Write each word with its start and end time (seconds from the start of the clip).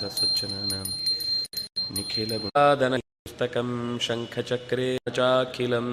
ಶ್ರೀಮಂತದ 0.00 0.18
ಸಜ್ಜನಾನ 0.18 0.72
ನಿಖಿಲ 1.94 2.36
ಗುಣಾದನ 2.36 2.94
ಪುಸ್ತಕಂ 3.24 3.98
ಶಂಖಚಕ್ರೇ 4.00 4.98
ಚಾಖಿಲಂ 5.16 5.88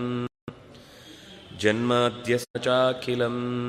ಜನ್ಮಾದ್ಯಸ್ಯ 1.63 2.59
ಚಾಖಿಲಂ 2.59 3.67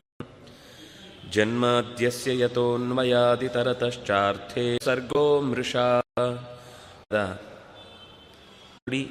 ಜನ್ಮಾದ್ಯಸ್ಯ 1.36 2.42
ಯತೋನ್ಮಯಾದಿತರತಶ್ಚಾರ್ಥೇ 2.42 4.66
ಸರ್ಗೋ 4.84 5.24
ಮೃಷಾ. 5.48 5.86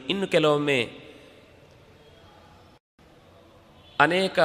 ಇನ್ನು 0.09 0.28
ಕೆಲವೊಮ್ಮೆ 0.28 0.80
ಅನೇಕ 4.00 4.39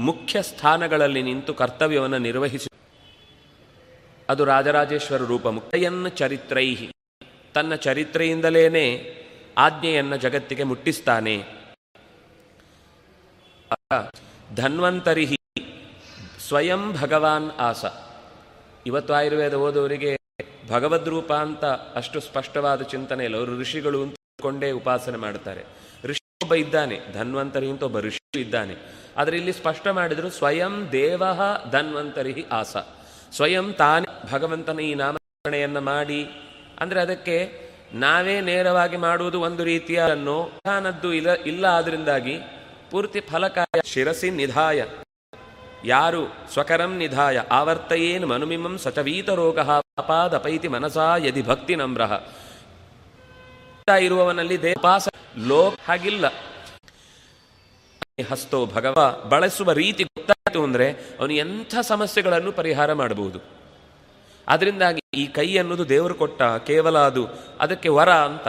ಮುಖ್ಯ 0.00 0.42
ಸ್ಥಾನಗಳಲ್ಲಿ 0.42 1.22
ನಿಂತು 1.22 1.54
ಕರ್ತವ್ಯವನ್ನು 1.54 2.20
ನಿರ್ವಹಿಸಿ 2.28 2.71
ಅದು 4.32 4.44
ರಾಜರಾಜೇಶ್ವರ 4.44 5.22
ರೂಪ 5.22 5.48
ಮುಕ್ತಯನ್ನ 5.48 6.08
ಚರಿತ್ರೈಹಿ. 6.08 6.92
ತನ್ನ 7.54 7.74
ಚರಿತ್ರೆಯಿಂದಲೇನೆ 7.74 9.14
ಆಜ್ಞೆಯನ್ನು 9.58 10.16
ಜಗತ್ತಿಗೆ 10.16 10.62
ಮುಟ್ಟಿಸ್ತಾನೆ. 10.62 11.44
ಧನ್ವಂತರಿಹಿ 14.54 15.36
ಸ್ವಯಂ 16.48 16.92
ಭಗವಾನ್ 16.92 17.50
ಆಸ. 17.50 17.84
ಇವತ್ತು 18.86 19.14
ಆಯುರ್ವೇದ 19.14 19.54
ಓದೋರಿಗೆ 19.54 20.16
ಭಗವದ್ 20.70 21.08
ರೂಪ 21.08 21.32
ಅಂತ 21.32 21.64
ಅಷ್ಟು 21.64 22.20
ಸ್ಪಷ್ಟವಾದ 22.20 22.82
ಚಿಂತನೆ 22.82 23.24
ಇಲ್ಲ. 23.24 23.36
ಅವರು 23.36 23.60
ಋಷಿಗಳು 23.60 24.02
ಅಂತಕೊಂಡೇ 24.02 24.70
ಉಪಾಸನೆ 24.70 25.16
ಮಾಡ್ತಾರೆ. 25.16 25.64
ಋಷಿ 26.04 26.20
ಒಬ್ಬ 26.42 26.54
ಇದ್ದಾನೆ, 26.54 27.00
ಧನ್ವಂತರಿ 27.14 27.70
ಅಂತ 27.70 27.82
ಒಬ್ಬ 27.82 28.00
ಋಷಿ 28.00 28.40
ಇದ್ದಾನೆ. 28.40 28.74
ಆದರೆ 29.16 29.36
ಇಲ್ಲಿ 29.36 29.52
ಸ್ಪಷ್ಟ 29.52 29.88
ಮಾಡಿದ್ರು 29.88 30.30
ಸ್ವಯಂ 30.30 30.88
ದೇವ 30.92 31.22
ಧನ್ವಂತರಿ 31.70 32.44
ಆಸ. 32.52 32.76
ಸ್ವಯಂ 33.36 33.66
ತಾನೇ 33.72 34.08
ಭಗವಂತನ 34.32 34.80
ಈ 34.80 34.94
ನಾಮಕರಣೆಯನ್ನು 34.94 35.80
ಮಾಡಿ, 35.90 36.20
ಅಂದ್ರೆ 36.80 37.00
ಅದಕ್ಕೆ 37.00 37.36
ನಾವೇ 38.04 38.34
ನೇರವಾಗಿ 38.40 38.98
ಮಾಡುವುದು 39.06 39.38
ಒಂದು 39.48 39.62
ರೀತಿಯ 39.64 40.00
ಅನ್ನೋ 40.14 40.38
ಇಲ್ಲ 41.20 41.30
ಇಲ್ಲ 41.52 41.64
ಆದ್ರಿಂದಾಗಿ 41.78 42.34
ಪೂರ್ತಿ 42.90 43.20
ಫಲಕಾಯ 43.30 43.80
ಶಿರಸಿ 43.92 44.30
ನಿಧಾಯ. 44.40 44.80
ಯಾರು 45.84 46.22
ಸ್ವಕರಂ 46.52 46.92
ನಿಧಾಯ, 47.02 47.38
ಆವರ್ತಯೇನ್ 47.58 48.26
ಮನುಮಿಮಂ 48.32 48.74
ಸಚವೀತ 48.84 49.30
ರೋಗ 49.42 49.58
ಅಪಾದಪೈತಿ 50.02 50.68
ಮನಸಾ 50.74 51.06
ಯದಿ 51.26 51.42
ಭಕ್ತಿ 51.42 51.74
ನಮ್ರಹ 51.76 52.12
ಇರುವವನಲ್ಲಿ 54.06 54.56
ದೇಪಾಸ 54.62 55.08
ಲೋಕ 55.50 55.74
ಹಾಗಿಲ್ಲ. 55.88 56.26
ಹಸ್ತೋ 58.20 58.66
ಭಗವ 58.66 59.24
ಬಳಸುವ 59.28 59.72
ರೀತಿ 59.72 60.04
ಗೊತ್ತಾಯಿತು 60.04 60.62
ಅಂದ್ರೆ 60.62 60.92
ಅವನು 60.92 61.32
ಎಂಥ 61.32 61.74
ಸಮಸ್ಯೆಗಳನ್ನು 61.80 62.52
ಪರಿಹಾರ 62.52 62.92
ಮಾಡಬಹುದು. 62.92 63.38
ಅದರಿಂದಾಗಿ 64.48 65.00
ಈ 65.14 65.26
ಕೈ 65.26 65.56
ಅನ್ನೋದು 65.56 65.88
ದೇವರು 65.88 66.14
ಕೊಟ್ಟ 66.14 66.42
ಕೇವಲ 66.42 66.98
ಅದು, 66.98 67.26
ಅದಕ್ಕೆ 67.60 67.88
ವರ 67.88 68.12
ಅಂತ. 68.12 68.48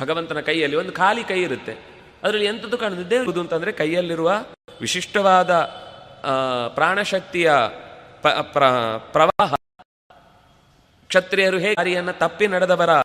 ಭಗವಂತನ 0.00 0.40
ಕೈಯಲ್ಲಿ 0.40 0.76
ಒಂದು 0.76 0.92
ಖಾಲಿ 0.92 1.24
ಕೈ 1.24 1.42
ಇರುತ್ತೆ. 1.42 1.74
ಅದರಲ್ಲಿ 2.22 2.46
ಎಂಥದ್ದು 2.46 2.78
ಕಾಣುತ್ತೆ? 2.78 3.10
ದೇವರು 3.10 3.40
ಅಂತಂದ್ರೆ 3.40 3.72
ಕೈಯಲ್ಲಿರುವ 3.72 4.32
ವಿಶಿಷ್ಟವಾದ 4.80 5.54
ಪ್ರಾಣಶಕ್ತಿಯ 6.74 7.52
ಪ್ರವಾಹ. 9.12 9.54
ಕ್ಷತ್ರಿಯರು 11.08 11.58
ಹೇಗೆ 11.58 12.12
ತಪ್ಪಿ 12.12 12.46
ನಡೆದವರ 12.46 13.00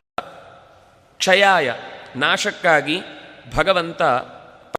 ಕ್ಷಯಾಯ 1.17 1.73
ನಾಶಕ್ಕಾಗಿ 2.16 3.02
ಭಗವಂತ 3.56 4.02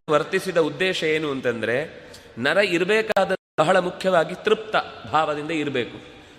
ವರ್ತಿಸಿದ 0.09 0.57
ಉದ್ದೇಶ 0.57 1.03
ಏನು 1.03 1.31
ಅಂತಂದ್ರೆ, 1.31 2.03
ನರ 2.37 2.57
ಇರಬೇಕಾದ 2.57 3.35
ಬಹಳ 3.59 3.77
ಮುಖ್ಯವಾಗಿ 3.77 4.35
ತೃಪ್ತ 4.35 4.75
ಭಾವದಿಂದ 5.11 5.51
ಇರಬೇಕು. 5.51 5.97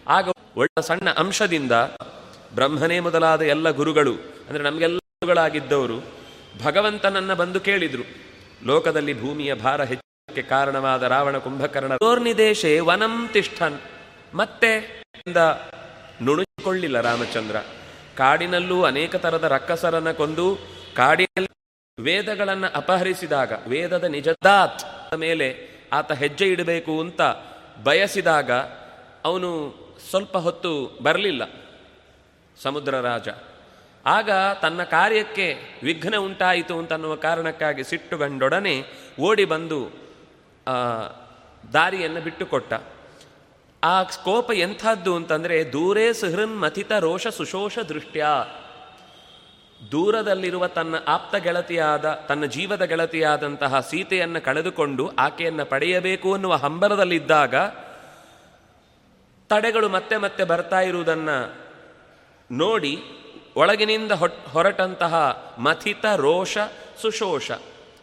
ಆಗ 0.09 0.29
ಒಳ್ಳೆ 0.57 0.83
ಸಣ್ಣ 0.83 1.11
ಅಂಶದಿಂದ 1.11 1.73
ಬ್ರಹ್ಮನೇ 2.55 3.01
ಮೊದಲಾದ 3.01 3.43
ಎಲ್ಲ 3.43 3.71
ಗುರುಗಳು, 3.71 4.13
ಅಂದ್ರೆ 4.49 4.65
ನಮಗೆಲ್ಲ 4.65 4.97
ಗುರುಗಳಾಗಿದ್ದವರು 4.97 6.05
ಭಗವಂತನನ್ನ 6.65 7.35
ಬಂದು 7.35 7.61
ಕೇಳಿದ್ರು, 7.61 8.03
ಲೋಕದಲ್ಲಿ 8.67 9.21
ಭೂಮಿಯ 9.21 9.55
ಭಾರ 9.55 9.85
ಹೆಚ್ಚಕ್ಕೆ 9.85 10.43
ಕಾರಣವಾದ 10.43 11.03
ರಾವಣ 11.03 11.39
ಕುಂಭಕರ್ಣ 11.39 11.93
ದೋರ್ನಿದೇಶೆ 11.95 12.81
ವನಂ 12.81 13.29
ತಿಷ್ಠನ್. 13.33 13.81
ಮತ್ತೆ 14.35 15.03
ನುಣುಚಿಕೊಳ್ಳಿಲ್ಲ 16.23 17.01
ರಾಮಚಂದ್ರ. 17.01 17.57
ಕಾಡಿನಲ್ಲೂ 18.17 18.83
ಅನೇಕ 18.83 19.17
ತರದ 19.17 19.45
ರಕ್ಕಸರನ್ನ 19.45 20.11
ಕೊಂದು 20.11 20.59
ಕಾಡಿನಲ್ಲಿ 20.97 21.58
ವೇದಗಳನ್ನ 21.99 22.67
ಅಪಹರಿಸಿದಾಗ, 22.75 23.53
ವೇದದ 23.67 24.05
ನಿಜದಾತ್ 24.05 25.15
ಮೇಲೆ 25.17 25.49
ಆತ 25.93 26.13
ಹೆಜ್ಜೆ 26.13 26.47
ಇಡಬೇಕು 26.47 27.01
ಅಂತ 27.01 27.21
ಬಯಸಿದಾಗ 27.85 28.51
ಅವನು 29.25 29.51
ಸ್ವಲ್ಪ 30.11 30.37
ಹೊತ್ತು 30.37 30.99
ಬರಲಿಲ್ಲ 31.03 31.43
ಸಮುದ್ರ 32.63 33.01
ರಾಜ. 33.01 33.29
ಆಗ 34.07 34.31
ತನ್ನ 34.63 34.83
ಕಾರ್ಯಕ್ಕೆ 34.83 35.55
ವಿಘ್ನ 35.83 36.17
ಉಂಟಾಯಿತು 36.17 36.79
ಅಂತನ್ನುವ 36.79 37.15
ಕಾರಣಕ್ಕಾಗಿ 37.17 37.85
ಸಿಟ್ಟುಗಂಡೊಡನೆ 37.85 38.83
ಓಡಿ 39.21 39.45
ಬಂದು 39.45 39.81
ದಾರಿಯನ್ನು 41.73 42.21
ಬಿಟ್ಟುಕೊಟ್ಟ. 42.21 42.73
ಆ 43.85 44.03
ಕೋಪ 44.03 44.53
ಎಂಥದ್ದು 44.53 45.17
ಅಂತಂದರೆ 45.17 45.73
ದೂರೇ 45.73 46.13
ಸುಹೃನ್ 46.13 46.61
ಮಥಿತ 46.61 46.93
ರೋಷ 46.93 47.27
ಸುಶೋಷ 47.27 47.79
ದೃಷ್ಟ್ಯ. 47.79 48.27
ದೂರದಲ್ಲಿರುವ 49.91 50.67
ತನ್ನ 50.67 50.95
ಆಪ್ತ 51.07 51.35
ಗೆಳತಿಯಾದ, 51.35 52.13
ತನ್ನ 52.29 52.45
ಜೀವದ 52.45 52.85
ಗೆಳತಿಯಾದಂತಹ 52.85 53.81
ಸೀತೆಯನ್ನು 53.81 54.41
ಕಳೆದುಕೊಂಡು 54.45 55.11
ಆಕೆಯನ್ನು 55.19 55.65
ಪಡೆಯಬೇಕು 55.65 56.33
ಅನ್ನುವ 56.33 56.55
ಹಂಬರದಲ್ಲಿದ್ದಾಗ 56.55 57.55
ತಡೆಗಳು 59.51 59.89
ಮತ್ತೆ 59.89 60.17
ಮತ್ತೆ 60.17 60.45
ಬರ್ತಾ 60.45 60.81
ಇರುವುದನ್ನು 60.81 61.55
ನೋಡಿ 62.51 63.03
ಒಳಗಿನಿಂದ 63.57 64.13
ಹೊರಟಂತಹ 64.53 65.15
ಮಥಿತ 65.59 66.05
ರೋಷ 66.17 66.59
ಸುಶೋಷ, 67.03 67.51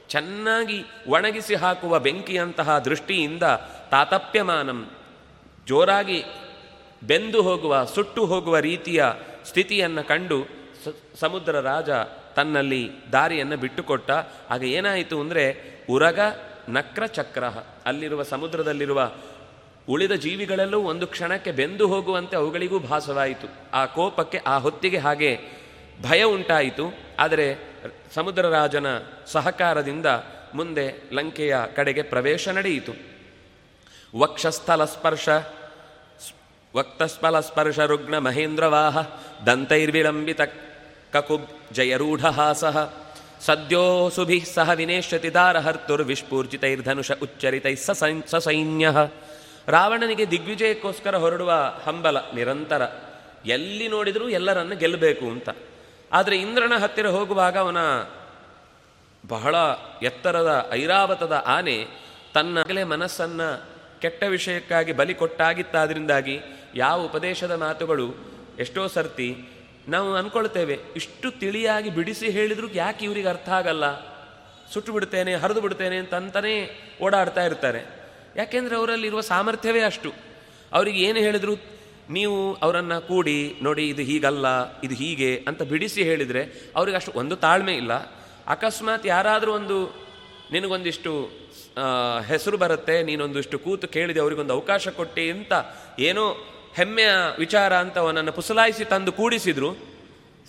ಚೆನ್ನಾಗಿ 0.10 0.84
ಒಣಗಿಸಿ 1.08 1.56
ಹಾಕುವ 1.56 2.00
ಬೆಂಕಿಯಂತಹ 2.00 2.80
ದೃಷ್ಟಿಯಿಂದ 2.80 3.44
ತಾತಪ್ಯಮಾನಂ, 3.92 4.92
ಜೋರಾಗಿ 5.68 6.24
ಬೆಂದು 7.04 7.42
ಹೋಗುವ, 7.42 7.84
ಸುಟ್ಟು 7.84 8.26
ಹೋಗುವ 8.26 8.58
ರೀತಿಯ 8.58 9.06
ಸ್ಥಿತಿಯನ್ನು 9.44 10.04
ಕಂಡು 10.04 10.65
ಸಮುದ್ರ 11.20 11.60
ರಾಜ 11.60 11.90
ತನ್ನಲ್ಲಿ 12.36 12.92
ದಾರಿಯನ್ನು 13.12 13.58
ಬಿಟ್ಟುಕೊಟ್ಟ. 13.58 14.12
ಆಗ 14.50 14.64
ಏನಾಯಿತು 14.64 15.20
ಅಂದರೆ 15.20 15.46
ಉರಗ 15.90 16.20
ನಕ್ರ 16.70 17.06
ಚಕ್ರ 17.06 17.44
ಅಲ್ಲಿರುವ 17.86 18.24
ಸಮುದ್ರದಲ್ಲಿರುವ 18.24 19.12
ಉಳಿದ 19.90 20.12
ಜೀವಿಗಳಲ್ಲೂ 20.12 20.80
ಒಂದು 20.80 21.08
ಕ್ಷಣಕ್ಕೆ 21.08 21.52
ಬೆಂದು 21.52 21.88
ಹೋಗುವಂತೆ 21.88 22.36
ಅವುಗಳಿಗೂ 22.36 22.80
ಭಾಸವಾಯಿತು. 22.80 23.48
ಆ 23.74 23.86
ಕೋಪಕ್ಕೆ, 23.86 24.38
ಆ 24.38 24.58
ಹೊತ್ತಿಗೆ 24.58 24.98
ಹಾಗೆ 24.98 25.40
ಭಯ 26.10 26.24
ಉಂಟಾಯಿತು. 26.24 26.86
ಆದರೆ 27.20 27.58
ಸಮುದ್ರ 28.14 28.50
ರಾಜನ 28.50 28.86
ಸಹಕಾರದಿಂದ 29.28 30.06
ಮುಂದೆ 30.54 31.10
ಲಂಕೆಯ 31.14 31.58
ಕಡೆಗೆ 31.76 32.02
ಪ್ರವೇಶ 32.02 32.48
ನಡೆಯಿತು. 32.48 32.92
ವಕ್ಷಸ್ಥಲ 34.20 34.86
ಸ್ಪರ್ಶ 34.86 35.30
ವಕ್ತಸ್ಫಲ 36.76 37.40
ಸ್ಪರ್ಶ 37.40 37.80
ರುಗ್ಣ 37.80 38.18
ಮಹೇಂದ್ರವಾಹ, 38.18 38.98
ದಂತೈರ್ವಿಳಂಬಿತ 39.46 40.42
ಕಕುಬ್ 41.16 41.74
ಜಯರೂಢಹಾಸಃ 41.74 42.78
ಸದ್ಯೋ 43.42 44.10
ಸುಭಿ 44.16 44.40
ಸಹ 44.56 44.70
ವಿನೇಶ್ಯತಿ 44.70 45.30
ದಾರಹರ್ತುರ್ವಿಷ್ಪೂರ್ಜಿತೈರ್ಧನುಷ 45.34 47.12
ಉಚ್ಚರಿತೈ 47.24 47.76
ಸಸೈನ್ಯ 48.30 48.88
ರಾವಣನಿಗೆ 49.68 50.26
ದಿಗ್ವಿಜಯಕ್ಕೋಸ್ಕರ 50.32 51.16
ಹೊರಡುವ 51.16 51.52
ಹಂಬಲ 51.86 52.18
ನಿರಂತರ. 52.36 52.82
ಎಲ್ಲಿ 53.46 53.88
ನೋಡಿದರೂ 53.88 54.30
ಎಲ್ಲರನ್ನು 54.30 54.76
ಗೆಲ್ಲಬೇಕು 54.76 55.26
ಅಂತ. 55.26 55.50
ಆದರೆ 56.14 56.36
ಇಂದ್ರನ 56.38 56.74
ಹತ್ತಿರ 56.82 57.08
ಹೋಗುವಾಗ 57.08 57.58
ಅವನ 57.58 57.80
ಬಹಳ 59.28 59.56
ಎತ್ತರದ, 60.04 60.52
ಐರಾವತದ 60.72 61.36
ಆನೆ 61.46 61.78
ತನ್ನ 62.34 62.84
ಮನಸ್ಸನ್ನ 62.84 63.42
ಕೆಟ್ಟ 64.02 64.24
ವಿಷಯಕ್ಕಾಗಿ 64.24 64.92
ಬಲಿ 64.92 65.14
ಕೊಟ್ಟಾಗಿತ್ತಾದ್ರಿಂದಾಗಿ 65.14 66.36
ಯಾವ 66.76 66.98
ಉಪದೇಶದ 67.02 67.52
ಮಾತುಗಳು 67.52 68.08
ಎಷ್ಟೋ 68.60 68.88
ಸರ್ತಿ 68.88 69.30
ನಾವು 69.94 70.10
ಅನ್ಕೊಳ್ತೇವೆ, 70.20 70.76
ಇಷ್ಟು 71.00 71.28
ತಿಳಿಯಾಗಿ 71.42 71.90
ಬಿಡಿಸಿ 71.98 72.28
ಹೇಳಿದ್ರು 72.38 72.68
ಯಾಕೆ 72.74 73.02
ಇವರಿಗೆ 73.08 73.30
ಅರ್ಥ 73.34 73.50
ಆಗಲ್ಲ? 73.60 73.86
ಸುಟ್ಟು 74.74 74.92
ಬಿಡ್ತೇನೆ, 74.96 75.34
ಹರಿದು 75.42 75.62
ಬಿಡ್ತೇನೆ 75.66 75.98
ಅಂತಂತಾನೆ 76.04 76.54
ಓಡಾಡ್ತಾ 77.06 77.42
ಇರ್ತಾರೆ. 77.50 77.82
ಯಾಕೆಂದ್ರೆ 78.40 78.76
ಅವರಲ್ಲಿರುವ 78.80 79.22
ಸಾಮರ್ಥ್ಯವೇ 79.32 79.82
ಅಷ್ಟು. 79.90 80.12
ಅವರಿಗೆ 80.72 81.00
ಏನು 81.08 81.20
ಹೇಳಿದ್ರು? 81.26 81.56
ನೀವು 82.18 82.38
ಅವರನ್ನು 82.66 82.98
ಕೂಡಿ, 83.10 83.38
ನೋಡಿ 83.66 83.84
ಇದು 83.92 84.04
ಹೀಗಲ್ಲ, 84.10 84.48
ಇದು 84.86 84.96
ಹೀಗೆ 85.02 85.30
ಅಂತ 85.50 85.62
ಬಿಡಿಸಿ 85.74 86.02
ಹೇಳಿದರೆ 86.10 86.42
ಅವ್ರಿಗೆ 86.78 86.98
ಅಷ್ಟು 87.00 87.14
ಒಂದು 87.22 87.36
ತಾಳ್ಮೆ 87.46 87.74
ಇಲ್ಲ. 87.82 87.94
ಅಕಸ್ಮಾತ್ 88.56 89.06
ಯಾರಾದರೂ 89.14 89.52
ಒಂದು, 89.60 89.78
ನಿನಗೊಂದಿಷ್ಟು 90.52 91.14
ಹೆಸರು 92.32 92.58
ಬರುತ್ತೆ, 92.64 92.98
ನೀನೊಂದಿಷ್ಟು 93.04 93.60
ಕೂತು 93.64 93.88
ಕೇಳಿದೆ, 93.96 94.20
ಅವರಿಗೊಂದು 94.26 94.54
ಅವಕಾಶ 94.58 94.88
ಕೊಟ್ಟಿ 95.00 95.26
ಅಂತ 95.36 95.54
ಏನೋ 96.10 96.26
ಹೆಮ್ಮೆಯ 96.76 97.08
ವಿಚಾರ 97.40 97.76
ಅಂತ 97.76 97.98
ಅವನನ್ನು 97.98 98.32
ಪುಸಲಾಯಿಸಿ 98.32 98.86
ತಂದು 98.86 99.12
ಕೂಡಿಸಿದ್ರು, 99.12 99.96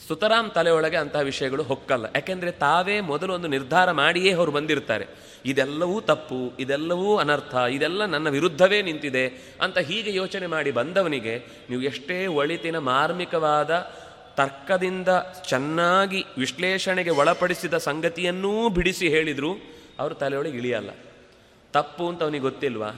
ಸುತರಾಮ್ 0.09 0.51
ತಲೆಯೊಳಗೆ 0.51 0.97
ಅಂತಹ 0.97 1.21
ವಿಷಯಗಳು 1.21 1.63
ಹೊಕ್ಕಲ್ಲ. 1.63 2.05
ಯಾಕೆಂದರೆ 2.15 2.51
ತಾವೇ 2.51 3.01
ಮೊದಲು 3.01 3.35
ಒಂದು 3.35 3.49
ನಿರ್ಧಾರ 3.49 3.91
ಮಾಡಿಯೇ 3.91 4.33
ಅವರು 4.33 4.53
ಬಂದಿರ್ತಾರೆ. 4.53 5.07
ಇದೆಲ್ಲವೂ 5.45 6.01
ತಪ್ಪು, 6.01 6.53
ಇದೆಲ್ಲವೂ 6.59 7.17
ಅನರ್ಥ, 7.17 7.55
ಇದೆಲ್ಲ 7.55 8.05
ನನ್ನ 8.05 8.29
ವಿರುದ್ಧವೇ 8.29 8.83
ನಿಂತಿದೆ 8.83 9.57
ಅಂತ 9.63 9.79
ಹೀಗೆ 9.79 10.15
ಯೋಚನೆ 10.15 10.47
ಮಾಡಿ 10.47 10.71
ಬಂದವನಿಗೆ 10.71 11.39
ನೀವು 11.39 11.83
ಎಷ್ಟೇ 11.83 12.27
ಒಳಿತಿನ 12.27 12.79
ಮಾರ್ಮಿಕವಾದ 12.79 13.93
ತರ್ಕದಿಂದ 14.37 15.09
ಚೆನ್ನಾಗಿ 15.49 16.25
ವಿಶ್ಲೇಷಣೆಗೆ 16.39 17.11
ಒಳಪಡಿಸಿದ 17.11 17.75
ಸಂಗತಿಯನ್ನೂ 17.75 18.69
ಬಿಡಿಸಿ 18.69 19.09
ಹೇಳಿದರೂ, 19.09 19.55
ಅವರು 19.99 20.15
ತಲೆಯೊಳಗೆ 20.15 20.59
ಇಳಿಯಲ್ಲ. 20.59 20.91
ತಪ್ಪು 21.73 22.09
ಅಂತ 22.09 22.23
ಅವನಿಗೆ 22.23 22.43
ಗೊತ್ತಿಲ್ವಾ? 22.43 22.91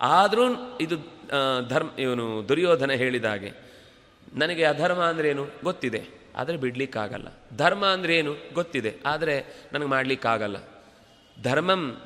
ಆದರೂ 0.00 0.78
ಇದು 0.80 0.96
ಧರ್ಮ, 1.68 1.90
ಇವನು 1.98 2.48
ದುರ್ಯೋಧನ 2.48 2.90
ಹೇಳಿದ 2.90 3.24
ಹಾಗೆ, 3.24 3.52
ನನಗೆ 4.34 4.64
ಅಧರ್ಮ 4.64 4.98
ಅಂದ್ರೇನು? 4.98 5.46
ಗೊತ್ತಿದೆ. 5.64 6.20
ಆದರೆ 6.36 6.56
ಬಿಡ್ಲಿಕ್ಕಾಗಲ್ಲ. 6.56 7.28
ಧರ್ಮ 7.56 7.86
ಅಂದ್ರೇನು? 7.86 8.34
ಗೊತ್ತಿದೆ. 8.54 8.94
ಆದರೆ 9.06 9.66
ನನಗೆ 9.72 9.88
ಮಾಡಲಿಕ್ಕಾಗಲ್ಲ. 9.88 10.56
ಧರ್ಮಂ 11.42 12.00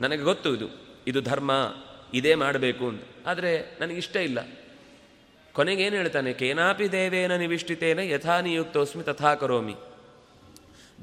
ನನಗೆ 0.00 0.22
ಗೊತ್ತು 0.22 0.56
ಇದು. 0.56 0.66
ಇದು 1.06 1.20
ಧರ್ಮ, 1.20 1.74
ಇದೇ 2.14 2.34
ಮಾಡಬೇಕು 2.34 2.88
ಅಂತ. 2.88 3.02
ಆದರೆ 3.26 3.78
ನನಗಿಷ್ಟ 3.80 4.16
ಇಲ್ಲ. 4.16 4.48
ಕೊನೆಗೇನು 5.52 5.96
ಹೇಳ್ತಾನೆ? 5.96 6.32
ಕೇನಾಪಿ 6.32 6.92
ದೇವೇನ 6.92 7.36
ನಿವಿಷ್ಟಿತೇನೆ 7.36 8.08
ಯಥಾ 8.08 8.40
ನಿಯುಕ್ತೋಸ್ಮಿ 8.40 9.02
ತಥಾ 9.02 9.34
ಕರೋಮಿ. 9.34 9.74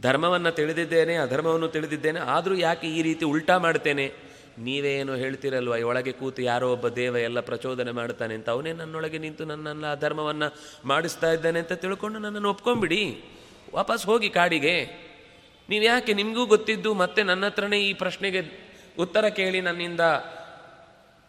ಧರ್ಮವನ್ನು 0.01 0.51
ತಿಳಿದಿದ್ದೇನೆ, 0.51 1.15
ಅಧರ್ಮವನ್ನು 1.15 1.67
ತಿಳಿದಿದ್ದೇನೆ, 1.67 2.19
ಆದರೂ 2.19 2.55
ಯಾಕೆ 2.55 2.87
ಈ 2.87 3.01
ರೀತಿ 3.01 3.25
ಉಲ್ಟಾ 3.25 3.57
ಮಾಡ್ತೇನೆ? 3.57 4.30
ನೀವೇನು 4.57 5.15
ಹೇಳ್ತಿರಲ್ವ? 5.15 5.77
ಈ 5.77 5.81
ಒಳಗೆ 5.81 6.11
ಕೂತು 6.11 6.41
ಯಾರೋ 6.41 6.71
ಒಬ್ಬ 6.71 6.87
ದೇವ 6.87 7.17
ಎಲ್ಲ 7.17 7.39
ಪ್ರಚೋದನೆ 7.39 7.91
ಮಾಡ್ತಾನೆ 7.91 8.33
ಅಂತ. 8.33 8.49
ಅವನೇ 8.49 8.73
ನನ್ನೊಳಗೆ 8.73 9.17
ನಿಂತು 9.17 9.45
ನನ್ನನ್ನು 9.45 9.91
ಆ 9.91 9.95
ಧರ್ಮವನ್ನು 9.95 10.55
ಮಾಡಿಸ್ತಾ 10.85 11.31
ಇದ್ದಾನೆ 11.31 11.59
ಅಂತ 11.59 11.73
ತಿಳ್ಕೊಂಡು 11.73 12.19
ನನ್ನನ್ನು 12.19 12.49
ಒಪ್ಕೊಂಬಿಡಿ 12.49 13.23
ವಾಪಸ್ 13.73 14.05
ಹೋಗಿ 14.05 14.29
ಕಾಡಿಗೆ. 14.29 15.01
ನೀವು 15.69 15.83
ಯಾಕೆ 15.83 16.13
ನಿಮಗೂ 16.13 16.45
ಗೊತ್ತಿದ್ದು 16.45 16.93
ಮತ್ತೆ 16.93 17.23
ನನ್ನ 17.23 17.45
ಹತ್ರನೇ 17.45 17.79
ಈ 17.81 17.93
ಪ್ರಶ್ನೆಗೆ 17.93 18.71
ಉತ್ತರ 18.99 19.27
ಕೇಳಿ 19.27 19.61
ನನ್ನಿಂದ 19.61 19.99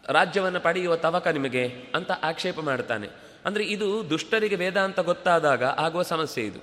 ರಾಜ್ಯವನ್ನು 0.09 0.61
ಪಡೆಯುವ 0.61 0.97
ತವಕ 0.97 1.29
ನಿಮಗೆ 1.29 1.69
ಅಂತ 1.95 2.11
ಆಕ್ಷೇಪ 2.11 2.61
ಮಾಡ್ತಾನೆ 2.61 3.09
ಅಂದರೆ 3.45 3.65
ಇದು 3.65 4.11
ದುಷ್ಟರಿಗೆ 4.11 4.57
ವೇದಾಂತ 4.57 5.01
ಗೊತ್ತಾದಾಗ 5.01 5.65
ಆಗುವ 5.65 6.03
ಸಮಸ್ಯೆ 6.03 6.45
ಇದು. 6.45 6.59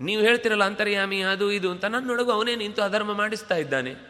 ನೀವು 0.00 0.22
ಹೇಳ್ತಿರಲ್ಲ, 0.22 0.64
ಅಂತರ್ಯಾಮಿ 0.64 1.22
ಅದು 1.22 1.52
ಇದು 1.52 1.70
ಅಂತ. 1.70 1.84
ನನ್ನೊಳಗೂ 1.84 2.32
ಅವನೇ 2.32 2.56
ನಿಂತು 2.56 2.82
ಅಧರ್ಮ 2.82 3.12
ಮಾಡಿಸ್ತಾ 3.12 3.56
ಇದ್ದಾನೆ. 3.56 4.09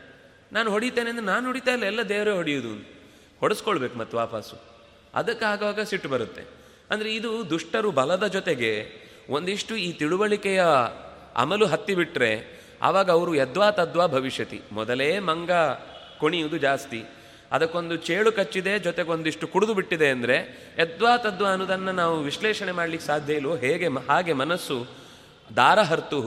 ನಾನು 0.53 0.69
ಹೊಡಿತೇನೆ 0.71 1.09
ಅಂದರೆ 1.11 1.27
ನಾನು 1.33 1.45
ಹೊಡಿತಾ 1.47 1.73
ಇಲ್ಲ, 1.77 1.85
ಎಲ್ಲ 1.85 2.03
ದೇವರೇ 2.13 2.33
ಹೊಡೆಯೋದು 2.41 2.73
ಹೊಡೆಸ್ಕೊಳ್ಬೇಕು 3.41 3.97
ಮತ್ತು 3.99 4.15
ವಾಪಸ್ಸು. 4.17 4.57
ಅದಕ್ಕೆ 5.15 5.45
ಆಗುವಾಗ 5.45 5.83
ಸಿಟ್ಟು 5.91 6.09
ಬರುತ್ತೆ. 6.09 6.43
ಅಂದರೆ 6.91 7.09
ಇದು 7.19 7.31
ದುಷ್ಟರು 7.51 7.91
ಬಲದ 8.01 8.27
ಜೊತೆಗೆ 8.37 8.73
ಒಂದಿಷ್ಟು 9.37 9.75
ಈ 9.87 9.89
ತಿಳುವಳಿಕೆಯ 10.01 10.63
ಅಮಲು 11.37 11.67
ಹತ್ತಿಬಿಟ್ರೆ 11.67 12.33
ಆವಾಗ 12.83 13.09
ಅವರು 13.11 13.33
ಯದ್ವಾ 13.35 13.69
ತದ್ವಾ 13.79 14.07
ಭವಿಷ್ಯತಿ. 14.17 14.59
ಮೊದಲೇ 14.73 15.09
ಮಂಗ 15.31 15.51
ಕುಣಿಯುವುದು 16.21 16.59
ಜಾಸ್ತಿ. 16.59 17.01
ಅದಕ್ಕೊಂದು 17.53 17.95
ಚೇಳು 18.07 18.31
ಕಚ್ಚಿದೆ, 18.33 18.73
ಜೊತೆಗೊಂದಿಷ್ಟು 18.79 19.47
ಕುಡಿದು 19.53 19.73
ಬಿಟ್ಟಿದೆ 19.75 20.09
ಅಂದರೆ 20.11 20.37
ಯದ್ವಾ 20.79 21.13
ತದ್ವಾ 21.25 21.49
ಅನ್ನೋದನ್ನು 21.55 21.93
ನಾವು 21.93 22.17
ವಿಶ್ಲೇಷಣೆ 22.29 22.73
ಮಾಡಲಿಕ್ಕೆ 22.73 23.07
ಸಾಧ್ಯ 23.07 23.39
ಇಲ್ಲವೋ 23.39 23.57
ಹೇಗೆ 23.65 23.89
ಹಾಗೆ 24.09 24.35
ಮನಸ್ಸು 24.43 24.77
ದಾರ 25.57 25.79
ಹರ್ತು 25.91 26.21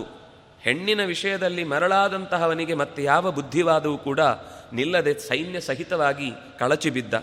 ಹೆಣ್ಣಿನ 0.63 1.06
ವಿಷಯದಲ್ಲಿ 1.06 1.63
ಮರಳಾದಂತಹವನಿಗೆ 1.63 2.74
ಮತ್ತೆ 2.74 3.04
ಯಾವ 3.04 3.31
ಬುದ್ಧಿವಾದವೂ 3.31 3.98
ಕೂಡ 3.98 4.19
ನಿಲ್ಲದೆ 4.74 5.13
ಸೈನ್ಯ 5.13 5.60
ಸಹಿತವಾಗಿ 5.60 6.31
ಕಳಚಿ 6.60 6.89
ಬಿದ್ದ. 6.89 7.13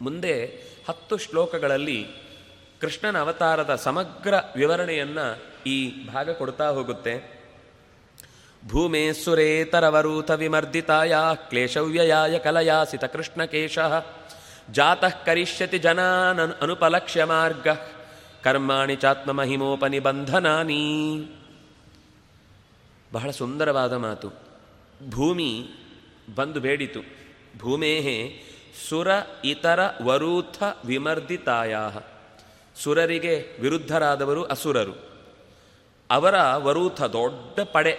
ಮುಂದೆ 0.00 0.64
ಹತ್ತು 0.88 1.16
ಶ್ಲೋಕಗಳಲ್ಲಿ 1.16 2.06
ಕೃಷ್ಣನ 2.80 3.18
ಅವತಾರದ 3.18 3.74
ಸಮಗ್ರ 3.74 4.34
ವಿವರಣೆಯನ್ನು 4.56 5.42
ಈ 5.66 6.06
ಭಾಗ 6.06 6.30
ಕೊಡ್ತಾ 6.30 6.68
ಹೋಗುತ್ತೆ. 6.68 7.44
ಭೂಮೇ 8.68 9.12
ಸುರೇತರವರೂತ 9.12 10.30
ವಿಮರ್ದಿತಾಯ 10.30 11.14
ಕ್ಲೇಶವ್ಯಯಾಯ 11.34 12.38
ಕಲಯಾಸಿತ 12.38 13.04
ಕೃಷ್ಣಕೇಶ 13.04 13.78
ಜಾತಃ 14.70 15.08
ಕರಿಷ್ಯತಿ 15.08 15.78
ಜನಾನ 15.78 16.46
ಅನುಪಲಕ್ಷ್ಯ 16.46 17.24
ಮಾರ್ಗ 17.24 17.68
ಕರ್ಮಾಣಿ 18.44 18.96
ಚಾತ್ಮ 18.96 19.18
ಚಾತ್ಮಮಹಿಮೋಪನಿಬಂಧನಾನಿ. 19.18 21.26
ಬಹಳ 23.16 23.30
ಸುಂದರವಾದ 23.30 23.94
ಮಾತು. 24.06 24.28
ಭೂಮಿ 25.10 25.50
ಬಂದು 26.34 26.60
ಬೇಡಿತು. 26.60 27.00
ಭೂಮೇಹೆ 27.58 28.16
ಸುರ 28.88 29.08
ಇತರ 29.44 29.80
ವರೂಥ 30.02 30.62
ವಿಮರ್ದಿತಾಯ 30.84 31.74
ಸುರರಿಗೆ 32.76 33.34
ವಿರುದ್ಧರಾದವರು 33.60 34.42
ಅಸುರರು. 34.44 34.94
ಅವರ 36.10 36.36
ವರೂಥ 36.56 37.02
ದೊಡ್ಡ 37.02 37.60
ಪಡೆ. 37.72 37.94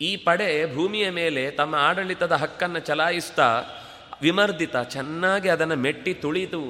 ಈ 0.00 0.10
ಪಡೆ 0.16 0.48
ಭೂಮಿಯ 0.74 1.06
ಮೇಲೆ 1.10 1.42
ತಮ್ಮ 1.50 1.74
ಆಡಳಿತದ 1.74 2.32
ಹಕ್ಕನ್ನು 2.32 2.80
ಚಲಾಯಿಸ್ತಾ 2.80 3.48
ವಿಮರ್ದಿತ, 4.22 4.76
ಚೆನ್ನಾಗಿ 4.76 5.48
ಅದನ್ನು 5.48 5.76
ಮೆಟ್ಟಿ 5.76 6.14
ತುಳಿದು 6.14 6.62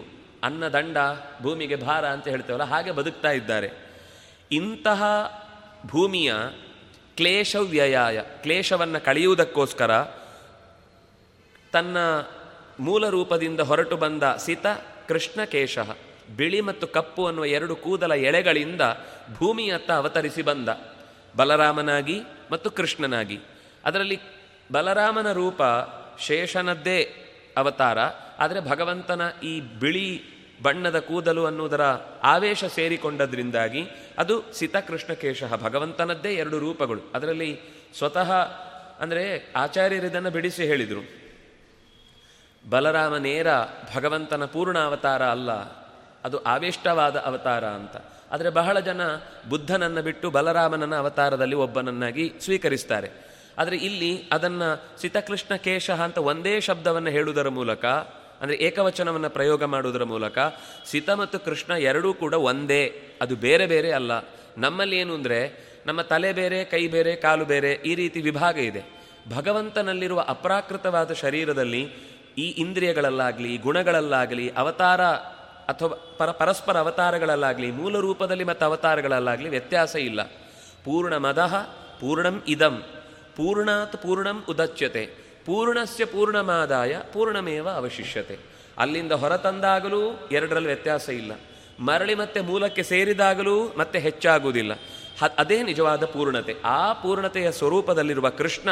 ಅನ್ನದಂಡ 0.43 0.97
ಭೂಮಿಗೆ 1.43 1.77
ಭಾರ 1.77 2.05
ಅಂತ 2.07 2.27
ಹೇಳ್ತೇವಲ್ಲ, 2.29 2.65
ಹಾಗೆ 2.65 2.91
ಬದುಕ್ತಾ 2.91 3.31
ಇದ್ದಾರೆ. 3.31 3.69
ಇಂತಹ 4.53 5.03
ಭೂಮಿಯ 5.87 6.33
ಕ್ಲೇಶವ್ಯಯಾಯ, 7.19 8.19
ಕ್ಲೇಶವನ್ನು 8.43 9.05
ಕಳೆಯುವುದಕ್ಕೋಸ್ಕರ 9.05 9.93
ತನ್ನ 11.73 11.97
ಮೂಲ 12.81 13.09
ರೂಪದಿಂದ 13.09 13.61
ಹೊರಟು 13.61 13.97
ಬಂದ 13.97 14.23
ಸಿತ 14.37 14.67
ಕೃಷ್ಣ 15.09 15.45
ಕೇಶ 15.45 15.79
ಬಿಳಿ 16.37 16.61
ಮತ್ತು 16.61 16.87
ಕಪ್ಪು 16.87 17.23
ಅನ್ನುವ 17.27 17.47
ಎರಡು 17.47 17.77
ಕೂದಲ 17.77 18.13
ಎಳೆಗಳಿಂದ 18.13 18.83
ಭೂಮಿಯತ್ತ 19.39 19.91
ಅವತರಿಸಿ 19.91 20.43
ಬಂದ. 20.43 20.69
ಬಲರಾಮನಾಗಿ 21.37 22.19
ಮತ್ತು 22.53 22.71
ಕೃಷ್ಣನಾಗಿ. 22.71 23.39
ಅದರಲ್ಲಿ 23.85 24.19
ಬಲರಾಮನ 24.73 25.33
ರೂಪ 25.33 25.63
ಶೇಷನದ್ದೇ 26.21 26.99
ಅವತಾರ, 27.57 27.99
ಆದರೆ 28.39 28.61
ಭಗವಂತನ 28.61 29.23
ಈ 29.43 29.55
ಬಿಳಿ 29.61 30.09
ಬಣ್ಣದ 30.63 30.99
ಕೂದಲು 30.99 31.47
ಅನ್ನುವುದರ 31.47 31.85
ಆವೇಶ 32.23 32.65
ಸೇರಿಕೊಂಡದ್ರಿಂದಾಗಿ 32.65 33.83
ಅದು 34.19 34.53
ಸಿತಕೃಷ್ಣ 34.53 35.13
ಕೇಶ 35.13 35.45
ಭಗವಂತನದ್ದೇ 35.63 36.33
ಎರಡು 36.35 36.59
ರೂಪಗಳು. 36.59 37.01
ಅದರಲ್ಲಿ 37.15 37.61
ಸ್ವತಃ 37.99 38.33
ಅಂದರೆ 39.01 39.53
ಆಚಾರ್ಯರಿದನ್ನು 39.57 40.31
ಬಿಡಿಸಿ 40.31 40.65
ಹೇಳಿದರು. 40.67 41.03
ಬಲರಾಮ 42.71 43.17
ನೇರ 43.17 43.47
ಭಗವಂತನ 43.97 44.45
ಪೂರ್ಣ 44.45 44.79
ಅವತಾರ 44.79 45.23
ಅಲ್ಲ, 45.27 45.51
ಅದು 46.25 46.39
ಆವಿಷ್ಟವಾದ 46.39 47.17
ಅವತಾರ 47.17 47.65
ಅಂತ. 47.67 47.97
ಆದರೆ 48.33 48.51
ಬಹಳ 48.51 48.81
ಜನ 48.81 49.01
ಬುದ್ಧನನ್ನು 49.49 50.03
ಬಿಟ್ಟು 50.03 50.31
ಬಲರಾಮನನ್ನ 50.31 50.97
ಅವತಾರದಲ್ಲಿ 50.97 51.57
ಒಬ್ಬನನ್ನಾಗಿ 51.57 52.33
ಸ್ವೀಕರಿಸ್ತಾರೆ. 52.41 53.11
ಆದರೆ 53.59 53.77
ಇಲ್ಲಿ 53.77 54.23
ಅದನ್ನು 54.33 54.99
ಸಿತಕೃಷ್ಣ 55.01 55.55
ಕೇಶ 55.55 55.91
ಅಂತ 55.91 56.19
ಒಂದೇ 56.19 56.61
ಶಬ್ದವನ್ನು 56.61 57.11
ಹೇಳುವುದರ 57.11 57.49
ಮೂಲಕ 57.49 57.85
ಅಂದರೆ 58.41 58.57
ಏಕವಚನವನ್ನು 58.57 59.31
ಪ್ರಯೋಗ 59.31 59.65
ಮಾಡುವುದರ 59.65 60.05
ಮೂಲಕ 60.05 60.39
ಸೀತಾ 60.91 61.15
ಮತ್ತು 61.15 61.39
ಕೃಷ್ಣ 61.41 61.73
ಎರಡೂ 61.73 62.15
ಕೂಡ 62.15 62.35
ಒಂದೇ. 62.35 63.03
ಅದು 63.23 63.37
ಬೇರೆ 63.37 63.67
ಬೇರೆ 63.67 63.93
ಅಲ್ಲ. 63.93 64.13
ನಮ್ಮಲ್ಲಿ 64.59 64.97
ಏನು 64.97 65.15
ಅಂದರೆ 65.15 65.69
ನಮ್ಮ 65.87 66.03
ತಲೆ 66.03 66.33
ಬೇರೆ, 66.33 66.65
ಕೈ 66.65 66.89
ಬೇರೆ, 66.89 67.17
ಕಾಲು 67.17 67.45
ಬೇರೆ 67.45 67.73
ಈ 67.73 67.95
ರೀತಿ 67.95 68.21
ವಿಭಾಗ 68.21 68.59
ಇದೆ. 68.59 68.83
ಭಗವಂತನಲ್ಲಿರುವ 69.37 70.25
ಅಪ್ರಾಕೃತವಾದ 70.29 71.13
ಶರೀರದಲ್ಲಿ 71.13 71.83
ಈ 72.39 72.49
ಇಂದ್ರಿಯಗಳಲ್ಲಾಗಲಿ 72.51 73.57
ಗುಣಗಳಲ್ಲಾಗಲಿ, 73.57 74.53
ಅವತಾರ 74.57 75.03
ಅಥವಾ 75.69 76.17
ಪರ, 76.19 76.31
ಪರಸ್ಪರ 76.31 76.77
ಅವತಾರಗಳಲ್ಲಾಗಲಿ, 76.77 77.71
ಮೂಲ 77.71 77.99
ರೂಪದಲ್ಲಿ 77.99 78.45
ಮತ್ತು 78.45 78.67
ಅವತಾರಗಳಲ್ಲಾಗಲಿ 78.67 79.49
ವ್ಯತ್ಯಾಸ 79.49 79.97
ಇಲ್ಲ. 79.97 80.23
ಪೂರ್ಣ 80.85 81.17
ಮದಃ 81.17 81.55
ಪೂರ್ಣಂ 82.01 82.43
ಇದಂ. 82.49 82.83
ಪೂರ್ಣಾತ್ 83.37 83.97
ಪೂರ್ಣಂ 83.97 84.45
ಉದಚ್ಯತೆ. 84.49 85.28
ಪೂರ್ಣಸ್ಯ 85.49 86.05
ಪೂರ್ಣಮಾದಾಯ, 86.05 87.01
ಪೂರ್ಣಮೇವ 87.13 87.69
ಅವಶಿಷ್ಯತೆ. 87.69 88.39
ಅಲ್ಲಿಂದ 88.79 89.13
ಹೊರತಂದಾಗಲೂ 89.13 90.29
ಎರಡರಲ್ಲಿ 90.33 90.67
ವ್ಯತ್ಯಾಸ 90.67 91.09
ಇಲ್ಲ. 91.09 91.33
ಮರಳಿ 91.81 92.15
ಮತ್ತೆ 92.15 92.41
ಮೂಲಕ್ಕೆ 92.41 92.83
ಸೇರಿದಾಗಲೂ 92.83 93.75
ಮತ್ತೆ 93.79 93.99
ಹೆಚ್ಚಾಗುವುದಿಲ್ಲ. 93.99 94.73
ಅದೇ 95.39 95.63
ನಿಜವಾದ 95.63 96.05
ಪೂರ್ಣತೆ. 96.05 96.55
ಆ 96.65 96.93
ಪೂರ್ಣತೆಯ 96.93 97.53
ಸ್ವರೂಪದಲ್ಲಿರುವ 97.53 98.31
ಕೃಷ್ಣ 98.31 98.69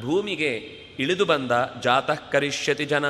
ಭೂಮಿಗೆ 0.00 0.54
ಇಳಿದು 0.98 1.24
ಬಂದ, 1.24 1.52
ಜಾತಃ 1.82 2.14
ಕರಿಷ್ಯತಿ 2.14 2.84
ಜನ, 2.84 3.06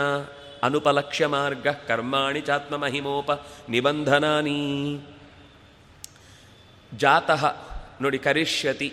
ಅನುಪಲಕ್ಷ್ಯ 0.63 1.27
ಮಾರ್ಗ, 1.27 1.69
ಕರ್ಮಾಣಿ 1.69 2.41
ಚಾತ್ಮ 2.41 2.77
ಮಹಿಮೋಪ, 2.77 3.31
ನಿಬಂಧನಾನಿ. 3.69 5.01
ಜಾತಃ 6.97 7.57
ನೋಡಿ 8.01 8.19
ಕರಿಷ್ಯತಿ, 8.19 8.93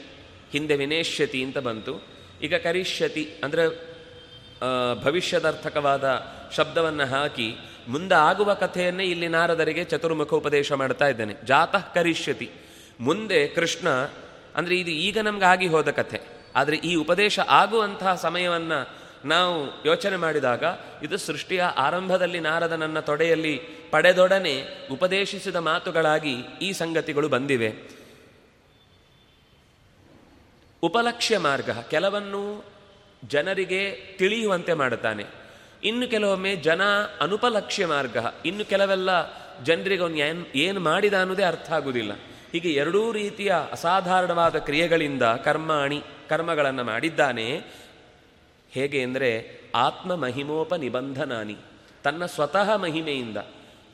ಹಿಂದೆ 0.51 0.75
ವಿನೇಷ್ಯತಿ 0.75 1.43
ಅಂತ 1.43 1.57
ಬಂತು. 1.57 2.03
ಈಗ 2.41 2.55
ಕರಿಷ್ಯತಿ 2.55 3.29
ಅಂದರೆ 3.43 3.94
ಭವಿಷ್ಯದರ್ಥಕವಾದ 5.03 6.25
ಶಬ್ದವನ್ನು 6.55 7.05
ಹಾಕಿ 7.05 7.55
ಮುಂದೆ 7.87 8.15
ಆಗುವ 8.15 8.53
ಕಥೆಯನ್ನೇ 8.53 9.03
ಇಲ್ಲಿ 9.03 9.27
ನಾರದರಿಗೆ 9.27 9.83
ಚತುರ್ಮುಖ 9.83 10.33
ಉಪದೇಶ 10.33 10.71
ಮಾಡ್ತಾ 10.71 11.07
ಇದ್ದಾನೆ. 11.07 11.35
ಜಾತಃ 11.45 11.93
ಕರಿಷ್ಯತಿ. 11.93 12.51
ಮುಂದೆ 12.99 13.47
ಕೃಷ್ಣ, 13.47 13.89
ಅಂದರೆ 14.55 14.79
ಇದು 14.79 14.91
ಈಗ 14.91 15.19
ನಮ್ಗೆ 15.19 15.45
ಆಗಿ 15.45 15.67
ಹೋದ 15.67 15.91
ಕಥೆ. 15.91 16.21
ಆದರೆ 16.55 16.75
ಈ 16.75 16.95
ಉಪದೇಶ 16.95 17.39
ಆಗುವಂತಹ 17.39 18.15
ಸಮಯವನ್ನು 18.15 19.05
ನಾವು 19.27 19.85
ಯೋಚನೆ 19.85 20.17
ಮಾಡಿದಾಗ 20.17 20.63
ಇದು 21.03 21.17
ಸೃಷ್ಟಿಯ 21.17 21.63
ಆರಂಭದಲ್ಲಿ 21.63 22.39
ನಾರದನನ್ನ 22.39 22.99
ತೊಡೆಯಲ್ಲಿ 22.99 23.57
ಪಡೆದೊಡನೆ 23.91 24.87
ಉಪದೇಶಿಸಿದ 24.91 25.55
ಮಾತುಗಳಾಗಿ 25.55 26.35
ಈ 26.61 26.73
ಸಂಗತಿಗಳು 26.73 27.29
ಬಂದಿವೆ. 27.29 27.73
ಉಪಲಕ್ಷ್ಯ 30.81 31.37
ಮಾರ್ಗ. 31.37 31.69
ಕೆಲವನ್ನು 31.69 32.74
ಜನರಿಗೆ 33.27 33.81
ತಿಳಿಯುವಂತೆ 34.17 34.73
ಮಾಡುತ್ತಾನೆ. 34.73 35.23
ಇನ್ನು 35.83 36.07
ಕೆಲವೊಮ್ಮೆ 36.09 36.55
ಜನ 36.55 36.81
ಅನುಪಲಕ್ಷ್ಯ 37.21 37.85
ಮಾರ್ಗ, 37.85 38.17
ಇನ್ನು 38.45 38.65
ಕೆಲವೆಲ್ಲ 38.65 39.09
ಜನರಿಗೆ 39.63 40.01
ಅವನು 40.01 40.45
ಏನು 40.55 40.79
ಮಾಡಿದ 40.79 41.13
ಅನ್ನೋದೇ 41.13 41.43
ಅರ್ಥ 41.43 41.71
ಆಗುವುದಿಲ್ಲ. 41.71 42.11
ಹೀಗೆ 42.51 42.71
ಎರಡೂ 42.73 43.11
ರೀತಿಯ 43.11 43.51
ಅಸಾಧಾರಣವಾದ 43.71 44.55
ಕ್ರಿಯೆಗಳಿಂದ 44.55 45.23
ಕರ್ಮಾಣಿ 45.23 46.01
ಕರ್ಮಗಳನ್ನು 46.29 46.83
ಮಾಡಿದ್ದಾನೆ. 46.83 47.47
ಹೇಗೆ 48.71 49.03
ಅಂದರೆ 49.03 49.29
ಆತ್ಮ 49.75 50.15
ಮಹಿಮೋಪ 50.15 50.73
ನಿಬಂಧನಾನಿ 50.73 51.57
ತನ್ನ 52.03 52.25
ಸ್ವತಃ 52.25 52.75
ಮಹಿಮೆಯಿಂದ. 52.75 53.37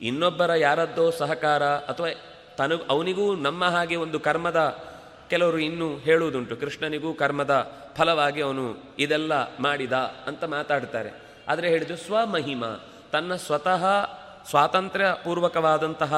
ಇನ್ನೊಬ್ಬರ 0.02 0.54
ಯಾರದ್ದೋ 0.54 1.10
ಸಹಕಾರ 1.10 1.62
ಅಥವಾ 1.62 2.08
ತನ, 2.56 2.72
ಅವನಿಗೂ 2.88 3.34
ನಮ್ಮ 3.34 3.64
ಹಾಗೆ 3.64 3.96
ಒಂದು 3.96 4.20
ಕರ್ಮದ 4.20 4.60
ಕೆಲವರು 5.32 5.58
ಇನ್ನೂ 5.58 5.96
ಹೇಳುವುದುಂಟು, 5.96 6.56
ಕೃಷ್ಣನಿಗೂ 6.56 7.14
ಕರ್ಮದ 7.14 7.72
ಫಲವಾಗಿ 7.96 8.40
ಅವನು 8.40 8.76
ಇದೆಲ್ಲ 8.98 9.56
ಮಾಡಿದ 9.56 9.92
ಅಂತ 10.26 10.44
ಮಾತಾಡ್ತಾರೆ. 10.44 11.10
ಆದರೆ 11.48 11.68
ಹೇಳಿದ್ದು 11.68 11.96
ಸ್ವಮಹಿಮ, 11.96 12.64
ತನ್ನ 13.12 13.34
ಸ್ವತಃ 13.34 13.84
ಸ್ವಾತಂತ್ರ್ಯ 14.50 15.06
ಪೂರ್ವಕವಾದಂತಹ 15.24 16.12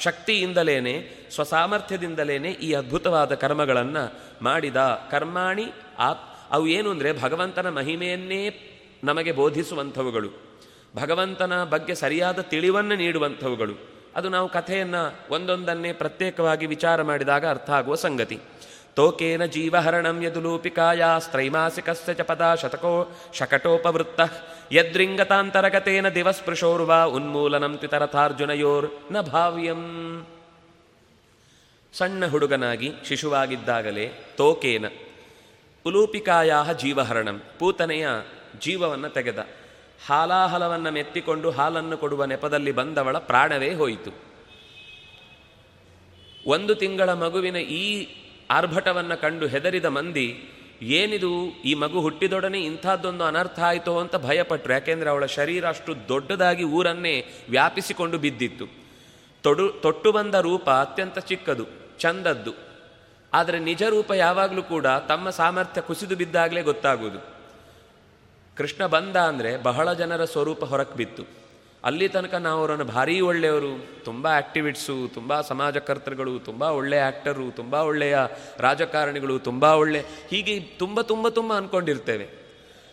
ಶಕ್ತಿಯಿಂದಲೇನೆ, 0.00 1.08
ಸ್ವಸಾಮರ್ಥ್ಯದಿಂದಲೇನೆ 1.30 2.50
ಈ 2.50 2.72
ಅದ್ಭುತವಾದ 2.72 3.34
ಕರ್ಮಗಳನ್ನು 3.34 4.12
ಮಾಡಿದ. 4.42 4.76
ಕರ್ಮಾಣಿ 5.10 5.66
ಆತ್, 5.98 6.22
ಅವು 6.50 6.66
ಏನು 6.66 6.90
ಅಂದರೆ 6.90 7.22
ಭಗವಂತನ 7.22 7.68
ಮಹಿಮೆಯನ್ನೇ 7.68 8.70
ನಮಗೆ 9.04 9.32
ಬೋಧಿಸುವಂಥವುಗಳು. 9.32 10.30
ಭಗವಂತನ 10.96 11.64
ಬಗ್ಗೆ 11.64 11.94
ಸರಿಯಾದ 11.94 12.38
ತಿಳಿವನ್ನು 12.38 12.96
ನೀಡುವಂಥವುಗಳು. 12.96 13.93
ಅದು 14.16 14.28
ನಾವು 14.28 14.48
ಕಥೆಯನ್ನು 14.48 15.02
ಒಂದೊಂದನ್ನೇ 15.30 15.92
ಪ್ರತ್ಯೇಕವಾಗಿ 15.92 16.66
ವಿಚಾರ 16.66 17.02
ಮಾಡಿದಾಗ 17.02 17.46
ಅರ್ಥ 17.46 17.70
ಆಗುವ 17.70 17.94
ಸಂಗತಿ. 17.94 18.38
ತೋಕೇನ 18.94 19.44
ಜೀವಹರಣಂ 19.44 20.22
ಯದುಲೂಪಿಕಾಯಾಸ್ತ್ರೈಮಾಸಿಕಸ್ಯ 20.22 22.14
ಚ 22.14 22.20
ಪದ 22.20 22.54
ಶತಕೋ 22.54 22.92
ಶಕಟೋಪವೃತ್ತ 23.34 24.20
ಯದ್ರಿಂಗತಾಂತರಗತೇನ 24.72 26.08
ದಿವಸ್ಪೃಶೋರ್ವಾ 26.08 27.04
ಉನ್ಮೂಲನಂ 27.04 27.76
ತ್ವಿತರಥಾರ್ಜುನಯೋರ್ನ 27.76 29.20
ಭಾವ್ಯಂ. 29.20 29.82
ಸಣ್ಣ 31.92 32.26
ಹುಡುಗನಾಗಿ 32.26 32.92
ಶಿಶುವಾಗಿದ್ದಾಗಲೇ 33.04 34.06
ತೋಕೇನ 34.36 34.86
ಉಲೂಪಿಕಾಯ 35.86 36.52
ಜೀವಹರಣಂ 36.80 37.42
ಪೂತನೆಯ 37.58 38.08
ಜೀವವನ್ನು 38.60 39.08
ತೆಗೆದ. 39.08 39.38
ಹಾಲಾಹಲವನ್ನು 40.00 40.90
ಮೆತ್ತಿಕೊಂಡು 40.90 41.50
ಹಾಲನ್ನು 41.50 41.96
ಕೊಡುವ 41.96 42.24
ನೆಪದಲ್ಲಿ 42.24 42.72
ಬಂದವಳ 42.72 43.18
ಪ್ರಾಣವೇ 43.18 43.74
ಹೋಯಿತು. 43.74 44.10
ಒಂದು 46.46 46.74
ತಿಂಗಳ 46.74 47.12
ಮಗುವಿನ 47.12 47.56
ಈ 47.56 47.84
ಆರ್ಭಟವನ್ನು 48.50 49.20
ಕಂಡು 49.20 49.46
ಹೆದರಿದ 49.46 49.84
ಮಂದಿ, 49.84 50.26
ಏನಿದು 50.82 51.30
ಈ 51.64 51.74
ಮಗು 51.74 52.00
ಹುಟ್ಟಿದೊಡನೆ 52.00 52.60
ಇಂಥದ್ದೊಂದು 52.60 53.24
ಅನರ್ಥ 53.24 53.60
ಆಯಿತು 53.60 53.98
ಅಂತ 53.98 54.16
ಭಯಪಟ್ಟರು 54.16 54.72
ಯಾಕೆಂದರೆ 54.72 55.10
ಅವಳ 55.10 55.26
ಶರೀರ 55.26 55.68
ಅಷ್ಟು 55.68 56.08
ದೊಡ್ಡದಾಗಿ 56.08 56.64
ಊರನ್ನೇ 56.64 57.14
ವ್ಯಾಪಿಸಿಕೊಂಡು 57.50 58.18
ಬಿದ್ದಿತ್ತು. 58.18 58.66
ತೊಡು, 59.42 59.68
ತೊಟ್ಟು 59.68 60.12
ಬಂದ 60.12 60.34
ರೂಪ 60.34 60.70
ಅತ್ಯಂತ 60.70 61.18
ಚಿಕ್ಕದು, 61.18 61.66
ಚಂದದ್ದು. 61.98 62.52
ಆದರೆ 63.32 63.58
ನಿಜ 63.58 63.82
ರೂಪ 63.82 64.10
ಯಾವಾಗಲೂ 64.10 64.62
ಕೂಡ 64.62 64.86
ತಮ್ಮ 64.86 65.30
ಸಾಮರ್ಥ್ಯ 65.30 65.80
ಕುಸಿದು 65.80 66.16
ಬಿದ್ದಾಗಲೇ 66.16 66.62
ಗೊತ್ತಾಗುವುದು. 66.62 67.33
ಕೃಷ್ಣ 68.58 68.86
ಬಂದ 68.86 69.16
ಅಂದರೆ 69.16 69.50
ಬಹಳ 69.68 69.92
ಜನರ 69.92 70.24
ಸ್ವರೂಪ 70.24 70.64
ಹೊರಕ್ಕೆ 70.64 70.96
ಬಿತ್ತು. 70.96 71.24
ಅಲ್ಲಿ 71.84 72.06
ತನಕ 72.08 72.34
ನಾವು 72.34 72.60
ಅವರನ್ನು 72.60 72.84
ಭಾರೀ 72.84 73.20
ಒಳ್ಳೆಯವರು, 73.20 73.72
ತುಂಬ 74.04 74.26
ಆ್ಯಕ್ಟಿವಿಟ್ಸು 74.26 74.94
ತುಂಬ 75.14 75.40
ಸಮಾಜಕರ್ತರುಗಳು, 75.40 76.38
ತುಂಬ 76.38 76.62
ಒಳ್ಳೆಯ 76.62 77.00
ಆ್ಯಕ್ಟರು 77.00 77.50
ತುಂಬ 77.50 77.74
ಒಳ್ಳೆಯ 77.74 78.16
ರಾಜಕಾರಣಿಗಳು, 78.66 79.38
ತುಂಬ 79.38 79.64
ಒಳ್ಳೆ, 79.64 80.00
ಹೀಗೆ 80.30 80.60
ತುಂಬ 80.60 81.00
ತುಂಬ 81.00 81.28
ತುಂಬ 81.28 81.52
ಅಂದ್ಕೊಂಡಿರ್ತೇವೆ 81.54 82.26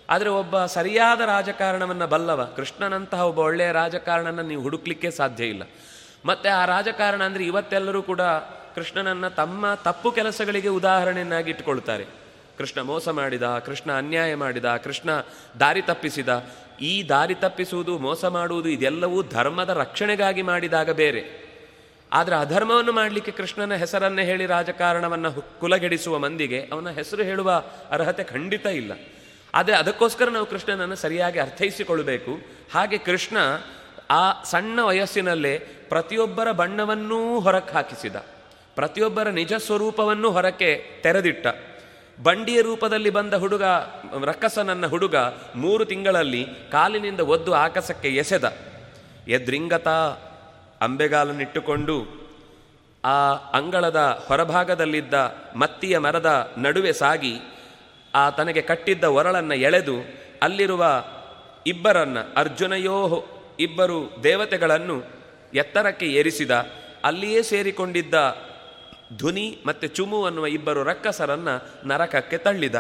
ಆದರೆ 0.10 0.30
ಒಬ್ಬ 0.30 0.66
ಸರಿಯಾದ 0.66 1.22
ರಾಜಕಾರಣವನ್ನು 1.22 2.08
ಬಲ್ಲವ, 2.08 2.44
ಕೃಷ್ಣನಂತಹ 2.56 3.28
ಒಬ್ಬ 3.28 3.40
ಒಳ್ಳೆಯ 3.40 3.72
ರಾಜಕಾರಣನ 3.72 4.42
ನೀವು 4.42 4.62
ಹುಡುಕ್ಲಿಕ್ಕೆ 4.62 5.12
ಸಾಧ್ಯ 5.12 5.44
ಇಲ್ಲ. 5.46 5.64
ಮತ್ತು 6.26 6.50
ಆ 6.58 6.66
ರಾಜಕಾರಣ 6.66 7.22
ಅಂದರೆ 7.24 7.44
ಇವತ್ತೆಲ್ಲರೂ 7.44 8.02
ಕೂಡ 8.02 8.22
ಕೃಷ್ಣನನ್ನು 8.76 9.36
ತಮ್ಮ 9.36 9.74
ತಪ್ಪು 9.84 10.12
ಕೆಲಸಗಳಿಗೆ 10.12 10.68
ಉದಾಹರಣೆಯನ್ನಾಗಿ 10.80 11.50
ಇಟ್ಟುಕೊಳ್ತಾರೆ. 11.50 12.21
ಕೃಷ್ಣ 12.62 12.82
ಮೋಸ 12.82 13.10
ಮಾಡಿದ, 13.10 13.44
ಕೃಷ್ಣ 13.44 13.92
ಅನ್ಯಾಯ 13.92 14.36
ಮಾಡಿದ, 14.36 14.66
ಕೃಷ್ಣ 14.66 15.10
ದಾರಿ 15.60 15.82
ತಪ್ಪಿಸಿದ, 15.82 16.44
ಈ 16.82 17.04
ದಾರಿ 17.10 17.36
ತಪ್ಪಿಸುವುದು, 17.36 17.98
ಮೋಸ 17.98 18.26
ಮಾಡುವುದು 18.26 18.70
ಇದೆಲ್ಲವೂ 18.70 19.24
ಧರ್ಮದ 19.24 19.70
ರಕ್ಷಣೆಗಾಗಿ 19.70 20.42
ಮಾಡಿದಾಗ 20.42 20.90
ಬೇರೆ. 20.90 21.52
ಆದರೆ 22.14 22.36
ಅಧರ್ಮವನ್ನು 22.36 22.92
ಮಾಡಲಿಕ್ಕೆ 22.92 23.32
ಕೃಷ್ಣನ 23.32 23.76
ಹೆಸರನ್ನೇ 23.76 24.24
ಹೇಳಿ 24.24 24.46
ರಾಜಕಾರಣವನ್ನು 24.46 25.60
ಕುಲಗೆಡಿಸುವ 25.60 26.20
ಮಂದಿಗೆ 26.20 26.70
ಅವನ 26.72 26.90
ಹೆಸರು 26.90 27.24
ಹೇಳುವ 27.24 27.64
ಅರ್ಹತೆ 27.92 28.24
ಖಂಡಿತ 28.24 28.66
ಇಲ್ಲ. 28.66 28.92
ಆದರೆ 29.54 29.76
ಅದಕ್ಕೋಸ್ಕರ 29.76 30.30
ನಾವು 30.30 30.46
ಕೃಷ್ಣನನ್ನು 30.46 30.96
ಸರಿಯಾಗಿ 30.96 31.40
ಅರ್ಥೈಸಿಕೊಳ್ಳಬೇಕು. 31.40 32.38
ಹಾಗೆ 32.74 32.98
ಕೃಷ್ಣ 32.98 33.38
ಆ 34.10 34.44
ಸಣ್ಣ 34.44 34.80
ವಯಸ್ಸಿನಲ್ಲೇ 34.82 35.58
ಪ್ರತಿಯೊಬ್ಬರ 35.90 36.52
ಬಣ್ಣವನ್ನೂ 36.52 37.40
ಹೊರಕ್ಕೆ 37.40 37.74
ಹಾಕಿಸಿದ. 37.74 38.16
ಪ್ರತಿಯೊಬ್ಬರ 38.76 39.28
ನಿಜ 39.28 39.54
ಸ್ವರೂಪವನ್ನು 39.54 40.32
ಹೊರಕ್ಕೆ 40.32 41.00
ತೆರೆದಿಟ್ಟ. 41.04 41.48
ಬಂಡಿಯ 42.24 42.62
ರೂಪದಲ್ಲಿ 42.62 43.10
ಬಂದ 43.10 43.34
ಹುಡುಗ, 43.34 43.64
ರಕ್ಕಸನನ್ನ 44.26 44.86
ಹುಡುಗ 44.88 45.16
ಮೂರು 45.56 45.86
ತಿಂಗಳಲ್ಲಿ 45.86 46.46
ಕಾಲಿನಿಂದ 46.72 47.20
ಒದ್ದು 47.20 47.54
ಆಕಾಶಕ್ಕೆ 47.54 48.10
ಎಸೆದ. 48.10 48.58
ಎದ್ರಿಂಗತ 49.28 49.88
ಅಂಬೆಗಾಲನ್ನಿಟ್ಟುಕೊಂಡು 50.82 51.96
ಆ 53.06 53.18
ಅಂಗಳದ 53.54 54.26
ಹೊರಭಾಗದಲ್ಲಿದ್ದ 54.28 55.14
ಮತ್ತಿಯ 55.56 55.98
ಮರದ 55.98 56.54
ನಡುವೆ 56.58 56.94
ಸಾಗಿ 56.94 57.34
ಆ 58.16 58.30
ತನಗೆ 58.30 58.62
ಕಟ್ಟಿದ್ದ 58.62 59.04
ಒರಳನ್ನು 59.04 59.56
ಎಳೆದು 59.56 59.96
ಅಲ್ಲಿರುವ 60.42 61.06
ಇಬ್ಬರನ್ನ, 61.68 62.18
ಅರ್ಜುನಯೋ 62.38 63.26
ಇಬ್ಬರು 63.60 64.00
ದೇವತೆಗಳನ್ನು 64.24 64.98
ಎತ್ತರಕ್ಕೆ 65.54 66.06
ಏರಿಸಿದ, 66.06 66.52
ಅಲ್ಲಿಯೇ 67.04 67.42
ಸೇರಿಕೊಂಡಿದ್ದ 67.42 68.16
ಧ್ವನಿ 69.18 69.60
ಮತ್ತು 69.66 69.88
ಚುಮು 69.88 70.26
ಅನ್ನುವ 70.26 70.48
ಇಬ್ಬರು 70.48 70.84
ರಕ್ಕಸರನ್ನ 70.84 71.50
ನರಕಕ್ಕೆ 71.86 72.38
ತಳ್ಳಿದ. 72.38 72.76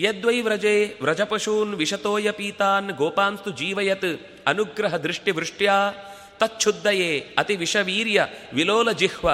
ಯದ್ವೈ 0.00 0.40
ವ್ರಜೆ 0.40 0.98
ವ್ರಜಪಶೂನ್ 1.02 1.74
ವಿಷತೋಯ 1.74 2.30
ಪೀತಾನ್ 2.30 2.92
ಗೋಪಾಂಸ್ತು 2.92 3.50
ಜೀವಯತ್ 3.50 4.30
ಅನುಗ್ರಹ 4.46 4.96
ದೃಷ್ಟಿ 4.96 5.30
ವೃಷ್ಟ್ಯಾ 5.30 5.92
ತಚ್ಛುದ್ದಯೇ 6.38 7.34
ಅತಿ 7.38 7.56
ವಿಷವೀರ್ಯ 7.56 8.26
ವಿಲೋಲ 8.54 8.92
ಜಿಹ್ವ 8.92 9.28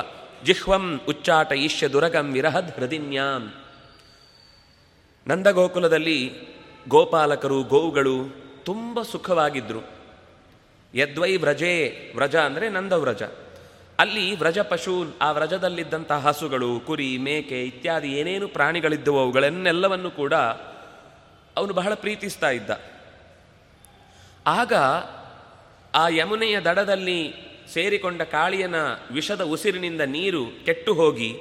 ಜಿಹ್ವಂ 0.45 1.01
ಉಚ್ಚಾಟ 1.09 1.53
ಈಶ್ಯ 1.53 1.89
ದುರಗಂ 1.89 2.33
ವಿರಹದ್ 2.33 2.71
ಹೃದಿನ್ಯಾಂ. 2.71 3.55
ನಂದಗೋಕುಲದಲ್ಲಿ 5.29 6.33
ಗೋಪಾಲಕರು 6.89 7.63
ಗೋವುಗಳು 7.63 8.17
ತುಂಬ 8.65 9.03
ಸುಖವಾಗಿದ್ದರು 9.03 10.04
ಯದ್ವೈ 10.95 11.37
ವ್ರಜೇ, 11.37 12.13
ವ್ರಜ 12.15 12.37
ಅಂದರೆ 12.37 12.69
ನಂದವ್ರಜ 12.69 13.23
ಅಲ್ಲಿ 13.99 14.37
ವ್ರಜ 14.37 14.59
ಪಶು, 14.59 15.07
ಆ 15.21 15.33
ವ್ರಜದಲ್ಲಿದ್ದಂಥ 15.33 16.13
ಹಸುಗಳು, 16.13 16.81
ಕುರಿ, 16.81 17.19
ಮೇಕೆ 17.19 17.63
ಇತ್ಯಾದಿ 17.65 18.13
ಏನೇನು 18.13 18.49
ಪ್ರಾಣಿಗಳಿದ್ದವು 18.49 19.19
ಅವುಗಳನ್ನೆಲ್ಲವನ್ನು 19.19 20.11
ಕೂಡ 20.11 20.35
ಅವನು 21.57 21.73
ಬಹಳ 21.73 21.95
ಪ್ರೀತಿಸ್ತಾ 21.95 22.51
ಇದ್ದ. 22.51 22.71
ಆಗ 24.47 24.73
ಆ 25.95 26.09
ಯಮುನೆಯ 26.09 26.61
ದಡದಲ್ಲಿ 26.61 27.35
ಸೇರಿಕೊಂಡ 27.73 28.23
ಕಾಳಿಯನ 28.23 28.75
ವಿಷದ 29.11 29.41
ಉಸಿರಿನಿಂದ 29.41 30.01
ನೀರು 30.01 30.65
ಕೆಟ್ಟು 30.65 30.95
ಹೋಗಿ 30.95 31.35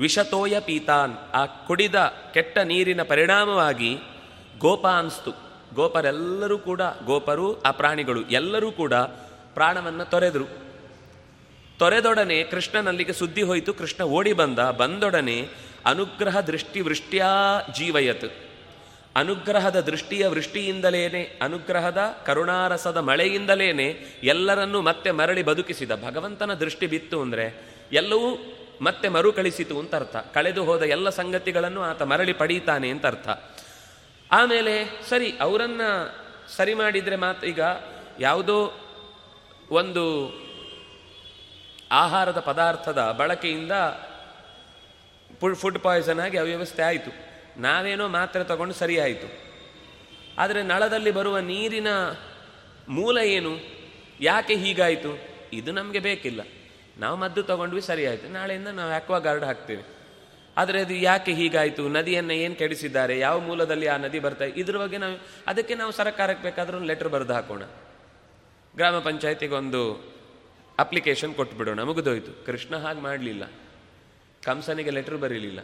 ವಿಷತೋಯ 0.00 0.60
ಪೀತಾನ್ 0.60 1.14
ಆ 1.34 1.46
ಕುಡಿದ 1.46 1.94
ಕೆಟ್ಟ 2.34 2.58
ನೀರಿನ 2.58 3.02
ಪರಿಣಾಮವಾಗಿ 3.02 3.96
ಗೋಪಾನ್ಸ್ತು 4.58 5.49
ಗೋಪರೆಲ್ಲರೂ 5.74 6.58
ಕೂಡ, 6.58 6.80
ಗೋಪರು, 7.04 7.62
ಆ 7.62 7.70
ಪ್ರಾಣಿಗಳು 7.70 8.22
ಎಲ್ಲರೂ 8.22 8.72
ಕೂಡ 8.72 8.94
ಪ್ರಾಣವನ್ನು 9.54 10.10
ತೊರೆದರು. 10.10 10.44
ತೊರೆದೊಡನೆ 11.78 12.42
ಕೃಷ್ಣನಲ್ಲಿಗೆ 12.42 13.12
ಸುದ್ದಿ 13.12 13.42
ಹೋಯಿತು, 13.42 13.74
ಕೃಷ್ಣ 13.74 14.04
ಓಡಿ 14.04 14.32
ಬಂದ, 14.32 14.58
ಬಂದೊಡನೆ 14.58 15.48
ಅನುಗ್ರಹ 15.86 16.40
ದೃಷ್ಟಿ 16.40 16.80
ವೃಷ್ಟ್ಯಾ 16.80 17.60
ಜೀವಯತ್. 17.74 18.32
ಅನುಗ್ರಹದ 19.16 19.80
ದೃಷ್ಟಿಯ 19.80 20.26
ವೃಷ್ಟಿಯಿಂದಲೇನೆ, 20.26 21.38
ಅನುಗ್ರಹದ 21.42 21.98
ಕರುಣಾರಸದ 22.26 22.96
ಮಳೆಯಿಂದಲೇನೆ 22.96 23.96
ಎಲ್ಲರನ್ನೂ 24.22 24.80
ಮತ್ತೆ 24.80 25.10
ಮರಳಿ 25.10 25.42
ಬದುಕಿಸಿದ. 25.42 25.90
ಭಗವಂತನ 26.04 26.54
ದೃಷ್ಟಿ 26.54 26.86
ಬಿತ್ತು 26.86 27.20
ಅಂದರೆ 27.20 27.62
ಎಲ್ಲವೂ 27.92 28.56
ಮತ್ತೆ 28.82 29.08
ಮರುಕಳಿಸಿತು 29.08 29.78
ಅಂತ 29.78 29.94
ಅರ್ಥ. 29.94 30.16
ಕಳೆದು 30.16 30.64
ಹೋದ 30.64 30.82
ಎಲ್ಲ 30.82 31.08
ಸಂಗತಿಗಳನ್ನು 31.08 31.82
ಆತ 31.82 32.02
ಮರಳಿ 32.02 32.32
ಪಡೀತಾನೆ 32.32 32.88
ಅಂತ 32.88 33.06
ಅರ್ಥ. 33.06 33.28
ಆಮೇಲೆ 34.32 35.02
ಸರಿ, 35.08 35.38
ಅವರನ್ನು 35.40 36.14
ಸರಿ 36.56 36.74
ಮಾಡಿದರೆ 36.74 37.16
ಮಾತ್ರ 37.16 37.46
ಈಗ 37.46 37.60
ಯಾವುದೋ 38.20 38.72
ಒಂದು 39.70 40.34
ಆಹಾರದ 41.92 42.40
ಪದಾರ್ಥದ 42.40 43.14
ಬಳಕೆಯಿಂದ 43.18 43.72
ಫುಡ್ 45.54 45.78
ಪಾಯ್ಸನ್ 45.78 46.20
ಆಗಿ 46.20 46.38
ಅವ್ಯವಸ್ಥೆ 46.38 46.82
ಆಯಿತು. 46.82 47.10
ನಾವೇನೋ 47.60 48.08
ಮಾತ್ರೆ 48.08 48.44
ತಗೊಂಡು 48.44 48.74
ಸರಿ 48.74 49.00
ಆಯಿತು. 49.00 49.50
ಆದರೆ 50.38 50.62
ನಳದಲ್ಲಿ 50.62 51.10
ಬರುವ 51.10 51.38
ನೀರಿನ 51.38 51.88
ಮೂಲ 52.88 53.18
ಏನು? 53.18 53.50
ಯಾಕೆ 54.20 54.54
ಹೀಗಾಯಿತು? 54.54 55.18
ಇದು 55.52 55.72
ನಮಗೆ 55.72 55.98
ಬೇಕಿಲ್ಲ. 55.98 56.40
ನಾವು 56.98 57.16
ಮದ್ದು 57.16 57.42
ತಗೊಂಡ್ವಿ 57.42 57.80
ಸರಿ 57.80 58.06
ಆಯಿತು. 58.06 58.32
ನಾಳೆಯಿಂದ 58.32 58.68
ನಾವು 58.68 58.92
ಆಕ್ವಾ 58.92 59.18
ಗಾರ್ಡ್ 59.18 59.44
ಹಾಕ್ತೇವೆ. 59.44 59.99
ಆದರೆ 60.60 60.80
ಅದು 60.80 60.94
ಯಾಕೆ 60.94 61.32
ಹೀಗಾಯಿತು? 61.32 61.88
ನದಿಯನ್ನು 61.88 62.32
ಏನು 62.32 62.54
ಕೆಡಿಸಿದ್ದಾರೆ? 62.54 63.18
ಯಾವ 63.18 63.38
ಮೂಲದಲ್ಲಿ 63.38 63.86
ಆ 63.86 63.96
ನದಿ 63.96 64.18
ಬರ್ತಾ 64.18 64.44
ಇದ್ರ 64.44 64.76
ಬಗ್ಗೆ 64.76 64.98
ನಾವು 64.98 65.26
ಅದಕ್ಕೆ 65.46 65.74
ನಾವು 65.74 65.92
ಸರ್ಕಾರಕ್ಕೆ 65.92 66.42
ಬೇಕಾದರೂ 66.42 66.76
ಒಂದು 66.76 66.86
ಲೆಟ್ರ್ 66.86 67.08
ಬರೆದು 67.08 67.32
ಹಾಕೋಣ. 67.32 67.62
ಗ್ರಾಮ 68.76 68.98
ಪಂಚಾಯತಿಗೆ 68.98 69.54
ಒಂದು 69.54 70.12
ಅಪ್ಲಿಕೇಶನ್ 70.78 71.34
ಕೊಟ್ಬಿಡೋಣ. 71.34 71.82
ಮುಗಿದೋಯ್ತು. 71.82 72.46
ಕೃಷ್ಣ 72.46 72.76
ಹಾಗೆ 72.76 73.00
ಮಾಡಲಿಲ್ಲ. 73.00 73.50
ಕಂಸನಿಗೆ 74.44 74.90
ಲೆಟ್ರ್ 74.90 75.16
ಬರೀಲಿಲ್ಲ. 75.16 75.60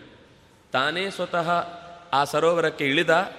ತಾನೇ 0.72 1.10
ಸ್ವತಃ 1.10 1.50
ಆ 2.12 2.24
ಸರೋವರಕ್ಕೆ 2.24 2.84
ಇಳಿದ. 2.84 3.32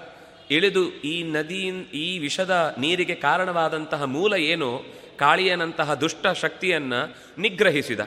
ಇಳಿದು 0.51 0.89
ಈ 0.89 1.23
ನದಿಯಿಂದ 1.23 1.85
ಈ 1.85 2.19
ವಿಷದ 2.19 2.75
ನೀರಿಗೆ 2.79 3.15
ಕಾರಣವಾದಂತಹ 3.15 4.03
ಮೂಲ 4.03 4.33
ಏನು? 4.33 4.83
ಕಾಳಿಯನಂತಹ 5.17 5.93
ದುಷ್ಟ 5.93 6.27
ಶಕ್ತಿಯನ್ನು 6.27 7.15
ನಿಗ್ರಹಿಸಿದ. 7.37 7.99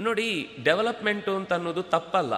ನೋಡಿ 0.00 0.48
ಡೆವಲಪ್ಮೆಂಟು 0.64 1.36
ಅಂತ 1.36 1.52
ಅನ್ನೋದು 1.52 1.82
ತಪ್ಪಲ್ಲ. 1.82 2.34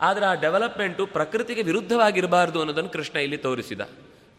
ಆದರೆ 0.00 0.26
ಆ 0.26 0.34
ಡೆವಲಪ್ಮೆಂಟು 0.34 1.06
ಪ್ರಕೃತಿಗೆ 1.06 1.62
ವಿರುದ್ಧವಾಗಿರಬಾರ್ದು 1.62 2.58
ಅನ್ನೋದನ್ನು 2.60 2.90
ಕೃಷ್ಣ 2.90 3.16
ಇಲ್ಲಿ 3.16 3.36
ತೋರಿಸಿದ. 3.36 3.80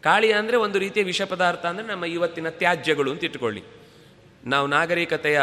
ಕಾಳಿ 0.02 0.32
ಅಂದರೆ 0.32 0.56
ಒಂದು 0.56 0.78
ರೀತಿಯ 0.78 1.02
ವಿಷ 1.02 1.22
ಪದಾರ್ಥ 1.22 1.66
ಅಂದರೆ 1.66 1.86
ನಮ್ಮ 1.86 2.04
ಇವತ್ತಿನ 2.04 2.48
ತ್ಯಾಜ್ಯಗಳು 2.48 3.10
ಅಂತ 3.10 3.24
ಇಟ್ಕೊಳ್ಳಿ. 3.24 3.62
ನಾವು 4.46 4.66
ನಾಗರಿಕತೆಯ 4.66 5.40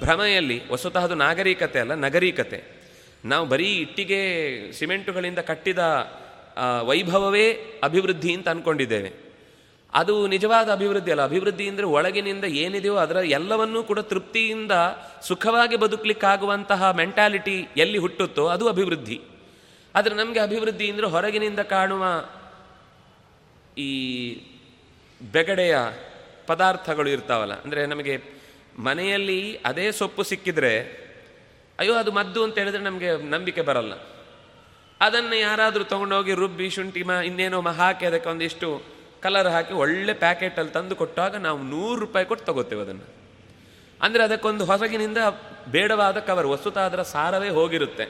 ಭ್ರಮೆಯಲ್ಲಿ, 0.00 0.72
ವಸ್ತುತಃ 0.72 1.04
ಅದು 1.04 1.14
ನಾಗರಿಕತೆ 1.14 1.80
ಅಲ್ಲ, 1.80 1.94
ನಗರೀಕತೆ. 1.94 2.58
ನಾವು 3.24 3.46
ಬರೀ 3.46 3.68
ಇಟ್ಟಿಗೆ, 3.74 4.20
ಸಿಮೆಂಟುಗಳಿಂದ 4.72 5.38
ಕಟ್ಟಿದ 5.38 5.78
ವೈಭವವೇ 6.88 7.46
ಅಭಿವೃದ್ಧಿ 7.82 8.32
ಅಂತ 8.34 8.48
ಅಂದ್ಕೊಂಡಿದ್ದೇವೆ 8.48 9.23
ಅದು 9.94 10.26
ನಿಜವಾದ 10.26 10.72
ಅಭಿವೃದ್ಧಿ 10.72 11.10
ಅಲ್ಲ. 11.10 11.22
ಅಭಿವೃದ್ಧಿ 11.22 11.68
ಅಂದರೆ 11.68 11.86
ಒಳಗಿನಿಂದ 11.86 12.44
ಏನಿದೆಯೋ 12.44 12.96
ಅದರ 12.96 13.16
ಎಲ್ಲವನ್ನೂ 13.16 13.82
ಕೂಡ 13.82 13.98
ತೃಪ್ತಿಯಿಂದ 13.98 14.72
ಸುಖವಾಗಿ 15.22 15.76
ಬದುಕಲಿಕ್ಕಾಗುವಂತಹ 15.76 16.90
ಮೆಂಟಾಲಿಟಿ 16.90 17.68
ಎಲ್ಲಿ 17.76 17.98
ಹುಟ್ಟುತ್ತೋ 17.98 18.46
ಅದು 18.46 18.68
ಅಭಿವೃದ್ಧಿ. 18.68 19.20
ಆದರೆ 19.94 20.14
ನಮಗೆ 20.14 20.40
ಅಭಿವೃದ್ಧಿ 20.40 20.90
ಅಂದರೆ 20.90 21.06
ಹೊರಗಿನಿಂದ 21.06 21.60
ಕಾಣುವ 21.60 22.04
ಈ 23.78 23.92
ಬೆಗಡೆಯ 25.32 25.76
ಪದಾರ್ಥಗಳು 26.46 27.08
ಇರ್ತಾವಲ್ಲ. 27.08 27.52
ಅಂದರೆ 27.52 27.86
ನಮಗೆ 27.86 28.18
ಮನೆಯಲ್ಲಿ 28.78 29.56
ಅದೇ 29.64 29.92
ಸೊಪ್ಪು 29.92 30.22
ಸಿಕ್ಕಿದ್ರೆ, 30.22 31.04
ಅಯ್ಯೋ 31.78 31.94
ಅದು 31.94 32.12
ಮದ್ದು 32.12 32.44
ಅಂತ 32.44 32.58
ಹೇಳಿದ್ರೆ 32.58 32.82
ನಮಗೆ 32.82 33.30
ನಂಬಿಕೆ 33.30 33.62
ಬರಲ್ಲ. 33.62 33.92
ಅದನ್ನು 35.00 35.36
ಯಾರಾದರೂ 35.36 35.84
ತೊಗೊಂಡೋಗಿ 35.84 36.34
ರುಬ್ಬಿ 36.34 36.70
ಶುಂಠಿ 36.70 37.02
ಮ 37.02 37.10
ಇನ್ನೇನೋ 37.10 37.60
ಹಾಕಿ 37.60 38.06
ಅದಕ್ಕೆ 38.06 38.28
ಒಂದಿಷ್ಟು 38.28 38.93
ಕಲರ್ 39.24 39.48
ಹಾಕಿ 39.54 39.72
ಒಳ್ಳೆ 39.84 40.14
ಪ್ಯಾಕೆಟಲ್ಲಿ 40.24 40.72
ತಂದು 40.76 40.94
ಕೊಟ್ಟಾಗ 41.02 41.36
ನಾವು 41.46 41.58
ನೂರು 41.72 41.98
ರೂಪಾಯಿ 42.04 42.26
ಕೊಟ್ಟು 42.30 42.44
ತಗೋತೇವೆ 42.48 42.82
ಅದನ್ನು. 42.86 43.06
ಅಂದರೆ 44.00 44.22
ಅದಕ್ಕೊಂದು 44.26 44.62
ಹೊಸಗಿನಿಂದ 44.70 45.20
ಬೇಡವಾದ 45.74 46.18
ಕವರ್ 46.28 46.48
ವಸ್ತುತ 46.52 46.78
ಅದರ 46.88 47.02
ಸಾರವೇ 47.14 47.50
ಹೋಗಿರುತ್ತೆ. 47.58 48.06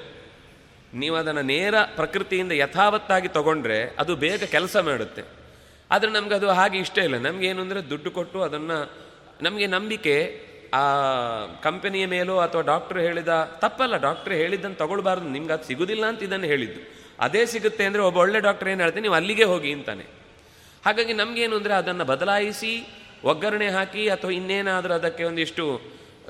ನೀವು 1.03 1.15
ಅದನ್ನು 1.21 1.43
ನೇರ 1.53 1.75
ಪ್ರಕೃತಿಯಿಂದ 1.99 2.53
ಯಥಾವತ್ತಾಗಿ 2.63 3.29
ತಗೊಂಡ್ರೆ 3.37 3.79
ಅದು 4.03 4.13
ಬೇಗ 4.25 4.43
ಕೆಲಸ 4.57 4.77
ಮಾಡುತ್ತೆ. 4.89 5.23
ಆದರೆ 5.91 6.11
ನಮ್ಗೆ 6.17 6.35
ಅದು 6.39 6.49
ಹಾಗೆ 6.59 6.79
ಇಷ್ಟ 6.85 6.99
ಇಲ್ಲ. 7.07 7.17
ನಮ್ಗೆ 7.27 7.47
ಏನು 7.51 7.61
ಅಂದರೆ 7.65 7.81
ದುಡ್ಡು 7.93 8.11
ಕೊಟ್ಟು 8.19 8.39
ಅದನ್ನು 8.49 8.79
ನಮಗೆ 9.47 9.67
ನಂಬಿಕೆ, 9.77 10.17
ಆ 10.81 10.83
ಕಂಪನಿಯ 11.67 12.05
ಮೇಲೋ 12.15 12.35
ಅಥವಾ 12.45 12.63
ಡಾಕ್ಟ್ರು 12.73 13.01
ಹೇಳಿದ, 13.07 13.33
ತಪ್ಪಲ್ಲ 13.63 13.97
ಡಾಕ್ಟ್ರ್ 14.07 14.35
ಹೇಳಿದ್ದನ್ನು 14.43 14.79
ತಗೊಳ್ಬಾರ್ದು. 14.83 15.29
ನಿಮ್ಗೆ 15.37 15.53
ಅದು 15.57 15.67
ಸಿಗುದಿಲ್ಲ 15.71 16.05
ಅಂತ 16.13 16.23
ಇದನ್ನು 16.29 16.49
ಹೇಳಿದ್ದು. 16.53 16.81
ಅದೇ 17.27 17.43
ಸಿಗುತ್ತೆ 17.55 17.83
ಅಂದರೆ 17.89 18.03
ಒಬ್ಬ 18.09 18.19
ಒಳ್ಳೆ 18.25 18.39
ಡಾಕ್ಟರ್ 18.47 18.69
ಏನು 18.73 18.83
ಹೇಳ್ತೀನಿ, 18.85 19.05
ನೀವು 19.09 19.19
ಅಲ್ಲಿಗೆ 19.21 19.47
ಹೋಗಿ 19.53 19.73
ಅಂತಾನೆ. 19.79 20.07
ಹಾಗಾಗಿ 20.85 21.13
ನಮಗೇನು 21.13 21.57
ಅಂದರೆ 21.57 21.75
ಅದನ್ನು 21.75 22.05
ಬದಲಾಯಿಸಿ, 22.05 22.73
ಒಗ್ಗರಣೆ 23.25 23.69
ಹಾಕಿ 23.69 24.09
ಅಥವಾ 24.09 24.31
ಇನ್ನೇನಾದರೂ 24.31 24.95
ಅದಕ್ಕೆ 24.95 25.25
ಒಂದಿಷ್ಟು 25.25 25.81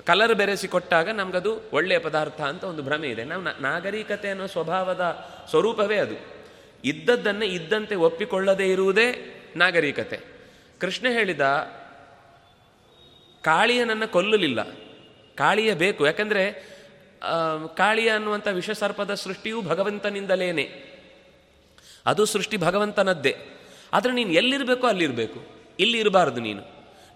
ಕಲರ್ 0.06 0.34
ಬೆರೆಸಿ 0.34 0.68
ಕೊಟ್ಟಾಗ 0.68 1.08
ನಮಗದು 1.10 1.60
ಒಳ್ಳೆಯ 1.72 1.98
ಪದಾರ್ಥ 1.98 2.40
ಅಂತ 2.40 2.64
ಒಂದು 2.64 2.82
ಭ್ರಮೆ 2.82 3.08
ಇದೆ. 3.08 3.24
ನಾವು 3.24 3.62
ನಾಗರಿಕತೆ 3.62 4.28
ಅನ್ನೋ 4.28 4.46
ಸ್ವಭಾವದ 4.46 5.04
ಸ್ವರೂಪವೇ 5.50 5.96
ಅದು. 5.96 6.16
ಇದ್ದದ್ದನ್ನೇ 6.84 7.46
ಇದ್ದಂತೆ 7.46 7.94
ಒಪ್ಪಿಕೊಳ್ಳದೇ 7.94 8.66
ಇರುವುದೇ 8.72 9.06
ನಾಗರಿಕತೆ. 9.56 10.20
ಕೃಷ್ಣ 10.80 11.06
ಹೇಳಿದ 11.08 11.40
ಕಾಳಿಯನನ್ನು 13.42 14.08
ಕೊಲ್ಲಲಿಲ್ಲ. 14.08 14.62
ಕಾಳಿಯ 15.36 15.74
ಬೇಕು. 15.74 16.06
ಯಾಕಂದರೆ 16.06 16.74
ಕಾಳಿಯ 17.76 18.10
ಅನ್ನುವಂಥ 18.10 18.48
ವಿಷಸರ್ಪದ 18.48 19.14
ಸೃಷ್ಟಿಯೂ 19.14 19.62
ಭಗವಂತನಿಂದಲೇನೆ. 19.62 20.64
ಅದು 22.06 22.24
ಸೃಷ್ಟಿ 22.24 22.56
ಭಗವಂತನದ್ದೇ. 22.56 23.36
ಆದರೆ 23.94 24.12
ನೀನು 24.12 24.32
ಎಲ್ಲಿರಬೇಕೋ 24.32 24.86
ಅಲ್ಲಿರಬೇಕು. 24.86 25.40
ಇಲ್ಲಿ 25.78 25.98
ಇರಬಾರ್ದು 25.98 26.40
ನೀನು. 26.40 26.62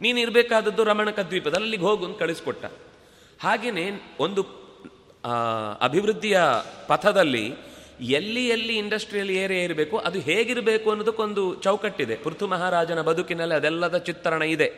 ನೀನು 0.01 0.21
ಇರಬೇಕಾದದ್ದು 0.21 0.85
ರಮಣಕ 0.85 1.19
ದ್ವೀಪದಲ್ಲಿ 1.19 1.65
ಅಲ್ಲಿಗೆ 1.65 1.83
ಹೋಗು 1.83 2.05
ಅಂತ 2.05 2.19
ಕಳಿಸ್ಕೊಟ್ಟ. 2.19 2.65
ಹಾಗೆಯೇ 3.43 4.17
ಒಂದು 4.21 4.43
ಅಭಿವೃದ್ಧಿಯ 5.81 6.41
ಪಥದಲ್ಲಿ 6.87 7.55
ಎಲ್ಲಿ 8.01 8.49
ಎಲ್ಲಿ 8.49 8.79
ಇಂಡಸ್ಟ್ರಿಯಲ್ 8.79 9.31
ಏರಿಯಾ 9.31 9.65
ಇರಬೇಕು, 9.65 9.99
ಅದು 9.99 10.19
ಹೇಗಿರಬೇಕು 10.19 10.91
ಅನ್ನೋದಕ್ಕೊಂದು 10.91 11.55
ಚೌಕಟ್ಟಿದೆ. 11.55 12.17
ಪೃಥು 12.17 12.47
ಮಹಾರಾಜನ 12.47 13.01
ಬದುಕಿನಲ್ಲಿ 13.01 13.55
ಅದೆಲ್ಲದ 13.55 13.97
ಚಿತ್ರಣ 13.99 14.43
ಇದೆ. 14.43 14.69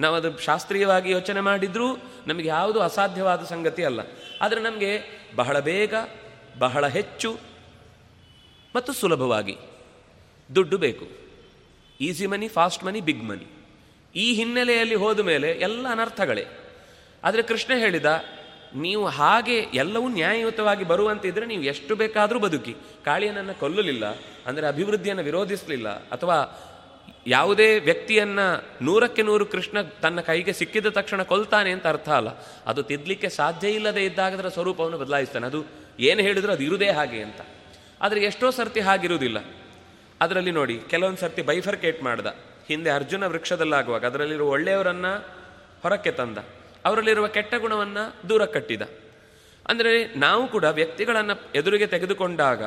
ನಾವು 0.00 0.16
ಅದು 0.16 0.38
ಶಾಸ್ತ್ರೀಯವಾಗಿ 0.38 1.10
ಯೋಚನೆ 1.10 1.40
ಮಾಡಿದರೂ 1.40 1.88
ನಮಗೆ 2.26 2.48
ಯಾವುದು 2.48 2.80
ಅಸಾಧ್ಯವಾದ 2.80 3.44
ಸಂಗತಿ 3.44 3.84
ಅಲ್ಲ. 3.84 4.00
ಆದರೆ 4.42 4.60
ನಮಗೆ 4.60 4.90
ಬಹಳ 5.36 5.58
ಬೇಗ, 5.58 5.94
ಬಹಳ 6.58 6.86
ಹೆಚ್ಚು, 6.86 7.30
ಮತ್ತು 8.76 8.92
ಸುಲಭವಾಗಿ. 8.92 9.56
ದುಡ್ಡು 10.48 10.76
ಬೇಕು. 10.78 11.06
Easy 12.00 12.26
money 12.26 12.48
fast 12.48 12.84
money 12.84 13.00
big 13.00 13.24
money 13.24 13.46
ಈ 14.14 14.26
ಹಿನ್ನೆಲೆಯಲ್ಲಿ 14.34 14.94
ಹೋದ 14.94 15.20
ಮೇಲೆ 15.20 15.48
ಎಲ್ಲ 15.66 15.84
ಅನರ್ಥಗಳೇ. 15.90 16.44
ಆದರೆ 17.22 17.42
ಕೃಷ್ಣ 17.42 17.72
ಹೇಳಿದ, 17.74 18.08
ನೀವು 18.74 19.04
ಹಾಗೆ 19.06 19.56
ಎಲ್ಲವೂ 19.74 20.06
ನ್ಯಾಯಯುತವಾಗಿ 20.08 20.84
ಬರುವಂತಿದ್ರೆ 20.84 21.44
ನೀವು 21.46 21.62
ಎಷ್ಟು 21.62 21.92
ಬೇಕಾದರೂ 21.96 22.38
ಬದುಕಿ. 22.38 22.74
ಕಾಳಿಯನನ್ನು 23.04 23.54
ಕೊಲ್ಲಲಿಲ್ಲ, 23.60 24.04
ಅಂದರೆ 24.46 24.66
ಅಭಿವೃದ್ಧಿಯನ್ನು 24.66 25.24
ವಿರೋಧಿಸಲಿಲ್ಲ, 25.24 25.88
ಅಥವಾ 25.88 26.38
ಯಾವುದೇ 27.26 27.68
ವ್ಯಕ್ತಿಯನ್ನು 27.78 28.46
ನೂರಕ್ಕೆ 28.84 29.22
ನೂರು 29.22 29.44
ಕೃಷ್ಣ 29.46 29.76
ತನ್ನ 30.02 30.20
ಕೈಗೆ 30.20 30.52
ಸಿಕ್ಕಿದ 30.52 30.88
ತಕ್ಷಣ 30.88 31.22
ಕೊಲ್ತಾನೆ 31.22 31.70
ಅಂತ 31.72 31.86
ಅರ್ಥ 31.86 32.08
ಅಲ್ಲ. 32.08 32.30
ಅದು 32.66 32.80
ತಿದ್ದಲಿಕ್ಕೆ 32.82 33.28
ಸಾಧ್ಯ 33.28 33.68
ಇಲ್ಲದೆ 33.68 34.02
ಇದ್ದಾಗ 34.04 34.34
ಅದರ 34.34 34.48
ಸ್ವರೂಪವನ್ನು 34.48 34.98
ಬದಲಾಯಿಸ್ತಾನೆ. 34.98 35.46
ಅದು 35.46 35.60
ಏನು 36.00 36.20
ಹೇಳಿದ್ರು 36.20 36.52
ಅದು 36.52 36.62
ಇರುವುದೇ 36.62 36.90
ಹಾಗೆ 36.90 37.20
ಅಂತ. 37.22 37.40
ಆದರೆ 38.00 38.20
ಎಷ್ಟೋ 38.20 38.50
ಸರ್ತಿ 38.50 38.80
ಹಾಗಿರುವುದಿಲ್ಲ. 38.80 39.38
ಅದರಲ್ಲಿ 40.20 40.52
ನೋಡಿ, 40.58 40.76
ಕೆಲವೊಂದು 40.90 41.20
ಸರ್ತಿ 41.20 41.42
ಬೈಫರ್ಕೇಟ್ 41.42 42.02
ಮಾಡ್ದ. 42.02 42.28
ಹಿಂದೆ 42.68 42.90
ಅರ್ಜುನ 42.90 43.24
ವೃಕ್ಷದಲ್ಲಾಗುವಾಗ 43.26 44.04
ಅದರಲ್ಲಿರುವ 44.04 44.50
ಒಳ್ಳೆಯವರನ್ನ 44.50 45.08
ಹೊರಕ್ಕೆ 45.82 46.10
ತಂದ. 46.10 46.38
ಅವರಲ್ಲಿರುವ 46.84 47.26
ಕೆಟ್ಟ 47.26 47.54
ಗುಣವನ್ನು 47.54 48.04
ದೂರ 48.28 48.44
ಕಟ್ಟಿದ. 48.44 48.82
ಅಂದರೆ 49.68 49.92
ನಾವು 50.16 50.42
ಕೂಡ 50.48 50.64
ವ್ಯಕ್ತಿಗಳನ್ನು 50.64 51.34
ಎದುರಿಗೆ 51.54 51.86
ತೆಗೆದುಕೊಂಡಾಗ 51.86 52.62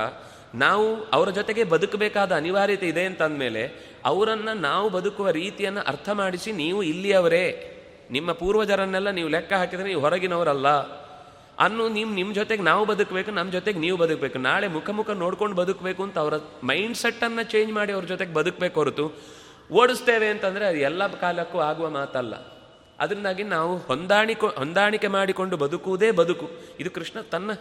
ನಾವು 0.56 0.86
ಅವರ 1.06 1.30
ಜೊತೆಗೆ 1.30 1.64
ಬದುಕಬೇಕಾದ 1.64 2.32
ಅನಿವಾರ್ಯತೆ 2.36 2.88
ಇದೆ 2.88 3.04
ಅಂತ 3.06 3.22
ಅಂದಮೇಲೆ 3.22 3.64
ಅವರನ್ನು 4.06 4.54
ನಾವು 4.68 4.88
ಬದುಕುವ 4.90 5.30
ರೀತಿಯನ್ನು 5.30 5.82
ಅರ್ಥ 5.82 6.10
ಮಾಡಿಸಿ 6.10 6.52
ನೀವು 6.52 6.80
ಇಲ್ಲಿಯವರೇ, 6.84 7.46
ನಿಮ್ಮ 8.12 8.32
ಪೂರ್ವಜರನ್ನೆಲ್ಲ 8.32 9.10
ನೀವು 9.10 9.30
ಲೆಕ್ಕ 9.30 9.54
ಹಾಕಿದರೆ 9.54 9.88
ನೀವು 9.88 10.02
ಹೊರಗಿನವರಲ್ಲ. 10.02 10.70
ಅನ್ನು 11.60 11.90
ನೀವು 11.90 12.10
ನಿಮ್ಮ 12.10 12.34
ಜೊತೆಗೆ 12.34 12.64
ನಾವು 12.64 12.86
ಬದುಕಬೇಕು 12.86 13.32
ನಮ್ಮ 13.32 13.52
ಜೊತೆಗೆ 13.52 13.80
ನೀವು 13.80 13.98
ಬದುಕಬೇಕು. 13.98 14.40
ನಾಳೆ 14.40 14.68
ಮುಖ 14.68 14.90
ಮುಖ 14.90 15.10
ನೋಡ್ಕೊಂಡು 15.10 15.56
ಬದುಕಬೇಕು 15.56 16.04
ಅಂತ 16.04 16.18
ಅವರ 16.20 16.34
ಮೈಂಡ್ 16.64 16.98
ಸೆಟ್ಟನ್ನು 16.98 17.44
ಚೇಂಜ್ 17.44 17.74
ಮಾಡಿ 17.74 17.92
ಅವ್ರ 17.94 18.06
ಜೊತೆಗೆ 18.06 18.34
ಬದುಕಬೇಕು 18.34 18.80
ಹೊರತು 18.80 19.12
ಓಡಿಸ್ತೇವೆ 19.72 20.28
ಅಂತಂದರೆ 20.28 20.68
ಅದು 20.68 20.78
ಎಲ್ಲ 20.78 21.08
ಕಾಲಕ್ಕೂ 21.08 21.60
ಆಗುವ 21.60 21.90
ಮಾತಲ್ಲ. 21.90 22.60
ಅದರಿಂದಾಗಿ 23.00 23.44
ನಾವು 23.44 23.78
ಹೊಂದಾಣಿಕೆ 23.78 24.56
ಹೊಂದಾಣಿಕೆ 24.56 25.08
ಮಾಡಿಕೊಂಡು 25.08 25.58
ಬದುಕುವುದೇ 25.58 26.12
ಬದುಕು. 26.12 26.50
ಇದು 26.80 26.92
ಕೃಷ್ಣ 26.92 27.22
ತನ್ನ 27.22 27.52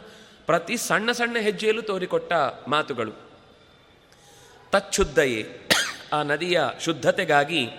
ಪ್ರತಿ 0.46 0.76
ಸಣ್ಣ 0.76 1.12
ಸಣ್ಣ 1.12 1.36
ಹೆಜ್ಜೆಯಲ್ಲೂ 1.38 1.82
ತೋರಿಕೊಟ್ಟ 1.82 2.32
ಮಾತುಗಳು. 2.68 3.12
ತಚ್ಚುದ್ದಯೇ, 4.70 5.68
ಆ 6.12 6.22
ನದಿಯ 6.22 6.62
ಶುದ್ಧತೆಗಾಗಿ 6.80 7.70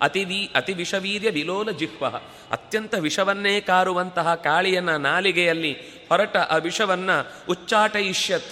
ಅತಿವಿ 0.00 0.50
ಅತಿ 0.54 0.72
ವಿಷವೀರ್ಯ 0.72 1.30
ವಿಲೋಲ 1.30 1.70
ಜಿಹ್ವ. 1.70 2.06
ಅತ್ಯಂತ 2.50 2.94
ವಿಷವನ್ನೇ 2.94 3.60
ಕಾರುವಂತಹ 3.60 4.34
ಕಾಳಿಯನ್ನ 4.34 4.96
ನಾಲಿಗೆಯಲ್ಲಿ 4.96 5.72
ಹೊರಟ 6.08 6.36
ಆ 6.36 6.56
ವಿಷವನ್ನ 6.56 7.10
ಉಚ್ಚಾಟಯಿಷ್ಯತ್. 7.48 8.46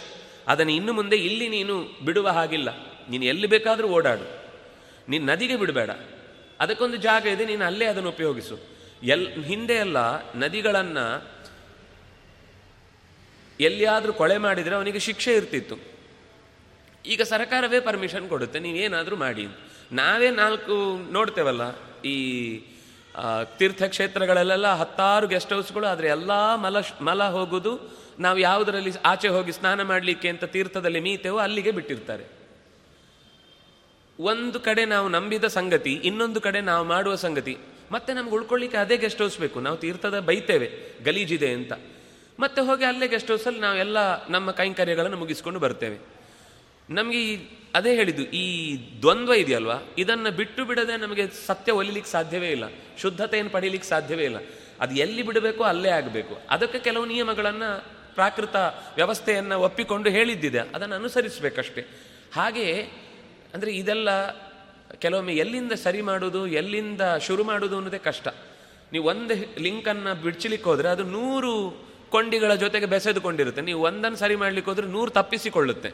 ಅದನ್ನು 0.48 0.72
ಇನ್ನು 0.72 0.92
ಮುಂದೆ 0.92 1.16
ಇಲ್ಲಿ 1.16 1.48
ನೀನು 1.48 1.98
ಬಿಡುವ 2.04 2.28
ಹಾಗಿಲ್ಲ. 2.28 2.68
ನೀನು 3.10 3.24
ಎಲ್ಲಿ 3.24 3.46
ಬೇಕಾದರೂ 3.46 3.88
ಓಡಾಡು. 3.88 4.44
ನೀನು 5.08 5.26
ನದಿಗೆ 5.26 5.56
ಬಿಡಬೇಡ. 5.56 5.90
ಅದಕ್ಕೊಂದು 6.60 6.96
ಜಾಗ 6.96 7.26
ಇದೆ, 7.26 7.44
ನೀನು 7.44 7.64
ಅಲ್ಲೇ 7.64 7.84
ಅದನ್ನು 7.84 8.08
ಉಪಯೋಗಿಸು. 8.08 8.58
ಎಲ್, 9.02 9.44
ಹಿಂದೆ 9.44 9.74
ಎಲ್ಲ 9.74 9.96
ನದಿಗಳನ್ನು 10.34 11.36
ಎಲ್ಲಿಯಾದರೂ 13.60 14.12
ಕೊಳೆ 14.12 14.38
ಮಾಡಿದರೆ 14.38 14.74
ಅವನಿಗೆ 14.74 14.98
ಶಿಕ್ಷೆ 14.98 15.34
ಇರ್ತಿತ್ತು. 15.34 15.76
ಈಗ 17.06 17.22
ಸರ್ಕಾರವೇ 17.22 17.80
ಪರ್ಮಿಷನ್ 17.80 18.28
ಕೊಡುತ್ತೆ 18.28 18.58
ನೀವೇನಾದರೂ 18.58 19.16
ಮಾಡಿ 19.16 19.48
ನಾವೇ 19.92 20.30
ನಾಲ್ಕು 20.30 20.74
ನೋಡ್ತೇವಲ್ಲ, 21.12 21.62
ಈ 22.04 22.16
ತೀರ್ಥಕ್ಷೇತ್ರಗಳಲ್ಲೆಲ್ಲ 23.58 24.68
ಹತ್ತಾರು 24.74 25.26
ಗೆಸ್ಟ್ 25.28 25.52
ಹೌಸ್ಗಳು 25.52 25.86
ಆದರೆ 25.86 26.08
ಎಲ್ಲ 26.08 26.32
ಮಲ 26.64 26.76
ಮಲ 27.00 27.22
ಹೋಗುದು, 27.36 27.72
ನಾವು 28.20 28.38
ಯಾವುದರಲ್ಲಿ 28.38 28.92
ಆಚೆ 29.04 29.28
ಹೋಗಿ 29.28 29.52
ಸ್ನಾನ 29.52 29.82
ಮಾಡಲಿಕ್ಕೆ 29.82 30.28
ಅಂತ 30.28 30.44
ತೀರ್ಥದಲ್ಲಿ 30.56 31.00
ಮೀತೇವೋ, 31.00 31.38
ಅಲ್ಲಿಗೆ 31.38 31.70
ಬಿಟ್ಟಿರ್ತಾರೆ. 31.70 32.24
ಒಂದು 34.18 34.60
ಕಡೆ 34.60 34.84
ನಾವು 34.84 35.08
ನಂಬಿದ 35.08 35.46
ಸಂಗತಿ, 35.58 35.92
ಇನ್ನೊಂದು 35.92 36.40
ಕಡೆ 36.40 36.60
ನಾವು 36.60 36.84
ಮಾಡುವ 36.84 37.14
ಸಂಗತಿ. 37.14 37.56
ಮತ್ತೆ 37.90 38.12
ನಮ್ಗೆ 38.12 38.34
ಉಳ್ಕೊಳ್ಳಿಕ್ಕೆ 38.34 38.78
ಅದೇ 38.78 38.96
ಗೆಸ್ಟ್ 38.96 39.22
ಹೌಸ್ 39.22 39.38
ಬೇಕು, 39.38 39.60
ನಾವು 39.60 39.76
ತೀರ್ಥದ 39.76 40.20
ಬೈತೇವೆ, 40.20 40.68
ಗಲೀಜಿದೆ 41.04 41.50
ಅಂತ. 41.52 41.72
ಮತ್ತೆ 42.38 42.60
ಹೋಗಿ 42.60 42.84
ಅಲ್ಲೇ 42.84 43.08
ಗೆಸ್ಟ್ 43.08 43.30
ಹೌಸಲ್ಲಿ 43.30 43.60
ನಾವೆಲ್ಲ 43.60 43.98
ನಮ್ಮ 44.28 44.50
ಕೈಂಕರ್ಯಗಳನ್ನು 44.50 45.16
ಮುಗಿಸ್ಕೊಂಡು 45.16 45.60
ಬರ್ತೇವೆ. 45.60 45.98
ನಮಗೆ 46.88 47.20
ಈ 47.20 47.36
ಅದೇ 47.76 47.92
ಹೇಳಿದ್ದು, 47.96 48.22
ಈ 48.22 48.44
ದ್ವಂದ್ವ 49.02 49.32
ಇದೆಯಲ್ವಾ? 49.32 49.78
ಇದನ್ನು 49.98 50.30
ಬಿಟ್ಟು 50.30 50.62
ಬಿಡದೆ 50.64 50.94
ನಮಗೆ 50.96 51.24
ಸತ್ಯ 51.46 51.72
ಒಲಿಲಿಕ್ಕೆ 51.72 52.10
ಸಾಧ್ಯವೇ 52.12 52.48
ಇಲ್ಲ. 52.50 52.66
ಶುದ್ಧತೆಯನ್ನು 53.02 53.52
ಪಡೀಲಿಕ್ಕೆ 53.52 53.88
ಸಾಧ್ಯವೇ 53.88 54.24
ಇಲ್ಲ. 54.24 54.38
ಅದು 54.80 54.94
ಎಲ್ಲಿ 54.94 55.22
ಬಿಡಬೇಕೋ 55.22 55.64
ಅಲ್ಲೇ 55.64 55.90
ಆಗಬೇಕು. 55.90 56.34
ಅದಕ್ಕೆ 56.50 56.78
ಕೆಲವು 56.78 57.04
ನಿಯಮಗಳನ್ನು, 57.06 57.70
ಪ್ರಾಕೃತ 58.14 58.56
ವ್ಯವಸ್ಥೆಯನ್ನು 58.96 59.56
ಒಪ್ಪಿಕೊಂಡು 59.60 60.08
ಹೇಳಿದ್ದಿದೆ. 60.10 60.60
ಅದನ್ನು 60.74 60.94
ಅನುಸರಿಸಬೇಕಷ್ಟೆ. 60.94 61.82
ಹಾಗೆಯೇ 62.34 62.78
ಅಂದರೆ 63.54 63.70
ಇದೆಲ್ಲ 63.72 64.08
ಕೆಲವೊಮ್ಮೆ 64.98 65.34
ಎಲ್ಲಿಂದ 65.34 65.72
ಸರಿ 65.72 66.02
ಮಾಡೋದು, 66.02 66.46
ಎಲ್ಲಿಂದ 66.46 67.02
ಶುರು 67.26 67.44
ಮಾಡೋದು 67.44 67.76
ಅನ್ನೋದೇ 67.76 67.98
ಕಷ್ಟ. 67.98 68.28
ನೀವು 68.92 69.04
ಒಂದು 69.04 69.34
ಲಿಂಕನ್ನು 69.62 70.12
ಬಿಡ್ಚಲಿಕ್ಕೆ 70.22 70.68
ಹೋದರೆ 70.70 70.88
ಅದು 70.88 71.04
ನೂರು 71.04 71.52
ಕೊಂಡಿಗಳ 72.10 72.52
ಜೊತೆಗೆ 72.54 72.86
ಬೆಸೆದುಕೊಂಡಿರುತ್ತೆ. 72.86 73.62
ನೀವು 73.62 73.80
ಒಂದನ್ನು 73.82 74.18
ಸರಿ 74.18 74.36
ಮಾಡಲಿಕ್ಕೆ 74.36 74.70
ಹೋದರೆ 74.70 74.86
ನೂರು 74.86 75.10
ತಪ್ಪಿಸಿಕೊಳ್ಳುತ್ತೆ. 75.10 75.90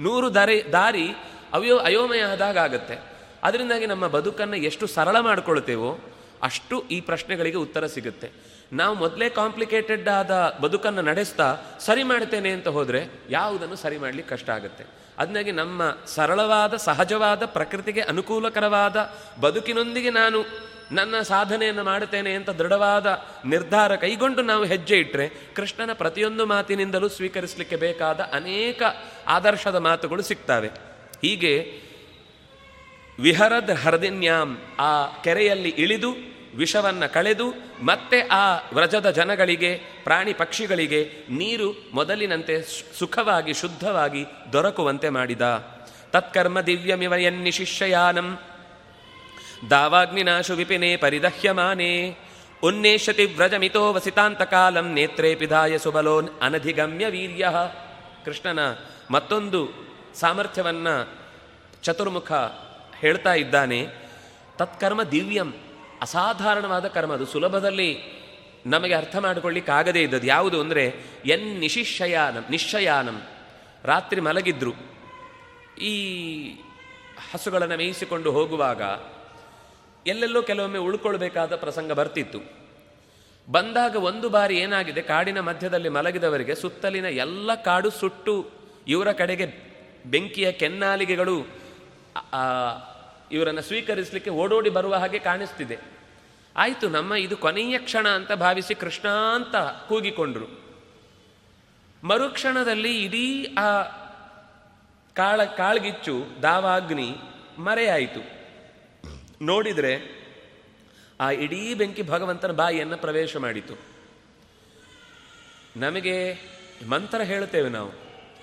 ನೂರು 0.00 0.34
ದಾರಿ 0.34 0.72
ದಾರಿ 0.72 1.08
ಅವಯೋ, 1.52 1.78
ಅಯೋಮಯ 1.78 2.20
ಆದಾಗ 2.20 2.58
ಆಗುತ್ತೆ. 2.58 2.98
ಅದರಿಂದಾಗಿ 3.42 3.86
ನಮ್ಮ 3.86 4.06
ಬದುಕನ್ನು 4.06 4.56
ಎಷ್ಟು 4.56 4.86
ಸರಳ 4.86 5.20
ಮಾಡಿಕೊಳ್ತೇವೋ 5.20 5.98
ಅಷ್ಟು 6.42 6.88
ಈ 6.88 7.00
ಪ್ರಶ್ನೆಗಳಿಗೆ 7.00 7.56
ಉತ್ತರ 7.56 7.86
ಸಿಗುತ್ತೆ. 7.86 8.30
ನಾವು 8.72 8.96
ಮೊದಲೇ 8.96 9.28
ಕಾಂಪ್ಲಿಕೇಟೆಡ್ 9.28 10.08
ಆದ 10.08 10.58
ಬದುಕನ್ನು 10.60 11.02
ನಡೆಸ್ತಾ 11.02 11.56
ಸರಿ 11.80 12.02
ಮಾಡ್ತೇನೆ 12.02 12.50
ಅಂತ 12.50 12.68
ಹೋದರೆ 12.68 13.08
ಯಾವುದನ್ನು 13.30 13.76
ಸರಿ 13.76 13.98
ಮಾಡಲಿಕ್ಕೆ 13.98 14.34
ಕಷ್ಟ 14.34 14.50
ಆಗುತ್ತೆ. 14.50 14.84
ಅದನ್ನಾಗಿ 15.18 15.52
ನಮ್ಮ 15.52 15.82
ಸರಳವಾದ, 16.06 16.76
ಸಹಜವಾದ, 16.76 17.44
ಪ್ರಕೃತಿಗೆ 17.44 18.00
ಅನುಕೂಲಕರವಾದ 18.00 19.10
ಬದುಕಿನೊಂದಿಗೆ 19.40 20.10
ನಾನು 20.10 20.44
ನನ್ನ 20.92 21.20
ಸಾಧನೆಯನ್ನು 21.22 21.84
ಮಾಡುತ್ತೇನೆ 21.84 22.34
ಅಂತ 22.34 22.50
ದೃಢವಾದ 22.50 23.22
ನಿರ್ಧಾರ 23.44 23.96
ಕೈಗೊಂಡು 23.96 24.42
ನಾವು 24.42 24.64
ಹೆಜ್ಜೆ 24.64 24.98
ಇಟ್ಟರೆ 24.98 25.28
ಕೃಷ್ಣನ 25.28 25.92
ಪ್ರತಿಯೊಂದು 25.92 26.46
ಮಾತಿನಿಂದಲೂ 26.46 27.08
ಸ್ವೀಕರಿಸಲಿಕ್ಕೆ 27.08 27.76
ಬೇಕಾದ 27.76 28.20
ಅನೇಕ 28.20 28.82
ಆದರ್ಶದ 29.26 29.74
ಮಾತುಗಳು 29.74 30.22
ಸಿಗ್ತವೆ. 30.22 30.68
ಹೀಗೆ 31.22 31.80
ವಿಹರದ್ 33.20 33.70
ಹರದಿನ್ಯಾಮ್ 33.70 34.56
ಆ 34.78 35.06
ಕೆರೆಯಲ್ಲಿ 35.06 35.68
ಇಳಿದು, 35.68 36.10
ವಿಷವನ್ನು 36.56 37.12
ಕಳೆದು, 37.12 37.54
ಮತ್ತೆ 37.82 38.20
ಆ 38.20 38.54
ವ್ರಜದ 38.74 39.10
ಜನಗಳಿಗೆ, 39.10 39.80
ಪ್ರಾಣಿ 40.04 40.32
ಪಕ್ಷಿಗಳಿಗೆ 40.32 41.12
ನೀರು 41.30 41.90
ಮೊದಲಿನಂತೆ 41.92 42.62
ಸುಖವಾಗಿ, 42.98 43.54
ಶುದ್ಧವಾಗಿ 43.54 44.24
ದೊರಕುವಂತೆ 44.52 45.08
ಮಾಡಿದ. 45.08 45.40
ತತ್ಕರ್ಮ 46.12 46.60
ದಿವ್ಯಮಿವ 46.60 47.12
ಎನ್ನಿಶಿಷ್ಯಯಾನಂ 47.12 48.38
ದಾವಾಗ್ನಿನಾಶು 49.70 50.54
ವಿಪಿನೆ 50.54 50.96
ಪರಿದಹ್ಯಮಾನೆ. 50.96 52.16
ಉನ್ನೇಷತಿ 52.62 53.24
ವ್ರಜಮಿತೋ 53.24 53.92
ವಸಿತಾಂತಕಾಲಂ 53.92 54.92
ನೇತ್ರೇ 54.92 55.34
ಪಿಧಾಯ 55.34 55.78
ಸುಬಲೋನ್ 55.78 56.28
ಅನಧಿಗಮ್ಯ 56.42 57.06
ವೀರ್ಯ. 57.06 57.50
ಕೃಷ್ಣನ 58.24 58.58
ಮತ್ತೊಂದು 59.10 59.68
ಸಾಮರ್ಥ್ಯವನ್ನು 60.14 61.08
ಚತುರ್ಮುಖ 61.82 62.32
ಹೇಳ್ತಾ 62.98 63.34
ಇದ್ದಾನೆ. 63.34 63.86
ತತ್ಕರ್ಮ 64.56 65.02
ದಿವ್ಯಂ, 65.02 65.54
ಅಸಾಧಾರಣವಾದ 66.02 66.86
ಕರ್ಮ, 66.86 67.12
ಅದು 67.12 67.26
ಸುಲಭದಲ್ಲಿ 67.26 67.98
ನಮಗೆ 68.66 68.94
ಅರ್ಥ 68.94 69.16
ಮಾಡಿಕೊಳ್ಳಿಕ್ಕಾಗದೇ 69.16 70.02
ಇದ್ದದ್ದು. 70.02 70.26
ಯಾವುದು 70.26 70.60
ಅಂದರೆ, 70.60 70.94
ಎನ್ 71.26 71.60
ನಿಶಿಶಯಾನಂ 71.60 72.44
ನಿಶ್ಚಯಾನಂ. 72.50 73.22
ರಾತ್ರಿ 73.84 74.20
ಮಲಗಿದ್ರು. 74.20 74.72
ಈ 75.80 75.94
ಹಸುಗಳನ್ನು 77.32 77.76
ಮೇಯಿಸಿಕೊಂಡು 77.76 78.32
ಹೋಗುವಾಗ 78.32 78.82
ಎಲ್ಲೆಲ್ಲೋ 80.06 80.42
ಕೆಲವೊಮ್ಮೆ 80.42 80.78
ಉಳ್ಕೊಳ್ಬೇಕಾದ 80.78 81.56
ಪ್ರಸಂಗ 81.56 81.92
ಬರ್ತಿತ್ತು. 81.92 82.38
ಬಂದಾಗ 83.50 83.96
ಒಂದು 83.96 84.28
ಬಾರಿ 84.28 84.58
ಏನಾಗಿದೆ, 84.58 85.02
ಕಾಡಿನ 85.02 85.40
ಮಧ್ಯದಲ್ಲಿ 85.40 85.88
ಮಲಗಿದವರಿಗೆ 85.88 86.54
ಸುತ್ತಲಿನ 86.54 87.04
ಎಲ್ಲ 87.04 87.54
ಕಾಡು 87.54 87.90
ಸುಟ್ಟು 87.90 88.50
ಇವರ 88.88 89.12
ಕಡೆಗೆ 89.12 89.46
ಬೆಂಕಿಯ 90.06 90.52
ಕೆನ್ನಾಲಿಗೆಗಳು 90.52 91.36
ಇವರನ್ನು 93.32 93.62
ಸ್ವೀಕರಿಸಲಿಕ್ಕೆ 93.62 94.30
ಓಡೋಡಿ 94.30 94.70
ಬರುವ 94.70 94.94
ಹಾಗೆ 94.94 95.18
ಕಾಣಿಸ್ತಿದೆ. 95.18 95.78
ಆಯಿತು, 96.56 96.88
ನಮ್ಮ 96.88 97.14
ಇದು 97.14 97.36
ಕೊನೆಯ 97.36 97.78
ಕ್ಷಣ 97.78 98.08
ಅಂತ 98.08 98.32
ಭಾವಿಸಿ 98.32 98.74
ಕೃಷ್ಣ 98.74 99.08
ಅಂತ 99.08 99.56
ಕೂಗಿಕೊಂಡ್ರು. 99.88 100.48
ಮರುಕ್ಷಣದಲ್ಲಿ 102.04 103.04
ಇಡೀ 103.04 103.54
ಆ 103.58 103.82
ಕಾಳ, 105.14 105.44
ಕಾಳ್ಗಿಚ್ಚು, 105.44 106.42
ದಾವಾಗ್ನಿ 106.42 107.16
ಮರೆಯಾಯಿತು. 107.58 108.41
ನೋಡಿದರೆ 109.42 110.22
ಆ 111.20 111.30
ಇಡೀ 111.30 111.74
ಬೆಂಕಿ 111.74 112.02
ಭಗವಂತನ 112.02 112.52
ಬಾಯಿಯನ್ನು 112.52 112.96
ಪ್ರವೇಶ 112.96 113.36
ಮಾಡಿತು. 113.36 113.74
ನಮಗೆ 115.76 116.34
ಮಂತ್ರ 116.88 117.20
ಹೇಳುತ್ತೇವೆ 117.20 117.68
ನಾವು. 117.68 117.90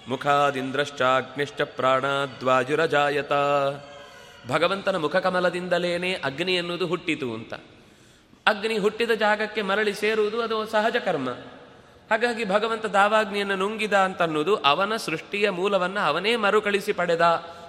ಮುಖಾದಿಂದ್ರಶ್ಚಾಗ್ನಿಶ್ಚ 0.07 1.61
ಪ್ರಾಣಾದ್ವಾಜುರಜಾಯತ. 1.61 3.31
ಭಗವಂತನ 4.47 4.95
ಮುಖಕಮಲದಿಂದಲೇನೆ 4.95 6.13
ಅಗ್ನಿ 6.13 6.55
ಎನ್ನುವುದು 6.55 6.87
ಹುಟ್ಟಿತು 6.87 7.33
ಅಂತ. 7.33 7.53
ಅಗ್ನಿ 8.47 8.77
ಹುಟ್ಟಿದ 8.77 9.11
ಜಾಗಕ್ಕೆ 9.11 9.61
ಮರಳಿ 9.61 9.93
ಸೇರುವುದು 9.93 10.41
ಅದು 10.41 10.65
ಸಹಜ 10.65 10.95
ಕರ್ಮ. 11.05 11.29
ಹಾಗಾಗಿ 12.09 12.45
ಭಗವಂತ 12.45 12.85
ದಾವಾಗ್ನಿಯನ್ನು 12.85 13.55
ನುಂಗಿದ 13.55 13.93
ಅಂತ 13.93 14.21
ಅನ್ನೋದು 14.21 14.55
ಅವನ 14.55 14.95
ಸೃಷ್ಟಿಯ 14.95 15.49
ಮೂಲವನ್ನು 15.49 15.99
ಅವನೇ 15.99 16.35
ಮರುಕಳಿಸಿ 16.35 16.93
ಪಡೆದ 16.93 17.21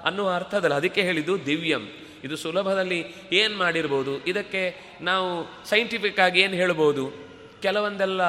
ಅನ್ನುವ 0.05 0.31
ಅರ್ಥದಲ್ಲಿ. 0.31 0.77
ಅದಕ್ಕೆ 0.77 1.03
ಹೇಳಿದ್ದು 1.03 1.47
ದಿವ್ಯಂ. 1.47 1.89
ಇದು 2.25 2.37
ಸುಲಭದಲ್ಲಿ 2.37 3.05
ಏನು 3.33 3.57
ಮಾಡಿರ್ಬೋದು? 3.57 4.25
ಇದಕ್ಕೆ 4.25 4.77
ನಾವು 5.01 5.65
ಸೈಂಟಿಫಿಕ್ 5.69 6.21
ಆಗಿ 6.21 6.41
ಏನು 6.41 6.55
ಹೇಳ್ಬೋದು? 6.55 7.13
ಕೆಲವೊಂದೆಲ್ಲ 7.63 8.21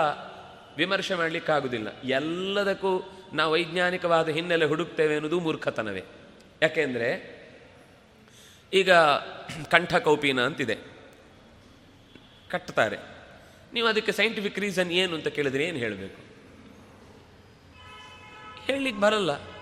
ವಿಮರ್ಶೆ 0.77 1.15
ಮಾಡಲಿಕ್ಕಾಗುವುದಿಲ್ಲ 1.15 2.01
ಎಲ್ಲದಕ್ಕೂ 2.04 3.19
ನಾವು 3.34 3.54
ವೈಜ್ಞಾನಿಕವಾದ 3.54 4.30
ಹಿನ್ನೆಲೆ 4.30 4.65
ಹುಡುಕ್ತೇವೆ 4.65 5.15
ಅನ್ನೋದು 5.15 5.39
ಮೂರ್ಖತನವೇ. 5.39 6.04
ಯಾಕೆಂದರೆ, 6.62 7.41
ಈಗ 8.73 8.91
ಕಂಠಕೌಪಿನ 9.71 10.41
ಅಂತಿದೆ. 10.41 10.77
ಕಟ್ತಾರೆ. 12.49 12.97
ನೀವು 13.73 13.88
ಅದಕ್ಕೆ 13.88 14.12
ಸೈಂಟಿಫಿಕ್ 14.12 14.60
ರೀಸನ್ 14.60 14.91
ಏನು 14.91 15.15
ಅಂತ 15.15 15.27
ಕೇಳಿದ್ರೆ 15.27 15.63
ಏನು 15.63 15.77
ಹೇಳಬೇಕು? 15.77 16.21
ಹೇಳಲಿಕ್ಕೆ 18.65 19.01
ಬರಲ್ಲ. 19.01 19.61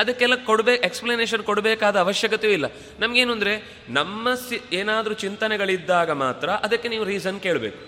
ಅದಕ್ಕೆಲ್ಲ 0.00 0.36
ಕೊಡಬೇಕು 0.44 0.82
ಎಕ್ಸ್ಪ್ಲನೇಷನ್ 0.86 1.42
ಕೊಡಬೇಕಾದ 1.42 1.96
ಅವಶ್ಯಕತೆಯೂ 1.96 2.52
ಇಲ್ಲ. 2.52 2.66
ನಮಗೇನು 2.98 3.32
ಅಂದರೆ, 3.32 3.54
ನಮ್ಮ 3.88 4.34
ಸಿ, 4.34 4.58
ಏನಾದರೂ 4.72 5.14
ಚಿಂತನೆಗಳಿದ್ದಾಗ 5.14 6.10
ಮಾತ್ರ 6.10 6.48
ಅದಕ್ಕೆ 6.50 6.88
ನೀವು 6.88 7.04
ರೀಸನ್ 7.04 7.40
ಕೇಳಬೇಕು. 7.40 7.80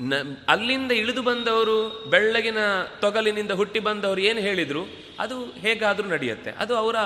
ನ, 0.00 0.14
ಅಲ್ಲಿಂದ 0.48 0.92
ಇಳಿದು 0.92 1.22
ಬಂದವರು, 1.22 1.76
ಬೆಳ್ಳಗಿನ 2.10 2.58
ತೊಗಲಿನಿಂದ 3.00 3.50
ಹುಟ್ಟಿ 3.50 3.80
ಬಂದವರು 3.80 4.20
ಏನು 4.20 4.40
ಹೇಳಿದರು, 4.40 4.82
ಅದು 5.20 5.44
ಹೇಗಾದರೂ 5.44 6.08
ನಡೆಯುತ್ತೆ. 6.08 6.50
ಅದು 6.50 6.76
ಅವರ 6.76 6.96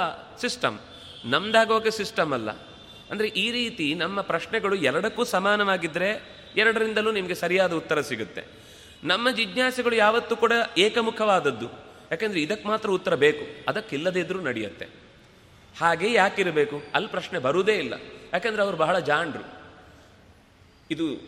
ಸಿಸ್ಟಮ್ 0.41 0.79
ನಮ್ದಾಗೋಕೆ 1.25 1.91
ಸಿಸ್ಟಮ್ 1.91 2.33
ಅಲ್ಲ. 2.33 2.51
ಅಂದರೆ 3.11 3.29
ಈ 3.29 3.51
ರೀತಿ 3.51 3.95
ನಮ್ಮ 3.95 4.21
ಪ್ರಶ್ನೆಗಳು 4.21 4.75
ಎರಡಕ್ಕೂ 4.75 5.25
ಸಮಾನವಾಗಿದ್ದರೆ 5.25 6.11
ಎರಡರಿಂದಲೂ 6.57 7.11
ನಿಮಗೆ 7.11 7.35
ಸರಿಯಾದ 7.35 7.73
ಉತ್ತರ 7.73 8.01
ಸಿಗುತ್ತೆ. 8.01 8.43
ನಮ್ಮ 9.05 9.31
ಜಿಜ್ಞಾಸೆಗಳು 9.31 9.95
ಯಾವತ್ತೂ 9.95 10.37
ಕೂಡ 10.37 10.53
ಏಕಮುಖವಾದದ್ದು. 10.79 11.90
ಯಾಕೆಂದರೆ 12.11 12.43
ಇದಕ್ಕೆ 12.43 12.69
ಮಾತ್ರ 12.69 12.91
ಉತ್ತರ 12.91 13.15
ಬೇಕು. 13.15 13.65
ಅದಕ್ಕಿಲ್ಲದೇ 13.69 14.21
ಇದ್ರೂ 14.21 14.41
ನಡೆಯುತ್ತೆ. 14.41 14.87
ಹಾಗೆ 15.81 16.13
ಯಾಕಿರಬೇಕು? 16.13 16.83
ಅಲ್ಲಿ 16.95 17.11
ಪ್ರಶ್ನೆ 17.11 17.39
ಬರುವುದೇ 17.39 17.77
ಇಲ್ಲ. 17.77 17.95
ಯಾಕೆಂದರೆ 18.33 18.63
ಅವರು 18.63 18.77
ಬಹಳ 18.77 18.99
ಜಾಣರು. 18.99 19.61
ಇದು 20.91 21.21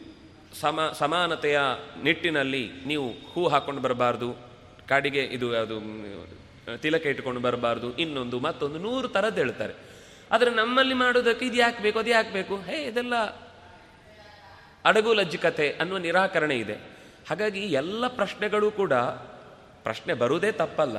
ಸಮ, 0.60 0.90
ಸಮಾನತೆಯ 0.94 1.60
ನಿಟ್ಟಿನಲ್ಲಿ 2.02 2.70
ನೀವು 2.86 3.12
ಹೂ 3.32 3.48
ಹಾಕೊಂಡು 3.48 3.80
ಬರಬಾರ್ದು. 3.80 4.36
ಕಾಡಿಗೆ 4.88 5.20
ಇದು 5.24 5.56
ಅದು 5.56 5.80
ತಿಲಕ 6.78 7.06
ಇಟ್ಕೊಂಡು 7.06 7.40
ಬರಬಾರ್ದು. 7.40 7.96
ಇನ್ನೊಂದು, 7.96 8.38
ಮತ್ತೊಂದು 8.38 8.78
ನೂರು 8.78 9.08
ಥರದ್ದು 9.08 9.40
ಹೇಳ್ತಾರೆ. 9.40 9.74
ಆದರೆ 10.32 10.50
ನಮ್ಮಲ್ಲಿ 10.50 10.94
ಮಾಡೋದಕ್ಕೆ 10.94 11.46
ಇದು 11.46 11.56
ಯಾಕೆ 11.56 11.82
ಬೇಕು, 11.82 11.98
ಅದು 11.98 12.10
ಯಾಕೆ 12.10 12.32
ಬೇಕು? 12.32 12.56
ಹೇ, 12.56 12.84
ಇದೆಲ್ಲ 12.84 13.16
ಅಡಗು 14.84 15.14
ಲಜ್ಜಿಕತೆ 15.14 15.70
ಅನ್ನುವ 15.80 15.98
ನಿರಾಕರಣೆ 15.98 16.56
ಇದೆ. 16.56 16.74
ಹಾಗಾಗಿ 17.30 17.60
ಎಲ್ಲ 17.60 18.06
ಪ್ರಶ್ನೆಗಳು 18.06 18.70
ಕೂಡ 18.70 18.92
ಪ್ರಶ್ನೆ 19.82 20.14
ಬರುವುದೇ 20.14 20.52
ತಪ್ಪಲ್ಲ. 20.52 20.96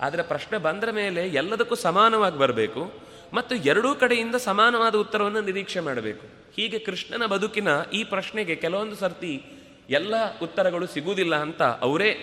ಆದರೆ 0.00 0.22
ಪ್ರಶ್ನೆ 0.22 0.58
ಬಂದ 0.58 0.84
ಮೇಲೆ 0.84 1.28
ಎಲ್ಲದಕ್ಕೂ 1.28 1.74
ಸಮಾನವಾಗಿ 1.74 2.38
ಬರಬೇಕು 2.38 2.92
ಮತ್ತು 3.34 3.54
ಎರಡೂ 3.54 3.94
ಕಡೆಯಿಂದ 3.94 4.34
ಸಮಾನವಾದ 4.34 4.94
ಉತ್ತರವನ್ನು 4.94 5.40
ನಿರೀಕ್ಷೆ 5.40 5.80
ಮಾಡಬೇಕು. 5.80 6.26
ಹೀಗೆ 6.54 6.78
ಕೃಷ್ಣನ 6.78 7.26
ಬದುಕಿನ 7.26 7.68
ಈ 7.92 8.04
ಪ್ರಶ್ನೆಗೆ 8.04 8.54
ಕೆಲವೊಂದು 8.54 8.96
ಸರ್ತಿ 8.96 9.42
ಎಲ್ಲ 9.90 10.38
ಉತ್ತರಗಳು 10.38 10.86
ಸಿಗುವುದಿಲ್ಲ 10.86 11.36
ಅಂತ 11.36 11.62
ಅವರೇ 11.62 12.16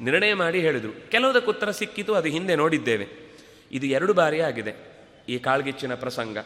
ನಿರ್ಣಯ 0.00 0.34
ಮಾಡಿ 0.34 0.60
ಹೇಳಿದರು. 0.60 1.10
ಕೆಲವುದಕ್ಕೆ 1.10 1.50
ಉತ್ತರ 1.50 1.70
ಸಿಕ್ಕಿತು, 1.70 2.14
ಅದು 2.14 2.28
ಹಿಂದೆ 2.28 2.54
ನೋಡಿದ್ದೇವೆ. 2.54 3.06
ಇದು 3.72 3.86
ಎರಡು 3.86 4.14
ಬಾರಿ 4.14 4.40
ಆಗಿದೆ. 4.40 4.74
ಈ 5.28 5.38
ಕಾಳ್ಗಿಚ್ಚಿನ 5.38 5.94
ಪ್ರಸಂಗ. 5.94 6.38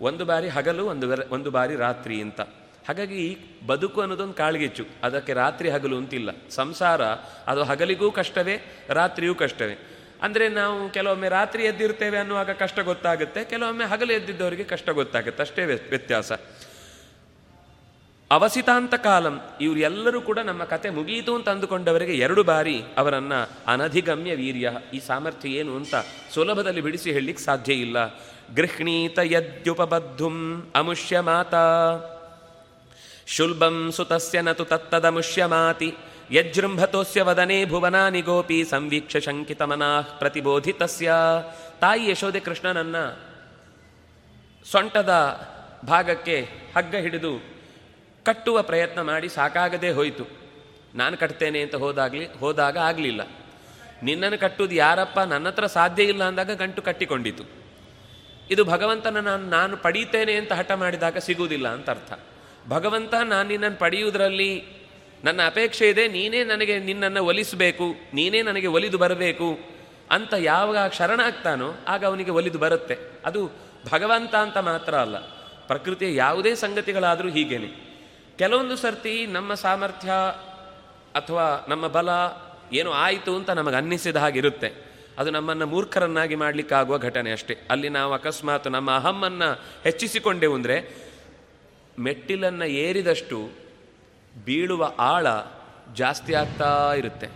ಒಂದು 0.00 0.24
ಬಾರಿ 0.24 0.48
ಹಗಲು, 0.48 0.86
ಒಂದು 0.86 1.06
ಒಂದು 1.30 1.50
ಬಾರಿ 1.50 1.76
ರಾತ್ರಿ 1.76 2.22
ಅಂತ. 2.22 2.40
ಹಾಗಾಗಿ 2.88 3.38
ಬದುಕು 3.66 4.00
ಅನ್ನೋದೊಂದು 4.00 4.32
ಕಾಳ್ಗಿಚ್ಚು. 4.32 4.86
ಅದಕ್ಕೆ 5.02 5.32
ರಾತ್ರಿ 5.32 5.70
ಹಗಲು 5.70 5.96
ಅಂತಿಲ್ಲ. 5.96 6.30
ಸಂಸಾರ, 6.50 7.02
ಅದು 7.46 7.64
ಹಗಲಿಗೂ 7.64 8.10
ಕಷ್ಟವೇ, 8.10 8.86
ರಾತ್ರಿಯೂ 8.88 9.34
ಕಷ್ಟವೇ. 9.34 9.90
ಅಂದರೆ 10.22 10.48
ನಾವು 10.48 10.90
ಕೆಲವೊಮ್ಮೆ 10.90 11.28
ರಾತ್ರಿ 11.28 11.64
ಎದ್ದಿರ್ತೇವೆ 11.64 12.18
ಅನ್ನುವಾಗ 12.18 12.50
ಕಷ್ಟ 12.50 12.80
ಗೊತ್ತಾಗುತ್ತೆ, 12.80 13.44
ಕೆಲವೊಮ್ಮೆ 13.44 13.84
ಹಗಲು 13.84 14.12
ಎದ್ದಿದ್ದವರಿಗೆ 14.12 14.64
ಕಷ್ಟ 14.64 14.90
ಗೊತ್ತಾಗುತ್ತೆ. 14.90 15.42
ಅಷ್ಟೇ 15.42 15.64
ವ್ಯ- 15.64 15.88
ವ್ಯತ್ಯಾಸ. 15.88 16.32
ಅವಸಿತಾಂತ 18.30 18.94
ಕಾಲಂ 18.94 19.40
ಇವರೆಲ್ಲರೂ 19.60 20.20
ಕೂಡ 20.20 20.38
ನಮ್ಮ 20.38 20.64
ಕತೆ 20.64 20.90
ಮುಗಿಯಿತು 20.90 21.34
ಅಂತ 21.34 21.48
ಅಂದುಕೊಂಡವರಿಗೆ 21.48 22.12
ಎರಡು 22.12 22.44
ಬಾರಿ 22.44 22.82
ಅವರನ್ನ 22.96 23.32
ಅನಧಿಗಮ್ಯ 23.66 24.34
ವೀರ್ಯ, 24.34 24.70
ಈ 24.94 24.98
ಸಾಮರ್ಥ್ಯ 24.98 25.48
ಏನು 25.48 25.76
ಅಂತ 25.76 25.94
ಸುಲಭದಲ್ಲಿ 26.34 26.80
ಬಿಡಿಸಿ 26.80 27.12
ಹೇಳಲಿಕ್ಕೆ 27.12 27.44
ಸಾಧ್ಯ 27.44 27.72
ಇಲ್ಲ. 27.72 28.14
ಗೃಹ್ಣೀತ 28.54 29.18
ಯದ್ಯುಪಬದ್ಧುಂ 29.22 30.70
ಅಮುಷ್ಯ 30.74 31.20
ಮಾತಾ 31.20 31.60
ಶುಲ್ಬಂ 33.26 33.92
ಸುತಸ್ಯ 33.92 34.42
ನತು 34.42 34.64
ತತ್ತದಮುಷ್ಯಮಾತಿ. 34.64 35.94
ಯಜೃಂಭತೋಸ್ಯ 36.30 37.22
ವದನೆ 37.22 37.64
ಭುವನಾನಿ 37.64 38.20
ಗೋಪಿ 38.20 38.64
ಸಂವೀಕ್ಷ 38.64 39.16
ಶಂಕಿತಮನಾಃ 39.16 40.18
ಪ್ರತಿಬೋಧಿತಸ್ಯ. 40.18 41.12
ತಾಯಿ 41.80 42.10
ಯಶೋದೆ 42.10 42.40
ಕೃಷ್ಣನನ್ನ 42.40 42.96
ಸೊಂಟದ 44.72 45.12
ಭಾಗಕ್ಕೆ 45.86 46.48
ಹಗ್ಗ 46.76 46.94
ಹಿಡಿದು 46.96 47.54
ಕಟ್ಟುವ 48.24 48.62
ಪ್ರಯತ್ನ 48.62 49.00
ಮಾಡಿ 49.00 49.28
ಸಾಕಾಗದೇ 49.28 49.90
ಹೋಯಿತು. 49.90 50.24
ನಾನು 50.94 51.16
ಕಟ್ತೇನೆ 51.16 51.60
ಅಂತ 51.60 51.74
ಹೋದಾಗಲಿ, 51.74 52.32
ಹೋದಾಗ 52.32 52.78
ಆಗಲಿಲ್ಲ. 52.78 53.28
ನಿನ್ನನ್ನು 54.02 54.38
ಕಟ್ಟುವುದು 54.38 54.74
ಯಾರಪ್ಪ? 54.74 55.20
ನನ್ನ 55.20 55.48
ಹತ್ರ 55.48 55.66
ಸಾಧ್ಯ 55.66 56.02
ಇಲ್ಲ 56.02 56.24
ಅಂದಾಗ 56.24 56.50
ಗಂಟು 56.50 56.82
ಕಟ್ಟಿಕೊಂಡಿತು. 56.82 57.44
ಇದು 58.50 58.64
ಭಗವಂತನ 58.64 59.20
ನಾನು 59.20 59.46
ನಾನು 59.46 59.76
ಪಡೀತೇನೆ 59.76 60.32
ಅಂತ 60.32 60.52
ಹಠ 60.52 60.72
ಮಾಡಿದಾಗ 60.72 61.18
ಸಿಗುವುದಿಲ್ಲ 61.18 61.68
ಅಂತ 61.68 61.90
ಅರ್ಥ. 61.90 62.12
ಭಗವಂತ, 62.68 63.14
ನಾನು 63.14 63.46
ನಿನ್ನನ್ನು 63.48 63.78
ಪಡೆಯುವುದರಲ್ಲಿ 63.78 64.52
ನನ್ನ 65.24 65.40
ಅಪೇಕ್ಷೆ 65.46 65.86
ಇದೆ, 65.88 66.04
ನೀನೇ 66.08 66.40
ನನಗೆ 66.44 66.74
ನಿನ್ನನ್ನು 66.78 67.22
ಒಲಿಸಬೇಕು, 67.24 67.86
ನೀನೇ 68.14 68.40
ನನಗೆ 68.42 68.66
ಒಲಿದು 68.66 68.98
ಬರಬೇಕು 68.98 69.48
ಅಂತ 70.10 70.32
ಯಾವಾಗ 70.38 70.78
ಶರಣಾಗ್ತಾನೋ 70.92 71.68
ಆಗ 71.88 72.04
ಅವನಿಗೆ 72.04 72.30
ಒಲಿದು 72.30 72.58
ಬರುತ್ತೆ. 72.58 72.96
ಅದು 73.24 73.42
ಭಗವಂತ 73.92 74.34
ಅಂತ 74.34 74.58
ಮಾತ್ರ 74.68 74.94
ಅಲ್ಲ, 74.94 75.16
ಪ್ರಕೃತಿಯ 75.66 76.10
ಯಾವುದೇ 76.14 76.52
ಸಂಗತಿಗಳಾದರೂ 76.54 77.28
ಹೀಗೇನೆ. 77.28 77.70
ಕೆಲವೊಂದು 78.38 78.76
ಸರ್ತಿ 78.76 79.14
ನಮ್ಮ 79.26 79.54
ಸಾಮರ್ಥ್ಯ 79.54 80.12
ಅಥವಾ 81.14 81.46
ನಮ್ಮ 81.68 81.84
ಬಲ 81.86 82.08
ಏನು 82.72 82.90
ಆಯಿತು 82.92 83.32
ಅಂತ 83.36 83.50
ನಮಗೆ 83.50 83.76
ಅನ್ನಿಸಿದ 83.76 84.16
ಹಾಗಿರುತ್ತೆ. 84.16 84.68
ಅದು 85.18 85.30
ನಮ್ಮನ್ನು 85.30 85.66
ಮೂರ್ಖರನ್ನಾಗಿ 85.66 86.34
ಮಾಡಲಿಕ್ಕಾಗುವ 86.34 86.96
ಘಟನೆ 86.98 87.30
ಅಷ್ಟೇ. 87.32 87.54
ಅಲ್ಲಿ 87.70 87.88
ನಾವು 87.88 88.12
ಅಕಸ್ಮಾತ್ 88.12 88.66
ನಮ್ಮ 88.66 88.90
ಅಹಮ್ಮನ್ನು 88.96 89.50
ಹೆಚ್ಚಿಸಿಕೊಂಡೆವು 89.84 90.54
ಅಂದರೆ 90.54 90.76
ಮೆಟ್ಟಿಲನ್ನು 91.98 92.64
ಏರಿದಷ್ಟು 92.64 93.50
ಬೀಳುವ 94.44 94.92
ಆಳ 94.98 95.26
ಜಾಸ್ತಿ 95.94 96.34
ಆಗ್ತಾ 96.34 96.94
ಇರುತ್ತೆ. 96.94 97.26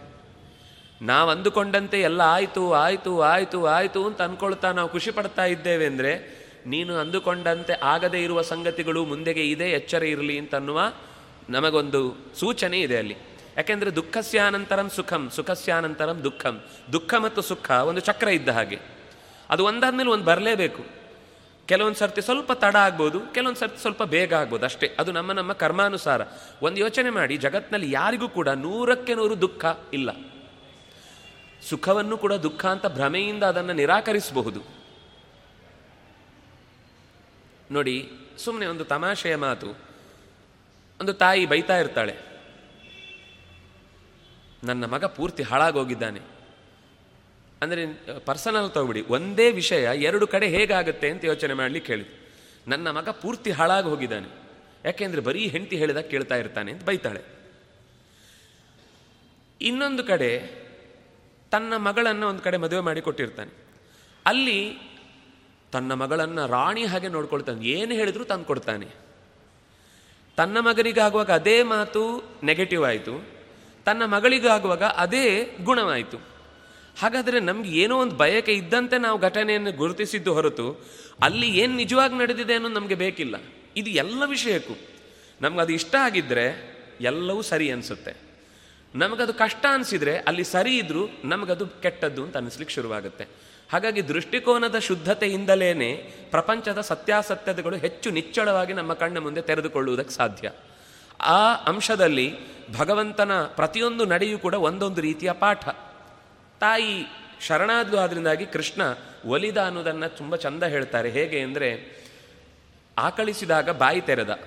ನಾವು 1.03 1.31
ಅಂದುಕೊಂಡಂತೆ 1.31 2.01
ಎಲ್ಲ 2.01 2.21
ಆಯಿತು 2.21 2.73
ಆಯಿತು 2.73 3.21
ಆಯಿತು 3.21 3.67
ಆಯಿತು 3.67 4.07
ಅಂತ 4.07 4.23
ಅಂದ್ಕೊಳ್ತಾ 4.23 4.73
ನಾವು 4.73 4.89
ಖುಷಿ 4.89 5.11
ಪಡ್ತಾ 5.11 5.45
ಇದ್ದೇವೆ 5.45 5.87
ಅಂದರೆ, 5.87 6.39
ನೀನು 6.67 6.95
ಅಂದುಕೊಂಡಂತೆ 6.95 7.73
ಆಗದೇ 7.73 8.23
ಇರುವ 8.23 8.43
ಸಂಗತಿಗಳು 8.43 9.05
ಮುಂದೆಗೆ 9.05 9.51
ಇದೆ 9.51 9.71
ಎಚ್ಚರ 9.71 10.03
ಇರಲಿ 10.03 10.39
ಅಂತನ್ನುವ 10.39 10.93
ನಮಗೊಂದು 11.51 12.17
ಸೂಚನೆ 12.39 12.81
ಇದೆ 12.81 12.99
ಅಲ್ಲಿ. 12.99 13.17
ಯಾಕೆಂದರೆ 13.57 13.91
ದುಃಖಸ್ಯಾನಂತರಂ 13.91 14.91
ಸುಖಂ, 14.91 15.31
ಸುಖಸ್ಯಾನಂತರಂ 15.31 16.25
ದುಃಖಂ. 16.25 16.61
ದುಃಖ 16.93 17.15
ಮತ್ತು 17.15 17.43
ಸುಖ 17.43 17.71
ಒಂದು 17.71 18.01
ಚಕ್ರ 18.01 18.29
ಇದ್ದ 18.29 18.49
ಹಾಗೆ. 18.49 18.79
ಅದು 19.51 19.65
ಒಂದಾದ್ಮೇಲೆ 19.65 20.11
ಒಂದು 20.11 20.25
ಬರಲೇಬೇಕು. 20.25 20.98
ಕೆಲವೊಂದು 21.69 21.99
ಸರ್ತಿ 21.99 22.21
ಸ್ವಲ್ಪ 22.21 22.53
ತಡ 22.53 22.77
ಆಗ್ಬೋದು, 22.77 23.21
ಕೆಲವೊಂದು 23.21 23.61
ಸರ್ತಿ 23.61 23.81
ಸ್ವಲ್ಪ 23.81 24.03
ಬೇಗ 24.03 24.35
ಆಗ್ಬೋದು 24.35 24.65
ಅಷ್ಟೇ. 24.65 24.97
ಅದು 24.99 25.13
ನಮ್ಮ 25.13 25.33
ನಮ್ಮ 25.33 25.53
ಕರ್ಮಾನುಸಾರ. 25.53 26.21
ಒಂದು 26.63 26.81
ಯೋಚನೆ 26.81 27.11
ಮಾಡಿ 27.11 27.37
ಜಗತ್ತಿನಲ್ಲಿ 27.37 27.91
ಯಾರಿಗೂ 27.91 28.29
ಕೂಡ 28.29 28.49
ನೂರಕ್ಕೆ 28.49 29.15
ನೂರು 29.15 29.41
ದುಃಖ 29.41 29.65
ಇಲ್ಲ. 29.93 30.11
ಸುಖವನ್ನು 31.63 32.19
ಕೂಡ 32.19 32.33
ದುಃಖ 32.33 32.67
ಅಂತ 32.67 32.87
ಭ್ರಮೆಯಿಂದ 32.87 33.43
ಅದನ್ನು 33.43 33.73
ನಿರಾಕರಿಸಬಹುದು. 33.73 34.61
ನೋಡಿ 37.71 38.13
ಸುಮ್ಮನೆ 38.39 38.67
ಒಂದು 38.67 38.85
ತಮಾಷೆಯ 38.85 39.37
ಮಾತು. 39.37 39.67
ಒಂದು 41.01 41.13
ತಾಯಿ 41.13 41.47
ಬೈತಾ 41.47 41.79
ಇರ್ತಾಳೆ. 41.79 42.17
ನನ್ನ 44.65 44.87
ಮಗ 44.87 45.05
ಪೂರ್ತಿ 45.05 45.43
ಹಾಳಾಗೋಗಿದ್ದಾನೆ. 45.43 46.38
ಅಂದರೆ 47.63 47.87
ಪರ್ಸನಲ್ 48.19 48.71
ತಗೊಬಿಡಿ 48.71 49.01
ಒಂದೇ 49.09 49.51
ವಿಷಯ, 49.51 50.03
ಎರಡು 50.03 50.27
ಕಡೆ 50.27 50.49
ಹೇಗಾಗುತ್ತೆ 50.49 51.11
ಅಂತ 51.11 51.25
ಯೋಚನೆ 51.25 51.55
ಮಾಡ್ಲಿಕ್ಕೆ 51.55 51.93
ಹೇಳಿದ್ರು. 51.93 52.29
ನನ್ನ 52.71 52.91
ಮಗ 52.91 53.09
ಪೂರ್ತಿ 53.09 53.51
ಹಾಳಾಗಿ 53.51 53.87
ಹೋಗಿದ್ದಾನೆ. 53.87 54.29
ಯಾಕೆಂದ್ರೆ 54.85 55.23
ಬರೀ 55.23 55.49
ಹೆಂಡತಿ 55.49 55.77
ಹೇಳಿದಾಗ 55.77 56.05
ಕೇಳ್ತಾ 56.05 56.37
ಇರ್ತಾನೆ 56.37 56.73
ಅಂತ 56.73 56.85
ಬೈತಾಳೆ. 56.85 57.21
ಇನ್ನೊಂದು 59.61 60.05
ಕಡೆ, 60.05 60.39
ತನ್ನ 61.51 61.77
ಮಗಳನ್ನು 61.77 62.29
ಒಂದು 62.29 62.43
ಕಡೆ 62.43 62.57
ಮದುವೆ 62.57 62.81
ಮಾಡಿ 62.81 63.01
ಕೊಟ್ಟಿರ್ತಾನೆ. 63.01 63.51
ಅಲ್ಲಿ 64.27 64.79
ತನ್ನ 65.73 65.93
ಮಗಳನ್ನು 65.93 66.47
ರಾಣಿ 66.47 66.85
ಹಾಗೆ 66.85 67.09
ನೋಡ್ಕೊಳ್ತಾನೆ. 67.09 67.67
ಏನು 67.67 67.95
ಹೇಳಿದ್ರು 67.95 68.25
ತಂದು 68.25 68.45
ಕೊಡ್ತಾನೆ. 68.45 68.87
ತನ್ನ 70.37 70.61
ಮಗನಿಗಾಗುವಾಗ 70.61 71.31
ಅದೇ 71.31 71.63
ಮಾತು 71.63 72.31
ನೆಗೆಟಿವ್ 72.43 72.85
ಆಯಿತು. 72.85 73.25
ತನ್ನ 73.85 74.05
ಮಗಳಿಗಾಗುವಾಗ 74.05 74.83
ಅದೇ 74.83 75.57
ಗುಣವಾಯಿತು. 75.63 76.38
ಹಾಗಾದರೆ 76.99 77.41
ನಮ್ಗೆ 77.41 77.81
ಏನೋ 77.81 77.99
ಒಂದು 77.99 78.17
ಬಯಕೆ 78.17 78.53
ಇದ್ದಂತೆ 78.53 78.99
ನಾವು 78.99 79.19
ಘಟನೆಯನ್ನು 79.19 79.73
ಗುರುತಿಸಿದ್ದು 79.73 80.35
ಹೊರತು 80.35 80.87
ಅಲ್ಲಿ 81.23 81.59
ಏನು 81.59 81.77
ನಿಜವಾಗಿ 81.77 82.15
ನಡೆದಿದೆ 82.15 82.55
ಅನ್ನೋದು 82.55 82.75
ನಮಗೆ 82.75 82.95
ಬೇಕಿಲ್ಲ. 82.95 83.37
ಇದು 83.77 83.91
ಎಲ್ಲ 83.91 84.23
ವಿಷಯಕ್ಕೂ. 84.27 84.75
ನಮಗದು 85.41 85.73
ಇಷ್ಟ 85.73 85.95
ಆಗಿದ್ದರೆ 85.95 86.79
ಎಲ್ಲವೂ 87.01 87.43
ಸರಿ 87.43 87.73
ಅನಿಸುತ್ತೆ. 87.73 88.17
ನಮಗದು 88.95 89.35
ಕಷ್ಟ 89.35 89.67
ಅನಿಸಿದ್ರೆ 89.71 90.19
ಅಲ್ಲಿ 90.19 90.45
ಸರಿ 90.45 90.79
ಇದ್ರೂ 90.79 91.09
ನಮಗದು 91.25 91.67
ಕೆಟ್ಟದ್ದು 91.67 92.25
ಅಂತ 92.25 92.37
ಅನಿಸ್ಲಿಕ್ಕೆ 92.37 92.75
ಶುರುವಾಗುತ್ತೆ. 92.75 93.27
ಹಾಗಾಗಿ 93.73 94.09
ದೃಷ್ಟಿಕೋನದ 94.09 94.79
ಶುದ್ಧತೆಯಿಂದಲೇ 94.79 95.95
ಪ್ರಪಂಚದ 96.31 96.81
ಸತ್ಯಾಸತ್ಯತೆಗಳು 96.81 97.77
ಹೆಚ್ಚು 97.77 98.11
ನಿಚ್ಚಳವಾಗಿ 98.11 98.73
ನಮ್ಮ 98.73 98.93
ಕಣ್ಣ 98.93 99.19
ಮುಂದೆ 99.19 99.41
ತೆರೆದುಕೊಳ್ಳುವುದಕ್ಕೆ 99.41 100.15
ಸಾಧ್ಯ. 100.15 100.51
ಆ 101.21 101.55
ಅಂಶದಲ್ಲಿ 101.55 102.35
ಭಗವಂತನ 102.77 103.33
ಪ್ರತಿಯೊಂದು 103.33 104.05
ನಡೆಯೂ 104.05 104.39
ಕೂಡ 104.39 104.55
ಒಂದೊಂದು 104.55 105.01
ರೀತಿಯ 105.01 105.33
ಪಾಠ. 105.33 105.69
ತಾಯಿ 106.61 107.07
ಶರಣಾದ್ಲು 107.47 107.99
ಆದ್ರಿಂದಾಗಿ 107.99 108.47
ಕೃಷ್ಣ 108.47 108.83
ಒಲಿದ 109.25 109.57
ಅನ್ನೋದನ್ನು 109.57 110.17
ತುಂಬ 110.17 110.37
ಚಂದ 110.37 110.63
ಹೇಳ್ತಾರೆ. 110.63 111.11
ಹೇಗೆ 111.11 111.41
ಅಂದರೆ, 111.41 111.99
ಆಕಳಿಸಿದಾಗ 112.99 113.71
ಬಾಯಿ 113.71 114.01
ತೆರೆದ. 114.01 114.39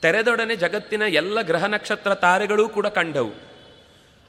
ತೆರೆದೊಡನೆ 0.00 0.56
ಜಗತ್ತಿನ 0.56 1.02
ಎಲ್ಲ 1.02 1.40
ಗ್ರಹ 1.42 1.64
ನಕ್ಷತ್ರ 1.64 2.14
ತಾರೆಗಳೂ 2.14 2.68
ಕೂಡ 2.68 2.86
ಕಂಡವು. 2.86 3.32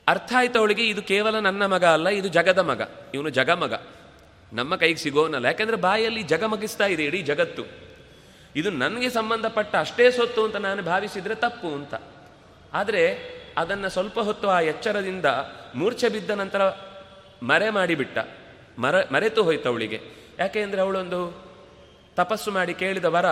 ಅರ್ಥ 0.08 0.34
ಆಯ್ತು 0.38 0.60
ಅವಳಿಗೆ, 0.60 0.88
ಇದು 0.88 1.02
ಕೇವಲ 1.02 1.40
ನನ್ನ 1.40 1.66
ಮಗ 1.66 1.86
ಅಲ್ಲ, 1.86 2.10
ಇದು 2.10 2.28
ಜಗದ 2.28 2.58
ಮಗ. 2.58 2.82
ಇವನು 3.14 3.30
ಜಗಮಗ. 3.30 3.74
ನಮ್ಮ 4.54 4.76
ಕೈಗೆ 4.76 4.96
ಸಿಗೋನಲ್ಲ. 4.96 5.46
ಯಾಕೆಂದ್ರೆ 5.46 5.78
ಬಾಯಲ್ಲಿ 5.78 6.24
ಜಗಮಗಿಸ್ತಾ 6.24 6.86
ಇದೆ, 6.86 7.06
ಇಡೀ 7.06 7.22
ಜಗತ್ತು. 7.22 7.64
ಇದು 8.56 8.70
ನನಗೆ 8.70 9.10
ಸಂಬಂಧಪಟ್ಟ 9.10 9.76
ಅಷ್ಟೇ 9.76 10.12
ಸೊತ್ತು 10.12 10.46
ಅಂತ 10.46 10.56
ನಾನು 10.56 10.84
ಭಾವಿಸಿದ್ರೆ 10.84 11.36
ತಪ್ಪು 11.36 11.68
ಅಂತ. 11.68 11.96
ಆದರೆ 12.74 13.34
ಅದನ್ನು 13.58 13.90
ಸ್ವಲ್ಪ 13.90 14.20
ಹೊತ್ತು 14.20 14.50
ಆ 14.50 14.60
ಎಚ್ಚರದಿಂದ 14.60 15.26
ಮೂರ್ಛೆ 15.76 16.10
ಬಿದ್ದ 16.10 16.32
ನಂತರ 16.32 16.62
ಮರೆ 17.44 17.70
ಮಾಡಿಬಿಟ್ಟ. 17.70 18.18
ಮರ, 18.80 18.96
ಮರೆತು 19.12 19.44
ಹೋಯ್ತು 19.44 19.70
ಅವಳಿಗೆ. 19.70 20.00
ಯಾಕೆ 20.40 20.62
ಅಂದರೆ 20.62 20.82
ಅವಳೊಂದು 20.82 21.20
ತಪಸ್ಸು 22.16 22.52
ಮಾಡಿ 22.52 22.74
ಕೇಳಿದ 22.74 23.06
ವರ, 23.06 23.26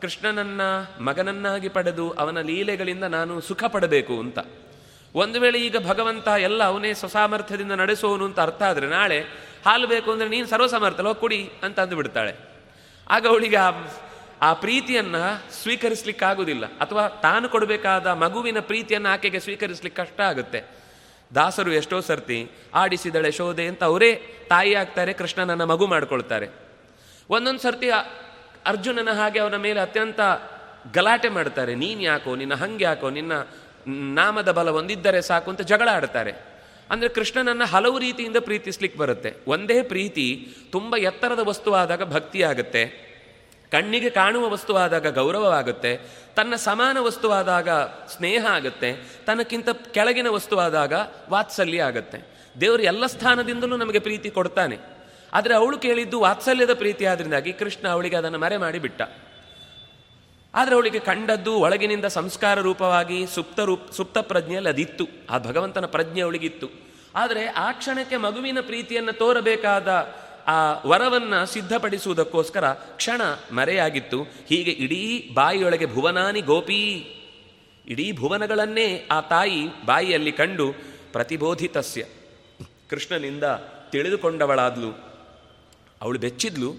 ಕೃಷ್ಣನನ್ನ 0.00 0.60
ಮಗನನ್ನಾಗಿ 1.00 1.68
ಪಡೆದು 1.68 2.10
ಅವನ 2.10 2.40
ಲೀಲೆಗಳಿಂದ 2.40 3.04
ನಾನು 3.04 3.40
ಸುಖ 3.40 3.64
ಪಡಬೇಕು 3.64 4.20
ಅಂತ. 4.20 4.38
ಒಂದು 5.14 5.40
ವೇಳೆ 5.40 5.60
ಈಗ 5.60 5.76
ಭಗವಂತ 5.88 6.28
ಎಲ್ಲ 6.28 6.64
ಅವನೇ 6.64 6.94
ಸ್ವಸಾಮರ್ಥ್ಯದಿಂದ 6.94 7.72
ನಡೆಸೋನು 7.72 8.24
ಅಂತ 8.24 8.40
ಅರ್ಥ 8.40 8.62
ಆದರೆ 8.62 8.86
ನಾಳೆ 8.86 9.20
ಹಾಲು 9.66 9.86
ಬೇಕು 9.86 10.12
ಅಂದರೆ 10.12 10.28
ನೀನು 10.28 10.46
ಸರ್ವಸಮರ್ಥಲ್ಲ 10.46 11.12
ಕುಡಿ 11.12 11.50
ಅಂತ 11.62 11.80
ಅಂದು 11.80 11.96
ಬಿಡ್ತಾಳೆ 11.96 12.36
ಆಗ 13.10 13.26
ಅವಳಿಗೆ 13.26 13.56
ಆ 13.56 13.70
ಆ 14.42 14.52
ಪ್ರೀತಿಯನ್ನು 14.52 15.52
ಸ್ವೀಕರಿಸಲಿಕ್ಕಾಗುವುದಿಲ್ಲ 15.62 16.66
ಅಥವಾ 16.66 17.08
ತಾನು 17.08 17.48
ಕೊಡಬೇಕಾದ 17.48 18.06
ಮಗುವಿನ 18.06 18.58
ಪ್ರೀತಿಯನ್ನು 18.60 19.08
ಆಕೆಗೆ 19.08 19.40
ಸ್ವೀಕರಿಸ್ಲಿಕ್ಕೆ 19.40 20.02
ಕಷ್ಟ 20.02 20.20
ಆಗುತ್ತೆ. 20.20 20.64
ದಾಸರು 21.34 21.72
ಎಷ್ಟೋ 21.72 22.00
ಸರ್ತಿ 22.00 22.50
ಆಡಿಸಿದಳೆ 22.74 23.30
ಶೋಧೆ 23.30 23.66
ಅಂತ 23.66 23.84
ಅವರೇ 23.84 24.22
ತಾಯಿ 24.48 24.74
ಆಗ್ತಾರೆ, 24.74 25.12
ಕೃಷ್ಣನನ್ನ 25.12 25.64
ಮಗು 25.64 25.86
ಮಾಡ್ಕೊಳ್ತಾರೆ. 25.86 26.48
ಒಂದೊಂದು 27.30 27.60
ಸರ್ತಿ 27.60 27.88
ಅರ್ಜುನನ 28.66 29.12
ಹಾಗೆ 29.12 29.38
ಅವನ 29.38 29.56
ಮೇಲೆ 29.56 29.80
ಅತ್ಯಂತ 29.80 30.20
ಗಲಾಟೆ 30.94 31.28
ಮಾಡ್ತಾರೆ. 31.28 31.74
ನೀನು 31.74 32.00
ಯಾಕೋ, 32.00 32.36
ನಿನ್ನ 32.36 32.54
ಹಂಗೆ 32.54 32.84
ಯಾಕೋ, 32.84 33.10
ನಿನ್ನ 33.10 33.32
ನಾಮದ 33.88 34.52
ಬಲ 34.52 34.68
ಒಂದಿದ್ದರೆ 34.68 35.22
ಸಾಕು 35.22 35.50
ಅಂತ 35.50 35.60
ಜಗಳ 35.60 35.88
ಆಡ್ತಾರೆ. 35.92 36.32
ಅಂದರೆ 36.90 37.08
ಕೃಷ್ಣನನ್ನು 37.08 37.64
ಹಲವು 37.64 37.98
ರೀತಿಯಿಂದ 37.98 38.36
ಪ್ರೀತಿಸ್ಲಿಕ್ಕೆ 38.36 38.98
ಬರುತ್ತೆ. 38.98 39.34
ಒಂದೇ 39.46 39.82
ಪ್ರೀತಿ 39.82 40.48
ತುಂಬ 40.72 40.96
ಎತ್ತರದ 40.96 41.38
ವಸ್ತುವಾದಾಗ 41.44 42.02
ಭಕ್ತಿ 42.12 42.42
ಆಗುತ್ತೆ 42.42 43.11
ಕಣ್ಣಿಗೆ 43.72 44.10
ಕಾಣುವ 44.10 44.50
ವಸ್ತುವಾದಾಗ 44.50 45.14
ಗೌರವವಾಗುತ್ತೆ, 45.14 45.92
ತನ್ನ 46.36 46.54
ಸಮಾನ 46.54 46.96
ವಸ್ತುವಾದಾಗ 47.00 47.70
ಸ್ನೇಹ 48.16 48.46
ಆಗುತ್ತೆ 48.46 48.92
ತನ್ನಕ್ಕಿಂತ 49.26 49.68
ಕೆಳಗಿನ 49.70 50.28
ವಸ್ತುವಾದಾಗ 50.28 50.92
ವಾತ್ಸಲ್ಯ 51.30 51.82
ಆಗುತ್ತೆ. 51.82 52.18
ದೇವರು 52.60 52.82
ಎಲ್ಲ 52.82 53.06
ಸ್ಥಾನದಿಂದಲೂ 53.06 53.76
ನಮಗೆ 53.76 53.98
ಪ್ರೀತಿ 53.98 54.30
ಕೊಡ್ತಾನೆ. 54.30 54.78
ಆದರೆ 55.32 55.54
ಅವಳು 55.54 55.78
ಕೇಳಿದ್ದು 55.78 56.20
ವಾತ್ಸಲ್ಯದ 56.20 56.74
ಪ್ರೀತಿ 56.74 57.04
ಆದ್ರಿಂದಾಗಿ 57.04 57.52
ಕೃಷ್ಣ 57.52 57.88
ಅವಳಿಗೆ 57.88 58.16
ಅದನ್ನು 58.16 58.38
ಮರೆ 58.38 58.56
ಮಾಡಿಬಿಟ್ಟ. 58.56 59.02
ಆದರೆ 60.54 60.74
ಅವಳಿಗೆ 60.74 60.98
ಕಂಡದ್ದು 60.98 61.52
ಒಳಗಿನಿಂದ 61.54 62.04
ಸಂಸ್ಕಾರ 62.04 62.60
ರೂಪವಾಗಿ 62.60 63.26
ಸುಪ್ತ 63.26 63.60
ರೂಪ, 63.60 63.90
ಸುಪ್ತ 63.92 64.18
ಪ್ರಜ್ಞೆಯಲ್ಲಿ 64.18 64.70
ಅದಿತ್ತು. 64.70 65.04
ಆ 65.30 65.38
ಭಗವಂತನ 65.38 65.86
ಪ್ರಜ್ಞೆ 65.86 66.20
ಅವಳಿಗಿತ್ತು. 66.20 66.68
ಆದರೆ 67.14 67.46
ಆ 67.46 67.72
ಕ್ಷಣಕ್ಕೆ 67.72 68.16
ಮಗುವಿನ 68.16 68.58
ಪ್ರೀತಿಯನ್ನು 68.60 69.12
ತೋರಬೇಕಾದ 69.12 69.88
ಆ 70.46 70.72
ವರವನ್ನು 70.86 71.46
ಸಿದ್ಧಪಡಿಸುವುದಕ್ಕೋಸ್ಕರ 71.46 72.68
ಕ್ಷಣ 72.72 73.20
ಮರೆಯಾಗಿತ್ತು. 73.54 74.22
ಹೀಗೆ 74.22 74.70
ಇಡೀ 74.70 75.30
ಬಾಯಿಯೊಳಗೆ 75.34 75.86
ಭುವನಾನಿ 75.86 76.40
ಗೋಪಿ. 76.40 76.92
ಇಡೀ 77.86 78.12
ಭುವನಗಳನ್ನೇ 78.12 79.08
ಆ 79.10 79.20
ತಾಯಿ 79.20 79.66
ಬಾಯಿಯಲ್ಲಿ 79.84 80.32
ಕಂಡು 80.32 80.72
ಪ್ರತಿಬೋಧಿತಸ್ಯ. 81.12 82.04
ಕೃಷ್ಣನಿಂದ 82.90 83.44
ತಿಳಿದುಕೊಂಡವಳಾದ್ಲು. 83.90 84.90
ಅವಳು 86.02 86.18
ಬೆಚ್ಚಿದ್ಲು. 86.18 86.74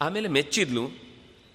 ಆಮೇಲೆ 0.00 0.28
ಮೆಚ್ಚಿದ್ಲು. 0.28 1.12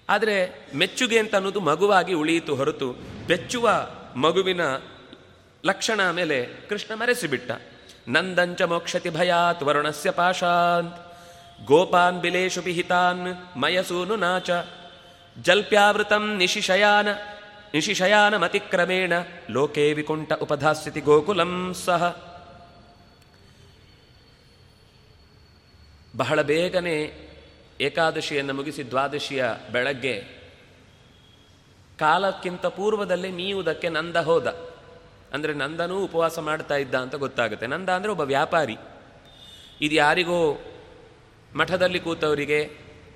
ಆದರೆ 0.08 0.66
ಮೆಚ್ಚುಗೆ 0.74 1.18
ಅಂತ 1.18 1.34
ಅನ್ನೋದು 1.34 1.60
ಮಗುವಾಗಿ 1.60 2.14
ಉಳಿಯಿತು 2.14 2.54
ಹೊರತು 2.54 2.92
ಬೆಚ್ಚುವ 3.26 3.88
ಮಗುವಿನ 4.16 4.60
ಲಕ್ಷಣ 5.66 6.10
ಮೇಲೆ 6.10 6.46
ಕೃಷ್ಣ 6.68 6.94
ಮರೆಸಿಬಿಟ್ಟ. 6.94 7.50
ನಂದಂಚ 8.08 8.62
ಮೋಕ್ಷತಿ 8.62 9.10
ಭಯಾತ್ 9.10 9.62
ವರುಣಸ್ಯ 9.62 10.10
ಪಾಶಾಂತ್. 10.10 11.07
ಗೋಪಾನ್ 11.64 12.20
ಬಿಲೇಶು 12.20 12.62
ಪಿಹಿತಾನ್ 12.62 13.58
ಮಯಸೂನು 13.58 14.16
ನಾಚ 14.16 14.50
ಜಲ್ಪ್ಯಾವೃತಂ 15.38 16.36
ನಿಶಿಶಯಾನ 16.36 17.08
ನಿಶಿಶಯಾನ 17.74 18.36
ಮತಿಕ್ರಮೇಣ 18.36 19.12
ಲೋಕೇ 19.50 19.92
ವಿಕುಂಠ 19.92 20.32
ಉಪಧಾಸ್ಯತಿ 20.32 21.00
ಗೋಕುಲಂ 21.00 21.74
ಸಹ. 21.84 22.16
ಬಹಳ 26.16 26.42
ಬೇಗನೆ 26.42 27.28
ಏಕಾದಶಿಯನ್ನು 27.80 28.54
ಮುಗಿಸಿ 28.54 28.90
ದ್ವಾದಶಿಯ 28.90 29.44
ಬೆಳಗ್ಗೆ 29.72 30.38
ಕಾಲಕ್ಕಿಂತ 31.98 32.66
ಪೂರ್ವದಲ್ಲೇ 32.66 33.30
ಮೀಯುವುದಕ್ಕೆ 33.30 33.88
ನಂದ 33.88 34.16
ಹೋದ. 34.16 34.46
ಅಂದರೆ 35.32 35.54
ನಂದನೂ 35.54 36.04
ಉಪವಾಸ 36.04 36.38
ಮಾಡ್ತಾ 36.38 36.76
ಇದ್ದ 36.76 36.94
ಅಂತ 36.94 37.14
ಗೊತ್ತಾಗುತ್ತೆ. 37.14 37.66
ನಂದ 37.66 37.88
ಅಂದರೆ 37.88 38.10
ಒಬ್ಬ 38.10 38.20
ವ್ಯಾಪಾರಿ. 38.20 38.76
ಇದು 39.80 39.94
ಯಾರಿಗೋ 39.94 40.58
ಮಠದಲ್ಲಿ 41.54 42.00
ಕೂತವರಿಗೆ 42.00 42.64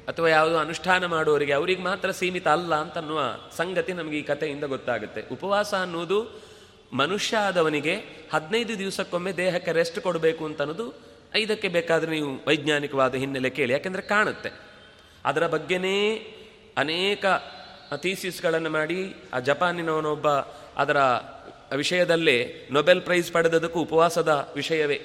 ಅಥವಾ 0.09 0.29
ಯಾವುದೋ 0.29 0.57
ಅನುಷ್ಠಾನ 0.57 1.07
ಮಾಡುವವರಿಗೆ 1.07 1.53
ಅವರಿಗೆ 1.53 1.83
ಮಾತ್ರ 1.83 2.11
ಸೀಮಿತ 2.11 2.49
ಅಲ್ಲ 2.49 2.75
ಅಂತನ್ನುವ 2.75 3.21
ಸಂಗತಿ 3.57 3.93
ನಮಗೆ 3.93 4.19
ಈ 4.19 4.23
ಕಥೆಯಿಂದ 4.23 4.65
ಗೊತ್ತಾಗುತ್ತೆ. 4.65 5.25
ಉಪವಾಸ 5.33 5.75
ಅನ್ನೋದು 5.75 6.43
ಮನುಷ್ಯ 6.93 7.37
ಆದವನಿಗೆ 7.37 7.95
ಹದಿನೈದು 8.35 8.79
ದಿವಸಕ್ಕೊಮ್ಮೆ 8.79 9.33
ದೇಹಕ್ಕೆ 9.33 9.73
ರೆಸ್ಟ್ 9.73 10.01
ಕೊಡಬೇಕು 10.01 10.45
ಅಂತ 10.45 10.61
ಅನ್ನೋದು 10.61 11.13
ಇದಕ್ಕೆ 11.39 11.69
ಬೇಕಾದರೆ 11.69 12.11
ನೀವು 12.11 12.45
ವೈಜ್ಞಾನಿಕವಾದ 12.49 13.15
ಹಿನ್ನೆಲೆ 13.15 13.51
ಕೇಳಿ, 13.51 13.73
ಯಾಕೆಂದರೆ 13.73 14.03
ಕಾಣುತ್ತೆ. 14.03 14.51
ಅದರ 15.25 15.47
ಬಗ್ಗೆನೇ 15.47 16.15
ಅನೇಕ 16.77 17.25
ಥೀಸಿಸ್ಗಳನ್ನು 17.97 18.71
ಮಾಡಿ, 18.71 19.15
ಆ 19.33 19.39
ಜಪಾನಿನವನೊಬ್ಬ 19.39 20.29
ಅದರ 20.77 20.97
ವಿಷಯದಲ್ಲೇ 21.77 22.69
ನೊಬೆಲ್ 22.71 23.03
ಪ್ರೈಸ್ 23.03 23.33
ಪಡೆದದಕ್ಕೂ 23.33 23.81
ಉಪವಾಸದ 23.81 24.53
ವಿಷಯವೇ 24.55 25.03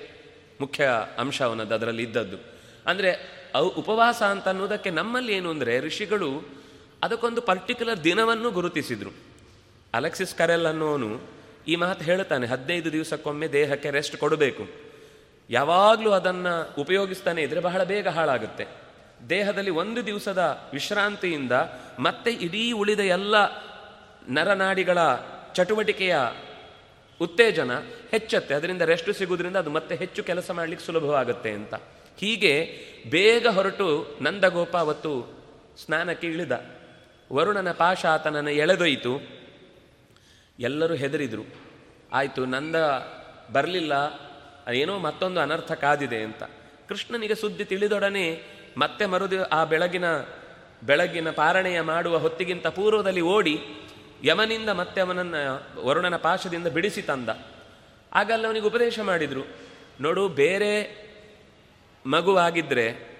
ಮುಖ್ಯ 0.61 0.89
ಅಂಶ 1.19 1.41
ಅವನದ್ದು, 1.41 1.75
ಅದರಲ್ಲಿ 1.75 2.03
ಇದ್ದದ್ದು. 2.03 2.56
ಅಂದರೆ 2.87 3.11
ಅವು 3.55 3.69
ಉಪವಾಸ 3.69 4.23
ಅಂತ 4.23 4.47
ಅನ್ನೋದಕ್ಕೆ 4.47 4.89
ನಮ್ಮಲ್ಲಿ 4.89 5.33
ಏನು 5.33 5.49
ಅಂದರೆ 5.49 5.79
ಋಷಿಗಳು 5.79 6.29
ಅದಕ್ಕೊಂದು 7.03 7.41
ಪರ್ಟಿಕ್ಯುಲರ್ 7.41 8.03
ದಿನವನ್ನು 8.03 8.51
ಗುರುತಿಸಿದರು. 8.51 9.11
ಅಲೆಕ್ಸಿಸ್ 9.93 10.35
ಕರೆಲ್ 10.35 10.65
ಅನ್ನೋನು 10.65 11.09
ಈ 11.67 11.75
ಮಾತು 11.75 12.03
ಹೇಳ್ತಾನೆ, 12.03 12.47
ಹದಿನೈದು 12.47 12.91
ದಿವಸಕ್ಕೊಮ್ಮೆ 12.91 13.47
ದೇಹಕ್ಕೆ 13.47 13.89
ರೆಸ್ಟ್ 13.91 14.17
ಕೊಡಬೇಕು. 14.17 14.63
ಯಾವಾಗಲೂ 15.49 16.11
ಅದನ್ನು 16.11 16.81
ಉಪಯೋಗಿಸ್ತಾನೆ 16.81 17.41
ಇದ್ರೆ 17.41 17.59
ಬಹಳ 17.59 17.83
ಬೇಗ 17.83 18.07
ಹಾಳಾಗುತ್ತೆ. 18.07 18.65
ದೇಹದಲ್ಲಿ 19.29 19.69
ಒಂದು 19.69 20.05
ದಿವಸದ 20.05 20.41
ವಿಶ್ರಾಂತಿಯಿಂದ 20.73 21.51
ಮತ್ತೆ 21.99 22.31
ಇಡೀ 22.31 22.71
ಉಳಿದ 22.71 22.99
ಎಲ್ಲ 22.99 23.35
ನರನಾಡಿಗಳ 24.29 24.97
ಚಟುವಟಿಕೆಯ 25.53 26.15
ಉತ್ತೇಜನ 27.21 27.71
ಹೆಚ್ಚತ್ತೆ. 28.11 28.53
ಅದರಿಂದ 28.53 28.81
ರೆಸ್ಟ್ 28.81 29.13
ಸಿಗೋದ್ರಿಂದ 29.13 29.57
ಅದು 29.57 29.69
ಮತ್ತೆ 29.69 29.95
ಹೆಚ್ಚು 29.95 30.23
ಕೆಲಸ 30.23 30.51
ಮಾಡಲಿಕ್ಕೆ 30.51 30.85
ಸುಲಭವಾಗುತ್ತೆ 30.85 31.51
ಅಂತ. 31.51 31.73
ಹೀಗೆ 32.19 32.79
ಬೇಗ 33.09 33.47
ಹೊರಟು 33.47 34.17
ನಂದಗೋಪ 34.21 34.77
ಅವತ್ತು 34.77 35.37
ಸ್ನಾನಕ್ಕೆ 35.85 36.27
ಇಳಿದ. 36.27 36.51
ವರುಣನ 37.33 37.71
ಪಾಶ 37.71 38.05
ಆತನನ್ನು 38.05 38.49
ಎಳೆದೊಯ್ತು. 38.49 39.19
ಎಲ್ಲರೂ 40.59 40.95
ಹೆದರಿದ್ರು. 40.95 41.43
ಆಯಿತು, 42.13 42.45
ನಂದ 42.45 42.75
ಬರಲಿಲ್ಲ, 43.51 43.93
ಏನೋ 44.71 44.99
ಮತ್ತೊಂದು 44.99 45.39
ಅನರ್ಥ 45.39 45.71
ಕಾದಿದೆ 45.71 46.23
ಅಂತ. 46.23 46.43
ಕೃಷ್ಣನಿಗೆ 46.89 47.35
ಸುದ್ದಿ 47.35 47.65
ತಿಳಿದೊಡನೆ 47.65 48.43
ಮತ್ತೆ 48.77 49.05
ಮರುದಿ 49.05 49.37
ಆ 49.37 49.63
ಬೆಳಗಿನ 49.63 50.05
ಬೆಳಗಿನ 50.83 51.31
ಪಾರಣೆಯ 51.31 51.81
ಮಾಡುವ 51.81 52.17
ಹೊತ್ತಿಗಿಂತ 52.17 52.67
ಪೂರ್ವದಲ್ಲಿ 52.67 53.21
ಓಡಿ 53.21 53.59
ಯಮನಿಂದ 54.23 54.69
ಮತ್ತೆ 54.69 55.01
ಅವನನ್ನು 55.01 55.41
ವರುಣನ 55.85 56.15
ಪಾಶದಿಂದ 56.15 56.67
ಬಿಡಿಸಿ 56.67 57.01
ತಂದ. 57.01 57.29
ಆಗ 58.13 58.31
ಅವನಿಗೆ 58.45 58.65
ಉಪದೇಶ 58.65 58.99
ಮಾಡಿದರು. 58.99 59.47
ನೋಡು, 60.01 60.29
ಬೇರೆ 60.29 61.06
ಮಗುವಾಗಿದ್ದರೆ 62.07 63.17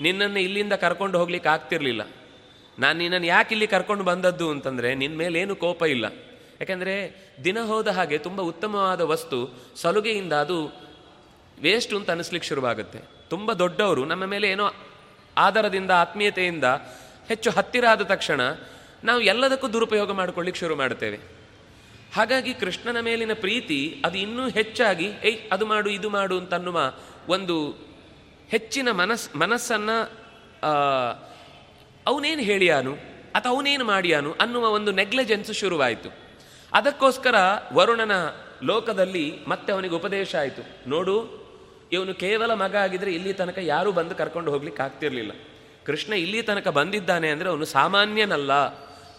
ನಿನ್ನನ್ನು 0.00 0.38
ಇಲ್ಲಿಂದ 0.38 0.72
ಕರ್ಕೊಂಡು 0.72 1.18
ಹೋಗ್ಲಿಕ್ಕೆ 1.18 1.50
ಆಗ್ತಿರ್ಲಿಲ್ಲ. 1.50 2.02
ನಾನು 2.78 2.98
ನಿನ್ನನ್ನು 2.98 3.26
ಯಾಕೆ 3.26 3.54
ಇಲ್ಲಿ 3.54 3.66
ಕರ್ಕೊಂಡು 3.66 4.04
ಬಂದದ್ದು 4.04 4.50
ಅಂತಂದರೆ 4.50 4.94
ನಿನ್ನ 4.94 5.16
ಮೇಲೆ 5.16 5.40
ಏನು 5.40 5.56
ಕೋಪ 5.56 5.82
ಇಲ್ಲ. 5.82 6.04
ಯಾಕೆಂದರೆ 6.60 6.94
ದಿನ 7.44 7.60
ಹೋದ 7.60 7.88
ಹಾಗೆ 7.88 8.18
ತುಂಬ 8.18 8.40
ಉತ್ತಮವಾದ 8.40 9.00
ವಸ್ತು, 9.00 9.58
ಸಲುಗೆಯಿಂದ 9.76 10.32
ಅದು 10.32 10.86
ವೇಸ್ಟ್ 11.62 11.94
ಅಂತ 11.94 12.10
ಅನಿಸ್ಲಿಕ್ಕೆ 12.10 12.48
ಶುರುವಾಗುತ್ತೆ. 12.48 12.98
ತುಂಬ 13.30 13.52
ದೊಡ್ಡವರು 13.52 14.04
ನಮ್ಮ 14.04 14.24
ಮೇಲೆ 14.24 14.48
ಏನೋ 14.48 14.72
ಆಧಾರದಿಂದ 15.36 15.90
ಆತ್ಮೀಯತೆಯಿಂದ 15.90 16.64
ಹೆಚ್ಚು 17.28 17.50
ಹತ್ತಿರ 17.50 17.84
ಆದ 17.90 18.02
ತಕ್ಷಣ 18.02 18.40
ನಾವು 19.04 19.20
ಎಲ್ಲದಕ್ಕೂ 19.20 19.68
ದುರುಪಯೋಗ 19.68 20.12
ಮಾಡಿಕೊಳ್ಳಿಕ್ಕೆ 20.12 20.60
ಶುರು 20.60 20.76
ಮಾಡ್ತೇವೆ. 20.76 21.18
ಹಾಗಾಗಿ 22.14 22.54
ಕೃಷ್ಣನ 22.54 23.00
ಮೇಲಿನ 23.00 23.32
ಪ್ರೀತಿ 23.32 24.02
ಅದು 24.04 24.18
ಇನ್ನೂ 24.18 24.48
ಹೆಚ್ಚಾಗಿ, 24.48 25.10
ಏಯ್, 25.24 25.38
ಅದು 25.52 25.66
ಮಾಡು, 25.66 25.90
ಇದು 25.90 26.10
ಮಾಡು 26.10 26.38
ಅಂತನ್ನುವ 26.38 26.80
ಒಂದು 27.28 27.86
ಹೆಚ್ಚಿನ 28.52 28.88
ಮನಸ್, 29.00 29.24
ಮನಸ್ಸನ್ನು 29.42 29.96
ಅವನೇನು 32.06 32.42
ಹೇಳಿಯಾನು, 32.50 32.92
ಅಥವಾ 33.36 33.52
ಅವನೇನು 33.54 33.84
ಮಾಡಿಯಾನು 33.92 34.30
ಅನ್ನುವ 34.42 34.66
ಒಂದು 34.78 34.90
ನೆಗ್ಲೆಜೆನ್ಸ್ 35.00 35.52
ಶುರುವಾಯಿತು. 35.60 36.10
ಅದಕ್ಕೋಸ್ಕರ 36.72 37.36
ವರುಣನ 37.76 38.14
ಲೋಕದಲ್ಲಿ 38.70 39.26
ಮತ್ತೆ 39.52 39.70
ಅವನಿಗೆ 39.74 39.94
ಉಪದೇಶ 40.00 40.30
ಆಯಿತು. 40.42 40.62
ನೋಡು, 40.92 41.16
ಇವನು 41.92 42.12
ಕೇವಲ 42.22 42.52
ಮಗ 42.62 42.74
ಆಗಿದ್ರೆ 42.84 43.10
ಇಲ್ಲಿ 43.16 43.32
ತನಕ 43.40 43.58
ಯಾರೂ 43.72 43.90
ಬಂದು 43.98 44.14
ಕರ್ಕೊಂಡು 44.20 44.50
ಹೋಗ್ಲಿಕ್ಕೆ 44.54 44.82
ಆಗ್ತಿರ್ಲಿಲ್ಲ. 44.86 45.32
ಕೃಷ್ಣ 45.88 46.12
ಇಲ್ಲಿ 46.24 46.40
ತನಕ 46.42 46.68
ಬಂದಿದ್ದಾನೆ 46.78 47.28
ಅಂದರೆ 47.34 47.48
ಅವನು 47.52 47.66
ಸಾಮಾನ್ಯನಲ್ಲ. 47.74 48.52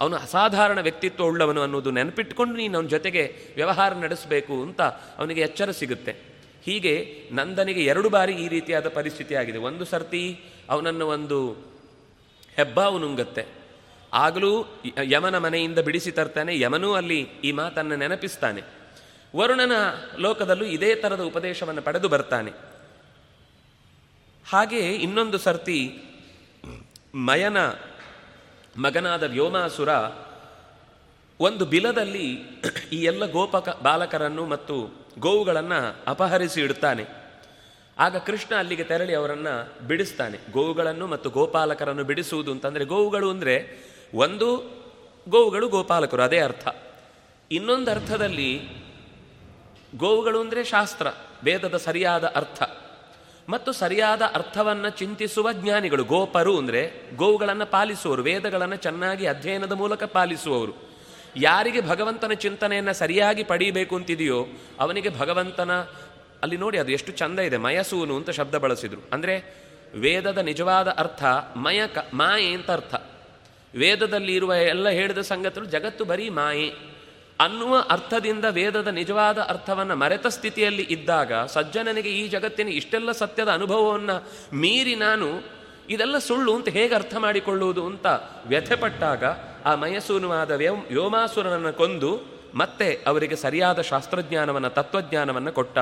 ಅವನು 0.01 0.15
ಅಸಾಧಾರಣ 0.25 0.79
ವ್ಯಕ್ತಿತ್ವ 0.87 1.29
ಉಳ್ಳವನು 1.31 1.61
ಅನ್ನೋದು 1.65 1.91
ನೆನಪಿಟ್ಕೊಂಡು 1.97 2.55
ನೀನು 2.61 2.75
ಅವನ 2.77 2.89
ಜೊತೆಗೆ 2.95 3.23
ವ್ಯವಹಾರ 3.55 3.91
ನಡೆಸಬೇಕು 4.05 4.55
ಅಂತ 4.65 4.81
ಅವನಿಗೆ 5.19 5.41
ಎಚ್ಚರ 5.41 5.71
ಸಿಗುತ್ತೆ. 5.79 6.13
ಹೀಗೆ 6.67 7.23
ನಂದನಿಗೆ 7.31 7.83
ಎರಡು 7.83 8.09
ಬಾರಿ 8.09 8.33
ಈ 8.33 8.47
ರೀತಿಯಾದ 8.47 8.87
ಪರಿಸ್ಥಿತಿ 8.87 9.35
ಆಗಿದೆ. 9.35 9.57
ಒಂದು 9.57 9.85
ಸರ್ತಿ 9.85 10.39
ಅವನನ್ನು 10.69 11.07
ಒಂದು 11.07 11.37
ಹೆಬ್ಬಾವು 12.55 12.97
ನುಂಗತ್ತೆ. 12.99 13.45
ಆಗಲೂ 14.13 14.65
ಯಮನ 15.03 15.37
ಮನೆಯಿಂದ 15.37 15.79
ಬಿಡಿಸಿ 15.79 16.11
ತರ್ತಾನೆ, 16.11 16.59
ಯಮನೂ 16.59 16.93
ಅಲ್ಲಿ 16.93 17.19
ಈ 17.43 17.51
ಮಾತನ್ನು 17.51 17.95
ನೆನಪಿಸ್ತಾನೆ. 17.95 18.61
ವರುಣನ 19.35 19.71
ಲೋಕದಲ್ಲೂ 20.17 20.65
ಇದೇ 20.65 20.95
ಥರದ 20.95 21.21
ಉಪದೇಶವನ್ನು 21.21 21.81
ಪಡೆದು 21.81 22.07
ಬರ್ತಾನೆ. 22.07 22.51
ಹಾಗೆ 24.49 24.91
ಇನ್ನೊಂದು 24.95 25.37
ಸರ್ತಿ 25.37 25.79
ಮಯನ 27.15 27.57
ಮಗನಾದ 28.77 29.23
ವ್ಯೋಮಾಸುರ 29.23 29.89
ಒಂದು 31.39 31.65
ಬಿಲದಲ್ಲಿ 31.65 32.27
ಈ 32.91 33.03
ಎಲ್ಲ 33.03 33.25
ಗೋಪಕ 33.25 33.79
ಬಾಲಕರನ್ನು 33.83 34.45
ಮತ್ತು 34.45 34.95
ಗೋವುಗಳನ್ನು 35.19 35.97
ಅಪಹರಿಸಿ 36.07 36.61
ಇಡ್ತಾನೆ 36.61 37.27
ಆಗ 37.99 38.17
ಕೃಷ್ಣ 38.17 38.55
ಅಲ್ಲಿಗೆ 38.55 38.83
ತೆರಳಿ 38.83 39.15
ಅವರನ್ನು 39.15 39.87
ಬಿಡಿಸ್ತಾನೆ. 39.87 40.39
ಗೋವುಗಳನ್ನು 40.51 41.07
ಮತ್ತು 41.07 41.29
ಗೋಪಾಲಕರನ್ನು 41.29 42.03
ಬಿಡಿಸುವುದು 42.03 42.51
ಅಂತಂದರೆ 42.51 42.85
ಗೋವುಗಳು 42.85 43.29
ಅಂದರೆ 43.29 43.85
ಒಂದು 44.13 44.77
ಗೋವುಗಳು 45.29 45.69
ಗೋಪಾಲಕರು, 45.69 46.21
ಅದೇ 46.21 46.39
ಅರ್ಥ. 46.39 46.67
ಇನ್ನೊಂದು 47.51 47.91
ಅರ್ಥದಲ್ಲಿ 47.91 48.61
ಗೋವುಗಳು 49.95 50.39
ಅಂದರೆ 50.39 50.63
ಶಾಸ್ತ್ರ, 50.63 51.07
ವೇದದ 51.43 51.77
ಸರಿಯಾದ 51.77 52.25
ಅರ್ಥ. 52.25 52.63
ಮತ್ತು 53.49 53.71
ಸರಿಯಾದ 53.71 54.21
ಅರ್ಥವನ್ನು 54.21 54.89
ಚಿಂತಿಸುವ 54.89 55.51
ಜ್ಞಾನಿಗಳು, 55.51 56.03
ಗೋಪರು 56.03 56.57
ಅಂದರೆ 56.57 56.91
ಗೋವುಗಳನ್ನು 57.15 57.65
ಪಾಲಿಸುವವರು, 57.65 58.23
ವೇದಗಳನ್ನು 58.23 58.75
ಚೆನ್ನಾಗಿ 58.75 59.27
ಅಧ್ಯಯನದ 59.27 59.71
ಮೂಲಕ 59.71 60.03
ಪಾಲಿಸುವವರು. 60.03 60.86
ಯಾರಿಗೆ 61.37 61.81
ಭಗವಂತನ 61.81 62.31
ಚಿಂತನೆಯನ್ನು 62.31 62.93
ಸರಿಯಾಗಿ 62.93 63.43
ಪಡೀಬೇಕು 63.43 63.95
ಅಂತಿದೆಯೋ 63.95 64.47
ಅವನಿಗೆ 64.79 65.09
ಭಗವಂತನ, 65.19 65.71
ಅಲ್ಲಿ 66.43 66.57
ನೋಡಿ 66.57 66.77
ಅದು 66.77 66.91
ಎಷ್ಟು 66.91 67.11
ಚಂದ 67.11 67.39
ಇದೆ, 67.39 67.57
ಮಯಸೂನು 67.57 68.15
ಅಂತ 68.15 68.29
ಶಬ್ದ 68.29 68.55
ಬಳಸಿದ್ರು. 68.55 69.01
ಅಂದರೆ 69.13 69.67
ವೇದದ 69.95 70.37
ನಿಜವಾದ 70.37 70.87
ಅರ್ಥ 70.87 71.23
ಮಯಕ 71.55 71.97
ಮಾಯೆ 72.13 72.53
ಅಂತ 72.53 72.71
ಅರ್ಥ. 72.71 72.95
ವೇದದಲ್ಲಿ 73.75 74.35
ಇರುವ 74.35 74.53
ಎಲ್ಲ 74.53 74.89
ಹೇಳಿದ 74.89 75.17
ಸಂಗತಿಗಳು 75.17 75.65
ಜಗತ್ತು 75.65 76.05
ಬರೀ 76.05 76.29
ಮಾಯೆ. 76.29 76.97
ಅನ್ನುವ 77.39 77.85
ಅರ್ಥದಿಂದ 77.89 78.45
ವೇದದ 78.49 78.87
ನಿಜವಾದ 78.87 79.39
ಅರ್ಥವನ್ನು 79.39 79.95
ಮರೆತ 79.95 80.27
ಸ್ಥಿತಿಯಲ್ಲಿ 80.27 80.83
ಇದ್ದಾಗ 80.83 81.45
ಸಜ್ಜನನಿಗೆ 81.45 82.09
ಈ 82.09 82.27
ಜಗತ್ತಿನ 82.27 82.67
ಇಷ್ಟೆಲ್ಲ 82.67 83.11
ಸತ್ಯದ 83.11 83.49
ಅನುಭವವನ್ನು 83.49 84.31
ಮೀರಿ 84.57 84.95
ನಾನು 84.95 85.56
ಇದೆಲ್ಲ 85.89 86.17
ಸುಳ್ಳು 86.17 86.55
ಅಂತ 86.55 86.67
ಹೇಗೆ 86.67 86.95
ಅರ್ಥ 86.95 87.15
ಮಾಡಿಕೊಳ್ಳುವುದು 87.15 87.85
ಅಂತ 87.85 88.05
ವ್ಯಥೆಪಟ್ಟಾಗ 88.45 89.23
ಆ 89.65 89.75
ಮಯಸೂನುವಾದ 89.75 90.51
ವ್ಯೋ 90.51 90.75
ವ್ಯೋಮಾಸುರನನ್ನು 90.75 91.73
ಕೊಂದು 91.73 92.37
ಮತ್ತೆ 92.55 93.03
ಅವರಿಗೆ 93.07 93.35
ಸರಿಯಾದ 93.35 93.81
ಶಾಸ್ತ್ರಜ್ಞಾನವನ್ನು, 93.81 94.69
ತತ್ವಜ್ಞಾನವನ್ನು 94.69 95.51
ಕೊಟ್ಟ. 95.51 95.77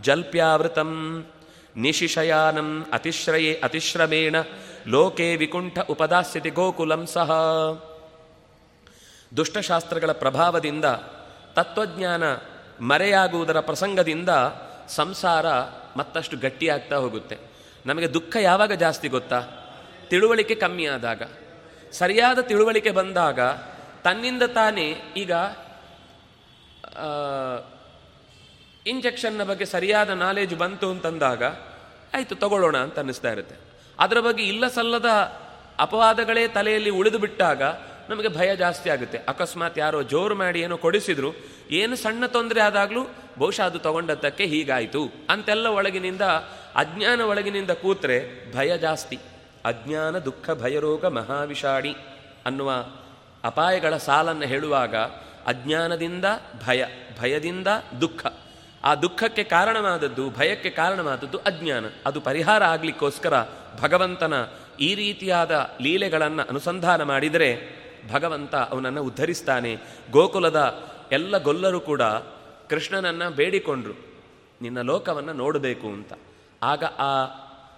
ಜಲ್ಪ್ಯಾವೃತಂ 0.00 1.24
ನಿಶಿಶಯಾನಂ 1.76 2.86
ಅತಿಶ್ರಯೇ 2.92 3.60
ಅತಿಶ್ರಮೇಣ 3.64 4.36
ಲೋಕೆ 4.86 5.36
ವಿಕುಂಠ 5.36 5.78
ಉಪದಾಸ್ಯತಿ 5.88 6.50
ಗೋಕುಲಂ 6.50 7.06
ಸಹ. 7.06 7.30
ದುಷ್ಟಶಾಸ್ತ್ರಗಳ 9.36 10.12
ಪ್ರಭಾವದಿಂದ, 10.12 10.84
ತತ್ವಜ್ಞಾನ 11.54 12.22
ಮರೆಯಾಗುವುದರ 12.80 13.60
ಪ್ರಸಂಗದಿಂದ 13.60 14.28
ಸಂಸಾರ 14.88 15.46
ಮತ್ತಷ್ಟು 15.96 16.36
ಗಟ್ಟಿಯಾಗ್ತಾ 16.36 16.96
ಹೋಗುತ್ತೆ. 16.96 17.47
ನಮಗೆ 17.88 18.14
ದುಃಖ 18.14 18.36
ಯಾವಾಗ 18.36 18.72
ಜಾಸ್ತಿ 18.72 19.08
ಗೊತ್ತಾ? 19.08 19.40
ತಿಳುವಳಿಕೆ 20.08 20.54
ಕಮ್ಮಿ 20.54 20.86
ಆದಾಗ. 20.86 21.22
ಸರಿಯಾದ 21.92 22.38
ತಿಳುವಳಿಕೆ 22.38 22.90
ಬಂದಾಗ 22.90 23.40
ತನ್ನಿಂದ 24.04 24.42
ತಾನೇ 24.42 24.88
ಈಗ 25.16 25.32
ಇಂಜೆಕ್ಷನ್ನ 28.86 29.42
ಬಗ್ಗೆ 29.44 29.64
ಸರಿಯಾದ 29.64 30.10
ನಾಲೆಜ್ 30.10 30.54
ಬಂತು 30.54 30.90
ಅಂತಂದಾಗ, 30.90 31.44
ಆಯಿತು 32.14 32.34
ತಗೊಳ್ಳೋಣ 32.34 32.76
ಅಂತ 32.76 32.98
ಅನ್ನಿಸ್ತಾ 32.98 33.32
ಇರುತ್ತೆ. 33.32 33.56
ಅದರ 33.98 34.20
ಬಗ್ಗೆ 34.20 34.44
ಇಲ್ಲ 34.44 34.68
ಸಲ್ಲದ 34.68 35.08
ಅಪವಾದಗಳೇ 35.78 36.48
ತಲೆಯಲ್ಲಿ 36.48 36.90
ಉಳಿದು 36.90 37.18
ಬಿಟ್ಟಾಗ 37.18 37.62
ನಮಗೆ 38.08 38.28
ಭಯ 38.28 38.56
ಜಾಸ್ತಿ 38.56 38.90
ಆಗುತ್ತೆ. 38.90 39.18
ಅಕಸ್ಮಾತ್ 39.18 39.78
ಯಾರೋ 39.78 40.02
ಜೋರು 40.02 40.34
ಮಾಡಿ 40.34 40.60
ಏನೋ 40.60 40.76
ಕೊಡಿಸಿದ್ರು, 40.76 41.32
ಏನು 41.70 41.96
ಸಣ್ಣ 41.96 42.26
ತೊಂದರೆ 42.26 42.60
ಆದಾಗಲೂ 42.60 43.00
ಬಹುಶಃ 43.38 43.62
ಅದು 43.62 43.78
ತಗೊಂಡದ್ದಕ್ಕೆ 43.78 44.44
ಹೀಗಾಯಿತು. 44.44 45.12
ಅಂತೆಲ್ಲ 45.30 45.66
ಒಳಗಿನಿಂದ 45.66 46.20
ಅಜ್ಞಾನ 46.78 47.20
ಒಳಗಿನಿಂದ 47.20 47.70
ಕೂತ್ರೆ 47.70 48.18
ಭಯ 48.54 48.78
ಜಾಸ್ತಿ. 48.78 49.18
ಅಜ್ಞಾನ, 49.64 50.18
ದುಃಖ 50.18 50.50
ಭಯರೋಗ 50.50 51.04
ಮಹಾವಿಷಾಣಿ 51.04 51.96
ಅನ್ನುವ 52.46 52.72
ಅಪಾಯಗಳ 53.44 53.96
ಸಾಲನ್ನು 53.96 54.46
ಹೇಳುವಾಗ 54.46 54.96
ಅಜ್ಞಾನದಿಂದ 55.46 56.24
ಭಯ, 56.66 56.84
ಭಯದಿಂದ 57.20 57.66
ದುಃಖ. 58.00 58.26
ಆ 58.84 58.94
ದುಃಖಕ್ಕೆ 58.94 59.44
ಕಾರಣವಾದದ್ದು, 59.44 60.30
ಭಯಕ್ಕೆ 60.30 60.70
ಕಾರಣವಾದದ್ದು 60.70 61.38
ಅಜ್ಞಾನ. 61.38 61.84
ಅದು 62.06 62.20
ಪರಿಹಾರ 62.20 62.64
ಆಗಲಿಕ್ಕೋಸ್ಕರ 62.64 63.34
ಭಗವಂತನ 63.80 64.34
ಈ 64.80 64.94
ರೀತಿಯಾದ 64.94 65.70
ಲೀಲೆಗಳನ್ನು 65.80 66.48
ಅನುಸಂಧಾನ 66.48 67.02
ಮಾಡಿದರೆ 67.02 67.56
ಭಗವಂತ 68.12 68.54
ಅವನನ್ನು 68.54 69.02
ಉದ್ಧರಿಸ್ತಾನೆ. 69.02 69.76
ಗೋಕುಲದ 70.10 70.88
ಎಲ್ಲ 71.12 71.38
ಗೊಲ್ಲರು 71.38 71.80
ಕೂಡ 71.80 72.02
ಕೃಷ್ಣನನ್ನು 72.70 73.30
ಬೇಡಿಕೊಂಡ್ರು. 73.30 73.94
ನಿನ್ನ 74.62 74.80
ಲೋಕವನ್ನು 74.80 75.32
ನೋಡಬೇಕು 75.32 75.86
ಅಂತ. 75.86 76.12
ಆಗ 76.62 76.84
ಆ 76.84 77.24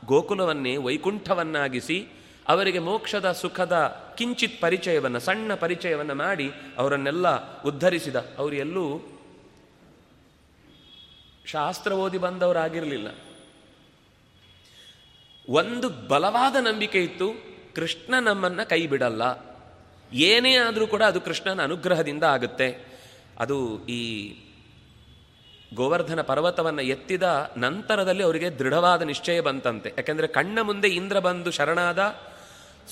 ಗೋಕುಲವನ್ನೇ 0.04 0.76
ವೈಕುಂಠವನ್ನಾಗಿಸಿ 0.76 2.08
ಅವರಿಗೆ 2.48 2.78
ಮೋಕ್ಷದ 2.78 3.32
ಸುಖದ 3.32 3.72
ಕಿಂಚಿತ್ 4.18 4.60
ಪರಿಚಯವನ್ನು, 4.60 5.20
ಸಣ್ಣ 5.20 5.54
ಪರಿಚಯವನ್ನು 5.54 6.14
ಮಾಡಿ 6.14 6.50
ಅವರನ್ನೆಲ್ಲ 6.78 7.62
ಉದ್ಧರಿಸಿದ. 7.62 8.16
ಅವರು 8.16 8.54
ಎಲ್ಲೂ 8.54 9.00
ಶಾಸ್ತ್ರ 11.46 11.92
ಓದಿ 11.92 12.18
ಬಂದವರಾಗಿರಲಿಲ್ಲ. 12.18 13.08
ಒಂದು 15.48 15.88
ಬಲವಾದ 15.88 16.56
ನಂಬಿಕೆ 16.56 17.04
ಇತ್ತು, 17.04 17.30
ಕೃಷ್ಣ 17.74 18.14
ನಮ್ಮನ್ನು 18.18 18.68
ಕೈ 18.68 18.86
ಬಿಡಲ್ಲ. 18.86 19.50
ಏನೇ 20.12 20.54
ಆದರೂ 20.54 20.86
ಕೂಡ 20.86 21.02
ಅದು 21.02 21.20
ಕೃಷ್ಣನ 21.20 21.62
ಅನುಗ್ರಹದಿಂದ 21.62 22.22
ಆಗುತ್ತೆ. 22.22 22.84
ಅದು 23.38 23.86
ಈ 23.86 24.34
ಗೋವರ್ಧನ 25.74 26.22
ಪರ್ವತವನ್ನು 26.22 26.82
ಎತ್ತಿದ 26.82 27.50
ನಂತರದಲ್ಲಿ 27.56 28.22
ಅವರಿಗೆ 28.22 28.50
ದೃಢವಾದ 28.50 29.02
ನಿಶ್ಚಯ 29.02 29.40
ಬಂತಂತೆ. 29.40 29.94
ಯಾಕೆಂದರೆ 29.96 30.26
ಕಣ್ಣ 30.26 30.60
ಮುಂದೆ 30.60 30.88
ಇಂದ್ರ 30.88 31.18
ಬಂದು 31.18 31.50
ಶರಣಾದ 31.50 32.16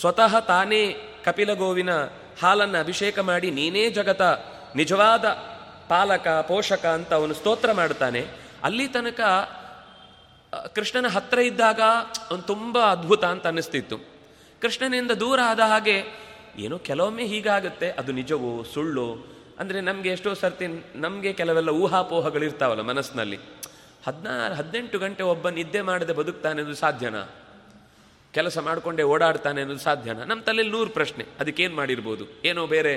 ಸ್ವತಃ 0.00 0.40
ತಾನೇ 0.40 0.94
ಕಪಿಲಗೋವಿನ 1.24 1.90
ಹಾಲನ್ನು 2.42 2.78
ಅಭಿಷೇಕ 2.78 3.18
ಮಾಡಿ 3.18 3.50
ನೀನೇ 3.50 3.90
ಜಗತ, 3.90 4.22
ನಿಜವಾದ 4.76 5.24
ಪಾಲಕ, 5.88 6.28
ಪೋಷಕ 6.28 6.86
ಅಂತ 6.86 7.14
ಅವನು 7.14 7.34
ಸ್ತೋತ್ರ 7.34 7.72
ಮಾಡ್ತಾನೆ 7.72 8.26
ಅಲ್ಲಿ 8.62 8.88
ತನಕ 8.88 9.20
ಕೃಷ್ಣನ 10.74 11.06
ಹತ್ತಿರ 11.08 11.38
ಇದ್ದಾಗ 11.38 11.80
ಅವನು 12.30 12.42
ತುಂಬ 12.42 12.78
ಅದ್ಭುತ 12.90 13.24
ಅಂತ 13.24 13.46
ಅನ್ನಿಸ್ತಿತ್ತು. 13.46 13.96
ಕೃಷ್ಣನಿಂದ 14.60 15.10
ದೂರ 15.10 15.40
ಆದ 15.44 15.60
ಹಾಗೆ 15.60 16.04
ಏನೋ 16.58 16.78
ಕೆಲವೊಮ್ಮೆ 16.78 17.24
ಹೀಗಾಗುತ್ತೆ. 17.24 17.90
ಅದು 17.90 18.12
ನಿಜವೋ 18.12 18.62
ಸುಳ್ಳು 18.74 19.37
ಅಂದರೆ 19.58 19.80
ನಮಗೆ 19.80 20.10
ಎಷ್ಟೋ 20.10 20.34
ಸರ್ತಿ 20.34 20.66
ನಮಗೆ 20.96 21.32
ಕೆಲವೆಲ್ಲ 21.32 21.70
ಊಹಾಪೋಹಗಳಿರ್ತಾವಲ್ಲ 21.70 22.82
ಮನಸ್ಸಿನಲ್ಲಿ. 22.82 23.36
ಹದಿನಾರು, 24.06 24.54
ಹದಿನೆಂಟು 24.54 24.98
ಗಂಟೆ 24.98 25.22
ಒಬ್ಬ 25.22 25.48
ನಿದ್ದೆ 25.48 25.80
ಮಾಡದೆ 25.80 26.12
ಬದುಕ್ತಾನೆ 26.12 26.60
ಅನ್ನೋದು 26.60 26.78
ಸಾಧ್ಯನಾ? 26.78 27.22
ಕೆಲಸ 28.34 28.58
ಮಾಡಿಕೊಂಡೇ 28.58 29.02
ಓಡಾಡ್ತಾನೆ 29.02 29.60
ಅನ್ನೋದು 29.60 29.80
ಸಾಧ್ಯನಾ? 29.80 30.24
ನಮ್ಮ 30.24 30.42
ತಲೆಯಲ್ಲಿ 30.42 30.72
ನೂರು 30.72 30.90
ಪ್ರಶ್ನೆ, 30.90 31.24
ಅದಕ್ಕೇನು 31.40 31.74
ಮಾಡಿರ್ಬೋದು? 31.74 32.24
ಏನೋ 32.44 32.66
ಬೇರೆ 32.66 32.92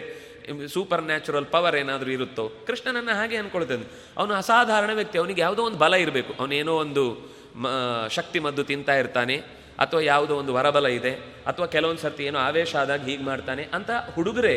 ಸೂಪರ್ 0.67 1.03
ನ್ಯಾಚುರಲ್ 1.03 1.45
ಪವರ್ 1.45 1.75
ಏನಾದರೂ 1.75 2.11
ಇರುತ್ತೋ? 2.11 2.51
ಕೃಷ್ಣನನ್ನು 2.67 3.13
ಹಾಗೆ 3.15 3.37
ಅನ್ಕೊಳ್ತಾನೆ. 3.37 3.85
ಅವನು 4.17 4.33
ಅಸಾಧಾರಣ 4.33 4.89
ವ್ಯಕ್ತಿ, 4.93 5.17
ಅವನಿಗೆ 5.17 5.41
ಯಾವುದೋ 5.41 5.63
ಒಂದು 5.63 5.77
ಬಲ 5.77 5.93
ಇರಬೇಕು. 5.93 6.33
ಅವನೇನೋ 6.33 6.73
ಒಂದು 6.75 7.31
ಮ, 7.55 7.67
ಶಕ್ತಿ 8.09 8.39
ಮದ್ದು 8.39 8.63
ತಿಂತಾ 8.63 8.95
ಇರ್ತಾನೆ, 8.95 9.35
ಅಥವಾ 9.79 10.01
ಯಾವುದೋ 10.01 10.35
ಒಂದು 10.35 10.53
ವರಬಲ 10.53 10.87
ಇದೆ, 10.87 11.11
ಅಥವಾ 11.47 11.65
ಕೆಲವೊಂದು 11.65 12.01
ಸರ್ತಿ 12.01 12.23
ಏನೋ 12.23 12.39
ಆವೇಶ 12.39 12.75
ಆದಾಗ 12.75 13.01
ಹೀಗೆ 13.01 13.23
ಮಾಡ್ತಾನೆ 13.23 13.63
ಅಂತ 13.73 13.91
ಹುಡುಗರೆ 14.15 14.55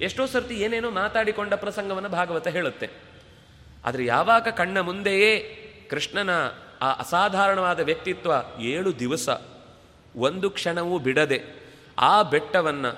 ಎಷ್ಟೋ 0.00 0.26
ಸರ್ತಿ 0.26 0.54
ಏನೇನೋ 0.60 0.90
ಮಾತಾಡಿಕೊಂಡ 0.90 1.54
ಪ್ರಸಂಗವನ್ನು 1.54 2.08
ಭಾಗವತ 2.08 2.48
ಹೇಳುತ್ತೆ. 2.48 2.88
ಆದರೆ 3.84 4.04
ಯಾವಾಗ 4.04 4.48
ಕಣ್ಣ 4.48 4.80
ಮುಂದೆಯೇ 4.80 5.32
ಕೃಷ್ಣನ 5.90 6.30
ಆ 6.82 6.92
ಅಸಾಧಾರಣವಾದ 6.92 7.80
ವ್ಯಕ್ತಿತ್ವ 7.80 8.32
ಏಳು 8.60 8.98
ದಿವಸ, 8.98 9.28
ಒಂದು 10.14 10.50
ಕ್ಷಣವೂ 10.50 10.98
ಬಿಡದೆ 10.98 11.38
ಆ 11.98 12.22
ಬೆಟ್ಟವನ್ನು 12.22 12.90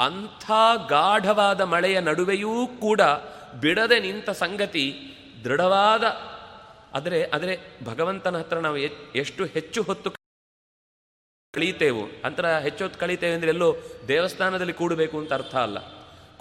ಅಂಥ 0.00 0.50
ಗಾಢವಾದ 0.88 1.60
ಮಳೆಯ 1.60 2.00
ನಡುವೆಯೂ 2.00 2.66
ಕೂಡ 2.66 3.00
ಬಿಡದೆ 3.60 4.00
ನಿಂತ 4.00 4.30
ಸಂಗತಿ 4.30 4.86
ದೃಢವಾದ. 5.44 6.04
ಆದರೆ 6.94 7.24
ಆದರೆ 7.24 7.58
ಭಗವಂತನ 7.84 8.38
ಹತ್ರ 8.38 8.58
ನಾವು 8.58 8.76
ಎಷ್ಟು 9.14 9.44
ಹೆಚ್ಚು 9.44 9.82
ಹೊತ್ತು 9.82 10.10
ಕಳೀತೇವೋ, 11.54 12.04
ಅಂತರ 12.24 12.58
ಹೆಚ್ಚು 12.58 12.84
ಹೊತ್ತು 12.84 13.00
ಕಳೀತೇವೆ 13.00 13.34
ಅಂದರೆ 13.34 13.48
ಎಲ್ಲೋ 13.48 13.76
ದೇವಸ್ಥಾನದಲ್ಲಿ 14.08 14.72
ಕೂಡಬೇಕು 14.72 15.18
ಅಂತ 15.18 15.32
ಅರ್ಥ 15.32 15.54
ಅಲ್ಲ. 15.56 15.78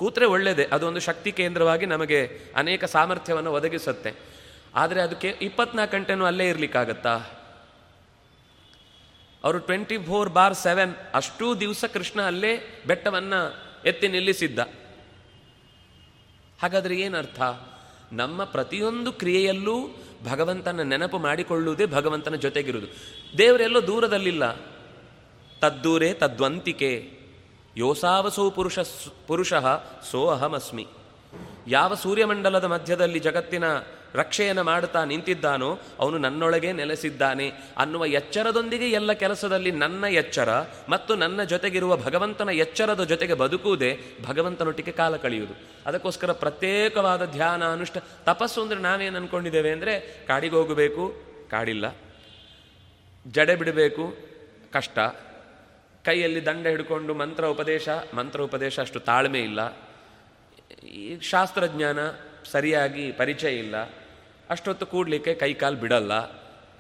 ಕೂತ್ರೆ 0.02 0.26
ಒಳ್ಳೆಯದೇ 0.26 0.64
ಅದೊಂದು 0.64 1.00
ಶಕ್ತಿ 1.00 1.32
ಕೇಂದ್ರವಾಗಿ 1.32 1.86
ನಮಗೆ 1.86 2.42
ಅನೇಕ 2.56 2.86
ಸಾಮರ್ಥ್ಯವನ್ನು 2.86 3.54
ಒದಗಿಸುತ್ತೆ. 3.54 4.14
ಆದರೆ 4.76 5.02
ಅದಕ್ಕೆ 5.02 5.36
ಇಪ್ಪತ್ನಾಲ್ಕು 5.42 5.98
ಗಂಟೆನೂ 5.98 6.26
ಅಲ್ಲೇ 6.26 6.50
ಇರಲಿಕ್ಕಾಗತ್ತಾ? 6.50 7.16
ಅವರು 9.44 9.60
ಟ್ವೆಂಟಿ 9.60 9.98
ಫೋರ್ 9.98 10.30
ಬಾರ್ 10.30 10.54
ಸೆವೆನ್ 10.54 10.96
ಅಷ್ಟೂ 11.14 11.56
ದಿವಸ 11.56 11.86
ಕೃಷ್ಣ 11.94 12.22
ಅಲ್ಲೇ 12.22 12.84
ಬೆಟ್ಟವನ್ನು 12.88 13.54
ಎತ್ತಿ 13.86 14.08
ನಿಲ್ಲಿಸಿದ್ದ. 14.08 14.60
ಹಾಗಾದರೆ 16.62 16.96
ಏನರ್ಥ? 16.96 17.42
ನಮ್ಮ 18.12 18.44
ಪ್ರತಿಯೊಂದು 18.44 19.12
ಕ್ರಿಯೆಯಲ್ಲೂ 19.12 20.04
ಭಗವಂತನ 20.32 20.82
ನೆನಪು 20.82 21.18
ಮಾಡಿಕೊಳ್ಳುವುದೇ 21.18 21.86
ಭಗವಂತನ 21.86 22.36
ಜೊತೆಗಿರುವುದು. 22.36 22.88
ದೇವರೆಲ್ಲೋ 23.38 23.88
ದೂರದಲ್ಲಿಲ್ಲ. 23.88 24.54
ತದ್ದೂರೇ 25.60 26.14
ತದ್ವಂತಿಕೆ. 26.14 27.21
ಯೋಸಾವಸೋ 27.78 28.50
ಪುರುಷ 28.50 28.80
ಪುರುಷ 29.28 29.54
ಸೋ 30.12 30.28
ಅಹಮಸ್ಮಿ. 30.28 30.88
ಯಾವ 31.68 31.94
ಸೂರ್ಯಮಂಡಲದ 31.94 32.64
ಮಧ್ಯದಲ್ಲಿ 32.64 33.20
ಜಗತ್ತಿನ 33.20 33.64
ರಕ್ಷೆಯನ್ನು 34.16 34.64
ಮಾಡುತ್ತಾ 34.64 35.04
ನಿಂತಿದ್ದಾನೋ 35.06 35.80
ಅವನು 36.00 36.18
ನನ್ನೊಳಗೆ 36.18 36.72
ನೆಲೆಸಿದ್ದಾನೆ. 36.72 37.52
ಅನ್ನುವ 37.78 38.06
ಎಚ್ಚರದೊಂದಿಗೆ 38.06 38.90
ಎಲ್ಲ 38.90 39.12
ಕೆಲಸದಲ್ಲಿ 39.12 39.72
ನನ್ನ 39.72 40.04
ಎಚ್ಚರ 40.04 40.50
ಮತ್ತು 40.90 41.16
ನನ್ನ 41.16 41.44
ಜೊತೆಗಿರುವ 41.44 41.98
ಭಗವಂತನ 41.98 42.50
ಎಚ್ಚರದ 42.50 43.04
ಜೊತೆಗೆ 43.04 43.34
ಬದುಕುವುದೇ 43.34 44.00
ಭಗವಂತನೊಟ್ಟಿಗೆ 44.28 44.92
ಕಾಲ 44.92 45.16
ಕಳೆಯುವುದು. 45.16 45.56
ಅದಕ್ಕೋಸ್ಕರ 45.86 46.32
ಪ್ರತ್ಯೇಕವಾದ 46.32 47.26
ಧ್ಯಾನ, 47.26 47.72
ಅನುಷ್ಠ, 47.72 47.98
ತಪಸ್ಸು 48.26 48.62
ಅಂದರೆ 48.62 48.80
ನಾವೇನು 48.80 49.18
ಅಂದ್ಕೊಂಡಿದ್ದೇವೆ 49.18 49.72
ಅಂದರೆ 49.72 50.26
ಕಾಡಿಗೆ 50.28 50.56
ಹೋಗಬೇಕು, 50.56 51.14
ಕಾಡಿಲ್ಲ. 51.52 51.96
ಜಡೆ 53.28 53.56
ಬಿಡಬೇಕು, 53.56 54.16
ಕಷ್ಟ. 54.74 55.00
ಕೈಯಲ್ಲಿ 56.06 56.46
ದಂಡ 56.46 56.68
ಹಿಡ್ಕೊಂಡು 56.68 57.14
ಮಂತ್ರ 57.14 57.46
ಉಪದೇಶ 57.46 57.90
ಮಂತ್ರ 58.14 58.42
ಉಪದೇಶ 58.42 58.80
ಅಷ್ಟು 58.80 59.00
ತಾಳ್ಮೆ 59.00 59.40
ಇಲ್ಲ. 59.40 59.78
ಈ 60.84 61.20
ಶಾಸ್ತ್ರಜ್ಞಾನ 61.20 62.00
ಸರಿಯಾಗಿ 62.52 63.12
ಪರಿಚಯ 63.12 63.58
ಇಲ್ಲ. 63.58 63.76
ಅಷ್ಟೊತ್ತು 64.50 64.86
ಕೂಡಲಿಕ್ಕೆ 64.86 65.34
ಕೈಕಾಲು 65.34 65.76
ಬಿಡಲ್ಲ. 65.76 66.14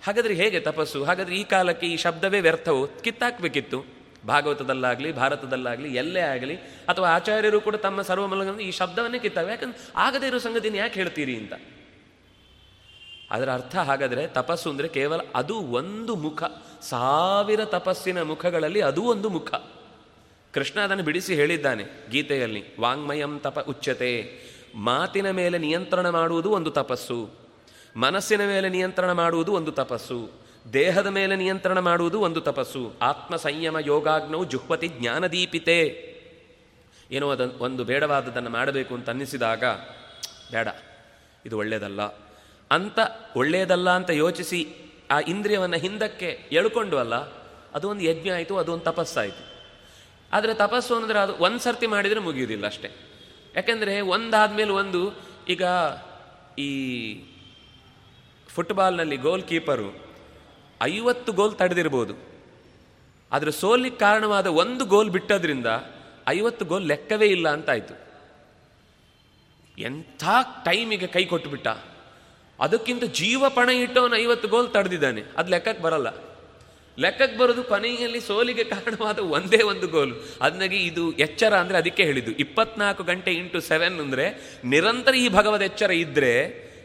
ಹಾಗಾದರೆ 0.03 0.33
ಹೇಗೆ 0.33 0.59
ತಪಸ್ಸು? 0.59 1.03
ಹಾಗಾದರೆ 1.03 1.35
ಈ 1.35 1.43
ಕಾಲಕ್ಕೆ 1.43 1.87
ಈ 1.87 1.97
ಶಬ್ದವೇ 1.97 2.39
ವ್ಯರ್ಥವು? 2.39 2.87
ಕಿತ್ತಾಕ್ಬೇಕಿತ್ತು. 2.87 3.85
ಭಾಗವತದಲ್ಲಾಗಲಿ, 4.27 5.11
ಭಾರತದಲ್ಲಾಗಲಿ, 5.11 5.95
ಎಲ್ಲೇ 5.95 6.19
ಆಗಲಿ, 6.19 6.55
ಅಥವಾ 6.57 7.09
ಆಚಾರ್ಯರು 7.09 7.61
ಕೂಡ 7.61 7.75
ತಮ್ಮ 7.75 8.01
ಸರ್ವಮಲಗಳನ್ನು 8.01 8.59
ಈ 8.59 8.71
ಶಬ್ದವನ್ನೇ 8.71 9.19
ಕಿತ್ತಾವೆ 9.19 9.51
ಯಾಕಂದ್ರೆ 9.51 9.91
ಆಗದೇ 9.95 10.27
ಇರೋ 10.27 10.37
ಸಂಗತಿನ 10.37 10.75
ಯಾಕೆ 10.75 10.93
ಹೇಳ್ತೀರಿ 10.93 11.35
ಅಂತ. 11.35 11.53
ಅದರ 13.31 13.53
ಅರ್ಥ 13.53 13.75
ಹಾಗಾದರೆ 13.75 14.27
ತಪಸ್ಸು 14.27 14.69
ಅಂದರೆ 14.69 14.87
ಕೇವಲ 14.87 15.21
ಅದು 15.35 15.55
ಒಂದು 15.55 16.15
ಮುಖ. 16.15 16.43
ಸಾವಿರ 16.81 17.65
ತಪಸ್ಸಿನ 17.65 18.21
ಮುಖಗಳಲ್ಲಿ 18.21 18.81
ಅದೂ 18.81 19.01
ಒಂದು 19.01 19.29
ಮುಖ. 19.29 19.53
ಕೃಷ್ಣ 20.53 20.79
ಅದನ್ನು 20.79 21.03
ಬಿಡಿಸಿ 21.03 21.35
ಹೇಳಿದ್ದಾನೆ 21.35 21.85
ಗೀತೆಯಲ್ಲಿ, 22.09 22.79
ವಾಂಗ್ಮಯಂ 22.79 23.39
ತಪ 23.39 23.59
ಉಚ್ಯತೆ. 23.59 24.39
ಮಾತಿನ 24.75 25.31
ಮೇಲೆ 25.31 25.57
ನಿಯಂತ್ರಣ 25.57 26.09
ಮಾಡುವುದು 26.09 26.51
ಒಂದು 26.51 26.71
ತಪಸ್ಸು. 26.71 27.29
ಮನಸ್ಸಿನ 27.95 28.47
ಮೇಲೆ 28.47 28.69
ನಿಯಂತ್ರಣ 28.69 29.11
ಮಾಡುವುದು 29.11 29.53
ಒಂದು 29.53 29.71
ತಪಸ್ಸು. 29.71 30.31
ದೇಹದ 30.73 31.07
ಮೇಲೆ 31.07 31.35
ನಿಯಂತ್ರಣ 31.35 31.79
ಮಾಡುವುದು 31.79 32.19
ಒಂದು 32.19 32.41
ತಪಸ್ಸು. 32.41 32.93
ಆತ್ಮ 33.01 33.35
ಸಂಯಮ 33.35 33.77
ಯೋಗಾಗ್ನವು 33.79 34.45
ಜುಹ್ವತಿ 34.45 34.87
ಜ್ಞಾನದೀಪಿತೆ. 34.87 36.11
ಏನೋ 37.11 37.29
ಅದನ್ನು 37.29 37.53
ಒಂದು 37.59 37.83
ಬೇಡವಾದದನ್ನು 37.83 38.49
ಮಾಡಬೇಕು 38.49 38.95
ಅಂತ 38.95 39.09
ಅನ್ನಿಸಿದಾಗ 39.09 39.63
ಬೇಡ 40.51 40.67
ಇದು 41.45 41.57
ಒಳ್ಳೆಯದಲ್ಲ 41.57 42.01
ಅಂತ 42.71 42.99
ಒಳ್ಳೆಯದಲ್ಲ 43.35 43.89
ಅಂತ 43.89 44.09
ಯೋಚಿಸಿ 44.09 44.80
ಆ 45.11 45.19
ಇಂದ್ರಿಯವನ್ನು 45.19 45.77
ಹಿಂದಕ್ಕೆ 45.77 46.29
ಎಳ್ಕೊಂಡು 46.51 46.97
ಅಲ್ಲ 46.97 47.13
ಒಂದು 47.75 48.03
ಯಜ್ಞ 48.03 48.29
ಆಯಿತು, 48.29 48.57
ಅದು 48.57 48.73
ಒಂದು 48.73 48.83
ತಪಸ್ಸಾಯಿತು. 48.83 49.43
ಆದರೆ 50.33 50.53
ತಪಸ್ಸು 50.53 50.95
ಅಂದರೆ 50.95 51.19
ಅದು 51.19 51.33
ಒಂದು 51.35 51.59
ಸರ್ತಿ 51.59 51.87
ಮಾಡಿದರೆ 51.87 52.19
ಮುಗಿಯುವುದಿಲ್ಲ 52.19 52.65
ಅಷ್ಟೇ. 52.65 52.89
ಯಾಕೆಂದರೆ 53.55 54.01
ಒಂದಾದ್ಮೇಲೆ 54.01 54.71
ಒಂದು 54.71 55.01
ಈಗ 55.49 55.63
ಈ 56.59 56.69
ಫುಟ್ಬಾಲ್ನಲ್ಲಿ 58.47 59.17
ಗೋಲ್ 59.17 59.43
ಕೀಪರು 59.43 59.89
ಐವತ್ತು 60.81 61.31
ಗೋಲ್ 61.33 61.55
ತಡೆದಿರ್ಬೋದು. 61.55 62.13
ಆದರೆ 63.31 63.51
ಸೋಲಿಗೆ 63.51 63.95
ಕಾರಣವಾದ 63.95 64.47
ಒಂದು 64.47 64.85
ಗೋಲ್ 64.85 65.09
ಬಿಟ್ಟದ್ರಿಂದ 65.09 65.67
ಐವತ್ತು 66.27 66.65
ಗೋಲ್ 66.65 66.87
ಲೆಕ್ಕವೇ 66.87 67.27
ಇಲ್ಲ 67.27 67.49
ಅಂತಾಯಿತು. 67.49 67.95
ಎಂಥ 69.77 70.23
ಟೈಮಿಗೆ 70.65 71.07
ಕೈ 71.07 71.25
ಕೊಟ್ಟುಬಿಟ್ಟ 71.25 71.67
ಅದಕ್ಕಿಂತ 72.61 73.03
ಜೀವ 73.03 73.49
ಪಣ 73.49 73.69
ಇಟ್ಟವನು 73.69 74.15
ಐವತ್ತು 74.15 74.47
ಗೋಲ್ 74.47 74.73
ತಡೆದಿದ್ದಾನೆ. 74.73 75.23
ಅದು 75.37 75.49
ಲೆಕ್ಕಕ್ಕೆ 75.51 75.83
ಬರಲ್ಲ. 75.83 76.09
ಲೆಕ್ಕಕ್ಕೆ 76.99 77.37
ಬರೋದು 77.37 77.63
ಕೊನೆಯಲ್ಲಿ 77.63 78.19
ಸೋಲಿಗೆ 78.19 78.63
ಕಾರಣವಾದ 78.63 79.19
ಒಂದೇ 79.19 79.63
ಒಂದು 79.63 79.87
ಗೋಲು. 79.87 80.15
ಅದನ್ನಾಗಿ 80.41 80.77
ಇದು 80.77 81.11
ಎಚ್ಚರ 81.11 81.53
ಅಂದರೆ 81.55 81.77
ಅದಕ್ಕೆ 81.77 82.03
ಹೇಳಿದ್ದು. 82.03 82.31
ಇಪ್ಪತ್ನಾಲ್ಕು 82.31 83.03
ಗಂಟೆ 83.03 83.31
ಇಂಟು 83.33 83.59
ಸೆವೆನ್ 83.59 83.99
ಅಂದರೆ 83.99 84.57
ನಿರಂತರ 84.65 85.15
ಈ 85.15 85.29
ಭಗವದ್ 85.29 85.63
ಎಚ್ಚರ 85.63 85.91
ಇದ್ದರೆ 85.91 86.33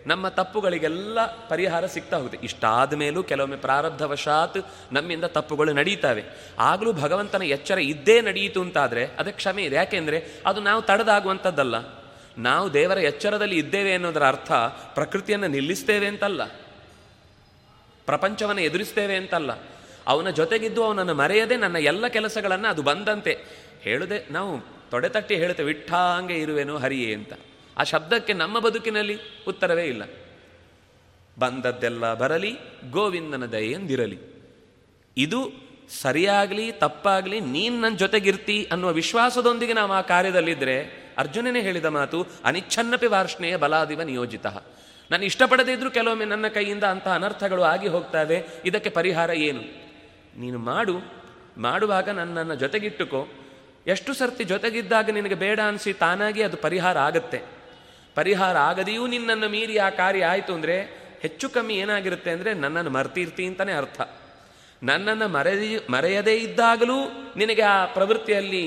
ನಮ್ಮ 0.06 0.28
ತಪ್ಪುಗಳಿಗೆಲ್ಲ 0.28 1.26
ಪರಿಹಾರ 1.26 1.86
ಸಿಗ್ತಾ 1.86 2.16
ಹೋಗುತ್ತೆ. 2.16 2.38
ಇಷ್ಟಾದ 2.44 2.94
ಮೇಲೂ 2.94 3.22
ಕೆಲವೊಮ್ಮೆ 3.22 3.56
ಪ್ರಾರಬ್ಧವಶಾತ್ 3.56 4.58
ನಮ್ಮಿಂದ 4.92 5.24
ತಪ್ಪುಗಳು 5.24 5.72
ನಡೀತಾವೆ. 5.72 6.24
ಆಗಲೂ 6.58 6.92
ಭಗವಂತನ 6.92 7.42
ಎಚ್ಚರ 7.42 7.78
ಇದ್ದೇ 7.78 8.20
ನಡೆಯಿತು 8.20 8.60
ಅಂತಾದರೆ 8.60 9.04
ಅದಕ್ಕೆ 9.04 9.36
ಕ್ಷಮೆ 9.36 9.62
ಇದೆ. 9.62 9.76
ಯಾಕೆಂದರೆ 9.76 10.42
ಅದು 10.46 10.60
ನಾವು 10.60 10.82
ತಡೆದಾಗುವಂಥದ್ದಲ್ಲ. 10.82 12.05
ನಾವು 12.38 12.74
ದೇವರ 12.74 12.98
ಎಚ್ಚರದಲ್ಲಿ 12.98 13.58
ಇದ್ದೇವೆ 13.58 13.92
ಅನ್ನೋದರ 13.92 14.26
ಅರ್ಥ 14.26 14.52
ಪ್ರಕೃತಿಯನ್ನು 14.94 15.46
ನಿಲ್ಲಿಸ್ತೇವೆ 15.46 16.06
ಅಂತಲ್ಲ. 16.06 16.44
ಪ್ರಪಂಚವನ್ನು 18.06 18.62
ಎದುರಿಸ್ತೇವೆ 18.62 19.16
ಅಂತಲ್ಲ. 19.16 19.50
ಅವನ 20.06 20.30
ಜೊತೆಗಿದ್ದು 20.30 20.84
ಅವನನ್ನು 20.84 21.14
ಮರೆಯದೆ 21.14 21.56
ನನ್ನ 21.56 21.76
ಎಲ್ಲ 21.76 22.06
ಕೆಲಸಗಳನ್ನು 22.06 22.68
ಅದು 22.68 22.82
ಬಂದಂತೆ. 22.82 23.38
ಹೇಳದೆ, 23.80 24.32
ನಾವು 24.32 24.60
ತೊಡೆತಟ್ಟಿ 24.90 25.34
ಹೇಳ್ತೇವೆ 25.34 25.72
ವಿಠ್ಠಾಂಗೆ 25.72 26.34
ಇರುವೆನು 26.34 26.78
ಹರಿಯೇ 26.78 27.14
ಅಂತ. 27.14 27.32
ಆ 27.78 27.82
ಶಬ್ದಕ್ಕೆ 27.82 28.32
ನಮ್ಮ 28.32 28.58
ಬದುಕಿನಲ್ಲಿ 28.58 29.18
ಉತ್ತರವೇ 29.48 29.84
ಇಲ್ಲ. 29.84 30.02
ಬಂದದ್ದೆಲ್ಲ 31.38 32.14
ಬರಲಿ, 32.14 32.56
ಗೋವಿಂದನ 32.90 33.44
ದಯೆಯಂದಿರಲಿ 33.44 34.18
ಇದು 35.16 35.52
ಸರಿಯಾಗಲಿ, 36.02 36.72
ತಪ್ಪಾಗಲಿ, 36.72 37.40
ನೀನು 37.40 37.80
ನನ್ನ 37.80 37.96
ಜೊತೆಗಿರ್ತಿ 37.96 38.68
ಅನ್ನುವ 38.72 38.92
ವಿಶ್ವಾಸದೊಂದಿಗೆ 38.92 39.72
ನಾವು 39.72 39.92
ಆ 39.92 40.00
ಕಾರ್ಯದಲ್ಲಿದ್ದರೆ 40.00 41.05
ಅರ್ಜುನನೇ 41.18 41.60
ಹೇಳಿದ 41.60 41.88
ಮಾತು, 41.98 42.18
ಅನಿಚ್ಛನ್ನಪಿ 42.44 43.06
ವಾರ್ಷ್ಣೆಯ 43.06 43.56
ಬಲಾದಿವ 43.56 44.02
ನಿಯೋಜಿತ. 44.02 44.46
ನಾನು 45.10 45.24
ಇಷ್ಟಪಡದೇ 45.24 45.72
ಇದ್ರೂ 45.72 45.90
ಕೆಲವೊಮ್ಮೆ 45.90 46.24
ನನ್ನ 46.24 46.46
ಕೈಯಿಂದ 46.48 46.84
ಅಂತಹ 46.84 47.14
ಅನರ್ಥಗಳು 47.14 47.62
ಆಗಿ 47.62 47.88
ಹೋಗ್ತವೆ, 47.88 48.38
ಇದಕ್ಕೆ 48.64 48.90
ಪರಿಹಾರ 48.90 49.30
ಏನು? 49.48 49.62
ನೀನು 50.36 50.58
ಮಾಡು, 50.58 50.96
ಮಾಡುವಾಗ 51.58 52.08
ನನ್ನನ್ನು 52.08 52.54
ಜೊತೆಗಿಟ್ಟುಕೋ. 52.54 53.20
ಎಷ್ಟು 53.86 54.12
ಸರ್ತಿ 54.14 54.44
ಜೊತೆಗಿದ್ದಾಗ 54.44 55.10
ನಿನಗೆ 55.10 55.34
ಬೇಡ 55.34 55.60
ಅನಿಸಿ 55.66 55.92
ತಾನಾಗಿ 55.92 56.42
ಅದು 56.42 56.56
ಪರಿಹಾರ 56.56 56.96
ಆಗತ್ತೆ. 56.98 57.38
ಪರಿಹಾರ 58.14 58.56
ಆಗದೆಯೂ 58.56 59.06
ನಿನ್ನನ್ನು 59.06 59.48
ಮೀರಿ 59.48 59.76
ಆ 59.78 59.88
ಕಾರ್ಯ 59.90 60.24
ಆಯಿತು 60.24 60.52
ಅಂದರೆ 60.54 60.76
ಹೆಚ್ಚು 61.22 61.46
ಕಮ್ಮಿ 61.48 61.74
ಏನಾಗಿರುತ್ತೆ 61.74 62.30
ಅಂದರೆ 62.30 62.54
ನನ್ನನ್ನು 62.54 62.90
ಮರ್ತಿರ್ತಿ 62.90 63.44
ಅಂತಲೇ 63.46 63.72
ಅರ್ಥ. 63.72 64.00
ನನ್ನನ್ನು 64.82 65.26
ಮರೆಯ 65.28 65.78
ಮರೆಯದೇ 65.90 66.34
ಇದ್ದಾಗಲೂ 66.36 66.96
ನಿನಗೆ 67.36 67.62
ಆ 67.62 67.84
ಪ್ರವೃತ್ತಿಯಲ್ಲಿ 67.86 68.64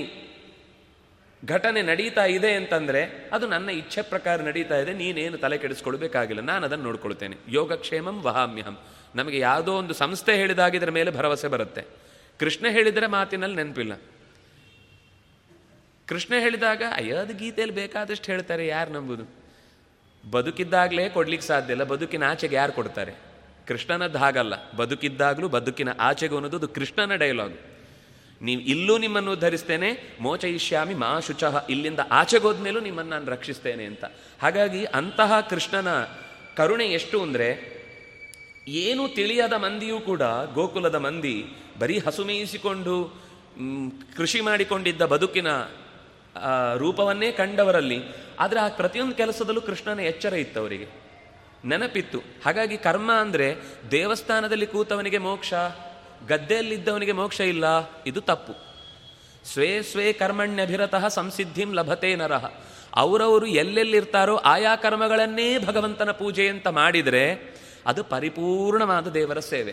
ಘಟನೆ 1.46 1.82
ನಡೀತಾ 1.82 2.26
ಇದೆ 2.26 2.54
ಅಂತಂದರೆ 2.54 3.30
ಅದು 3.34 3.48
ನನ್ನ 3.48 3.70
ಇಚ್ಛೆ 3.70 4.02
ಪ್ರಕಾರ 4.02 4.42
ನಡೀತಾ 4.42 4.78
ಇದೆ, 4.78 4.94
ನೀನೇನು 4.94 5.38
ತಲೆ 5.38 5.58
ಕೆಡಿಸ್ಕೊಳ್ಬೇಕಾಗಿಲ್ಲ, 5.58 6.42
ನಾನು 6.42 6.66
ಅದನ್ನು 6.66 6.86
ನೋಡ್ಕೊಳ್ತೇನೆ. 6.86 7.38
ಯೋಗಕ್ಷೇಮಂ 7.48 8.22
ವಹಾಮ್ಯಹಂ. 8.22 8.80
ನಮಗೆ 9.16 9.40
ಯಾವುದೋ 9.40 9.74
ಒಂದು 9.74 9.94
ಸಂಸ್ಥೆ 9.94 10.36
ಹೇಳಿದಾಗ 10.36 10.76
ಇದರ 10.76 10.90
ಮೇಲೆ 10.90 11.12
ಭರವಸೆ 11.12 11.48
ಬರುತ್ತೆ. 11.48 11.82
ಕೃಷ್ಣ 12.40 12.66
ಹೇಳಿದರೆ 12.68 13.08
ಮಾತಿನಲ್ಲಿ 13.08 13.56
ನೆನಪಿಲ್ಲ. 13.56 13.94
ಕೃಷ್ಣ 16.08 16.34
ಹೇಳಿದಾಗ 16.40 16.84
ಅಯ್ಯೋದು 16.96 17.34
ಗೀತೆಯಲ್ಲಿ 17.34 17.76
ಬೇಕಾದಷ್ಟು 17.76 18.32
ಹೇಳ್ತಾರೆ, 18.32 18.68
ಯಾರು 18.68 18.92
ನಂಬುದು? 18.94 19.26
ಬದುಕಿದ್ದಾಗಲೇ 20.32 21.10
ಕೊಡ್ಲಿಕ್ಕೆ 21.10 21.48
ಸಾಧ್ಯ 21.48 21.72
ಇಲ್ಲ, 21.72 21.84
ಬದುಕಿನ 21.84 22.24
ಆಚೆಗೆ 22.24 22.56
ಯಾರು 22.56 22.72
ಕೊಡ್ತಾರೆ? 22.72 23.16
ಕೃಷ್ಣನದ್ದು 23.68 24.18
ಹಾಗಲ್ಲ, 24.18 24.72
ಬದುಕಿದ್ದಾಗಲೂ 24.76 25.48
ಬದುಕಿನ 25.48 25.90
ಆಚೆಗೆ 26.00 26.36
ಅನ್ನೋದು 26.36 26.58
ಅದು 26.58 26.68
ಕೃಷ್ಣನ 26.68 27.16
ಡೈಲಾಗ್ 27.16 27.69
ನೀವು 28.42 28.62
ಇಲ್ಲೂ 28.62 28.94
ನಿಮ್ಮನ್ನು 28.98 29.32
ಉದ್ಧರಿಸ್ತೇನೆ, 29.32 29.90
ಮೋಚಯಿಷ್ಯಾಮಿ 30.22 30.94
ಮಾ 30.94 31.10
ಶುಚಃ, 31.20 31.56
ಇಲ್ಲಿಂದ 31.70 32.02
ಆಚೆಗೋದ್ಮೇಲೂ 32.12 32.80
ನಿಮ್ಮನ್ನು 32.80 33.12
ನಾನು 33.12 33.28
ರಕ್ಷಿಸ್ತೇನೆ 33.32 33.86
ಅಂತ. 33.86 34.06
ಹಾಗಾಗಿ 34.42 34.82
ಅಂತಹ 35.00 35.40
ಕೃಷ್ಣನ 35.50 35.90
ಕರುಣೆ 36.58 36.86
ಎಷ್ಟು 36.90 37.18
ಅಂದರೆ, 37.22 37.50
ಏನು 38.68 39.04
ತಿಳಿಯದ 39.08 39.54
ಮಂದಿಯೂ 39.54 40.00
ಕೂಡ, 40.00 40.24
ಗೋಕುಲದ 40.54 40.96
ಮಂದಿ, 40.96 41.36
ಬರೀ 41.80 41.98
ಹಸುಮೇಯಿಸಿಕೊಂಡು 42.00 42.96
ಕೃಷಿ 44.18 44.42
ಮಾಡಿಕೊಂಡಿದ್ದ 44.42 45.04
ಬದುಕಿನ 45.06 45.50
ರೂಪವನ್ನೇ 46.76 47.30
ಕಂಡವರಲ್ಲಿ, 47.32 48.00
ಆದರೆ 48.40 48.60
ಆ 48.60 48.68
ಪ್ರತಿಯೊಂದು 48.68 49.16
ಕೆಲಸದಲ್ಲೂ 49.16 49.62
ಕೃಷ್ಣನ 49.62 50.00
ಎಚ್ಚರ 50.00 50.34
ಇತ್ತು 50.34 50.60
ಅವರಿಗೆ. 50.60 50.90
ನೆನಪಿತ್ತು. 51.66 52.20
ಹಾಗಾಗಿ 52.46 52.78
ಕರ್ಮ 52.78 53.10
ಅಂದರೆ 53.12 53.48
ದೇವಸ್ಥಾನದಲ್ಲಿ 53.92 54.68
ಕೂತವನಿಗೆ 54.68 55.18
ಮೋಕ್ಷ 55.18 55.54
ಗದ್ದೆಯಲ್ಲಿದ್ದವನಿಗೆ 56.28 57.12
ಮೋಕ್ಷ 57.12 57.40
ಇಲ್ಲ, 57.40 57.66
ಇದು 58.06 58.22
ತಪ್ಪು. 58.22 58.54
ಸ್ವೇ 59.54 59.82
ಸ್ವೇ 59.82 60.14
ಕರ್ಮಣ್ಯಭಿರತಃ 60.14 61.08
ಸಂಸಿದ್ಧಿಂ 61.08 61.74
ಲಭತೆ 61.74 62.16
ನರಹ 62.16 62.46
ಅವರವರು 62.96 63.46
ಎಲ್ಲೆಲ್ಲಿರ್ತಾರೋ 63.46 64.36
ಆಯಾ 64.36 64.76
ಕರ್ಮಗಳನ್ನೇ 64.76 65.58
ಭಗವಂತನ 65.58 66.12
ಪೂಜೆ 66.12 66.50
ಅಂತ 66.50 66.68
ಮಾಡಿದರೆ 66.68 67.56
ಅದು 67.86 68.04
ಪರಿಪೂರ್ಣವಾದ 68.04 69.08
ದೇವರ 69.08 69.40
ಸೇವೆ. 69.40 69.72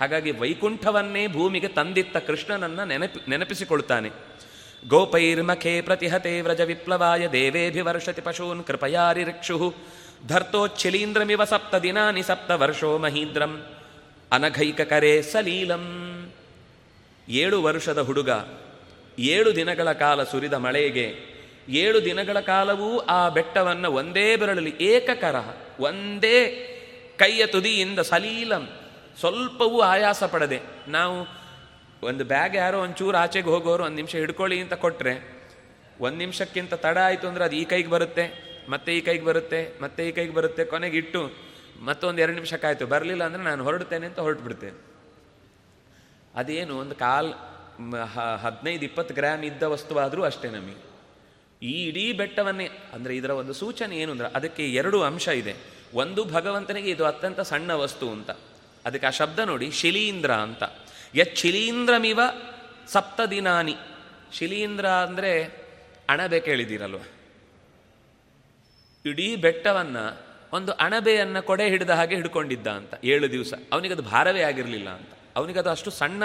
ಹಾಗಾಗಿ 0.00 0.30
ವೈಕುಂಠವನ್ನೇ 0.30 1.26
ಭೂಮಿಗೆ 1.26 1.68
ತಂದಿತ್ತ 1.68 2.16
ಕೃಷ್ಣನನ್ನ 2.16 2.84
ನೆನಪಿ, 2.84 3.30
ನೆನಪಿಸಿಕೊಳ್ತಾನೆ. 3.30 4.10
ಗೋಪೈರ್ಮಖೇ 4.88 5.80
ಪ್ರತಿಹತೆ 5.80 6.40
ವ್ರಜ 6.40 6.60
ವಿಪ್ಲವಾಯ 6.60 7.28
ದೇವೇಭಿವರ್ಷತಿ 7.28 8.20
ಪಶೂನ್ 8.20 8.64
ಕೃಪಯಾರಿರಕ್ಷು 8.64 9.74
ಧರ್ತೋಚ್ಛಿಲೀಂದ್ರಮಿವ 10.28 11.44
ಸಪ್ತ 11.44 11.74
ದಿನಾನಿ 11.74 12.22
ಸಪ್ತ 12.22 12.50
ವರ್ಷೋ 12.50 12.98
ಮಹೀಂದ್ರಂ. 12.98 13.66
ಅನಘೈಕ 14.32 14.80
ಕರೆ 14.92 15.12
ಸಲೀಲಂ. 15.32 15.84
ಏಳು 17.28 17.56
ವರ್ಷದ 17.66 18.00
ಹುಡುಗ, 18.08 18.30
ಏಳು 19.34 19.50
ದಿನಗಳ 19.58 19.88
ಕಾಲ 20.02 20.18
ಸುರಿದ 20.32 20.56
ಮಳೆಗೆ, 20.66 21.06
ಏಳು 21.82 21.98
ದಿನಗಳ 22.04 22.38
ಕಾಲವೂ 22.50 22.90
ಆ 23.16 23.20
ಬೆಟ್ಟವನ್ನು 23.36 23.88
ಒಂದೇ 24.00 24.26
ಬೆರಳಲ್ಲಿ 24.40 24.72
ಏಕಕರ, 24.90 25.36
ಒಂದೇ 25.88 26.38
ಕೈಯ 27.22 27.42
ತುದಿಯಿಂದ 27.54 28.00
ಸಲೀಲಂ. 28.12 28.64
ಸ್ವಲ್ಪವೂ 29.20 29.78
ಆಯಾಸ 29.92 30.22
ಪಡದೆ, 30.34 30.60
ನಾವು 30.96 31.16
ಒಂದು 32.08 32.24
ಬ್ಯಾಗ್ 32.32 32.54
ಯಾರೋ 32.56 32.78
ಒಂಚೂರು 32.86 33.16
ಆಚೆಗೆ 33.18 33.50
ಹೋಗೋರು 33.54 33.82
ಒಂದು 33.84 33.98
ನಿಮಿಷ 34.00 34.14
ಹಿಡ್ಕೊಳ್ಳಿ 34.22 34.56
ಅಂತ 34.64 34.74
ಕೊಟ್ಟರೆ 34.84 35.14
ಒಂದು 36.00 36.18
ನಿಮಿಷಕ್ಕಿಂತ 36.18 36.74
ತಡ 36.84 36.98
ಆಯಿತು 37.08 37.26
ಅಂದರೆ 37.28 37.44
ಅದು 37.44 37.56
ಈ 37.60 37.64
ಕೈಗೆ 37.72 37.90
ಬರುತ್ತೆ, 37.94 38.24
ಮತ್ತೆ 38.68 38.90
ಈ 38.98 39.00
ಕೈಗೆ 39.08 39.24
ಬರುತ್ತೆ, 39.24 39.60
ಮತ್ತೆ 39.82 40.02
ಈ 40.08 40.12
ಕೈಗೆ 40.18 40.34
ಬರುತ್ತೆ, 40.38 40.64
ಕೊನೆಗೆ 40.72 40.96
ಇಟ್ಟು 40.96 41.22
ಮತ್ತೊಂದು 41.78 42.20
ಎರಡು 42.20 42.34
ನಿಮಿಷಕ್ಕಾಯ್ತು 42.34 42.86
ಬರಲಿಲ್ಲ 42.86 43.24
ಅಂದರೆ 43.24 43.42
ನಾನು 43.42 43.64
ಹೊರಡ್ತೇನೆ 43.64 44.06
ಅಂತ 44.06 44.18
ಹೊರಟು 44.18 44.40
ಬಿಡ್ತೇನೆ 44.40 44.88
ಅದೇನು, 46.34 46.78
ಒಂದು 46.78 46.94
ಕಾಲ್ 46.94 47.34
ಹದಿನೈದು 48.40 48.84
ಇಪ್ಪತ್ತು 48.84 49.14
ಗ್ರಾಮ್ 49.14 49.44
ಇದ್ದ 49.44 49.62
ವಸ್ತುವಾದರೂ 49.62 50.22
ಅಷ್ಟೇ 50.22 50.48
ನಮಗೆ. 50.48 50.88
ಈ 51.62 51.86
ಇಡೀ 51.86 52.12
ಬೆಟ್ಟವನ್ನೇ, 52.12 52.70
ಅಂದರೆ 52.92 53.16
ಇದರ 53.16 53.30
ಒಂದು 53.30 53.52
ಸೂಚನೆ 53.52 53.96
ಏನು 53.96 54.12
ಅಂದ್ರೆ, 54.12 54.28
ಅದಕ್ಕೆ 54.28 54.72
ಎರಡು 54.72 55.02
ಅಂಶ 55.02 55.28
ಇದೆ. 55.28 55.56
ಒಂದು 55.94 56.24
ಭಗವಂತನಿಗೆ 56.24 56.90
ಇದು 56.90 57.04
ಅತ್ಯಂತ 57.04 57.40
ಸಣ್ಣ 57.40 57.72
ವಸ್ತು 57.72 58.10
ಅಂತ. 58.10 58.30
ಅದಕ್ಕೆ 58.84 59.06
ಆ 59.06 59.10
ಶಬ್ದ 59.10 59.38
ನೋಡಿ 59.38 59.70
ಶಿಲೀಂದ್ರ 59.70 60.32
ಅಂತ. 60.32 60.62
ಯತ್ 61.14 61.36
ಶಿಲೀಂದ್ರಮಿವ 61.36 62.20
ಸಪ್ತ 62.86 63.20
ದಿನಾನಿ. 63.20 63.76
ಶಿಲೀಂದ್ರ 64.32 64.88
ಅಂದರೆ 64.88 65.44
ಅಣಬೆ 66.08 66.40
ಕೇಳಿದ್ದೀರಲ್ವ? 66.40 66.98
ಇಡೀ 69.06 69.36
ಬೆಟ್ಟವನ್ನ 69.36 69.96
ಒಂದು 70.52 70.72
ಅಣಬೆಯನ್ನು 70.72 71.40
ಕೊಡೆ 71.42 71.64
ಹಿಡಿದ 71.68 71.90
ಹಾಗೆ 71.90 72.14
ಹಿಡ್ಕೊಂಡಿದ್ದ 72.16 72.68
ಅಂತ, 72.70 72.94
ಏಳು 73.04 73.26
ದಿವಸ. 73.32 73.54
ಅವನಿಗದು 73.72 74.02
ಭಾರವೇ 74.02 74.42
ಆಗಿರಲಿಲ್ಲ 74.42 74.88
ಅಂತ. 74.90 75.12
ಅವನಿಗದು 75.36 75.70
ಅಷ್ಟು 75.70 75.90
ಸಣ್ಣ 75.90 76.24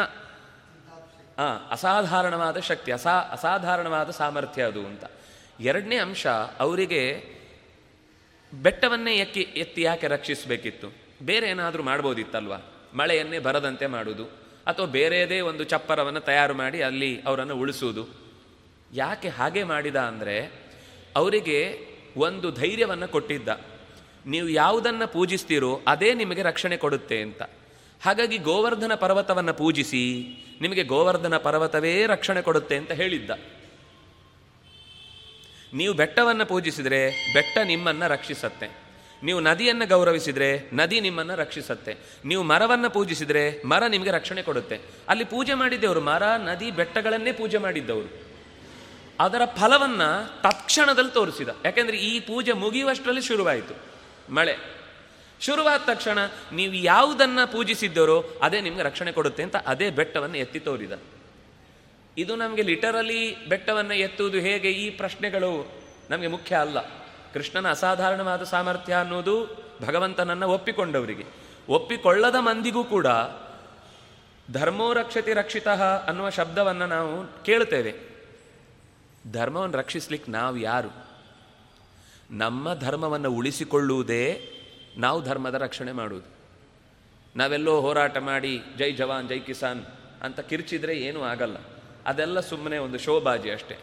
ಅಸಾಧಾರಣವಾದ 1.72 2.58
ಶಕ್ತಿ, 2.60 2.90
ಅಸಾ, 2.92 3.14
ಅಸಾಧಾರಣವಾದ 3.32 4.10
ಸಾಮರ್ಥ್ಯ 4.12 4.64
ಅದು 4.64 4.82
ಅಂತ. 4.86 5.04
ಎರಡನೇ 5.60 5.98
ಅಂಶ, 5.98 6.24
ಅವರಿಗೆ 6.60 7.02
ಬೆಟ್ಟವನ್ನೇ 8.54 9.14
ಎಕ್ಕಿ, 9.16 9.44
ಎತ್ತಿ 9.56 9.82
ಯಾಕೆ 9.82 10.08
ರಕ್ಷಿಸಬೇಕಿತ್ತು? 10.08 10.88
ಬೇರೆ 11.26 11.46
ಏನಾದರೂ 11.50 11.84
ಮಾಡ್ಬೋದಿತ್ತಲ್ವ? 11.84 12.54
ಮಳೆಯನ್ನೇ 12.94 13.40
ಬರದಂತೆ 13.40 13.86
ಮಾಡುವುದು 13.88 14.26
ಅಥವಾ 14.68 14.86
ಬೇರೆಯದೇ 14.86 15.40
ಒಂದು 15.42 15.64
ಚಪ್ಪರವನ್ನು 15.64 16.20
ತಯಾರು 16.20 16.54
ಮಾಡಿ 16.54 16.82
ಅಲ್ಲಿ 16.82 17.12
ಅವರನ್ನು 17.22 17.56
ಉಳಿಸುವುದು. 17.56 18.04
ಯಾಕೆ 18.94 19.30
ಹಾಗೆ 19.30 19.64
ಮಾಡಿದ 19.64 20.00
ಅಂದರೆ, 20.02 20.38
ಅವರಿಗೆ 21.16 21.60
ಒಂದು 22.18 22.48
ಧೈರ್ಯವನ್ನು 22.52 23.08
ಕೊಟ್ಟಿದ್ದ. 23.08 23.50
ನೀವು 24.26 24.50
ಯಾವುದನ್ನು 24.50 25.08
ಪೂಜಿಸ್ತೀರೋ 25.08 25.82
ಅದೇ 25.88 26.14
ನಿಮಗೆ 26.14 26.42
ರಕ್ಷಣೆ 26.42 26.78
ಕೊಡುತ್ತೆ 26.78 27.22
ಅಂತ. 27.22 27.42
ಹಾಗಾಗಿ 28.04 28.38
ಗೋವರ್ಧನ 28.38 28.96
ಪರ್ವತವನ್ನು 28.96 29.54
ಪೂಜಿಸಿ 29.54 30.28
ನಿಮಗೆ 30.62 30.84
ಗೋವರ್ಧನ 30.84 31.38
ಪರ್ವತವೇ 31.38 32.06
ರಕ್ಷಣೆ 32.06 32.42
ಕೊಡುತ್ತೆ 32.42 32.76
ಅಂತ 32.78 32.92
ಹೇಳಿದ್ದ. 32.92 33.32
ನೀವು 35.74 35.94
ಬೆಟ್ಟವನ್ನು 35.94 36.46
ಪೂಜಿಸಿದರೆ 36.46 37.34
ಬೆಟ್ಟ 37.34 37.58
ನಿಮ್ಮನ್ನು 37.64 38.08
ರಕ್ಷಿಸತ್ತೆ. 38.08 38.84
ನೀವು 39.24 39.40
ನದಿಯನ್ನು 39.40 39.88
ಗೌರವಿಸಿದರೆ 39.88 40.70
ನದಿ 40.74 41.00
ನಿಮ್ಮನ್ನು 41.00 41.36
ರಕ್ಷಿಸತ್ತೆ. 41.36 41.96
ನೀವು 42.26 42.44
ಮರವನ್ನು 42.44 42.90
ಪೂಜಿಸಿದರೆ 42.90 43.64
ಮರ 43.64 43.88
ನಿಮಗೆ 43.88 44.12
ರಕ್ಷಣೆ 44.12 44.42
ಕೊಡುತ್ತೆ. 44.42 44.80
ಅಲ್ಲಿ 45.08 45.26
ಪೂಜೆ 45.26 45.54
ಮಾಡಿದ್ದವರು 45.54 46.02
ಮರ, 46.02 46.24
ನದಿ, 46.24 46.72
ಬೆಟ್ಟಗಳನ್ನೇ 46.72 47.32
ಪೂಜೆ 47.32 47.58
ಮಾಡಿದ್ದವರು. 47.58 48.24
ಅದರ 49.20 49.42
ಫಲವನ್ನು 49.46 50.42
ತಕ್ಷಣದಲ್ಲಿ 50.42 51.12
ತೋರಿಸಿದ. 51.12 51.50
ಯಾಕೆಂದರೆ 51.66 51.98
ಈ 51.98 52.20
ಪೂಜೆ 52.20 52.54
ಮುಗಿಯುವಷ್ಟರಲ್ಲಿ 52.54 53.22
ಶುರುವಾಯಿತು. 53.22 53.93
ಮಳೆ. 54.30 54.58
ಶುರುವಾದ 55.42 55.82
ತಕ್ಷಣ 55.86 56.18
ನೀವು 56.54 56.74
ಯಾವುದನ್ನು 56.74 57.52
ಪೂಜಿಸಿದ್ದರೋ 57.52 58.26
ಅದೇ 58.42 58.62
ನಿಮಗೆ 58.62 58.84
ರಕ್ಷಣೆ 58.84 59.12
ಕೊಡುತ್ತೆ 59.12 59.44
ಅಂತ 59.44 59.56
ಅದೇ 59.56 59.90
ಬೆಟ್ಟವನ್ನು 59.90 60.38
ಎತ್ತಿ 60.38 60.60
ತೋರಿದ 60.60 60.92
ಇದು 62.18 62.36
ನಮಗೆ 62.36 62.62
ಲಿಟರಲಿ 62.62 63.46
ಬೆಟ್ಟವನ್ನು 63.46 63.94
ಎತ್ತುವುದು 63.94 64.38
ಹೇಗೆ? 64.38 64.72
ಈ 64.72 64.90
ಪ್ರಶ್ನೆಗಳು 64.90 65.72
ನಮಗೆ 66.10 66.28
ಮುಖ್ಯ 66.28 66.56
ಅಲ್ಲ. 66.56 66.82
ಕೃಷ್ಣನ 67.34 67.70
ಅಸಾಧಾರಣವಾದ 67.70 68.44
ಸಾಮರ್ಥ್ಯ 68.44 68.94
ಅನ್ನೋದು 68.94 69.64
ಭಗವಂತನನ್ನು 69.82 70.50
ಒಪ್ಪಿಕೊಂಡವರಿಗೆ. 70.50 71.26
ಒಪ್ಪಿಕೊಳ್ಳದ 71.70 72.36
ಮಂದಿಗೂ 72.36 72.84
ಕೂಡ 72.84 73.08
ಧರ್ಮೋ 74.52 74.94
ರಕ್ಷತಿ 74.94 75.34
ರಕ್ಷಿತ 75.34 75.68
ಅನ್ನುವ 76.08 76.30
ಶಬ್ದವನ್ನು 76.30 76.86
ನಾವು 76.86 77.44
ಕೇಳುತ್ತೇವೆ 77.44 77.94
ಧರ್ಮವನ್ನು 79.32 79.78
ರಕ್ಷಿಸ್ಲಿಕ್ಕೆ 79.78 80.32
ನಾವು 80.32 80.58
ಯಾರು? 80.58 81.03
ನಮ್ಮ 82.34 82.74
ಧರ್ಮವನ್ನು 82.74 83.32
ಉಳಿಸಿಕೊಳ್ಳುವುದೇ 83.32 84.50
ನಾವು 84.98 85.24
ಧರ್ಮದ 85.24 85.56
ರಕ್ಷಣೆ 85.56 85.92
ಮಾಡುವುದು. 85.92 86.28
ನಾವೆಲ್ಲೋ 87.36 87.82
ಹೋರಾಟ 87.82 88.18
ಮಾಡಿ, 88.18 88.62
ಜೈ 88.78 88.92
ಜವಾನ್, 88.92 89.30
ಜೈ 89.30 89.40
ಕಿಸಾನ್ 89.40 89.86
ಅಂತ 90.24 90.40
ಕಿರ್ಚಿದ್ರೆ 90.40 90.96
ಏನೂ 90.98 91.22
ಆಗಲ್ಲ. 91.22 91.58
ಅದೆಲ್ಲ 92.06 92.40
ಸುಮ್ಮನೆ 92.40 92.78
ಒಂದು 92.78 92.98
ಶೋಬಾಜಿ 92.98 93.52
ಅಷ್ಟೇ. 93.52 93.78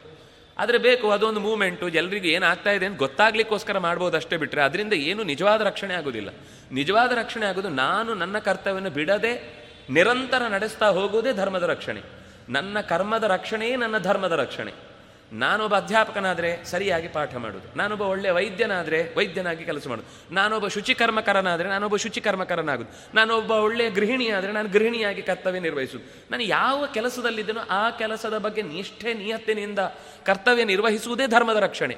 ಆದರೆ 0.59 0.79
ಬೇಕು, 0.79 1.11
ಅದೊಂದು 1.11 1.41
ಮೂಮೆಂಟು, 1.41 1.89
ಎಲ್ರಿಗೂ 1.89 2.27
ಏನಾಗ್ತಾ 2.27 2.71
ಇದೆ 2.71 2.87
ಅಂತ 2.87 2.99
ಗೊತ್ತಾಗ್ಲಿಕ್ಕೋಸ್ಕರ 2.99 3.79
ಮಾಡ್ಬೋದು 3.79 4.17
ಅಷ್ಟೇ 4.17 4.37
ಬಿಟ್ಟರೆ 4.37 4.63
ಅದರಿಂದ 4.63 4.93
ಏನು 4.93 5.23
ನಿಜವಾದ 5.23 5.61
ರಕ್ಷಣೆ 5.61 5.95
ಆಗೋದಿಲ್ಲ. 5.95 6.29
ನಿಜವಾದ 6.73 7.13
ರಕ್ಷಣೆ 7.13 7.47
ಆಗೋದು 7.47 7.69
ನಾನು 7.69 8.15
ನನ್ನ 8.15 8.39
ಕರ್ತವ್ಯವನ್ನು 8.39 8.91
ಬಿಡದೆ 8.91 9.61
ನಿರಂತರ 9.91 10.43
ನಡೆಸ್ತಾ 10.43 10.91
ಹೋಗುವುದೇ 10.91 11.33
ಧರ್ಮದ 11.33 11.63
ರಕ್ಷಣೆ. 11.63 12.03
ನನ್ನ 12.49 12.81
ಕರ್ಮದ 12.81 13.25
ರಕ್ಷಣೆಯೇ 13.25 13.77
ನನ್ನ 13.77 13.99
ಧರ್ಮದ 13.99 14.33
ರಕ್ಷಣೆ. 14.33 14.90
ನಾನೊಬ್ಬ 15.33 15.77
ಅಧ್ಯಾಪಕನಾದರೆ 15.77 16.65
ಸರಿಯಾಗಿ 16.65 17.09
ಪಾಠ 17.09 17.35
ಮಾಡೋದು. 17.35 17.79
ನಾನೊಬ್ಬ 17.79 18.03
ಒಳ್ಳೆಯ 18.03 18.31
ವೈದ್ಯನಾದರೆ 18.31 19.15
ವೈದ್ಯನಾಗಿ 19.17 19.65
ಕೆಲಸ 19.65 19.89
ಮಾಡೋದು. 19.89 20.35
ನಾನೊಬ್ಬ 20.35 20.69
ಶುಚಿಕರ್ಮಕರನಾದರೆ 20.69 21.69
ನಾನೊಬ್ಬ 21.69 21.97
ಶುಚಿಕರ್ಮಕರನಾಗೋದು. 21.97 23.17
ನಾನೊಬ್ಬ 23.17 23.51
ಒಳ್ಳೆಯ 23.51 23.91
ಗೃಹಿಣಿಯಾದರೆ 23.91 24.53
ನಾನು 24.53 24.69
ಗೃಹಿಣಿಯಾಗಿ 24.69 25.23
ಕರ್ತವ್ಯ 25.23 25.61
ನಿರ್ವಹಿಸೋದು. 25.61 26.31
ನಾನು 26.31 26.43
ಯಾವ 26.43 26.87
ಕೆಲಸದಲ್ಲಿದ್ದೇನೋ 26.87 27.61
ಆ 27.61 27.91
ಕೆಲಸದ 27.91 28.39
ಬಗ್ಗೆ 28.39 28.63
ನಿಷ್ಠೆ 28.63 29.15
ನಿಯತ್ತಿನಿಂದ 29.15 29.79
ಕರ್ತವ್ಯ 30.25 30.65
ನಿರ್ವಹಿಸುವುದೇ 30.65 31.27
ಧರ್ಮದ 31.27 31.57
ರಕ್ಷಣೆ. 31.57 31.97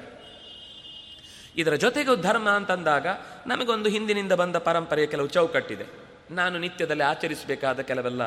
ಇದರ 1.57 1.75
ಜೊತೆಗೆ 1.75 2.21
ಧರ್ಮ 2.21 2.49
ಅಂತಂದಾಗ 2.49 3.07
ನಮಗೊಂದು 3.47 3.89
ಹಿಂದಿನಿಂದ 3.89 4.31
ಬಂದ 4.31 4.55
ಪರಂಪರೆಯ 4.55 5.05
ಕೆಲವು 5.05 5.27
ಚೌಕಟ್ಟಿದೆ. 5.27 5.85
ನಾನು 6.31 6.59
ನಿತ್ಯದಲ್ಲಿ 6.59 7.03
ಆಚರಿಸಬೇಕಾದ 7.03 7.79
ಕೆಲವೆಲ್ಲ 7.79 8.21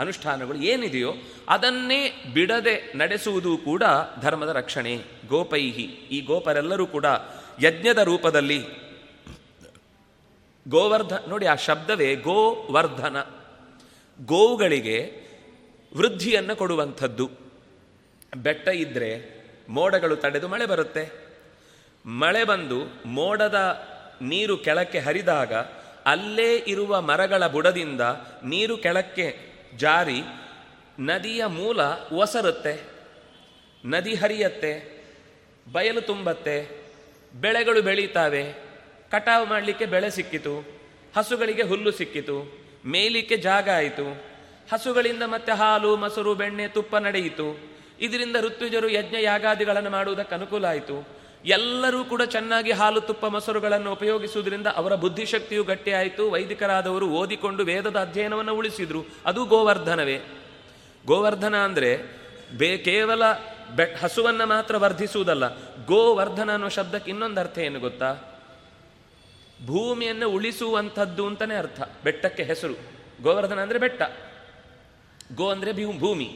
ಅನುಷ್ಠಾನಗಳು 0.00 0.58
ಏನಿದೆಯೋ 0.58 1.14
ಅದನ್ನೇ 1.48 2.24
ಬಿಡದೆ 2.32 2.92
ನಡೆಸುವುದು 2.96 3.56
ಕೂಡ 3.56 3.82
ಧರ್ಮದ 4.20 4.48
ರಕ್ಷಣೆ, 4.48 5.04
ಗೋಪೈಹಿ. 5.28 5.82
ಈ 5.82 6.20
ಗೋಪರೆಲ್ಲರೂ 6.20 6.86
ಕೂಡ 6.86 7.04
ಯಜ್ಞದ 7.62 7.98
ರೂಪದಲ್ಲಿ 7.98 8.64
ಗೋವರ್ಧ, 10.68 11.12
ನೋಡಿ 11.28 11.46
ಆ 11.46 11.54
ಶಬ್ದವೇ, 11.54 12.14
ಗೋವರ್ಧನ. 12.14 13.26
ಗೋವುಗಳಿಗೆ 14.20 15.28
ವೃದ್ಧಿಯನ್ನು 15.96 16.56
ಕೊಡುವಂಥದ್ದು. 16.56 17.30
ಬೆಟ್ಟ 18.36 18.68
ಇದ್ದರೆ 18.68 19.40
ಮೋಡಗಳು 19.68 20.16
ತಡೆದು 20.16 20.48
ಮಳೆ 20.48 20.66
ಬರುತ್ತೆ. 20.66 21.12
ಮಳೆ 22.06 22.44
ಬಂದು 22.44 23.02
ಮೋಡದ 23.06 23.86
ನೀರು 24.22 24.56
ಕೆಳಕ್ಕೆ 24.56 24.98
ಹರಿದಾಗ 24.98 25.54
ಅಲ್ಲೇ 26.06 26.56
ಇರುವ 26.56 27.00
ಮರಗಳ 27.00 27.46
ಬುಡದಿಂದ 27.46 28.00
ನೀರು 28.44 28.76
ಕೆಳಕ್ಕೆ 28.76 29.49
ಜಾರಿ, 29.76 30.22
ನದಿಯ 31.00 31.46
ಮೂಲ 31.46 31.80
ಒಸರುತ್ತೆ, 32.12 32.80
ನದಿ 33.84 34.14
ಹರಿಯತ್ತೆ, 34.14 35.00
ಬಯಲು 35.72 36.00
ತುಂಬತ್ತೆ, 36.00 36.80
ಬೆಳೆಗಳು 37.34 37.82
ಬೆಳೀತಾವೆ, 37.82 38.52
ಕಟಾವು 39.10 39.46
ಮಾಡಲಿಕ್ಕೆ 39.46 39.86
ಬೆಳೆ 39.86 40.10
ಸಿಕ್ಕಿತು, 40.10 40.80
ಹಸುಗಳಿಗೆ 41.16 41.62
ಹುಲ್ಲು 41.62 41.90
ಸಿಕ್ಕಿತು 41.90 42.66
ಮೇಲಿಕ್ಕೆ 42.86 43.36
ಜಾಗ 43.36 43.70
ಆಯಿತು, 43.70 44.24
ಹಸುಗಳಿಂದ 44.72 45.22
ಮತ್ತೆ 45.22 45.52
ಹಾಲು, 45.52 45.96
ಮೊಸರು, 45.96 46.34
ಬೆಣ್ಣೆ, 46.34 46.68
ತುಪ್ಪ 46.68 46.96
ನಡೆಯಿತು, 46.96 47.70
ಇದರಿಂದ 48.00 48.36
ಋತ್ವಿಜರು 48.40 48.88
ಯಜ್ಞ 48.88 49.16
ಯಾಗಾದಿಗಳನ್ನು 49.20 49.90
ಮಾಡುವುದಕ್ಕೆ 49.90 50.34
ಅನುಕೂಲ 50.34 50.64
ಆಯಿತು 50.64 51.19
ಎಲ್ಲರೂ 51.44 52.04
ಕೂಡ 52.04 52.22
ಚೆನ್ನಾಗಿ 52.22 52.72
ಹಾಲು 52.72 53.00
ತುಪ್ಪ 53.00 53.26
ಮೊಸರುಗಳನ್ನು 53.26 53.92
ಉಪಯೋಗಿಸುವುದರಿಂದ 53.92 54.66
ಅವರ 54.66 54.94
ಬುದ್ಧಿಶಕ್ತಿಯು 54.94 55.64
ಗಟ್ಟಿಯಾಯಿತು 55.64 56.30
ವೈದಿಕರಾದವರು 56.30 57.08
ಓದಿಕೊಂಡು 57.08 57.64
ವೇದದ 57.64 57.96
ಅಧ್ಯಯನವನ್ನು 57.96 58.56
ಉಳಿಸಿದರು. 58.56 59.06
ಅದು 59.26 59.44
ಗೋವರ್ಧನವೇ. 59.44 60.20
ಗೋವರ್ಧನ 61.06 61.56
ಅಂದರೆ 61.56 62.20
ಬೇ 62.56 62.78
ಕೇವಲ 62.78 63.22
ಬೆ 63.76 63.84
ಹಸುವನ್ನು 63.84 64.46
ಮಾತ್ರ 64.46 64.76
ವರ್ಧಿಸುವುದಲ್ಲ, 64.76 65.56
ಗೋವರ್ಧನ 65.86 66.52
ಅನ್ನೋ 66.52 66.68
ಶಬ್ದಕ್ಕೆ 66.68 67.10
ಇನ್ನೊಂದು 67.10 67.40
ಅರ್ಥ 67.40 67.58
ಏನು 67.58 67.80
ಗೊತ್ತಾ? 67.80 68.40
ಭೂಮಿಯನ್ನು 69.66 70.30
ಉಳಿಸುವಂಥದ್ದು 70.30 71.26
ಅಂತಲೇ 71.26 71.54
ಅರ್ಥ. 71.54 71.80
ಬೆಟ್ಟಕ್ಕೆ 72.04 72.42
ಹೆಸರು. 72.42 72.74
ಗೋವರ್ಧನ 73.22 73.60
ಅಂದರೆ 73.60 73.78
ಬೆಟ್ಟ. 73.78 74.02
ಗೋ 75.34 75.48
ಅಂದರೆ 75.48 75.72
ಭೂಮಿ. 75.98 76.30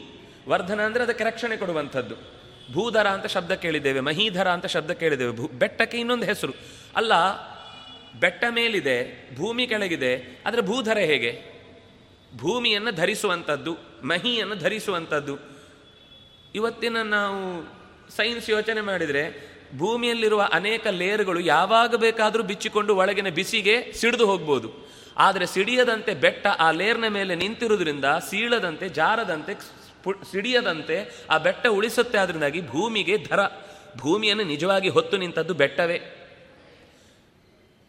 ವರ್ಧನ 0.48 0.80
ಅಂದರೆ 0.80 1.02
ಅದಕ್ಕೆ 1.02 1.24
ರಕ್ಷಣೆ 1.24 1.56
ಕೊಡುವಂಥದ್ದು. 1.56 2.33
ಭೂಧರ 2.72 3.06
ಅಂತ 3.06 3.26
ಶಬ್ದ 3.26 3.52
ಕೇಳಿದ್ದೇವೆ, 3.52 4.00
ಮಹೀಧರ 4.00 4.48
ಅಂತ 4.48 4.66
ಶಬ್ದ 4.66 4.90
ಕೇಳಿದ್ದೇವೆ, 4.90 5.32
ಭೂ, 5.32 5.46
ಬೆಟ್ಟಕ್ಕೆ 5.46 5.98
ಇನ್ನೊಂದು 5.98 6.26
ಹೆಸರು. 6.26 6.52
ಅಲ್ಲ, 6.96 7.12
ಬೆಟ್ಟ 8.20 8.44
ಮೇಲಿದೆ, 8.50 9.28
ಭೂಮಿ 9.36 9.66
ಕೆಳಗಿದೆ, 9.66 10.42
ಆದರೆ 10.46 10.62
ಭೂಧರ 10.62 10.98
ಹೇಗೆ? 10.98 11.54
ಭೂಮಿಯನ್ನು 12.36 12.90
ಧರಿಸುವಂಥದ್ದು, 12.90 13.76
ಮಹಿಯನ್ನು 14.04 14.54
ಧರಿಸುವಂಥದ್ದು. 14.54 15.38
ಇವತ್ತಿನ 16.54 17.02
ನಾವು 17.02 17.62
ಸೈನ್ಸ್ 18.16 18.50
ಯೋಚನೆ 18.50 18.80
ಮಾಡಿದರೆ, 18.80 19.54
ಭೂಮಿಯಲ್ಲಿರುವ 19.78 20.48
ಅನೇಕ 20.52 20.86
ಲೇಯರ್ಗಳು 20.86 21.40
ಯಾವಾಗ 21.40 21.94
ಬೇಕಾದರೂ 21.94 22.42
ಬಿಚ್ಚಿಕೊಂಡು 22.42 22.96
ಒಳಗಿನ 22.96 23.28
ಬಿಸಿಗೆ 23.28 23.92
ಸಿಡಿದು 23.92 24.26
ಹೋಗ್ಬೋದು. 24.26 24.88
ಆದರೆ 25.16 25.46
ಸಿಡಿಯದಂತೆ 25.46 26.14
ಬೆಟ್ಟ 26.14 26.46
ಆ 26.46 26.70
ಲೇರ್ನ 26.70 27.08
ಮೇಲೆ 27.08 27.34
ನಿಂತಿರುವುದರಿಂದ, 27.34 28.04
ಸೀಳದಂತೆ, 28.04 28.88
ಜಾರದಂತೆ 28.88 29.83
ಸಿಡಿಯದಂತೆ 30.12 31.24
ಆ 31.30 31.38
ಬೆಟ್ಟ 31.38 31.66
ಉಳಿಸುತ್ತೆ 31.66 32.18
ಅದರಿಂದಾಗಿ 32.18 32.66
ಭೂಮಿಗೆ 32.66 33.18
ಧರ. 33.18 33.38
ಭೂಮಿಯನ್ನು 33.96 34.44
ನಿಜವಾಗಿ 34.44 34.88
ಹೊತ್ತು 34.88 35.16
ನಿಂತದ್ದು 35.16 35.54
ಬೆಟ್ಟವೇ. 35.54 36.00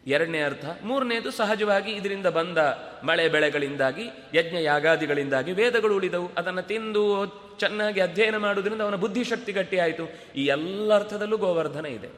ಎರಡನೇ 0.06 0.42
ಅರ್ಥ, 0.42 0.64
ಮೂರನೇದು 0.82 1.30
ಸಹಜವಾಗಿ 1.30 1.92
ಇದರಿಂದ 1.92 2.26
ಬಂದ 2.26 2.58
ಮಳೆ 3.04 3.28
ಬೆಳೆಗಳಿಂದಾಗಿ 3.28 4.02
ಯಜ್ಞ 4.34 4.56
ಯಾಗಾದಿಗಳಿಂದಾಗಿ 4.62 5.52
ವೇದಗಳು 5.52 5.96
ಉಳಿದವು. 5.96 6.30
ಅದನ್ನು 6.36 6.62
ತಿಂದು 6.62 7.26
ಚೆನ್ನಾಗಿ 7.58 8.00
ಅಧ್ಯಯನ 8.00 8.36
ಮಾಡುವುದರಿಂದ 8.36 8.80
ಅವನ 8.80 8.94
ಬುದ್ಧಿಶಕ್ತಿ 8.94 9.52
ಗಟ್ಟಿಯಾಯಿತು. 9.52 10.32
ಈ 10.36 10.44
ಎಲ್ಲ 10.44 10.94
ಅರ್ಥದಲ್ಲೂ 10.94 11.36
ಗೋವರ್ಧನ 11.36 11.86
ಇದೆ. 11.86 12.08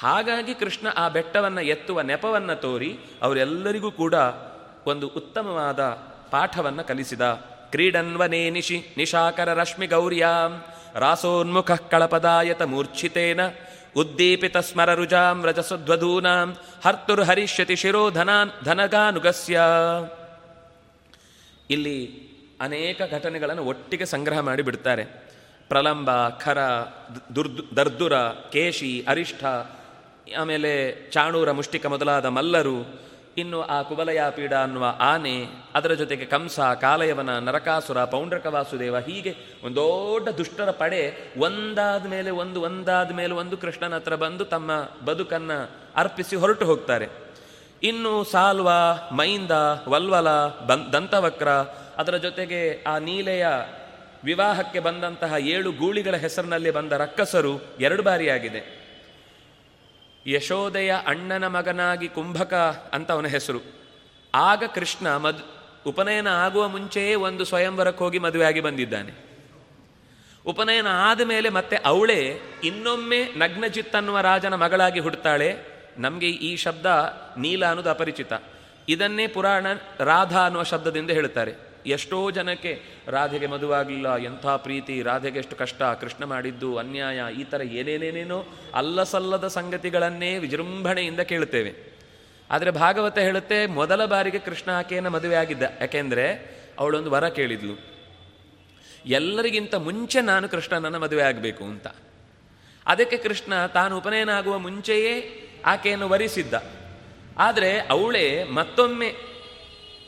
ಹಾಗಾಗಿ 0.00 0.54
ಕೃಷ್ಣ 0.54 0.88
ಆ 0.88 1.08
ಬೆಟ್ಟವನ್ನು 1.08 1.60
ಎತ್ತುವ 1.60 2.00
ನೆಪವನ್ನು 2.00 2.60
ತೋರಿ 2.60 2.98
ಅವರೆಲ್ಲರಿಗೂ 3.22 3.90
ಕೂಡ 3.90 4.14
ಒಂದು 4.86 5.08
ಉತ್ತಮವಾದ 5.08 5.80
ಪಾಠವನ್ನು 6.30 6.84
ಕಲಿಸಿದ. 6.84 7.20
ಕ್ರೀಡನ್ವನೇ 7.70 8.50
ನಿಶಿ 8.50 8.78
ನಿಶಾಕರ 8.96 9.54
ರಶ್ಮಿ 9.54 9.86
ಗೌರ್ಯಾಂ 9.86 10.64
ರಾಸೋನ್ಮುಖ 10.94 11.70
ಕಳಪದಾಯತ 11.70 12.62
ಮೂರ್ಛಿತೇನ 12.62 13.40
ಉದ್ದೀಪಿತ 13.96 14.56
ಸ್ಮರರುಜಾಂ 14.56 15.46
ರಜಸಧ್ವಧೂನಾಂ 15.46 16.56
ಹರ್ತುರ್ 16.84 17.20
ಹರಿಷ್ಯತಿ 17.20 17.76
ಶಿರೋಧನಾನ್ 17.76 18.50
ಧನಗಾನುಗಸ್ಯ 18.64 19.60
ಇಲ್ಲಿ 21.70 21.98
ಅನೇಕ 22.60 23.00
ಘಟನೆಗಳನ್ನು 23.12 23.64
ಒಟ್ಟಿಗೆ 23.64 24.04
ಸಂಗ್ರಹ 24.04 24.40
ಮಾಡಿ 24.40 24.62
ಬಿಡ್ತಾರೆ. 24.62 25.04
ಪ್ರಲಂಬ, 25.68 26.28
ಖರ, 26.28 26.58
ದುರ್ದು, 27.34 27.76
ದರ್ದುರ, 27.76 28.14
ಕೇಶಿ, 28.52 29.04
ಅರಿಷ್ಠ, 29.08 29.44
ಆಮೇಲೆ 30.38 30.72
ಚಾಣೂರ 31.10 31.50
ಮುಷ್ಟಿಕ 31.52 31.86
ಮೊದಲಾದ 31.86 32.26
ಮಲ್ಲರು 32.26 32.76
ಇನ್ನು 33.36 33.62
ಆ 33.62 33.82
ಕುಬಲಯಾಪೀಡ 33.82 34.52
ಅನ್ನುವ 34.52 34.94
ಆನೆ 35.00 35.46
ಅದರ 35.74 35.92
ಜೊತೆಗೆ 35.92 36.24
ಕಂಸ, 36.24 36.60
ಕಾಲಯವನ, 36.60 37.38
ನರಕಾಸುರ, 37.38 38.04
ಪೌಂಡ್ರಕ 38.04 38.46
ವಾಸುದೇವ 38.46 38.98
ಹೀಗೆ 38.98 39.34
ಒಂದು 39.64 39.76
ದೊಡ್ಡ 39.76 40.28
ದುಷ್ಟರ 40.28 40.70
ಪಡೆ 40.70 41.30
ಒಂದಾದ 41.38 42.06
ಮೇಲೆ 42.06 42.30
ಒಂದು, 42.30 42.60
ಒಂದಾದ 42.60 43.12
ಮೇಲೆ 43.12 43.34
ಒಂದು 43.34 43.56
ಕೃಷ್ಣನ 43.56 43.94
ಹತ್ರ 43.94 44.14
ಬಂದು 44.14 44.44
ತಮ್ಮ 44.44 44.70
ಬದುಕನ್ನು 45.04 45.70
ಅರ್ಪಿಸಿ 45.96 46.36
ಹೊರಟು 46.36 46.66
ಹೋಗ್ತಾರೆ. 46.66 47.08
ಇನ್ನು 47.82 48.24
ಸಾಲ್ವ, 48.24 48.68
ಮೈಂದ, 49.12 49.50
ವಲ್ವಲ 49.88 50.46
ಬನ್ 50.46 50.92
ದಂತವಕ್ರ 50.92 51.48
ಅದರ 51.98 52.16
ಜೊತೆಗೆ 52.16 52.82
ಆ 52.82 52.98
ನೀಲೆಯ 52.98 53.46
ವಿವಾಹಕ್ಕೆ 54.24 54.80
ಬಂದಂತಹ 54.80 55.34
ಏಳು 55.40 55.72
ಗೂಳಿಗಳ 55.72 56.16
ಹೆಸರಿನಲ್ಲಿ 56.16 56.70
ಬಂದ 56.70 56.92
ರಕ್ಕಸರು 56.92 57.62
ಎರಡು 57.80 58.02
ಬಾರಿಯಾಗಿದೆ. 58.02 58.79
ಯಶೋದೆಯ 60.26 60.94
ಅಣ್ಣನ 61.06 61.46
ಮಗನಾಗಿ 61.46 62.08
ಕುಂಭಕ 62.08 62.54
ಅಂತ 62.92 63.10
ಅವನ 63.10 63.26
ಹೆಸರು. 63.26 63.60
ಆಗ 64.34 64.64
ಕೃಷ್ಣ 64.74 65.16
ಮದ್, 65.16 65.38
ಉಪನಯನ 65.86 66.28
ಆಗುವ 66.28 66.68
ಮುಂಚೆಯೇ 66.68 67.14
ಒಂದು 67.14 67.44
ಸ್ವಯಂವರಕ್ಕೆ 67.44 68.04
ಹೋಗಿ 68.04 68.18
ಮದುವೆಯಾಗಿ 68.18 68.60
ಬಂದಿದ್ದಾನೆ. 68.60 69.30
ಉಪನಯನ 70.46 70.86
ಆದ 70.88 71.20
ಮೇಲೆ 71.20 71.48
ಮತ್ತೆ 71.48 71.76
ಅವಳೇ 71.76 72.40
ಇನ್ನೊಮ್ಮೆ 72.64 73.24
ನಗ್ನಜಿತ್ 73.24 73.96
ಅನ್ನುವ 73.96 74.20
ರಾಜನ 74.20 74.54
ಮಗಳಾಗಿ 74.54 75.00
ಹುಡ್ತಾಳೆ. 75.00 75.56
ನಮಗೆ 75.98 76.28
ಈ 76.28 76.56
ಶಬ್ದ 76.56 76.86
ನೀಲ 77.38 77.66
ಅನ್ನೋದು 77.66 77.90
ಅಪರಿಚಿತ. 77.90 78.32
ಇದನ್ನೇ 78.88 79.26
ಪುರಾಣ 79.26 79.66
ರಾಧಾ 79.98 80.44
ಅನ್ನುವ 80.44 80.62
ಶಬ್ದದಿಂದ 80.62 81.10
ಹೇಳ್ತಾರೆ 81.10 81.69
ಎಷ್ಟೋ 81.86 82.30
ಜನಕ್ಕೆ 82.30 82.82
ರಾಧೆಗೆ 83.08 83.46
ಮದುವಾಗಲಿಲ್ಲ 83.46 84.16
ಎಂಥ 84.16 84.46
ಪ್ರೀತಿ, 84.46 85.02
ರಾಧೆಗೆ 85.02 85.38
ಎಷ್ಟು 85.38 85.56
ಕಷ್ಟ, 85.56 85.82
ಕೃಷ್ಣ 85.82 86.24
ಮಾಡಿದ್ದು 86.24 86.76
ಅನ್ಯಾಯ, 86.76 87.20
ಈ 87.40 87.44
ಥರ 87.44 87.62
ಏನೇನೇನೇನೋ 87.62 88.44
ಅಲ್ಲಸಲ್ಲದ 88.74 89.46
ಸಂಗತಿಗಳನ್ನೇ 89.46 90.38
ವಿಜೃಂಭಣೆಯಿಂದ 90.38 91.20
ಕೇಳುತ್ತೇವೆ. 91.20 91.74
ಆದರೆ 92.50 92.70
ಭಾಗವತ 92.70 93.18
ಹೇಳುತ್ತೆ, 93.18 93.66
ಮೊದಲ 93.66 94.04
ಬಾರಿಗೆ 94.04 94.38
ಕೃಷ್ಣ 94.38 94.70
ಆಕೆಯನ್ನು 94.70 95.10
ಮದುವೆ 95.10 95.34
ಆಗಿದ್ದ. 95.34 95.62
ಯಾಕೆಂದರೆ 95.80 96.56
ಅವಳೊಂದು 96.78 97.10
ವರ 97.10 97.28
ಕೇಳಿದ್ಲು. 97.28 97.90
ಎಲ್ಲರಿಗಿಂತ 99.06 99.74
ಮುಂಚೆ 99.74 100.20
ನಾನು 100.20 100.48
ಕೃಷ್ಣನನ್ನು 100.48 100.98
ಮದುವೆ 100.98 101.22
ಆಗಬೇಕು 101.22 101.64
ಅಂತ. 101.64 101.86
ಅದಕ್ಕೆ 102.86 103.16
ಕೃಷ್ಣ 103.16 103.66
ತಾನು 103.66 103.98
ಉಪನಯನ 103.98 104.30
ಆಗುವ 104.30 104.58
ಮುಂಚೆಯೇ 104.58 105.44
ಆಕೆಯನ್ನು 105.66 106.08
ವರಿಸಿದ್ದ. 106.08 106.54
ಆದರೆ 107.38 107.78
ಅವಳೇ 107.78 108.44
ಮತ್ತೊಮ್ಮೆ 108.44 109.29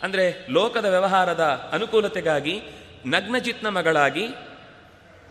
ಅಂದರೆ 0.03 0.47
ಲೋಕದ 0.51 0.85
ವ್ಯವಹಾರದ 0.85 1.71
ಅನುಕೂಲತೆಗಾಗಿ, 1.73 2.63
ನಗ್ನಜಿತ್ನ 3.07 3.69
ಮಗಳಾಗಿ, 3.69 4.29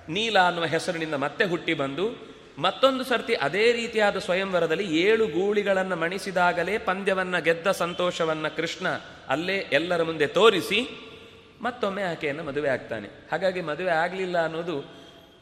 ನೀಲ 0.09 0.37
ಅನ್ನುವ 0.39 0.65
ಹೆಸರಿನಿಂದ 0.65 1.13
ಮತ್ತೆ 1.13 1.45
ಹುಟ್ಟಿ 1.45 1.73
ಬಂದು, 1.73 2.31
ಮತ್ತೊಂದು 2.57 3.03
ಸರ್ತಿ 3.03 3.33
ಅದೇ 3.33 3.71
ರೀತಿಯಾದ 3.71 4.17
ಸ್ವಯಂವರದಲ್ಲಿ 4.17 4.99
ಏಳು 4.99 5.27
ಗೂಳಿಗಳನ್ನು 5.27 5.95
ಮಣಿಸಿದಾಗಲೇ 5.95 6.77
ಪಂದ್ಯವನ್ನು 6.77 7.43
ಗೆದ್ದ 7.43 7.71
ಸಂತೋಷವನ್ನು 7.71 8.55
ಕೃಷ್ಣ 8.55 8.87
ಅಲ್ಲೇ 9.27 9.57
ಎಲ್ಲರ 9.71 10.03
ಮುಂದೆ 10.03 10.27
ತೋರಿಸಿ, 10.27 10.79
ಮತ್ತೊಮ್ಮೆ 11.61 12.03
ಆಕೆಯನ್ನು 12.03 12.43
ಮದುವೆ 12.43 12.69
ಆಗ್ತಾನೆ. 12.69 13.07
ಹಾಗಾಗಿ 13.07 13.61
ಮದುವೆ 13.61 13.91
ಆಗಲಿಲ್ಲ 13.91 14.45
ಅನ್ನೋದು 14.45 14.75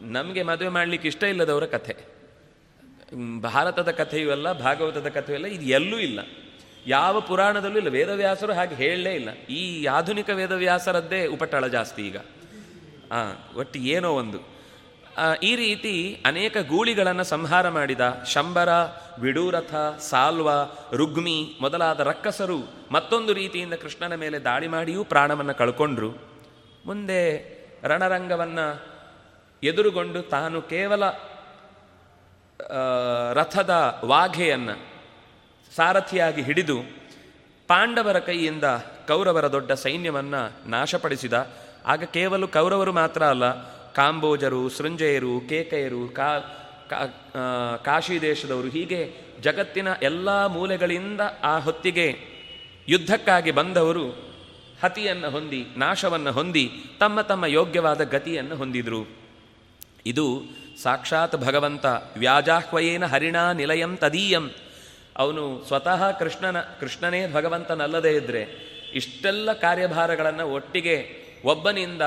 ನಮಗೆ 0.02 0.44
ಮದುವೆ 0.44 0.70
ಮಾಡಲಿಕ್ಕೆ 0.70 1.08
ಇಷ್ಟ 1.08 1.24
ಇಲ್ಲದವರ 1.24 1.66
ಕಥೆ. 1.66 1.96
ಭಾರತದ 3.42 3.92
ಕಥೆಯೂ 3.92 4.32
ಅಲ್ಲ, 4.32 4.52
ಭಾಗವತದ 4.52 5.08
ಕಥೆಯೂ 5.08 5.36
ಅಲ್ಲ, 5.36 5.48
ಇದು 5.48 5.66
ಎಲ್ಲೂ 5.66 6.00
ಇಲ್ಲ. 6.00 6.20
ಯಾವ 6.88 7.22
ಪುರಾಣದಲ್ಲೂ 7.22 7.78
ಇಲ್ಲ. 7.78 7.90
ವೇದವ್ಯಾಸರು 7.90 8.54
ಹಾಗೆ 8.54 8.76
ಹೇಳಲೇ 8.76 9.14
ಇಲ್ಲ. 9.14 9.34
ಈ 9.34 9.86
ಆಧುನಿಕ 9.86 10.30
ವೇದವ್ಯಾಸರದ್ದೇ 10.30 11.26
ಉಪಟಳ 11.26 11.68
ಜಾಸ್ತಿ 11.68 12.08
ಈಗ. 12.08 12.18
ಆ, 13.12 13.32
ಒಟ್ಟು 13.58 13.80
ಏನೋ 13.80 14.12
ಒಂದು. 14.12 14.60
ಈ 15.44 15.56
ರೀತಿ 15.56 16.24
ಅನೇಕ 16.26 16.58
ಗೂಳಿಗಳನ್ನು 16.58 17.24
ಸಂಹಾರ 17.24 17.70
ಮಾಡಿದ 17.70 18.24
ಶಂಬರ 18.26 18.70
ವಿಡೂರಥ 19.20 19.76
ಸಾಲ್ವ 20.00 20.50
ರುಗ್ಮಿ 20.96 21.58
ಮೊದಲಾದ 21.62 22.00
ರಕ್ಕಸರು 22.00 22.58
ಮತ್ತೊಂದು 22.92 23.34
ರೀತಿಯಿಂದ 23.34 23.74
ಕೃಷ್ಣನ 23.74 24.16
ಮೇಲೆ 24.16 24.40
ದಾಳಿ 24.40 24.68
ಮಾಡಿಯೂ 24.68 25.04
ಪ್ರಾಣವನ್ನು 25.04 25.54
ಕಳ್ಕೊಂಡ್ರು. 25.54 26.10
ಮುಂದೆ 26.86 27.60
ರಣರಂಗವನ್ನು 27.84 28.84
ಎದುರುಗೊಂಡು 29.64 30.22
ತಾನು 30.22 30.62
ಕೇವಲ 30.62 31.04
ರಥದ 33.34 34.02
ವಾಘೆಯನ್ನು 34.06 34.89
ಸಾರಥಿಯಾಗಿ 35.80 36.42
ಹಿಡಿದು 36.42 36.78
ಪಾಂಡವರ 37.70 38.18
ಕೈಯಿಂದ 38.20 38.68
ಕೌರವರ 39.08 39.46
ದೊಡ್ಡ 39.52 39.72
ಸೈನ್ಯವನ್ನು 39.72 40.70
ನಾಶಪಡಿಸಿದ. 40.70 41.36
ಆಗ 41.86 42.04
ಕೇವಲ 42.04 42.46
ಕೌರವರು 42.46 42.94
ಮಾತ್ರ 42.94 43.22
ಅಲ್ಲ, 43.24 43.46
ಕಾಂಬೋಜರು 43.94 44.62
ಸೃಂಜಯರು 44.70 45.34
ಕೇಕೆಯರು, 45.50 46.02
ಕಾ 46.10 46.30
ಕಾಶಿ 47.86 48.22
ದೇಶದವರು 48.22 48.70
ಹೀಗೆ 48.70 49.02
ಜಗತ್ತಿನ 49.42 49.88
ಎಲ್ಲ 50.02 50.30
ಮೂಲೆಗಳಿಂದ 50.46 51.22
ಆ 51.44 51.60
ಹೊತ್ತಿಗೆ 51.60 52.08
ಯುದ್ಧಕ್ಕಾಗಿ 52.88 53.52
ಬಂದವರು 53.52 54.06
ಹತಿಯನ್ನು 54.84 55.30
ಹೊಂದಿ, 55.30 55.62
ನಾಶವನ್ನು 55.78 56.32
ಹೊಂದಿ, 56.32 56.66
ತಮ್ಮ 57.00 57.22
ತಮ್ಮ 57.22 57.46
ಯೋಗ್ಯವಾದ 57.46 58.02
ಗತಿಯನ್ನು 58.04 58.56
ಹೊಂದಿದರು. 58.56 59.02
ಇದು 60.06 60.26
ಸಾಕ್ಷಾತ್ 60.84 61.36
ಭಗವಂತ 61.36 61.86
ವ್ಯಾಜಾಹ್ವಯೇನ 62.18 63.06
ಹರಿಣಾ 63.06 63.44
ನಿಲಯಂ 63.54 63.94
ತದೀಯಂ. 63.98 64.46
ಅವನು 65.20 65.64
ಸ್ವತಃ 65.68 66.12
ಕೃಷ್ಣನ, 66.12 66.60
ಕೃಷ್ಣನೇ 66.60 67.32
ಭಗವಂತನಲ್ಲದೇ 67.34 68.10
ಇದ್ದರೆ 68.10 68.70
ಇಷ್ಟೆಲ್ಲ 68.94 69.54
ಕಾರ್ಯಭಾರಗಳನ್ನು 69.54 70.54
ಒಟ್ಟಿಗೆ 70.54 71.24
ಒಬ್ಬನಿಂದ 71.46 72.02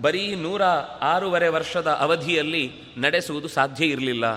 ಬರೀ 0.00 0.34
ನೂರ 0.34 0.64
ಆರೂವರೆ 1.00 1.48
ವರ್ಷದ 1.48 1.86
ಅವಧಿಯಲ್ಲಿ 1.86 2.72
ನಡೆಸುವುದು 2.98 3.48
ಸಾಧ್ಯ 3.48 3.86
ಇರಲಿಲ್ಲ. 3.86 4.36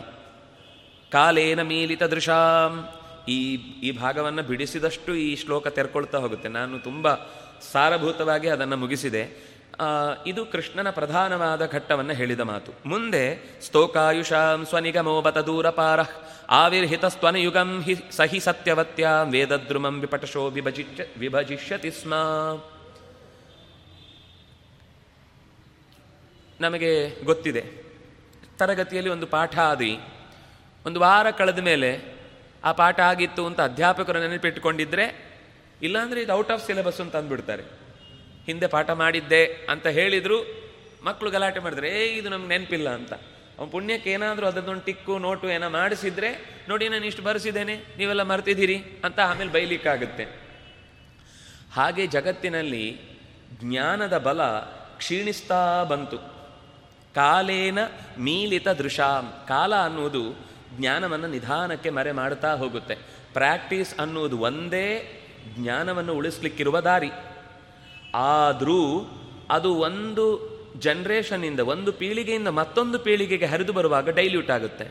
ಕಾಲೇನ 1.12 1.62
ಮೀಲಿತ 1.62 2.04
ದೃಶಾಂ. 2.04 2.90
ಈ 3.28 3.54
ಈ 3.56 3.98
ಭಾಗವನ್ನು 3.98 4.44
ಬಿಡಿಸಿದಷ್ಟು 4.44 5.16
ಈ 5.16 5.36
ಶ್ಲೋಕ 5.36 5.68
ತೆರ್ಕೊಳ್ತಾ 5.68 6.18
ಹೋಗುತ್ತೆ. 6.18 6.50
ನಾನು 6.50 6.80
ತುಂಬ 6.80 7.14
ಸಾರಭೂತವಾಗಿ 7.72 8.50
ಅದನ್ನು 8.50 8.78
ಮುಗಿಸಿದೆ. 8.78 9.53
ಇದು 10.28 10.46
ಕೃಷ್ಣನ 10.46 10.90
ಪ್ರಧಾನವಾದ 10.90 11.66
ಘಟ್ಟವನ್ನು 11.66 12.14
ಹೇಳಿದ 12.14 12.40
ಮಾತು. 12.40 12.90
ಮುಂದೆ, 12.90 13.44
ಸ್ತೋಕಾಯುಷಾಂ 13.62 14.66
ಸ್ವನಿಗಮೋಬತ 14.66 15.38
ದೂರಪಾರ 15.38 16.00
ಆವಿರ್ಹಿತಸ್ತ್ವನಯುಗಂ 16.50 17.82
ಹಿ 17.82 17.96
ಸಹಿ 18.12 18.40
ಸತ್ಯವತ್ಯ, 18.40 19.08
ವೇದದ್ರುಮಂ 19.24 20.00
ವಿಪಟಶೋ 20.00 20.50
ವಿಭಜಿಷ್ಯ 20.50 21.04
ವಿಭಜಿಷ್ಯತಿ 21.18 21.92
ಸ್ಮ. 21.92 22.14
ನಮಗೆ 26.62 27.24
ಗೊತ್ತಿದೆ. 27.24 27.62
ತರಗತಿಯಲ್ಲಿ 28.58 29.12
ಒಂದು 29.12 29.28
ಪಾಠ 29.28 29.58
ಆದಿ. 29.58 30.00
ಒಂದು 30.86 31.00
ವಾರ 31.00 31.32
ಕಳೆದ 31.32 31.60
ಮೇಲೆ 31.60 32.14
ಆ 32.64 32.72
ಪಾಠ 32.72 33.00
ಆಗಿತ್ತು 33.00 33.46
ಅಂತ 33.46 33.62
ಅಧ್ಯಾಪಕರು 33.62 34.28
ನೆನಪಿಟ್ಟುಕೊಂಡಿದ್ರೆ, 34.28 35.36
ಇಲ್ಲಾಂದ್ರೆ 35.82 36.22
ಇದು 36.22 36.34
ಔಟ್ 36.34 36.52
ಆಫ್ 36.52 36.66
ಸಿಲೆಬಸ್ 36.66 37.02
ಅಂತ 37.02 37.16
ಅಂದ್ಬಿಡ್ತಾರೆ. 37.16 37.83
ಹಿಂದೆ 38.46 38.68
ಪಾಠ 38.68 38.90
ಮಾಡಿದ್ದೆ 38.90 39.46
ಅಂತ 39.46 39.88
ಹೇಳಿದ್ರು 39.88 40.64
ಮಕ್ಕಳು 41.04 41.32
ಗಲಾಟೆ 41.32 41.60
ಮಾಡಿದ್ರೆ 41.60 42.06
ಏ 42.06 42.18
ಇದು 42.18 42.30
ನಮ್ಗೆ 42.30 42.48
ನೆನಪಿಲ್ಲ 42.48 42.90
ಅಂತ. 42.90 43.14
ಅವ್ನ 43.60 43.72
ಪುಣ್ಯಕ್ಕೆ 43.72 44.12
ಏನಾದರೂ 44.12 44.48
ಅದನ್ನೊಂದು 44.48 44.82
ಟಿಕ್ಕು, 44.82 45.20
ನೋಟು 45.20 45.50
ಏನೋ 45.50 45.70
ಮಾಡಿಸಿದ್ರೆ, 45.70 46.62
ನೋಡಿ, 46.70 46.90
ನಾನು 46.90 47.06
ಇಷ್ಟು 47.06 47.22
ಬರೆಸಿದ್ದೇನೆ, 47.22 47.76
ನೀವೆಲ್ಲ 47.98 48.24
ಮರ್ತಿದ್ದೀರಿ 48.24 48.84
ಅಂತ 49.04 49.20
ಆಮೇಲೆ 49.20 49.52
ಬೈಲಿಕ್ಕಾಗುತ್ತೆ. 49.52 50.24
ಹಾಗೆ 51.74 52.08
ಜಗತ್ತಿನಲ್ಲಿ 52.08 53.02
ಜ್ಞಾನದ 53.54 54.18
ಬಲ 54.18 54.44
ಕ್ಷೀಣಿಸ್ತಾ 54.98 55.84
ಬಂತು. 55.84 56.18
ಕಾಲೇನ 57.16 57.80
ಮೀಲಿತ 58.18 58.68
ದೃಶಾಂ, 58.68 59.46
ಕಾಲ 59.48 59.76
ಅನ್ನುವುದು 59.76 60.24
ಜ್ಞಾನವನ್ನು 60.80 61.28
ನಿಧಾನಕ್ಕೆ 61.28 61.90
ಮರೆ 61.90 62.12
ಮಾಡ್ತಾ 62.12 62.54
ಹೋಗುತ್ತೆ. 62.54 62.96
ಪ್ರಾಕ್ಟೀಸ್ 63.34 64.00
ಅನ್ನುವುದು 64.00 64.38
ಒಂದೇ 64.38 65.20
ಜ್ಞಾನವನ್ನು 65.60 66.14
ಉಳಿಸ್ಲಿಕ್ಕಿರುವ 66.14 66.80
ದಾರಿ. 66.80 67.12
ಆದರೂ 68.14 68.82
ಅದು 69.52 69.70
ಒಂದು 69.76 70.26
ಜನ್ರೇಷನ್ನಿಂದ 70.80 71.60
ಒಂದು 71.60 71.92
ಪೀಳಿಗೆಯಿಂದ 71.92 72.48
ಮತ್ತೊಂದು 72.48 73.00
ಪೀಳಿಗೆಗೆ 73.00 73.46
ಹರಿದು 73.46 73.74
ಬರುವಾಗ 73.74 74.10
ಡೈಲ್ಯೂಟ್ 74.10 74.52
ಆಗುತ್ತೆ. 74.52 74.86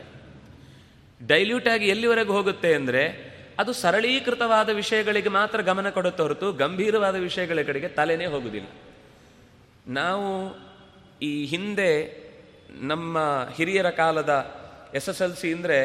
ಡೈಲ್ಯೂಟ್ 1.21 1.67
ಆಗಿ 1.67 1.87
ಎಲ್ಲಿವರೆಗೂ 1.87 2.33
ಹೋಗುತ್ತೆ 2.33 2.73
ಅಂದರೆ, 2.73 3.03
ಅದು 3.59 3.73
ಸರಳೀಕೃತವಾದ 3.73 4.69
ವಿಷಯಗಳಿಗೆ 4.69 5.29
ಮಾತ್ರ 5.29 5.61
ಗಮನ 5.61 5.89
ಕೊಡುತ್ತೆ 5.89 6.23
ಹೊರತು 6.23 6.51
ಗಂಭೀರವಾದ 6.53 7.15
ವಿಷಯಗಳ 7.15 7.61
ಕಡೆಗೆ 7.61 7.87
ತಲೆನೇ 7.87 8.25
ಹೋಗುವುದಿಲ್ಲ 8.25 8.67
ನಾವು 9.87 10.27
ಈ 11.21 11.45
ಹಿಂದೆ 11.45 11.91
ನಮ್ಮ 12.71 13.17
ಹಿರಿಯರ 13.57 13.89
ಕಾಲದ 13.89 14.33
ಎಸ್ 14.93 15.09
ಎಸ್ 15.09 15.21
ಎಲ್ 15.21 15.35
ಸಿ 15.35 15.53
ಅಂದರೆ 15.53 15.77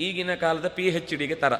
ಈಗಿನ 0.00 0.34
ಕಾಲದ 0.34 0.68
ಪಿ 0.68 0.90
ಹೆಚ್ 0.90 1.14
ಡಿಗೆ 1.18 1.34
ತರ. 1.34 1.54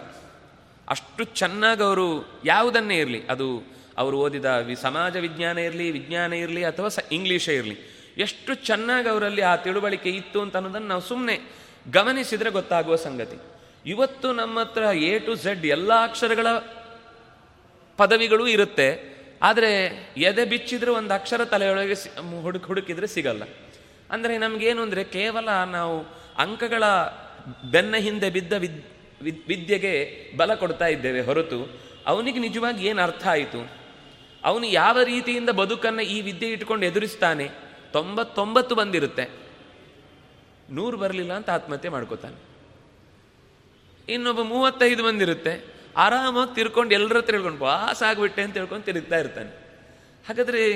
ಅಷ್ಟು 0.89 1.25
ಚೆನ್ನಾಗಿ 1.25 1.83
ಅವರು 1.83 2.09
ಯಾವುದನ್ನೇ 2.45 2.99
ಇರಲಿ, 2.99 3.21
ಅದು 3.27 3.49
ಅವರು 3.97 4.19
ಓದಿದ 4.19 4.45
ವಿ- 4.45 4.77
ಸಮಾಜ 4.77 5.17
ವಿಜ್ಞಾನ 5.17 5.59
ಇರಲಿ 5.59 5.91
ವಿಜ್ಞಾನ 5.91 6.33
ಇರಲಿ 6.33 6.65
ಅಥವಾ 6.65 6.89
ಸ 6.89 6.99
ಇಂಗ್ಲೀಷೇ 7.13 7.55
ಇರಲಿ. 7.55 7.97
ಎಷ್ಟು 8.19 8.55
ಚೆನ್ನಾಗಿ 8.55 9.09
ಅವರಲ್ಲಿ 9.09 9.43
ಆ 9.43 9.57
ತಿಳುವಳಿಕೆ 9.57 10.11
ಇತ್ತು 10.11 10.41
ಅಂತ 10.41 10.57
ಅನ್ನೋದನ್ನು 10.57 10.89
ನಾವು 10.89 11.01
ಸುಮ್ಮನೆ 11.01 11.39
ಗಮನಿಸಿದರೆ 11.91 12.51
ಗೊತ್ತಾಗುವ 12.51 12.97
ಸಂಗತಿ. 12.97 13.37
ಇವತ್ತು 13.87 14.33
ನಮ್ಮ 14.33 14.61
ಹತ್ರ 14.61 14.83
ಎ 14.83 15.19
ಟು 15.19 15.35
ಝೆಡ್ 15.35 15.67
ಎಲ್ಲ 15.67 16.03
ಅಕ್ಷರಗಳ 16.03 16.47
ಪದವಿಗಳು 17.97 18.49
ಇರುತ್ತೆ. 18.49 19.17
ಆದರೆ 19.43 19.85
ಎದೆ 20.17 20.45
ಬಿಚ್ಚಿದ್ರೆ 20.45 20.91
ಒಂದು 20.91 21.15
ಅಕ್ಷರ 21.15 21.45
ತಲೆಯೊಳಗೆ 21.45 21.95
ಹುಡುಕ್ 22.43 22.67
ಹುಡುಕಿದ್ರೆ 22.67 23.07
ಸಿಗಲ್ಲ. 23.07 23.43
ಅಂದರೆ 24.11 24.39
ನಮಗೇನು 24.39 24.83
ಅಂದರೆ 24.83 25.05
ಕೇವಲ 25.05 25.49
ನಾವು 25.65 26.07
ಅಂಕಗಳ 26.39 26.85
ಬೆನ್ನ 27.71 27.97
ಹಿಂದೆ 27.97 28.31
ಬಿದ್ದ 28.31 28.53
ವಿದ್- 28.53 28.83
ವಿದ್ಯೆಗೆ 29.49 30.23
ಬಲ 30.37 30.55
ಕೊಡ್ತಾ 30.55 30.87
ಇದ್ದೇವೆ 30.87 31.21
ಹೊರತು, 31.21 31.81
ಅವನಿಗೆ 32.07 32.39
ನಿಜವಾಗಿ 32.39 32.87
ಏನು 32.87 33.03
ಅರ್ಥ 33.03 33.27
ಆಯಿತು? 33.27 33.86
ಅವನು 34.47 34.67
ಯಾವ 34.67 35.03
ರೀತಿಯಿಂದ 35.03 35.51
ಬದುಕನ್ನು 35.51 36.03
ಈ 36.03 36.21
ವಿದ್ಯೆ 36.21 36.49
ಇಟ್ಕೊಂಡು 36.49 36.87
ಎದುರಿಸ್ತಾನೆ? 36.87 37.51
ತೊಂಬತ್ತೊಂಬತ್ತು 37.93 38.75
ಬಂದಿರುತ್ತೆ. 38.75 39.31
ನೂರು 40.71 40.97
ಬರಲಿಲ್ಲ 40.97 41.33
ಅಂತ 41.33 41.51
ಆತ್ಮಹತ್ಯೆ 41.51 41.91
ಮಾಡ್ಕೋತಾನೆ. 41.91 42.57
ಇನ್ನೊಬ್ಬ 44.13 44.43
ಮೂವತ್ತೈದು 44.43 45.05
ಬಂದಿರುತ್ತೆ. 45.05 45.77
ಆರಾಮಾಗಿ 45.97 46.55
ತಿರ್ಕೊಂಡು 46.55 46.95
ಎಲ್ಲರ 46.95 47.17
ಹತ್ರ 47.17 47.33
ಹೇಳ್ಕೊಂಡು 47.33 47.61
ಪಾಸ್ 47.61 48.03
ಆಗಿಬಿಟ್ಟೆ 48.03 48.43
ಅಂತ 48.43 48.57
ಹೇಳ್ಕೊಂಡು 48.57 48.85
ತಿರುಗ್ತಾ 48.85 49.19
ಇರ್ತಾನೆ. 49.19 49.51
ಹಾಗಾದ್ರೆ 50.29 50.71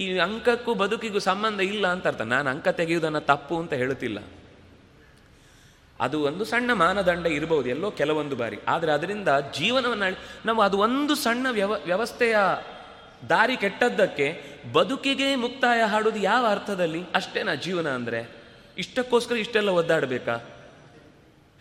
ಈ 0.00 0.18
ಅಂಕಕ್ಕೂ 0.18 0.74
ಬದುಕಿಗೂ 0.74 1.18
ಸಂಬಂಧ 1.18 1.60
ಇಲ್ಲ 1.60 1.86
ಅಂತ 1.86 2.06
ಅರ್ಥ. 2.06 2.20
ನಾನು 2.20 2.50
ಅಂಕ 2.50 2.68
ತೆಗೆಯುವುದನ್ನು 2.68 3.20
ತಪ್ಪು 3.20 3.58
ಅಂತ 3.58 3.72
ಹೇಳುತ್ತಿಲ್ಲ. 3.72 4.18
ಅದು 6.00 6.20
ಒಂದು 6.20 6.44
ಸಣ್ಣ 6.44 6.72
ಮಾನದಂಡ 6.72 7.26
ಇರಬಹುದು 7.26 7.68
ಎಲ್ಲೋ 7.68 7.90
ಕೆಲವೊಂದು 7.90 8.36
ಬಾರಿ. 8.36 8.56
ಆದರೆ 8.68 8.92
ಅದರಿಂದ 8.92 9.28
ಜೀವನವನ್ನು 9.54 10.18
ನಾವು, 10.46 10.62
ಅದು 10.62 10.78
ಒಂದು 10.78 11.14
ಸಣ್ಣ 11.14 11.46
ವ್ಯವ, 11.50 11.72
ವ್ಯವಸ್ಥೆಯ 11.72 12.36
ದಾರಿ 13.28 13.56
ಕೆಟ್ಟದ್ದಕ್ಕೆ 13.56 14.42
ಬದುಕಿಗೆ 14.72 15.36
ಮುಕ್ತಾಯ 15.36 15.82
ಹಾಡೋದು 15.82 16.18
ಯಾವ 16.18 16.46
ಅರ್ಥದಲ್ಲಿ? 16.50 17.02
ಅಷ್ಟೇನಾ 17.14 17.54
ಜೀವನ 17.54 17.88
ಅಂದರೆ? 17.88 18.30
ಇಷ್ಟಕ್ಕೋಸ್ಕರ 18.78 19.36
ಇಷ್ಟೆಲ್ಲ 19.36 19.68
ಒದ್ದಾಡಬೇಕಾ? 19.68 20.44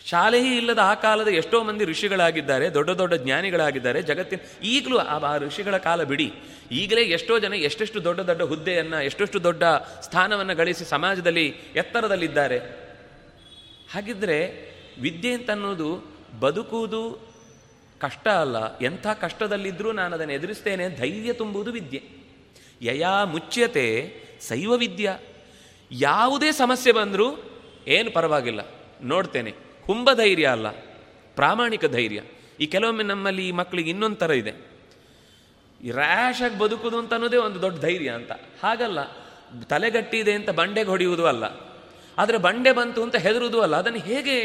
ಶಾಲೆಯೇ 0.06 0.58
ಇಲ್ಲದ 0.58 0.80
ಆ 0.80 0.94
ಕಾಲದ 0.94 1.28
ಎಷ್ಟೋ 1.28 1.64
ಮಂದಿ 1.64 1.86
ಋಷಿಗಳಾಗಿದ್ದಾರೆ, 1.86 2.70
ದೊಡ್ಡ 2.70 2.90
ದೊಡ್ಡ 2.90 3.14
ಜ್ಞಾನಿಗಳಾಗಿದ್ದಾರೆ, 3.14 4.02
ಜಗತ್ತಿನ 4.02 4.40
ಈಗಲೂ 4.64 4.98
ಆ 4.98 5.38
ಋಷಿಗಳ 5.38 5.78
ಕಾಲ 5.78 6.04
ಬಿಡಿ. 6.04 6.34
ಈಗಲೇ 6.72 7.02
ಎಷ್ಟೋ 7.02 7.40
ಜನ 7.40 7.54
ಎಷ್ಟೆಷ್ಟು 7.54 8.04
ದೊಡ್ಡ 8.04 8.20
ದೊಡ್ಡ 8.20 8.42
ಹುದ್ದೆಯನ್ನು, 8.42 9.02
ಎಷ್ಟೆಷ್ಟು 9.02 9.44
ದೊಡ್ಡ 9.44 9.64
ಸ್ಥಾನವನ್ನು 10.02 10.56
ಗಳಿಸಿ 10.56 10.86
ಸಮಾಜದಲ್ಲಿ 10.86 11.48
ಎತ್ತರದಲ್ಲಿದ್ದಾರೆ. 11.76 12.60
ಹಾಗಿದ್ರೆ 13.94 14.70
ವಿದ್ಯೆ 15.02 15.34
ಅಂತ 15.34 15.52
ಅನ್ನೋದು 15.52 16.16
ಬದುಕುವುದು 16.40 17.35
ಕಷ್ಟ 18.02 18.28
ಅಲ್ಲ, 18.28 18.58
ಎಂಥ 18.80 19.06
ಕಷ್ಟದಲ್ಲಿದ್ದರೂ 19.22 19.92
ನಾನು 19.92 20.14
ಅದನ್ನು 20.16 20.34
ಎದುರಿಸ್ತೇನೆ, 20.34 20.86
ಧೈರ್ಯ 20.98 21.34
ತುಂಬುವುದು 21.34 21.72
ವಿದ್ಯೆ. 21.72 22.02
ಯಯಾ 22.82 23.14
ಮುಚ್ಯತೆ 23.26 23.86
ಶೈವ 24.48 24.74
ವಿದ್ಯ. 24.76 25.08
ಯಾವುದೇ 25.92 26.50
ಸಮಸ್ಯೆ 26.52 26.92
ಬಂದರೂ 26.92 27.28
ಏನು 27.88 28.10
ಪರವಾಗಿಲ್ಲ, 28.12 28.62
ನೋಡ್ತೇನೆ. 29.04 29.52
ಹುಂಬ 29.86 30.14
ಧೈರ್ಯ 30.14 30.48
ಅಲ್ಲ, 30.48 30.68
ಪ್ರಾಮಾಣಿಕ 31.38 31.86
ಧೈರ್ಯ. 31.86 32.22
ಈ 32.60 32.66
ಕೆಲವೊಮ್ಮೆ 32.66 33.04
ನಮ್ಮಲ್ಲಿ 33.04 33.44
ಈ 33.48 33.52
ಮಕ್ಕಳಿಗೆ 33.52 33.90
ಇನ್ನೊಂದು 33.90 34.16
ಥರ 34.16 34.32
ಇದೆ 34.32 34.54
ರ್ಯಾಶಾಗಿ 35.82 36.58
ಬದುಕುದು 36.60 36.98
ಅಂತ 36.98 37.12
ಅನ್ನೋದೇ 37.14 37.38
ಒಂದು 37.38 37.60
ದೊಡ್ಡ 37.62 37.78
ಧೈರ್ಯ 37.82 38.10
ಅಂತ. 38.10 38.32
ಹಾಗಲ್ಲ, 38.64 39.00
ತಲೆಗಟ್ಟಿದೆ 39.64 40.34
ಅಂತ 40.34 40.50
ಬಂಡೆಗೆ 40.50 40.90
ಹೊಡೆಯುವುದು 40.90 41.26
ಅಲ್ಲ. 41.26 41.46
ಆದರೆ 42.18 42.38
ಬಂಡೆ 42.38 42.72
ಬಂತು 42.72 43.00
ಅಂತ 43.04 43.16
ಹೆದರುವುದು 43.16 43.60
ಅಲ್ಲ, 43.62 43.76
ಅದನ್ನು 43.76 44.00
ಹೇಗೆ 44.00 44.38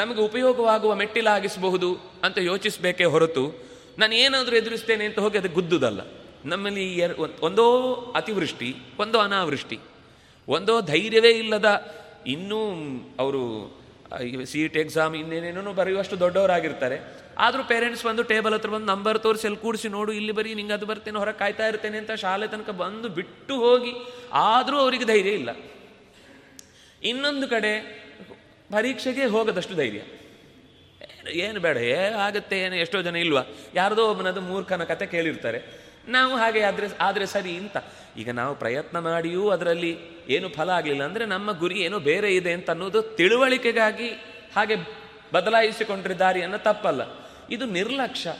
ನಮಗೆ 0.00 0.20
ಉಪಯೋಗವಾಗುವ 0.28 0.92
ಮೆಟ್ಟಿಲಾಗಿಸಬಹುದು 1.02 1.88
ಅಂತ 2.26 2.38
ಯೋಚಿಸಬೇಕೇ 2.50 3.06
ಹೊರತು 3.14 3.44
ನಾನು 4.00 4.14
ಏನಾದರೂ 4.24 4.54
ಎದುರಿಸ್ತೇನೆ 4.60 5.04
ಅಂತ 5.08 5.18
ಹೋಗಿ 5.24 5.36
ಅದು 5.40 5.50
ಗುದ್ದುದಲ್ಲ. 5.58 6.00
ನಮ್ಮಲ್ಲಿ 6.52 6.84
ಎರ 7.04 7.12
ಒಂದೋ 7.48 7.66
ಅತಿವೃಷ್ಟಿ, 8.20 8.68
ಒಂದೋ 9.02 9.18
ಅನಾವೃಷ್ಟಿ, 9.26 9.78
ಒಂದೋ 10.48 10.74
ಧೈರ್ಯವೇ 10.92 11.32
ಇಲ್ಲದ 11.42 11.68
ಇನ್ನೂ 12.34 12.60
ಅವರು 13.24 13.42
ಸಿ 14.50 14.58
ಇ 14.62 14.66
ಟಿ 14.72 14.78
ಎಕ್ಸಾಮ್ 14.84 15.12
ಇನ್ನೇನೇನೋ 15.18 15.72
ಬರೆಯುವಷ್ಟು 15.80 16.16
ದೊಡ್ಡವರಾಗಿರ್ತಾರೆ. 16.22 16.96
ಆದರೂ 17.44 17.62
ಪೇರೆಂಟ್ಸ್ 17.70 18.02
ಬಂದು 18.08 18.22
ಟೇಬಲ್ 18.32 18.54
ಹತ್ರ 18.56 18.70
ಬಂದು 18.74 18.88
ನಂಬರ್ 18.94 19.18
ತೋರಿಸಿ 19.26 19.46
ಎಲ್ಲಿ 19.48 19.60
ಕೂಡಿಸಿ 19.62 19.88
ನೋಡು, 19.96 20.10
ಇಲ್ಲಿ 20.18 20.32
ಬರೀ 20.38 20.50
ನಿಂಗೆ 20.58 20.74
ಅದು 20.78 20.86
ಬರ್ತೇನೆ, 20.90 21.18
ಹೊರಗೆ 21.22 21.38
ಕಾಯ್ತಾ 21.42 21.66
ಇರ್ತೇನೆ 21.70 21.96
ಅಂತ 22.02 22.12
ಶಾಲೆ 22.24 22.46
ತನಕ 22.54 22.70
ಬಂದು 22.82 23.08
ಬಿಟ್ಟು 23.18 23.54
ಹೋಗಿ, 23.64 23.92
ಆದರೂ 24.48 24.78
ಅವರಿಗೆ 24.84 25.06
ಧೈರ್ಯ 25.12 25.32
ಇಲ್ಲ. 25.40 25.50
ಇನ್ನೊಂದು 27.10 27.46
ಕಡೆ 27.54 27.72
ಪರೀಕ್ಷೆಗೆ 28.72 29.24
ಹೋಗದಷ್ಟು 29.24 29.74
ಧೈರ್ಯ. 29.74 30.00
ಏನು- 31.30 31.60
ಬೇಡ, 31.60 31.76
ಏ 31.76 31.94
ಆಗುತ್ತೆ, 31.94 32.60
ಏನು, 32.60 32.76
ಎಷ್ಟೋ 32.76 33.02
ಜನ 33.02 33.16
ಇಲ್ವಾ? 33.16 33.42
ಯಾರದೋ 33.74 34.10
ಒಬ್ಬನದು 34.10 34.40
ಮೂರ್ಖನ 34.40 34.84
ಕತೆ 34.84 35.06
ಕೇಳಿರ್ತಾರೆ. 35.06 35.62
ನಾವು 36.08 36.36
ಹಾಗೆ 36.36 36.60
ಆದರೆ 36.60 36.86
ಆದರೆ 37.00 37.26
ಸರಿ 37.26 37.56
ಅಂತ. 37.56 37.76
ಈಗ 38.16 38.30
ನಾವು 38.30 38.54
ಪ್ರಯತ್ನ 38.54 38.98
ಮಾಡಿಯೂ 38.98 39.48
ಅದರಲ್ಲಿ 39.48 39.98
ಏನು 40.28 40.48
ಫಲ 40.48 40.70
ಆಗಲಿಲ್ಲ 40.70 41.02
ಅಂದರೆ 41.02 41.26
ನಮ್ಮ 41.26 41.58
ಗುರಿ 41.58 41.80
ಏನೋ 41.80 41.98
ಬೇರೆ 41.98 42.34
ಇದೆ 42.34 42.52
ಅಂತ 42.52 42.70
ಅನ್ನೋದು 42.70 43.02
ತಿಳುವಳಿಕೆಗಾಗಿ 43.02 44.08
ಹಾಗೆ 44.56 44.76
ಬದಲಾಯಿಸಿಕೊಂಡ್ರೆ 45.34 46.14
ದಾರಿಯನ್ನು 46.14 46.58
ತಪ್ಪಲ್ಲ. 46.58 47.02
ಇದು 47.50 47.66
ನಿರ್ಲಕ್ಷ್ಯ. 47.66 48.34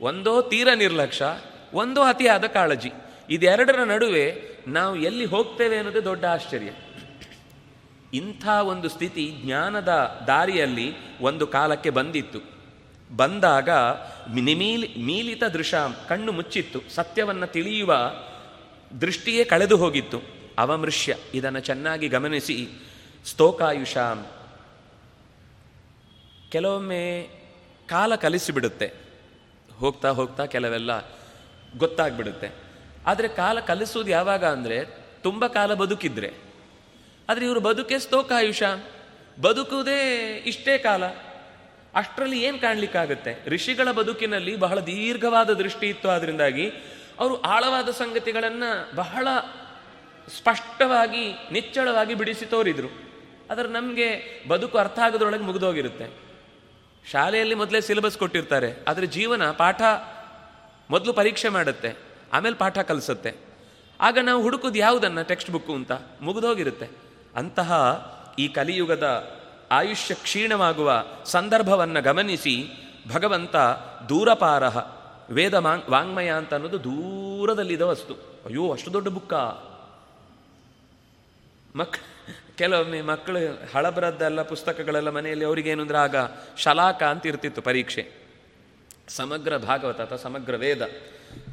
ಒಂದೋ 0.00 0.42
ತೀರ 0.42 0.68
ನಿರ್ಲಕ್ಷ್ಯ, 0.74 1.38
ಒಂದೋ 1.74 2.02
ಅತಿಯಾದ 2.02 2.44
ಕಾಳಜಿ. 2.44 2.92
ಇದೆರಡರ 3.30 3.82
ನಡುವೆ 3.82 4.42
ನಾವು 4.68 4.96
ಎಲ್ಲಿ 4.96 5.24
ಹೋಗ್ತೇವೆ 5.24 5.76
ಅನ್ನೋದೇ 5.76 6.00
ದೊಡ್ಡ 6.00 6.24
ಆಶ್ಚರ್ಯ. 6.24 6.70
ಇಂಥ 8.14 8.48
ಒಂದು 8.48 8.88
ಸ್ಥಿತಿ 8.88 9.36
ಜ್ಞಾನದ 9.42 9.88
ದಾರಿಯಲ್ಲಿ 10.26 11.18
ಒಂದು 11.18 11.46
ಕಾಲಕ್ಕೆ 11.46 11.90
ಬಂದಿತ್ತು. 11.90 12.38
ಬಂದಾಗ 13.16 13.68
ನಿಮೀಲಿ 14.30 14.94
ಮೀಲಿತ 14.98 15.44
ದೃಶ 15.44 15.74
ಕಣ್ಣು 16.08 16.32
ಮುಚ್ಚಿತ್ತು. 16.32 16.80
ಸತ್ಯವನ್ನು 16.94 17.46
ತಿಳಿಯುವ 17.46 18.12
ದೃಷ್ಟಿಯೇ 19.00 19.44
ಕಳೆದು 19.44 19.76
ಹೋಗಿತ್ತು. 19.76 20.20
ಅವಮೃಷ್ಯ 20.58 21.16
ಇದನ್ನು 21.34 21.60
ಚೆನ್ನಾಗಿ 21.60 22.08
ಗಮನಿಸಿ. 22.08 22.68
ಸ್ತೋಕಾಯುಷ. 23.26 23.96
ಕೆಲವೊಮ್ಮೆ 26.50 27.30
ಕಾಲ 27.86 28.14
ಕಲಿಸಿಬಿಡುತ್ತೆ. 28.14 28.92
ಹೋಗ್ತಾ 29.78 30.08
ಹೋಗ್ತಾ 30.08 30.46
ಕೆಲವೆಲ್ಲ 30.46 31.08
ಗೊತ್ತಾಗ್ಬಿಡುತ್ತೆ. 31.78 32.50
ಆದರೆ 33.06 33.28
ಕಾಲ 33.28 33.60
ಕಲಿಸೋದು 33.60 34.10
ಯಾವಾಗ 34.10 34.44
ಅಂದರೆ 34.44 34.84
ತುಂಬ 35.22 35.46
ಕಾಲ 35.46 35.74
ಬದುಕಿದ್ರೆ. 35.74 36.49
ಆದರೆ 37.30 37.44
ಇವರು 37.44 37.60
ಬದುಕೆ 37.60 37.98
ಸ್ತೋಕಾಯುಷ 37.98 38.62
ಬದುಕುವುದೇ 39.40 40.34
ಇಷ್ಟೇ 40.46 40.78
ಕಾಲ. 40.78 41.06
ಅಷ್ಟರಲ್ಲಿ 41.94 42.42
ಏನು 42.42 42.58
ಕಾಣಲಿಕ್ಕಾಗತ್ತೆ? 42.58 43.44
ಋಷಿಗಳ 43.46 43.90
ಬದುಕಿನಲ್ಲಿ 43.90 44.56
ಬಹಳ 44.56 44.80
ದೀರ್ಘವಾದ 44.80 45.50
ದೃಷ್ಟಿ 45.50 45.88
ಇತ್ತು. 45.88 46.08
ಆದ್ರಿಂದಾಗಿ 46.08 46.70
ಅವರು 47.18 47.40
ಆಳವಾದ 47.40 47.88
ಸಂಗತಿಗಳನ್ನು 47.88 48.96
ಬಹಳ 48.96 49.28
ಸ್ಪಷ್ಟವಾಗಿ, 50.38 51.32
ನಿಚ್ಚಳವಾಗಿ 51.52 52.14
ಬಿಡಿಸಿ 52.14 52.46
ತೋರಿದರು. 52.46 53.10
ಆದರೆ 53.50 53.68
ನಮಗೆ 53.68 54.40
ಬದುಕು 54.48 54.78
ಅರ್ಥ 54.78 54.98
ಆಗೋದ್ರೊಳಗೆ 54.98 55.42
ಮುಗಿದೋಗಿರುತ್ತೆ. 55.42 56.06
ಶಾಲೆಯಲ್ಲಿ 57.10 57.54
ಮೊದಲೇ 57.54 57.80
ಸಿಲೆಬಸ್ 57.80 58.18
ಕೊಟ್ಟಿರ್ತಾರೆ. 58.18 58.84
ಆದರೆ 58.88 59.06
ಜೀವನ 59.06 59.50
ಪಾಠ 59.50 59.82
ಮೊದಲು 60.90 61.12
ಪರೀಕ್ಷೆ 61.12 61.48
ಮಾಡುತ್ತೆ. 61.48 61.94
ಆಮೇಲೆ 62.32 62.56
ಪಾಠ 62.56 62.78
ಕಲಿಸುತ್ತೆ. 62.78 63.34
ಆಗ 64.00 64.18
ನಾವು 64.22 64.42
ಹುಡುಕೋದು 64.42 64.78
ಯಾವುದನ್ನು? 64.78 65.28
ಟೆಕ್ಸ್ಟ್ 65.28 65.50
ಬುಕ್ಕು 65.50 65.74
ಅಂತ. 65.74 65.92
ಮುಗಿದೋಗಿರುತ್ತೆ. 66.20 67.09
ಅಂತಹ 67.36 67.74
ಈ 68.38 68.48
ಕಲಿಯುಗದ 68.48 69.36
ಆಯುಷ್ಯ 69.70 70.14
ಕ್ಷೀಣವಾಗುವ 70.14 71.04
ಸಂದರ್ಭವನ್ನು 71.24 72.02
ಗಮನಿಸಿ 72.02 72.68
ಭಗವಂತ 73.12 73.56
ದೂರಪಾರಹ, 74.08 75.00
ವೇದ 75.30 75.54
ಮಾಂಗ್, 75.54 75.88
ವಾಂಗ್ಮಯ 75.90 76.30
ಅಂತ 76.30 76.54
ಅನ್ನೋದು 76.54 76.84
ದೂರದಲ್ಲಿದ್ದ 76.84 77.82
ವಸ್ತು. 77.82 78.14
ಅಯ್ಯೋ, 78.46 78.72
ಅಷ್ಟು 78.72 78.92
ದೊಡ್ಡ 78.92 79.08
ಬುಕ್ಕ. 79.08 79.34
ಮಕ್, 81.76 81.98
ಕೆಲವೊಮ್ಮೆ 82.58 83.02
ಮಕ್ಕಳು 83.02 83.38
ಹಳಬರದ್ದೆಲ್ಲ 83.74 84.42
ಪುಸ್ತಕಗಳೆಲ್ಲ 84.42 85.10
ಮನೆಯಲ್ಲಿ 85.10 85.44
ಅವರಿಗೇನು 85.44 85.82
ಅಂದ್ರೆ 85.82 85.98
ಆಗ 85.98 86.16
ಶಲಾಕ 86.56 87.02
ಅಂತ 87.02 87.26
ಇರ್ತಿತ್ತು 87.26 87.62
ಪರೀಕ್ಷೆ. 87.62 88.12
ಸಮಗ್ರ 89.08 89.56
ಭಾಗವತ 89.56 90.00
ಅಥವಾ 90.00 90.18
ಸಮಗ್ರ 90.18 90.56
ವೇದ. 90.56 90.82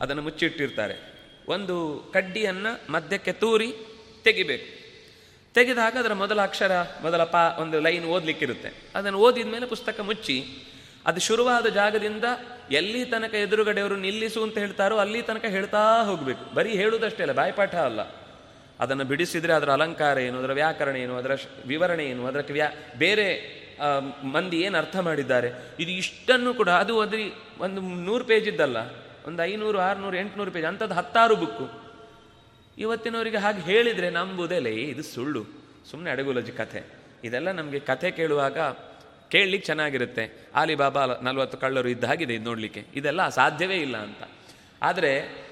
ಅದನ್ನು 0.01 0.21
ಮುಚ್ಚಿಟ್ಟಿರ್ತಾರೆ. 0.21 1.23
ಒಂದು 1.49 1.99
ಕಡ್ಡಿಯನ್ನು 2.13 2.91
ಮಧ್ಯಕ್ಕೆ 2.91 3.31
ತೂರಿ 3.31 3.73
ತೆಗಿಬೇಕು. 4.23 4.76
ತೆಗೆದಾಗ 5.57 5.93
ಅದರ 5.99 6.13
ಮೊದಲ 6.13 6.39
ಅಕ್ಷರ, 6.41 6.73
ಮೊದಲ 7.01 7.23
ಪಾ 7.23 7.43
ಒಂದು 7.61 7.77
ಲೈನ್ 7.79 8.05
ಓದಲಿಕ್ಕಿರುತ್ತೆ. 8.05 8.69
ಅದನ್ನು 8.95 9.19
ಓದಿದ 9.19 9.47
ಮೇಲೆ 9.47 9.65
ಪುಸ್ತಕ 9.65 9.99
ಮುಚ್ಚಿ, 9.99 10.37
ಅದು 11.05 11.19
ಶುರುವಾದ 11.19 11.65
ಜಾಗದಿಂದ 11.65 12.25
ಎಲ್ಲಿ 12.71 13.01
ತನಕ 13.05 13.33
ಎದುರುಗಡೆಯವರು 13.33 13.95
ನಿಲ್ಲಿಸು 13.95 14.39
ಅಂತ 14.43 14.57
ಹೇಳ್ತಾರೋ 14.57 14.95
ಅಲ್ಲಿ 14.97 15.21
ತನಕ 15.21 15.45
ಹೇಳ್ತಾ 15.45 15.81
ಹೋಗಬೇಕು. 16.03 16.55
ಬರೀ 16.55 16.71
ಹೇಳುವುದಷ್ಟೇ 16.73 17.23
ಅಲ್ಲ, 17.23 17.33
ಬಾಯ್ಪಾಠ 17.33 17.75
ಅಲ್ಲ. 17.75 18.01
ಅದನ್ನು 18.79 19.05
ಬಿಡಿಸಿದರೆ 19.05 19.53
ಅದರ 19.53 19.69
ಅಲಂಕಾರ 19.71 20.17
ಏನು, 20.17 20.37
ಅದರ 20.39 20.51
ವ್ಯಾಕರಣ 20.51 20.95
ಏನು, 20.95 21.13
ಅದರ 21.17 21.31
ವಿವರಣೆ 21.65 22.05
ಏನು, 22.05 22.23
ಅದಕ್ಕೆ 22.25 22.53
ವ್ಯಾ, 22.53 22.67
ಬೇರೆ 22.97 23.27
ಮಂದಿ 24.33 24.57
ಏನು 24.57 24.77
ಅರ್ಥ 24.77 24.97
ಮಾಡಿದ್ದಾರೆ? 24.97 25.49
ಇದು 25.79 25.91
ಇಷ್ಟನ್ನು 25.91 26.53
ಕೂಡ, 26.53 26.69
ಅದು 26.69 26.93
ಅದ್ರಿ 27.01 27.25
ಒಂದು 27.59 27.81
ನೂರು 27.81 28.25
ಪೇಜ್ 28.25 28.47
ಇದ್ದಲ್ಲ, 28.47 28.77
ಒಂದು 29.27 29.39
ಐನೂರು, 29.43 29.79
ಆರುನೂರು, 29.79 30.17
ಎಂಟುನೂರು 30.17 30.51
ಪೇಜ್ 30.51 30.65
ಅಂಥದ್ದು 30.65 30.95
ಹತ್ತಾರು 30.95 31.35
ಬುಕ್ಕು 31.35 31.86
ಇವತ್ತಿನವರಿಗೆ 32.77 33.37
ಹಾಗೆ 33.37 33.61
ಹೇಳಿದರೆ 33.61 34.09
ನಂಬುದೇ 34.09 34.59
ಲೇ, 34.59 34.69
ಇದು 34.69 35.03
ಸುಳ್ಳು. 35.03 35.45
ಸುಮ್ಮನೆ 35.91 36.11
ಅಡಗುಲಜಿ 36.11 36.51
ಕಥೆ. 36.51 36.83
ಇದೆಲ್ಲ 37.23 37.51
ನಮಗೆ 37.51 37.79
ಕಥೆ 37.79 38.11
ಕೇಳುವಾಗ 38.11 38.59
ಕೇಳಲಿಕ್ಕೆ 39.29 39.65
ಚೆನ್ನಾಗಿರುತ್ತೆ. 39.65 40.47
ಆಲಿಬಾಬಾ 40.55 41.05
ನಲವತ್ತು 41.05 41.57
ಕಳ್ಳರು 41.57 41.89
ಇದ್ದ 41.89 42.03
ಹಾಗಿದೆ 42.03 42.33
ಇದು 42.33 42.43
ನೋಡಲಿಕ್ಕೆ. 42.43 42.85
ಇದೆಲ್ಲ 42.95 43.29
ಸಾಧ್ಯವೇ 43.29 43.75
ಇಲ್ಲ 43.75 43.97
ಅಂತ. 43.97 44.29
ಆದರೆ 44.81 45.43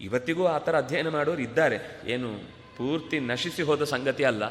ಇವತ್ತಿಗೂ 0.00 0.46
ಆ 0.46 0.58
ಥರ 0.58 0.78
ಅಧ್ಯಯನ 0.78 1.08
ಮಾಡೋರು 1.08 1.42
ಇದ್ದಾರೆ. 1.42 2.00
ಏನು 2.06 2.38
ಪೂರ್ತಿ 2.76 3.20
ನಶಿಸಿ 3.20 3.62
ಹೋದ 3.62 3.84
ಸಂಗತಿ 3.84 4.24
ಅಲ್ಲ. 4.24 4.42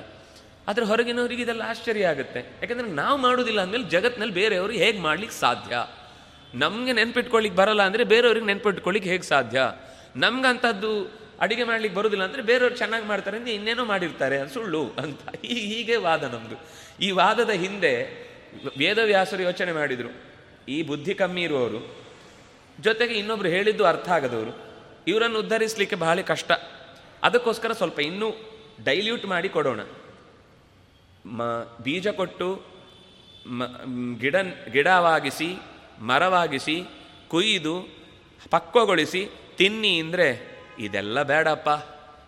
ಆದರೆ 0.67 0.85
ಹೊರಗಿನವರಿಗೆ 0.85 1.43
ಇದೆಲ್ಲ 1.43 1.61
ಆಶ್ಚರ್ಯ 1.65 2.07
ಆಗುತ್ತೆ. 2.07 2.39
ಯಾಕಂದರೆ 2.39 2.87
ನಾವು 2.87 3.17
ಮಾಡೋದಿಲ್ಲ 3.17 3.61
ಅಂದಮೇಲೆ 3.61 3.83
ಜಗತ್ತಿನಲ್ಲಿ 3.83 4.33
ಬೇರೆಯವರು 4.33 4.73
ಹೇಗೆ 4.73 4.99
ಮಾಡ್ಲಿಕ್ಕೆ 4.99 5.39
ಸಾಧ್ಯ? 5.39 5.87
ನಮಗೆ 6.53 6.93
ನೆನ್ಪಿಟ್ಕೊಳ್ಳಿಕ್ಕೆ 6.93 7.57
ಬರಲ್ಲ 7.57 7.81
ಅಂದರೆ 7.81 8.03
ಬೇರೆಯವ್ರಿಗೆ 8.03 8.45
ನೆನ್ಪಿಟ್ಕೊಳ್ಳಿಕ್ಕೆ 8.45 9.11
ಹೇಗೆ 9.11 9.23
ಸಾಧ್ಯ? 9.23 9.61
ನಮ್ಗಂಥದ್ದು 10.15 11.22
ಅಡಿಗೆ 11.39 11.63
ಮಾಡ್ಲಿಕ್ಕೆ 11.63 11.97
ಬರೋದಿಲ್ಲ 11.99 12.23
ಅಂದರೆ 12.23 12.41
ಬೇರೆಯವ್ರು 12.41 12.77
ಚೆನ್ನಾಗಿ 12.77 13.05
ಮಾಡ್ತಾರೆ 13.05 13.37
ಅಂದರೆ 13.37 13.53
ಇನ್ನೇನೋ 13.53 13.85
ಮಾಡಿರ್ತಾರೆ 13.85 14.49
ಸುಳ್ಳು 14.49 14.85
ಅಂತ. 14.87 15.45
ಈ- 15.45 15.75
ಹೀಗೆ 15.75 15.95
ವಾದ 15.95 16.23
ನಮ್ಮದು 16.23 16.55
ಈ 17.01 17.11
ವಾದದ 17.11 17.49
ಹಿಂದೆ 17.49 18.23
ವೇದವ್ಯಾಸರು 18.77 19.41
ಯೋಚನೆ 19.41 19.71
ಮಾಡಿದರು. 19.71 20.23
ಈ 20.69 20.81
ಬುದ್ಧಿ 20.83 21.13
ಕಮ್ಮಿ 21.13 21.41
ಇರುವವರು. 21.41 21.95
ಜೊತೆಗೆ 22.79 23.13
ಇನ್ನೊಬ್ರು 23.13 23.49
ಹೇಳಿದ್ದು 23.49 23.85
ಅರ್ಥ 23.85 24.09
ಆಗದವರು. 24.09 24.57
ಇವರನ್ನು 25.07 25.39
ಉದ್ಧರಿಸಲಿಕ್ಕೆ 25.39 25.95
ಬಹಳ 25.95 26.21
ಕಷ್ಟ. 26.21 26.51
ಅದಕ್ಕೋಸ್ಕರ 27.23 27.71
ಸ್ವಲ್ಪ 27.71 27.99
ಇನ್ನೂ 27.99 28.31
ಡೈಲ್ಯೂಟ್ 28.83 29.25
ಮಾಡಿ 29.25 29.49
ಕೊಡೋಣ. 29.49 29.79
ಮ 31.25 31.43
ಬೀಜ 31.83 32.07
ಕೊಟ್ಟು 32.07 32.61
ಮ್, 33.47 34.19
ಗಿಡ 34.19 34.35
ಗಿಡವಾಗಿಸಿ 34.71 35.55
ಮರವಾಗಿಸಿ 36.01 36.83
ಕುಯ್ದು 37.27 37.87
ಪಕ್ವಗೊಳಿಸಿ 38.49 39.27
ತಿನ್ನಿ 39.57 39.99
ಅಂದರೆ 39.99 40.52
ಇದೆಲ್ಲ 40.79 41.23
ಬೇಡಪ್ಪ 41.23 41.69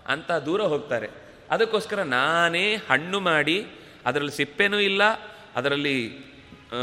ಅಂತ 0.08 0.32
ದೂರ 0.32 0.62
ಹೋಗ್ತಾರೆ. 0.62 1.10
ಅದಕ್ಕೋಸ್ಕರ 1.52 2.02
ನಾನೇ 2.02 2.76
ಹಣ್ಣು 2.76 3.20
ಮಾಡಿ, 3.20 3.66
ಅದರಲ್ಲಿ 4.06 4.32
ಸಿಪ್ಪೆನೂ 4.32 4.80
ಇಲ್ಲ, 4.80 5.04
ಅದರಲ್ಲಿ 5.56 6.26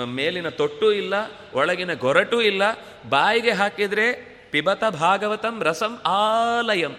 ಮೇಲಿನ 0.07 0.49
ತೊಟ್ಟು 0.49 0.93
ಇಲ್ಲ, 0.93 1.15
ಒಳಗಿನ 1.55 1.95
ಗೊರಟೂ 1.95 2.41
ಇಲ್ಲ, 2.41 2.63
ಬಾಯಿಗೆ 3.09 3.51
ಹಾಕಿದರೆ 3.51 4.33
ಪಿಬತ 4.51 4.85
ಭಾಗವತಂ 4.85 5.63
ರಸಂ 5.63 6.01
ಆಲಯಂ. 6.07 6.95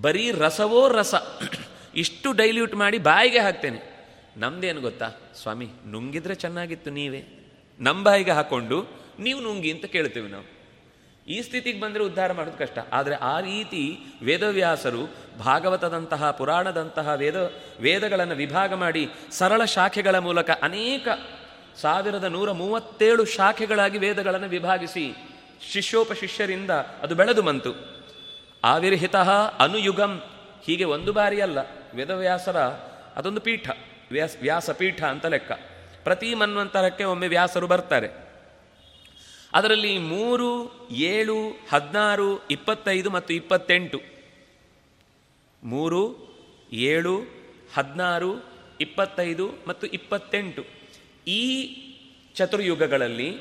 ಬರೀ 0.00 0.30
ರಸವೋ 0.30 0.88
ರಸ. 0.88 1.14
ಇಷ್ಟು 1.94 2.32
ಡೈಲ್ಯೂಟ್ 2.32 2.74
ಮಾಡಿ 2.74 2.98
ಬಾಯಿಗೆ 2.98 3.38
ಹಾಕ್ತೇನೆ. 3.38 3.94
ನಮ್ದೇನು 4.36 4.80
ಗೊತ್ತಾ? 4.80 5.08
ಸ್ವಾಮಿ, 5.42 5.68
ನುಂಗಿದ್ರೆ 5.86 6.34
ಚೆನ್ನಾಗಿತ್ತು 6.34 6.90
ನೀವೇ. 6.90 7.52
ನಮ್ಮ 7.80 8.04
ಬಾಯಿಗೆ 8.04 8.30
ಹಾಕೊಂಡು, 8.30 8.86
ನೀವು 9.18 9.40
ನುಂಗಿ 9.40 9.70
ಅಂತ 9.70 9.84
ಕೇಳ್ತೇವೆ 9.84 10.28
ನಾವು. 10.28 10.53
ಈ 11.28 11.42
ಸ್ಥಿತಿಗೆ 11.42 11.80
ಬಂದರೆ 11.80 12.02
ಉದ್ಧಾರ 12.02 12.32
ಮಾಡೋದು 12.32 12.58
ಕಷ್ಟ. 12.58 12.78
ಆದರೆ 12.92 13.14
ಆ 13.14 13.40
ರೀತಿ 13.40 13.98
ವೇದವ್ಯಾಸರು 14.22 15.14
ಭಾಗವತದಂತಹ, 15.38 16.30
ಪುರಾಣದಂತಹ 16.30 17.08
ವೇದ, 17.08 17.50
ವೇದಗಳನ್ನು 17.80 18.34
ವಿಭಾಗ 18.34 18.74
ಮಾಡಿ 18.74 19.08
ಸರಳ 19.30 19.64
ಶಾಖೆಗಳ 19.64 20.18
ಮೂಲಕ 20.18 20.50
ಅನೇಕ 20.62 21.08
ಸಾವಿರದ 21.76 22.24
ನೂರ 22.24 22.52
ಮೂವತ್ತೇಳು 22.52 23.24
ಶಾಖೆಗಳಾಗಿ 23.24 23.98
ವೇದಗಳನ್ನು 23.98 24.48
ವಿಭಾಗಿಸಿ 24.48 25.14
ಶಿಷ್ಯೋಪಶಿಷ್ಯರಿಂದ 25.72 26.70
ಅದು 26.70 27.14
ಬೆಳೆದು 27.14 27.42
ಬಂತು. 27.42 27.74
ಆವಿರ್ಹಿತ 28.64 29.16
ಅನುಯುಗಂ 29.16 30.22
ಹೀಗೆ 30.64 30.84
ಒಂದು 30.84 31.12
ಬಾರಿ 31.12 31.40
ಅಲ್ಲ, 31.40 31.58
ವೇದವ್ಯಾಸರ 31.94 32.56
ಅದೊಂದು 33.16 33.40
ಪೀಠ, 33.40 33.70
ವ್ಯಾಸ, 34.10 34.36
ವ್ಯಾಸಪೀಠ 34.40 35.02
ಅಂತ 35.02 35.26
ಲೆಕ್ಕ. 35.26 35.52
ಪ್ರತಿ 36.04 36.34
ಮನ್ವಂತರಕ್ಕೆ 36.34 37.04
ಒಮ್ಮೆ 37.04 37.28
ವ್ಯಾಸರು 37.28 37.66
ಬರ್ತಾರೆ. 37.66 38.23
ಅದರಲ್ಲಿ 39.54 39.98
ಮೂರು, 39.98 40.72
ಏಳು, 40.90 41.48
ಹದಿನಾರು, 41.72 42.48
ಇಪ್ಪತ್ತೈದು 42.48 43.10
ಮತ್ತು 43.10 43.34
ಇಪ್ಪತ್ತೆಂಟು. 43.34 44.00
ಮೂರು, 45.64 46.16
ಏಳು, 46.72 47.18
ಹದಿನಾರು, 47.74 48.44
ಇಪ್ಪತ್ತೈದು 48.80 49.50
ಮತ್ತು 49.66 49.86
ಇಪ್ಪತ್ತೆಂಟು. 49.86 50.64
ಈ 51.28 51.76
ಚತುರ್ಯುಗಗಳಲ್ಲಿ 52.34 53.36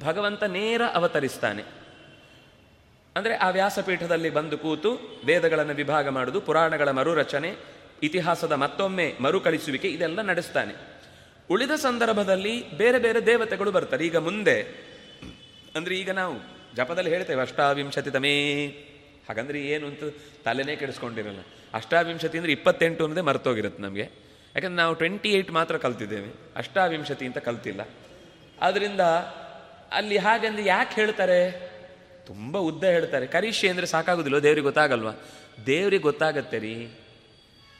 ಭಗವಂತ 0.00 0.42
ನೇರ 0.42 0.82
ಅವತರಿಸ್ತಾನೆ. 0.94 1.62
ಅಂದರೆ 3.16 3.34
ಆ 3.34 3.50
ವ್ಯಾಸಪೀಠದಲ್ಲಿ 3.50 4.30
ಬಂದು 4.30 4.58
ಕೂತು 4.58 5.22
ವೇದಗಳನ್ನು 5.24 5.74
ವಿಭಾಗ 5.74 6.08
ಮಾಡುವುದು 6.08 6.40
ಪುರಾಣಗಳ 6.40 6.90
ಮರುರಚನೆ, 6.90 7.56
ಇತಿಹಾಸದ 8.02 8.52
ಮತ್ತೊಮ್ಮೆ 8.52 9.14
ಮರುಕಳಿಸುವಿಕೆ 9.20 9.88
ಇದೆಲ್ಲ 9.88 10.20
ನಡೆಸ್ತಾನೆ. 10.20 10.74
ಉಳಿದ 11.50 11.70
ಸಂದರ್ಭದಲ್ಲಿ 11.70 12.76
ಬೇರೆ 12.76 12.98
ಬೇರೆ 12.98 13.26
ದೇವತೆಗಳು 13.26 13.70
ಬರ್ತಾರೆ. 13.70 14.06
ಈಗ 14.06 14.16
ಮುಂದೆ 14.16 14.93
ಅಂದರೆ 15.76 15.94
ಈಗ 15.94 16.10
ನಾವು 16.10 16.34
ಜಪದಲ್ಲಿ 16.76 17.10
ಹೇಳ್ತೇವೆ, 17.10 17.40
ಅಷ್ಟಾವಿಂಶತಿ 17.40 18.10
ತಮೇ. 18.10 18.66
ಹಾಗಂದ್ರೆ 19.28 19.62
ಏನು 19.62 19.86
ಅಂತ 19.86 20.02
ತಲೆನೇ 20.44 20.76
ಕೆಡಿಸ್ಕೊಂಡಿರಲ್ಲ. 20.76 21.38
ಅಷ್ಟಾವಿಂಶತಿ 21.74 22.38
ಅಂದರೆ 22.38 22.52
ಇಪ್ಪತ್ತೆಂಟು 22.52 23.04
ಅನ್ನೋದೇ 23.04 23.20
ಮರ್ತೋಗಿರುತ್ತೆ 23.20 23.82
ನಮಗೆ. 23.82 24.02
ಯಾಕಂದ್ರೆ 24.54 24.74
ನಾವು 24.74 24.94
ಟ್ವೆಂಟಿ 24.94 25.28
ಏಯ್ಟ್ 25.28 25.50
ಮಾತ್ರ 25.50 25.76
ಕಲ್ತಿದ್ದೇವೆ. 25.76 26.34
ಅಷ್ಟಾವಿಂಶತಿ 26.56 27.26
ಅಂತ 27.26 27.38
ಕಲ್ತಿಲ್ಲ. 27.38 27.80
ಆದ್ದರಿಂದ 28.60 29.00
ಅಲ್ಲಿ 29.92 30.16
ಹಾಗೆಂದು 30.16 30.62
ಯಾಕೆ 30.62 30.94
ಹೇಳ್ತಾರೆ? 30.94 31.50
ತುಂಬ 32.26 32.58
ಉದ್ದ 32.58 32.84
ಹೇಳ್ತಾರೆ. 32.84 33.26
ಕರೀಶಿ 33.26 33.68
ಅಂದರೆ 33.68 33.86
ಸಾಕಾಗೋದಿಲ್ಲ 33.86 34.38
ದೇವ್ರಿಗೆ 34.38 34.64
ಗೊತ್ತಾಗಲ್ವಾ? 34.64 35.12
ದೇವ್ರಿಗೆ 35.66 36.02
ಗೊತ್ತಾಗತ್ತೆ 36.02 36.58
ರೀ. 36.58 36.88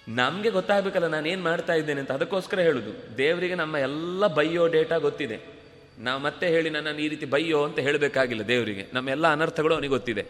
ನಮಗೆ 0.08 0.50
ಗೊತ್ತಾಗಬೇಕಲ್ಲ 0.50 1.06
ನಾನು 1.06 1.28
ಏನು 1.28 1.42
ಮಾಡ್ತಾ 1.42 1.72
ಇದ್ದೇನೆ 1.72 2.00
ಅಂತ. 2.00 2.12
ಅದಕ್ಕೋಸ್ಕರ 2.12 2.60
ಹೇಳುದು. 2.60 3.18
ದೇವರಿಗೆ 3.18 3.54
ನಮ್ಮ 3.54 3.76
ಎಲ್ಲ 3.76 4.26
ಬಯೋ 4.26 4.66
ಡೇಟಾ 4.66 4.96
ಗೊತ್ತಿದೆ. 4.96 5.53
ನಾವು 5.98 6.20
ಮತ್ತೆ 6.22 6.46
ಹೇಳಿ 6.48 6.70
ನನ್ನನ್ನು 6.70 7.00
ಈ 7.00 7.08
ರೀತಿ 7.08 7.26
ಬೈಯೋ 7.26 7.64
ಅಂತ 7.64 7.78
ಹೇಳಬೇಕಾಗಿಲ್ಲ 7.78 8.42
ದೇವರಿಗೆ. 8.48 8.86
ನಮ್ಮೆಲ್ಲ 8.92 9.26
ಅನರ್ಥಗಳು 9.32 9.74
ಅವನಿಗೆ 9.74 9.90
ಗೊತ್ತಿದೆ. 9.90 10.24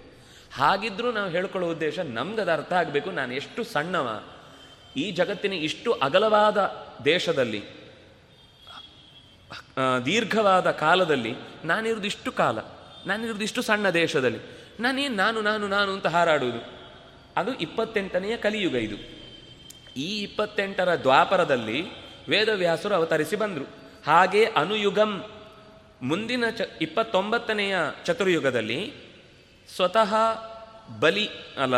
ಹಾಗಿದ್ರೂ 0.54 1.12
ನಾವು 1.12 1.30
ಹೇಳ್ಕೊಳ್ಳೋ 1.30 1.70
ಉದ್ದೇಶ 1.70 1.98
ನಮ್ಗೆ 1.98 2.40
ಅದು 2.40 2.50
ಅರ್ಥ 2.50 2.72
ಆಗಬೇಕು. 2.72 3.10
ನಾನು 3.10 3.32
ಎಷ್ಟು 3.34 3.64
ಸಣ್ಣವ, 3.64 4.08
ಈ 4.96 5.10
ಜಗತ್ತಿನ 5.10 5.52
ಇಷ್ಟು 5.52 5.92
ಅಗಲವಾದ 5.92 6.58
ದೇಶದಲ್ಲಿ 7.04 7.62
ದೀರ್ಘವಾದ 10.04 10.70
ಕಾಲದಲ್ಲಿ 10.70 11.34
ನಾನಿರೋದು 11.64 12.06
ಇಷ್ಟು 12.06 12.32
ಕಾಲ 12.32 12.58
ನಾನಿರೋದು 13.06 13.44
ಇಷ್ಟು 13.44 13.62
ಸಣ್ಣ 13.62 13.90
ದೇಶದಲ್ಲಿ, 13.90 14.38
ನಾನೇನು 14.80 15.14
ನಾನು 15.14 15.40
ನಾನು 15.40 15.68
ನಾನು 15.68 15.92
ಅಂತ 15.92 16.06
ಹಾರಾಡುವುದು. 16.06 16.60
ಅದು 17.36 17.54
ಇಪ್ಪತ್ತೆಂಟನೆಯ 17.54 18.36
ಕಲಿಯುಗ 18.36 18.74
ಇದು. 18.74 18.96
ಈ 19.96 20.22
ಇಪ್ಪತ್ತೆಂಟರ 20.22 20.94
ದ್ವಾಪರದಲ್ಲಿ 20.94 21.78
ವೇದವ್ಯಾಸರು 22.28 22.94
ಅವತರಿಸಿ 22.94 23.36
ಬಂದರು. 23.36 23.66
ಹಾಗೆ 24.06 24.44
ಅನುಯುಗಂ 24.44 25.24
ಮುಂದಿನ 26.04 26.44
ಚ 26.50 26.60
ಇಪ್ಪತ್ತೊಂಬತ್ತನೆಯ 26.80 27.76
ಚತುರ್ಯುಗದಲ್ಲಿ 28.04 28.92
ಸ್ವತಃ 29.76 30.14
ಬಲಿ, 31.00 31.28
ಅಲ್ಲ, 31.58 31.74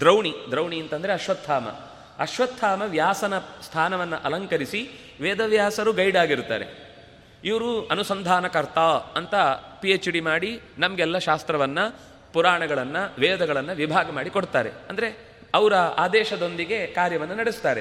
ದ್ರೌಣಿ 0.00 0.32
ದ್ರೌಣಿ 0.50 0.80
ಅಂತಂದರೆ 0.80 1.12
ಅಶ್ವತ್ಥಾಮ. 1.12 1.68
ಅಶ್ವತ್ಥಾಮ 2.18 2.82
ವ್ಯಾಸನ 2.82 3.38
ಸ್ಥಾನವನ್ನು 3.38 4.16
ಅಲಂಕರಿಸಿ 4.16 4.90
ವೇದವ್ಯಾಸರು 5.20 5.92
ಗೈಡ್ 5.92 6.16
ಆಗಿರ್ತಾರೆ 6.16 6.66
ಇವರು 7.44 7.86
ಅನುಸಂಧಾನಕರ್ತ 7.86 8.78
ಅಂತ 9.18 9.34
ಪಿ 9.80 9.90
ಎಚ್ 9.90 10.08
ಡಿ 10.08 10.20
ಮಾಡಿ 10.20 10.60
ನಮಗೆಲ್ಲ 10.78 11.18
ಶಾಸ್ತ್ರವನ್ನು, 11.18 11.84
ಪುರಾಣಗಳನ್ನು, 12.32 13.20
ವೇದಗಳನ್ನು 13.20 13.74
ವಿಭಾಗ 13.74 14.10
ಮಾಡಿ 14.10 14.30
ಕೊಡ್ತಾರೆ. 14.30 14.70
ಅಂದರೆ 14.88 15.28
ಅವರ 15.54 15.74
ಆದೇಶದೊಂದಿಗೆ 15.74 16.86
ಕಾರ್ಯವನ್ನು 16.86 17.34
ನಡೆಸ್ತಾರೆ. 17.34 17.80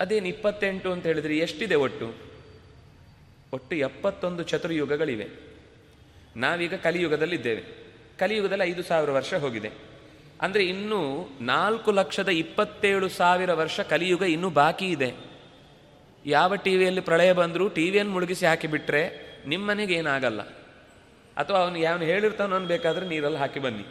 ಅದೇನು 0.00 0.28
ಇಪ್ಪತ್ತೆಂಟು 0.28 0.92
ಅಂತ 0.92 1.06
ಹೇಳಿದ್ರೆ 1.06 1.38
ಎಷ್ಟಿದೆ 1.38 1.74
ಒಟ್ಟು? 1.74 2.33
ಒಟ್ಟು 3.54 3.76
ಎಪ್ಪತ್ತೊಂದು 3.76 4.42
ಚತುರ್ಯುಗಗಳಿವೆ. 4.42 5.26
ನಾವೀಗ 6.36 6.74
ಕಲಿಯುಗದಲ್ಲಿದ್ದೇವೆ. 6.74 7.62
ಕಲಿಯುಗದಲ್ಲಿ 8.18 8.64
ಐದು 8.64 8.82
ಸಾವಿರ 8.82 9.10
ವರ್ಷ 9.10 9.34
ಹೋಗಿದೆ. 9.34 9.70
ಅಂದರೆ 10.40 10.64
ಇನ್ನೂ 10.64 11.00
ನಾಲ್ಕು 11.40 11.90
ಲಕ್ಷದ 11.90 12.28
ಇಪ್ಪತ್ತೇಳು 12.28 13.08
ಸಾವಿರ 13.08 13.52
ವರ್ಷ 13.52 13.80
ಕಲಿಯುಗ 13.80 14.22
ಇನ್ನೂ 14.22 14.50
ಬಾಕಿ 14.50 14.86
ಇದೆ. 14.86 15.14
ಯಾವ 16.26 16.54
ಟಿ 16.54 16.76
ವಿಯಲ್ಲಿ 16.76 17.00
ಪ್ರಳಯ 17.00 17.32
ಬಂದರೂ 17.32 17.68
ಟಿ 17.68 17.90
ವಿಯನ್ನು 17.90 18.12
ಮುಳುಗಿಸಿ 18.12 18.46
ಹಾಕಿಬಿಟ್ರೆ 18.46 19.02
ನಿಮ್ಮನೆಗೆ 19.46 19.94
ಏನಾಗಲ್ಲ. 19.94 20.42
ಅಥವಾ 21.36 21.58
ಅವನು 21.58 21.78
ಯಾವನು 21.78 22.04
ಹೇಳಿರ್ತಾನೋ 22.04 22.60
ಬೇಕಾದರೆ 22.60 23.06
ನೀರಲ್ಲಿ 23.06 23.38
ಹಾಕಿ 23.38 23.60
ಬನ್ನಿ. 23.60 23.86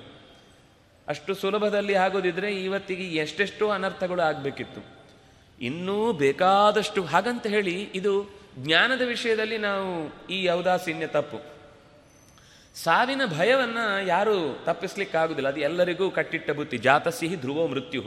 ಅಷ್ಟು 1.08 1.34
ಸುಲಭದಲ್ಲಿ 1.34 1.96
ಆಗೋದಿದ್ರೆ 1.96 2.50
ಇವತ್ತಿಗೆ 2.64 3.04
ಎಷ್ಟೆಷ್ಟೋ 3.04 3.70
ಅನರ್ಥಗಳು 3.70 4.22
ಆಗಬೇಕಿತ್ತು. 4.22 4.82
ಇನ್ನೂ 5.62 6.14
ಬೇಕಾದಷ್ಟು 6.14 7.04
ಹಾಗಂತ 7.04 7.48
ಹೇಳಿ 7.48 7.76
ಇದು 7.96 8.43
ಜ್ಞಾನದ 8.58 9.02
ವಿಷಯದಲ್ಲಿ 9.02 9.58
ನಾವು 9.58 10.14
ಈ 10.28 10.50
ಔದಾಸೀನ್ಯ 10.50 11.08
ತಪ್ಪು. 11.08 11.54
ಸಾವಿನ 12.76 13.22
ಭಯವನ್ನ 13.26 13.78
ಯಾರು 14.06 14.64
ತಪ್ಪಿಸ್ಲಿಕ್ಕಾಗುದಿಲ್ಲ. 14.66 15.50
ಅದು 15.50 15.60
ಎಲ್ಲರಿಗೂ 15.60 16.12
ಕಟ್ಟಿಟ್ಟ 16.12 16.52
ಬುತ್ತಿ. 16.52 16.78
ಜಾತಸಿಹಿ 16.78 17.36
ಧ್ರುವೋ 17.36 17.68
ಮೃತ್ಯು 17.68 18.04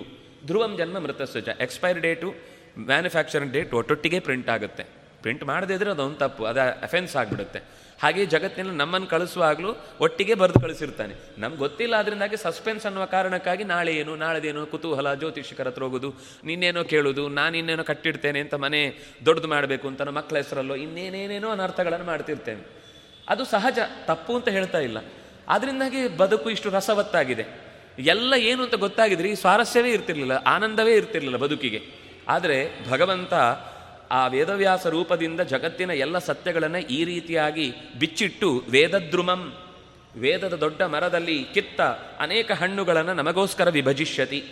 ಧ್ರುವಂ 0.46 0.76
ಜನ್ಮ 0.76 0.98
ಮೃತಸ್ವಚ 0.98 1.48
ಎಕ್ಸ್ಪೈರ್ 1.48 2.00
ಡೇಟು 2.00 2.34
ಮ್ಯಾನುಫ್ಯಾಕ್ಚರಿಂಗ್ 2.78 3.52
ಡೇಟ್ 3.52 3.74
ಒಟ್ಟೊಟ್ಟಿಗೆ 3.74 4.20
ಪ್ರಿಂಟ್ 4.20 4.48
ಆಗುತ್ತೆ. 4.48 4.95
ಪ್ರಿಂಟ್ 5.26 5.44
ಮಾಡದೇ 5.44 5.74
ಇದ್ರೆ 5.74 5.90
ಅದೊಂದು 5.90 6.18
ತಪ್ಪು, 6.18 6.42
ಅದು 6.44 6.62
ಅಫೆನ್ಸ್ 6.82 7.14
ಆಗಿಬಿಡುತ್ತೆ. 7.16 7.60
ಹಾಗೆ 8.02 8.22
ಜಗತ್ತಿನಲ್ಲಿ 8.26 8.76
ನಮ್ಮನ್ನು 8.76 9.08
ಕಳಿಸುವಾಗಲೂ 9.08 9.70
ಒಟ್ಟಿಗೆ 10.00 10.34
ಬರೆದು 10.34 10.60
ಕಳಿಸಿರ್ತಾನೆ. 10.60 11.14
ನಮ್ಗೆ 11.38 11.58
ಗೊತ್ತಿಲ್ಲ 11.58 11.94
ಅದರಿಂದಾಗಿ 11.96 12.36
ಸಸ್ಪೆನ್ಸ್ 12.36 12.84
ಅನ್ನುವ 12.86 13.04
ಕಾರಣಕ್ಕಾಗಿ 13.04 13.64
ನಾಳೆ 13.64 13.92
ಏನು, 13.92 14.12
ನಾಳೆದೇನು 14.16 14.62
ಕುತೂಹಲ 14.66 15.14
ಜ್ಯೋತಿಷಿಕರ 15.14 15.68
ಹತ್ರ 15.68 15.82
ಹೋಗೋದು 15.82 16.10
ನಿನ್ನೇನೋ 16.44 16.82
ಕೇಳೋದು, 16.84 17.22
ನಾನು 17.28 17.56
ಇನ್ನೇನೋ 17.56 17.84
ಕಟ್ಟಿಡ್ತೇನೆ 17.84 18.40
ಅಂತ 18.40 18.54
ಮನೆ 18.64 18.80
ದೊಡ್ಡದು 19.26 19.48
ಮಾಡಬೇಕು 19.48 19.88
ಅಂತ 19.88 20.08
ಮಕ್ಕಳ 20.18 20.36
ಹೆಸರಲ್ಲೋ 20.36 20.76
ಇನ್ನೇನೇನೇನೋ 20.84 21.50
ಅನರ್ಥಗಳನ್ನು 21.50 22.06
ಮಾಡ್ತಿರ್ತೇನೆ. 22.06 22.64
ಅದು 23.28 23.44
ಸಹಜ, 23.44 23.78
ತಪ್ಪು 24.04 24.34
ಅಂತ 24.36 24.48
ಹೇಳ್ತಾ 24.48 24.82
ಇಲ್ಲ. 24.88 24.98
ಅದರಿಂದಾಗಿ 25.48 26.02
ಬದುಕು 26.16 26.50
ಇಷ್ಟು 26.50 26.70
ರಸವತ್ತಾಗಿದೆ. 26.70 27.46
ಎಲ್ಲ 28.14 28.34
ಏನು 28.50 28.60
ಅಂತ 28.62 28.76
ಗೊತ್ತಾಗಿದ್ರೆ 28.84 29.34
ಸ್ವಾರಸ್ಯವೇ 29.34 29.90
ಇರ್ತಿರ್ಲಿಲ್ಲ, 29.90 30.36
ಆನಂದವೇ 30.46 30.94
ಇರ್ತಿರ್ಲಿಲ್ಲ 30.94 31.36
ಬದುಕಿಗೆ. 31.36 31.80
ಆದರೆ 32.28 32.58
ಭಗವಂತ 32.90 33.34
ಆ 34.10 34.26
ವೇದವ್ಯಾಸ 34.26 34.86
ರೂಪದಿಂದ 34.86 35.40
ಜಗತ್ತಿನ 35.40 35.90
ಎಲ್ಲ 35.90 36.18
ಸತ್ಯಗಳನ್ನು 36.18 36.78
ಈ 36.78 37.04
ರೀತಿಯಾಗಿ 37.04 37.74
ಬಿಚ್ಚಿಟ್ಟು 37.98 38.62
ವೇದದ್ರುಮಂ, 38.70 39.54
ವೇದದ 40.16 40.54
ದೊಡ್ಡ 40.54 40.82
ಮರದಲ್ಲಿ 40.82 41.44
ಕಿತ್ತ 41.54 41.80
ಅನೇಕ 42.20 42.52
ಹಣ್ಣುಗಳನ್ನು 42.52 43.14
ನಮಗೋಸ್ಕರ 43.14 43.68
ವಿಭಜಿಷ್ಯತಿ. 43.68 44.44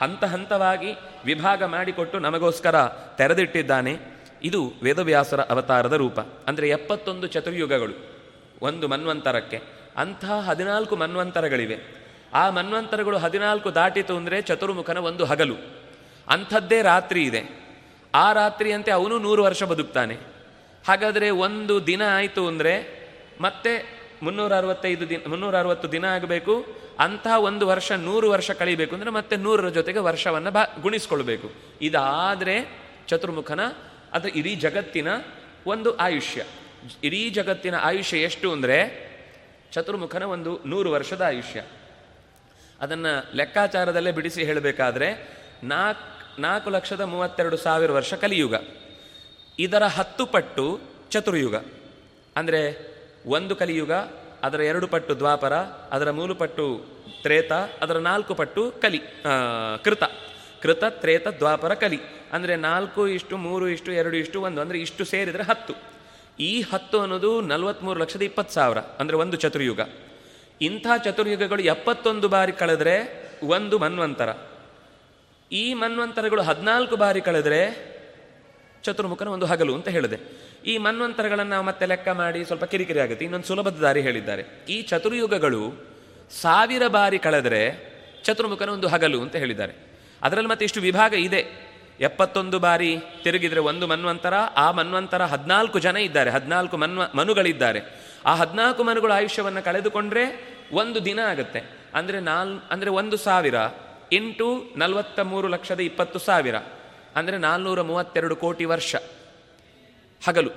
ಹಂತ 0.00 0.24
ಹಂತವಾಗಿ 0.24 0.92
ವಿಭಾಗ 1.24 1.62
ಮಾಡಿಕೊಟ್ಟು 1.62 2.18
ನಮಗೋಸ್ಕರ 2.18 2.74
ತೆರೆದಿಟ್ಟಿದ್ದಾನೆ. 3.16 3.96
ಇದು 4.42 4.72
ವೇದವ್ಯಾಸರ 4.82 5.40
ಅವತಾರದ 5.40 5.92
ರೂಪ. 5.92 6.20
ಅಂದರೆ 6.20 6.68
ಎಪ್ಪತ್ತೊಂದು 6.68 7.26
ಚತುರ್ಯುಗಗಳು 7.26 7.94
ಒಂದು 8.62 8.88
ಮನ್ವಂತರಕ್ಕೆ. 8.88 9.60
ಅಂತಹ 9.96 10.40
ಹದಿನಾಲ್ಕು 10.40 10.96
ಮನ್ವಂತರಗಳಿವೆ. 10.96 11.78
ಆ 12.34 12.50
ಮನ್ವಂತರಗಳು 12.50 13.18
ಹದಿನಾಲ್ಕು 13.18 13.74
ದಾಟಿತು 13.74 14.16
ಅಂದರೆ 14.16 14.42
ಚತುರ್ಮುಖನ 14.42 14.98
ಒಂದು 14.98 15.24
ಹಗಲು. 15.24 15.54
ಅಂಥದ್ದೇ 16.28 16.82
ರಾತ್ರಿ 16.82 17.22
ಇದೆ. 17.22 17.59
ಆ 18.14 18.32
ರಾತ್ರಿಯಂತೆ 18.32 18.90
ಅವನು 18.90 19.18
ನೂರು 19.18 19.42
ವರ್ಷ 19.42 19.62
ಬದುಕ್ತಾನೆ. 19.62 20.14
ಹಾಗಾದರೆ 20.88 21.30
ಒಂದು 21.30 21.86
ದಿನ 21.86 22.02
ಆಯಿತು 22.08 22.48
ಅಂದರೆ 22.48 23.00
ಮತ್ತೆ 23.40 24.00
ಮುನ್ನೂರ 24.22 24.56
ಅರವತ್ತೈದು 24.56 25.08
ದಿನ 25.08 25.20
ಮುನ್ನೂರ 25.26 25.58
ಅರವತ್ತು 25.58 25.92
ದಿನ 25.92 26.04
ಆಗಬೇಕು. 26.04 26.66
ಅಂತಹ 26.98 27.38
ಒಂದು 27.38 27.66
ವರ್ಷ 27.66 27.92
ನೂರು 27.92 28.30
ವರ್ಷ 28.30 28.50
ಕಳಿಬೇಕು 28.50 28.94
ಅಂದರೆ 28.94 29.10
ಮತ್ತೆ 29.10 29.36
ನೂರರ 29.36 29.68
ಜೊತೆಗೆ 29.68 29.98
ವರ್ಷವನ್ನು 29.98 30.50
ಬಾ, 30.50 30.64
ಗುಣಿಸ್ಕೊಳ್ಬೇಕು. 30.80 31.52
ಇದಾದರೆ 31.82 32.68
ಚತುರ್ಮುಖನ, 33.06 33.60
ಅದು 34.12 34.28
ಇಡೀ 34.28 34.54
ಜಗತ್ತಿನ 34.54 35.08
ಒಂದು 35.66 35.96
ಆಯುಷ್ಯ. 35.96 36.44
ಇಡೀ 37.04 37.30
ಜಗತ್ತಿನ 37.30 37.74
ಆಯುಷ್ಯ 37.74 38.18
ಎಷ್ಟು 38.18 38.52
ಅಂದರೆ 38.52 39.10
ಚತುರ್ಮುಖನ 39.72 40.22
ಒಂದು 40.22 40.60
ನೂರು 40.66 40.90
ವರ್ಷದ 40.90 41.22
ಆಯುಷ್ಯ. 41.22 41.60
ಅದನ್ನು 42.80 43.36
ಲೆಕ್ಕಾಚಾರದಲ್ಲೇ 43.36 44.12
ಬಿಡಿಸಿ 44.12 44.44
ಹೇಳಬೇಕಾದ್ರೆ 44.44 45.08
ನಾಲ್ಕು 45.62 46.19
ನಾಲ್ಕು 46.38 46.70
ಲಕ್ಷದ 46.70 47.00
ಮೂವತ್ತೆರಡು 47.00 47.56
ಸಾವಿರ 47.56 47.92
ವರ್ಷ 47.92 48.14
ಕಲಿಯುಗ. 48.14 48.54
ಇದರ 49.58 49.82
ಹತ್ತು 49.82 50.26
ಪಟ್ಟು 50.26 50.80
ಚತುರ್ಯುಗ. 51.10 51.54
ಅಂದರೆ 52.36 52.90
ಒಂದು 53.26 53.56
ಕಲಿಯುಗ, 53.56 53.92
ಅದರ 54.42 54.60
ಎರಡು 54.60 54.86
ಪಟ್ಟು 54.86 55.18
ದ್ವಾಪರ, 55.18 55.52
ಅದರ 55.90 56.10
ಮೂರು 56.10 56.34
ಪಟ್ಟು 56.34 56.84
ತ್ರೇತ, 57.22 57.52
ಅದರ 57.52 57.96
ನಾಲ್ಕು 57.96 58.34
ಪಟ್ಟು 58.34 58.70
ಕಲಿ 58.70 59.02
ಕೃತ. 59.84 60.02
ಕೃತ, 60.62 60.84
ತ್ರೇತ, 60.84 61.28
ದ್ವಾಪರ, 61.28 61.74
ಕಲಿ. 61.74 62.00
ಅಂದರೆ 62.32 62.56
ನಾಲ್ಕು 62.56 63.08
ಇಷ್ಟು, 63.08 63.36
ಮೂರು 63.36 63.68
ಇಷ್ಟು, 63.68 63.92
ಎರಡು 63.92 64.16
ಇಷ್ಟು, 64.16 64.40
ಒಂದು. 64.40 64.60
ಅಂದರೆ 64.60 64.80
ಇಷ್ಟು 64.80 65.04
ಸೇರಿದರೆ 65.04 65.42
ಹತ್ತು. 65.42 65.74
ಈ 66.40 66.60
ಹತ್ತು 66.60 67.00
ಅನ್ನೋದು 67.00 67.40
ನಲವತ್ತ್ಮೂರು 67.40 68.00
ಲಕ್ಷದ 68.00 68.22
ಇಪ್ಪತ್ತು 68.22 68.54
ಸಾವಿರ. 68.54 68.78
ಅಂದರೆ 68.78 69.16
ಒಂದು 69.16 69.36
ಚತುರ್ಯುಗ. 69.36 69.80
ಇಂಥ 70.60 70.86
ಚತುರ್ಯುಗಗಳು 71.04 71.62
ಎಪ್ಪತ್ತೊಂದು 71.62 72.28
ಬಾರಿ 72.28 72.52
ಕಳೆದರೆ 72.52 72.96
ಒಂದು 73.42 73.78
ಮನ್ವಂತರ. 73.78 74.28
ಈ 75.52 75.74
ಮನ್ವಂತರಗಳು 75.74 76.42
ಹದಿನಾಲ್ಕು 76.42 76.96
ಬಾರಿ 76.96 77.20
ಕಳೆದರೆ 77.20 77.60
ಚತುರ್ಮುಖನ 78.84 79.28
ಒಂದು 79.28 79.46
ಹಗಲು 79.46 79.74
ಅಂತ 79.74 79.88
ಹೇಳಿದೆ. 79.88 80.18
ಈ 80.66 80.78
ಮನ್ವಂತರಗಳನ್ನು 80.78 81.50
ನಾವು 81.50 81.64
ಮತ್ತೆ 81.64 81.86
ಲೆಕ್ಕ 81.86 82.08
ಮಾಡಿ 82.08 82.44
ಸ್ವಲ್ಪ 82.44 82.64
ಕಿರಿಕಿರಿ 82.64 83.00
ಆಗುತ್ತೆ. 83.00 83.24
ಇನ್ನೊಂದು 83.24 83.46
ಸುಲಭದ 83.46 83.80
ದಾರಿ 83.80 84.00
ಹೇಳಿದ್ದಾರೆ. 84.00 84.42
ಈ 84.68 84.82
ಚತುರ್ಯುಗಗಳು 84.82 85.62
ಸಾವಿರ 86.42 86.86
ಬಾರಿ 86.88 87.18
ಕಳೆದರೆ 87.18 87.62
ಚತುರ್ಮುಖನ 88.24 88.68
ಒಂದು 88.68 88.88
ಹಗಲು 88.88 89.22
ಅಂತ 89.22 89.36
ಹೇಳಿದ್ದಾರೆ. 89.36 89.74
ಅದರಲ್ಲಿ 90.22 90.50
ಮತ್ತೆ 90.50 90.64
ಇಷ್ಟು 90.64 90.80
ವಿಭಾಗ 90.80 91.14
ಇದೆ. 91.14 91.70
ಎಪ್ಪತ್ತೊಂದು 92.00 92.58
ಬಾರಿ 92.58 92.98
ತಿರುಗಿದರೆ 93.24 93.60
ಒಂದು 93.60 93.86
ಮನ್ವಂತರ, 93.86 94.34
ಆ 94.56 94.70
ಮನ್ವಂತರ 94.70 95.24
ಹದಿನಾಲ್ಕು 95.24 95.78
ಜನ 95.78 95.96
ಇದ್ದಾರೆ. 95.96 96.30
ಹದಿನಾಲ್ಕು 96.30 96.76
ಮನ್ವ, 96.76 97.02
ಮನುಗಳಿದ್ದಾರೆ. 97.14 97.80
ಆ 98.26 98.34
ಹದಿನಾಲ್ಕು 98.34 98.84
ಮನುಗಳ 98.84 99.12
ಆಯುಷ್ಯವನ್ನು 99.12 99.64
ಕಳೆದುಕೊಂಡ್ರೆ 99.64 100.24
ಒಂದು 100.72 101.04
ದಿನ 101.04 101.20
ಆಗುತ್ತೆ. 101.28 101.60
ಅಂದರೆ 101.94 102.20
ನಾಲ್, 102.20 102.60
ಅಂದರೆ 102.70 102.90
ಒಂದು 102.90 103.16
ಸಾವಿರ 103.16 103.54
ಇಂಟು 104.12 104.46
ನಲವತ್ತ 104.76 105.18
ಮೂರು 105.30 105.48
ಲಕ್ಷದ 105.48 105.80
ಇಪ್ಪತ್ತು 105.80 106.18
ಸಾವಿರ, 106.18 106.56
ಅಂದರೆ 107.16 107.36
ನಾಲ್ನೂರ 107.38 107.80
ಮೂವತ್ತೆರಡು 107.90 108.36
ಕೋಟಿ 108.36 108.64
ವರ್ಷ. 108.64 108.94
ಹಗಲು. 110.22 110.52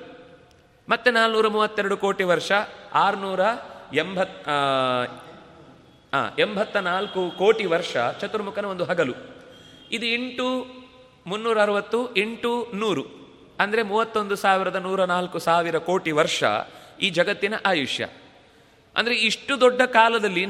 ಮತ್ತೆ 0.88 1.10
ನಾಲ್ನೂರ 1.10 1.48
ಮೂವತ್ತೆರಡು 1.48 1.96
ಕೋಟಿ 1.96 2.24
ವರ್ಷ, 2.24 2.52
ಆರುನೂರ 3.04 3.40
ಎಂಬತ್ 3.94 4.38
ಎಂಬತ್ತ 6.38 6.76
ನಾಲ್ಕು 6.88 7.20
ಕೋಟಿ 7.38 7.64
ವರ್ಷ 7.66 7.92
ಚತುರ್ಮುಖನ 8.20 8.64
ಒಂದು 8.64 8.84
ಹಗಲು. 8.84 9.14
ಇದು 9.90 10.06
ಇಂಟು 10.06 10.48
ಮುನ್ನೂರ 11.26 11.58
ಅರವತ್ತು, 11.62 12.00
ಇಂಟು 12.14 12.52
ನೂರು, 12.74 13.04
ಅಂದರೆ 13.60 13.82
ಮೂವತ್ತೊಂದು 13.82 14.36
ಸಾವಿರದ 14.36 14.78
ನೂರ 14.86 15.00
ನಾಲ್ಕು 15.04 15.38
ಸಾವಿರ 15.38 15.76
ಕೋಟಿ 15.88 16.12
ವರ್ಷ 16.20 16.42
ಈ 17.00 17.08
ಜಗತ್ತಿನ 17.10 17.54
ಆಯುಷ್ಯ. 17.66 18.04
ಅಂದರೆ 18.96 19.14
ಇಷ್ಟು 19.28 19.52
ದೊಡ್ಡ 19.60 19.82
ಕಾಲದಲ್ಲಿ 19.96 20.44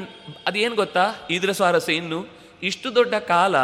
ಅದೇನು 0.47 0.75
ಗೊತ್ತಾ? 0.75 1.05
ಇದ್ರ 1.31 1.53
ಸ್ವಾರಸ್ಯ 1.53 1.95
ಇನ್ನು 1.95 2.19
ಇಷ್ಟು 2.65 2.95
ದೊಡ್ಡ 2.95 3.15
ಕಾಲ 3.15 3.57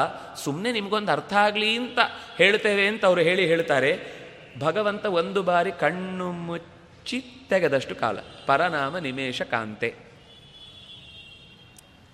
ಸುಮ್ಮನೆ 0.44 0.72
ನಿಮಗೊಂದು 0.72 1.12
ಅರ್ಥ 1.12 1.32
ಆಗಲಿ 1.32 1.76
ಅಂತ 1.76 1.98
ಹೇಳ್ತೇವೆ 2.36 2.86
ಅಂತ 2.86 3.04
ಅವರು 3.04 3.20
ಹೇಳಿ 3.20 3.46
ಹೇಳ್ತಾರೆ. 3.46 4.20
ಭಗವಂತ 4.58 5.04
ಒಂದು 5.04 5.42
ಬಾರಿ 5.42 5.72
ಕಣ್ಣು 5.72 6.32
ಮುಚ್ಚಿ 6.32 7.20
ತೆಗೆದಷ್ಟು 7.48 7.94
ಕಾಲ. 7.94 8.18
ಪರನಾಮ 8.46 8.98
ನಿಮೇಶ 8.98 9.42
ಕಾಂತೆ. 9.42 9.94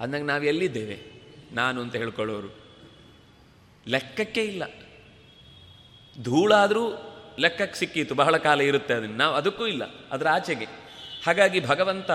ಅಂದಾಗ 0.01 0.23
ನಾವು 0.23 0.43
ಎಲ್ಲಿದ್ದೇವೆ? 0.43 1.03
ನಾನು 1.53 1.81
ಅಂತ 1.81 1.97
ಹೇಳ್ಕೊಳ್ಳೋರು. 1.97 2.57
ಲೆಕ್ಕಕ್ಕೆ 3.89 4.45
ಇಲ್ಲ. 4.45 4.63
ಧೂಳಾದರೂ 6.23 6.89
ಲೆಕ್ಕಕ್ಕೆ 7.39 7.79
ಸಿಕ್ಕಿತು. 7.79 8.15
ಬಹಳ 8.15 8.37
ಕಾಲ 8.37 8.61
ಇರುತ್ತೆ 8.61 8.95
ಅದನ್ನು. 8.95 9.17
ನಾವು 9.17 9.35
ಅದಕ್ಕೂ 9.35 9.67
ಇಲ್ಲ. 9.67 9.83
ಅದರ 10.13 10.27
ಆಚೆಗೆ. 10.29 10.65
ಹಾಗಾಗಿ 11.27 11.67
ಭಗವಂತ 11.67 12.11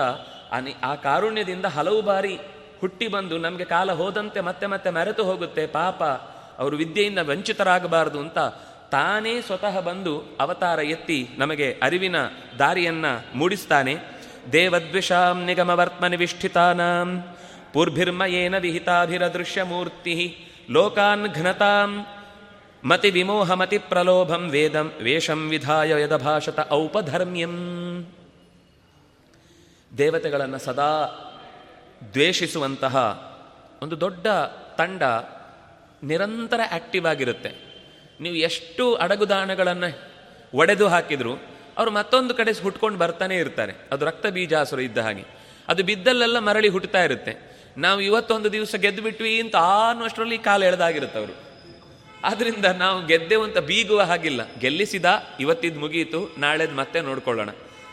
ಆ 0.82 0.94
ಕಾರುಣ್ಯದಿಂದ 0.94 1.64
ಹಲವು 1.64 2.02
ಬಾರಿ 2.02 2.38
ಹುಟ್ಟಿ 2.82 3.06
ಬಂದು 3.08 3.38
ನಮಗೆ 3.38 3.64
ಕಾಲ 3.64 3.88
ಹೋದಂತೆ 3.92 4.40
ಮತ್ತೆ 4.40 4.66
ಮತ್ತೆ 4.66 4.90
ಮರೆತು 4.90 5.22
ಹೋಗುತ್ತೆ, 5.24 5.64
ಪಾಪ 5.78 6.02
ಅವರು 6.60 6.74
ವಿದ್ಯೆಯಿಂದ 6.76 7.20
ವಂಚಿತರಾಗಬಾರದು 7.22 8.18
ಅಂತ 8.20 8.38
ತಾನೇ 8.94 9.34
ಸ್ವತಃ 9.40 9.74
ಬಂದು 9.80 10.14
ಅವತಾರ 10.40 10.78
ಎತ್ತಿ 10.94 11.18
ನಮಗೆ 11.38 11.68
ಅರಿವಿನ 11.82 12.16
ದಾರಿಯನ್ನ 12.58 13.06
ಮೂಡಿಸ್ತಾನೆ. 13.34 13.94
ದೇವದ್ವಿಷಾಂ 14.52 15.38
ನಿಗಮವರ್ತ್ಮ 15.44 16.06
ನಿವಿಷ್ಠಿತಾನಾಂ 16.06 17.08
ಪೂರ್ಭಿರ್ಮಯೇನ 17.72 18.56
ವಿಹಿತಾಭಿರದೃಶ್ಯ 18.58 19.62
ಮೂರ್ತಿ 19.62 20.14
ಲೋಕಾನ್ 20.70 21.26
ಘ್ನತಾಂ 21.34 21.90
ಮತಿ 22.84 23.10
ವಿಮೋಹ 23.10 23.50
ಮತಿ 23.52 23.78
ಪ್ರಲೋಭಂ 23.90 24.42
ವೇದಂ 24.50 24.88
ವೇಷಂ 25.02 25.40
ವಿಧಾಯ 25.50 25.90
ಯದಭಾಷತ 26.02 26.60
ಔಪಧರ್ಮ್ಯಂ. 26.72 27.54
ದೇವತೆಗಳನ್ನು 29.92 30.58
ಸದಾ 30.58 30.92
ದ್ವೇಷಿಸುವಂತಹ 32.12 32.96
ಒಂದು 33.82 34.00
ದೊಡ್ಡ 34.00 34.26
ತಂಡ 34.78 35.02
ನಿರಂತರ 36.02 36.60
ಆಕ್ಟಿವ್ 36.72 37.06
ಆಗಿರುತ್ತೆ. 37.06 37.72
ನೀವು 38.20 38.34
ಎಷ್ಟು 38.34 38.94
ಅಡಗುದಾಣಗಳನ್ನು 38.94 39.98
ಒಡೆದು 40.54 40.88
ಹಾಕಿದ್ರು 40.88 41.34
ಅವರು 41.78 41.90
ಮತ್ತೊಂದು 41.90 42.34
ಕಡೆ 42.34 42.62
ಹುಟ್ಕೊಂಡು 42.62 42.98
ಬರ್ತಾನೆ 42.98 43.36
ಇರ್ತಾರೆ. 43.36 43.72
ಅದು 43.92 44.04
ರಕ್ತ 44.04 44.26
ಬೀಜಾಸುರ 44.26 44.80
ಇದ್ದ 44.80 44.98
ಹಾಗೆ. 44.98 45.24
ಅದು 45.68 45.84
ಬಿದ್ದಲ್ಲೆಲ್ಲ 45.84 46.38
ಮರಳಿ 46.38 46.68
ಹುಟ್ಟುತ್ತಾ 46.68 47.04
ಇರುತ್ತೆ. 47.04 47.52
ನಾವು 47.78 48.00
ಇವತ್ತೊಂದು 48.00 48.52
ದಿವಸ 48.52 48.74
ಗೆದ್ದು 48.74 49.02
ಬಿಟ್ವಿ 49.02 49.40
ಅಂತ 49.40 49.56
ಅನ್ನುವಷ್ಟರಲ್ಲಿ 49.56 50.38
ಕಾಲು 50.38 50.64
ಎಳೆದಾಗಿರುತ್ತೆ 50.64 51.18
ಅವರು. 51.18 51.36
ಆದ್ರಿಂದ 52.24 52.64
ನಾವು 52.64 53.06
ಗೆದ್ದೆವು 53.06 53.44
ಅಂತ 53.44 53.58
ಬೀಗುವ 53.58 54.02
ಹಾಗಿಲ್ಲ. 54.02 54.54
ಗೆಲ್ಲಿಸಿದ 54.58 55.04
ಇವತ್ತಿದ್ದು 55.40 55.80
ಮುಗಿಯಿತು 55.80 56.34
ನಾಳೆದು 56.38 56.74
ಮತ್ತೆ 56.74 57.00
ನೋಡ್ಕೊಳ್ಳೋಣ. 57.00 57.50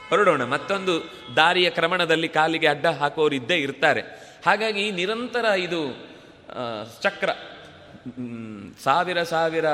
ಹೊರಡೋಣ, 0.09 0.43
ಮತ್ತೊಂದು 0.43 0.93
ದಾರಿಯ 1.35 1.69
ಕ್ರಮಣದಲ್ಲಿ 1.69 2.29
ಕಾಲಿಗೆ 2.29 2.67
ಅಡ್ಡ 2.67 2.85
ಹಾಕೋರು 2.99 3.35
ಇದ್ದೇ 3.35 3.57
ಇರ್ತಾರೆ. 3.57 4.01
ಹಾಗಾಗಿ 4.45 4.83
ನಿರಂತರ 4.91 5.45
ಇದು 5.59 5.81
ಚಕ್ರ 7.01 7.29
ಸಾವಿರ 8.83 9.19
ಸಾವಿರ 9.23 9.65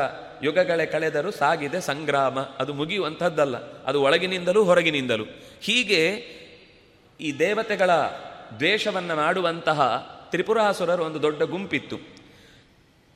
ಯುಗಗಳೇ 0.43 0.85
ಕಳೆದರೂ 0.85 1.31
ಸಾಗಿದೆ 1.31 1.79
ಸಂಗ್ರಾಮ. 1.81 2.39
ಅದು 2.59 2.71
ಮುಗಿಯುವಂಥದ್ದಲ್ಲ, 2.73 3.57
ಅದು 3.83 3.97
ಒಳಗಿನಿಂದಲೂ 4.01 4.63
ಹೊರಗಿನಿಂದಲೂ. 4.63 5.25
ಹೀಗೆ 5.61 6.01
ಈ 7.19 7.29
ದೇವತೆಗಳ 7.39 7.91
ದ್ವೇಷವನ್ನು 8.59 9.15
ಮಾಡುವಂತಹ 9.15 9.79
ತ್ರಿಪುರಾಸುರರು 10.31 11.03
ಒಂದು 11.03 11.21
ದೊಡ್ಡ 11.21 11.41
ಗುಂಪಿತ್ತು. 11.43 11.97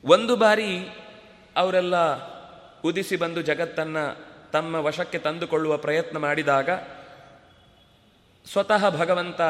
ಒಂದು 0.04 0.34
ಬಾರಿ 0.36 0.70
ಅವರೆಲ್ಲ 1.56 1.96
ಉದಿಸಿ 2.82 3.16
ಬಂದು 3.16 3.40
ಜಗತ್ತನ್ನು 3.42 4.04
ತಮ್ಮ 4.52 4.74
ವಶಕ್ಕೆ 4.74 5.18
ತಂದುಕೊಳ್ಳುವ 5.18 5.74
ಪ್ರಯತ್ನ 5.76 6.18
ಮಾಡಿದಾಗ 6.18 6.70
ಸ್ವತಃ 8.52 8.90
ಭಗವಂತ 8.90 9.40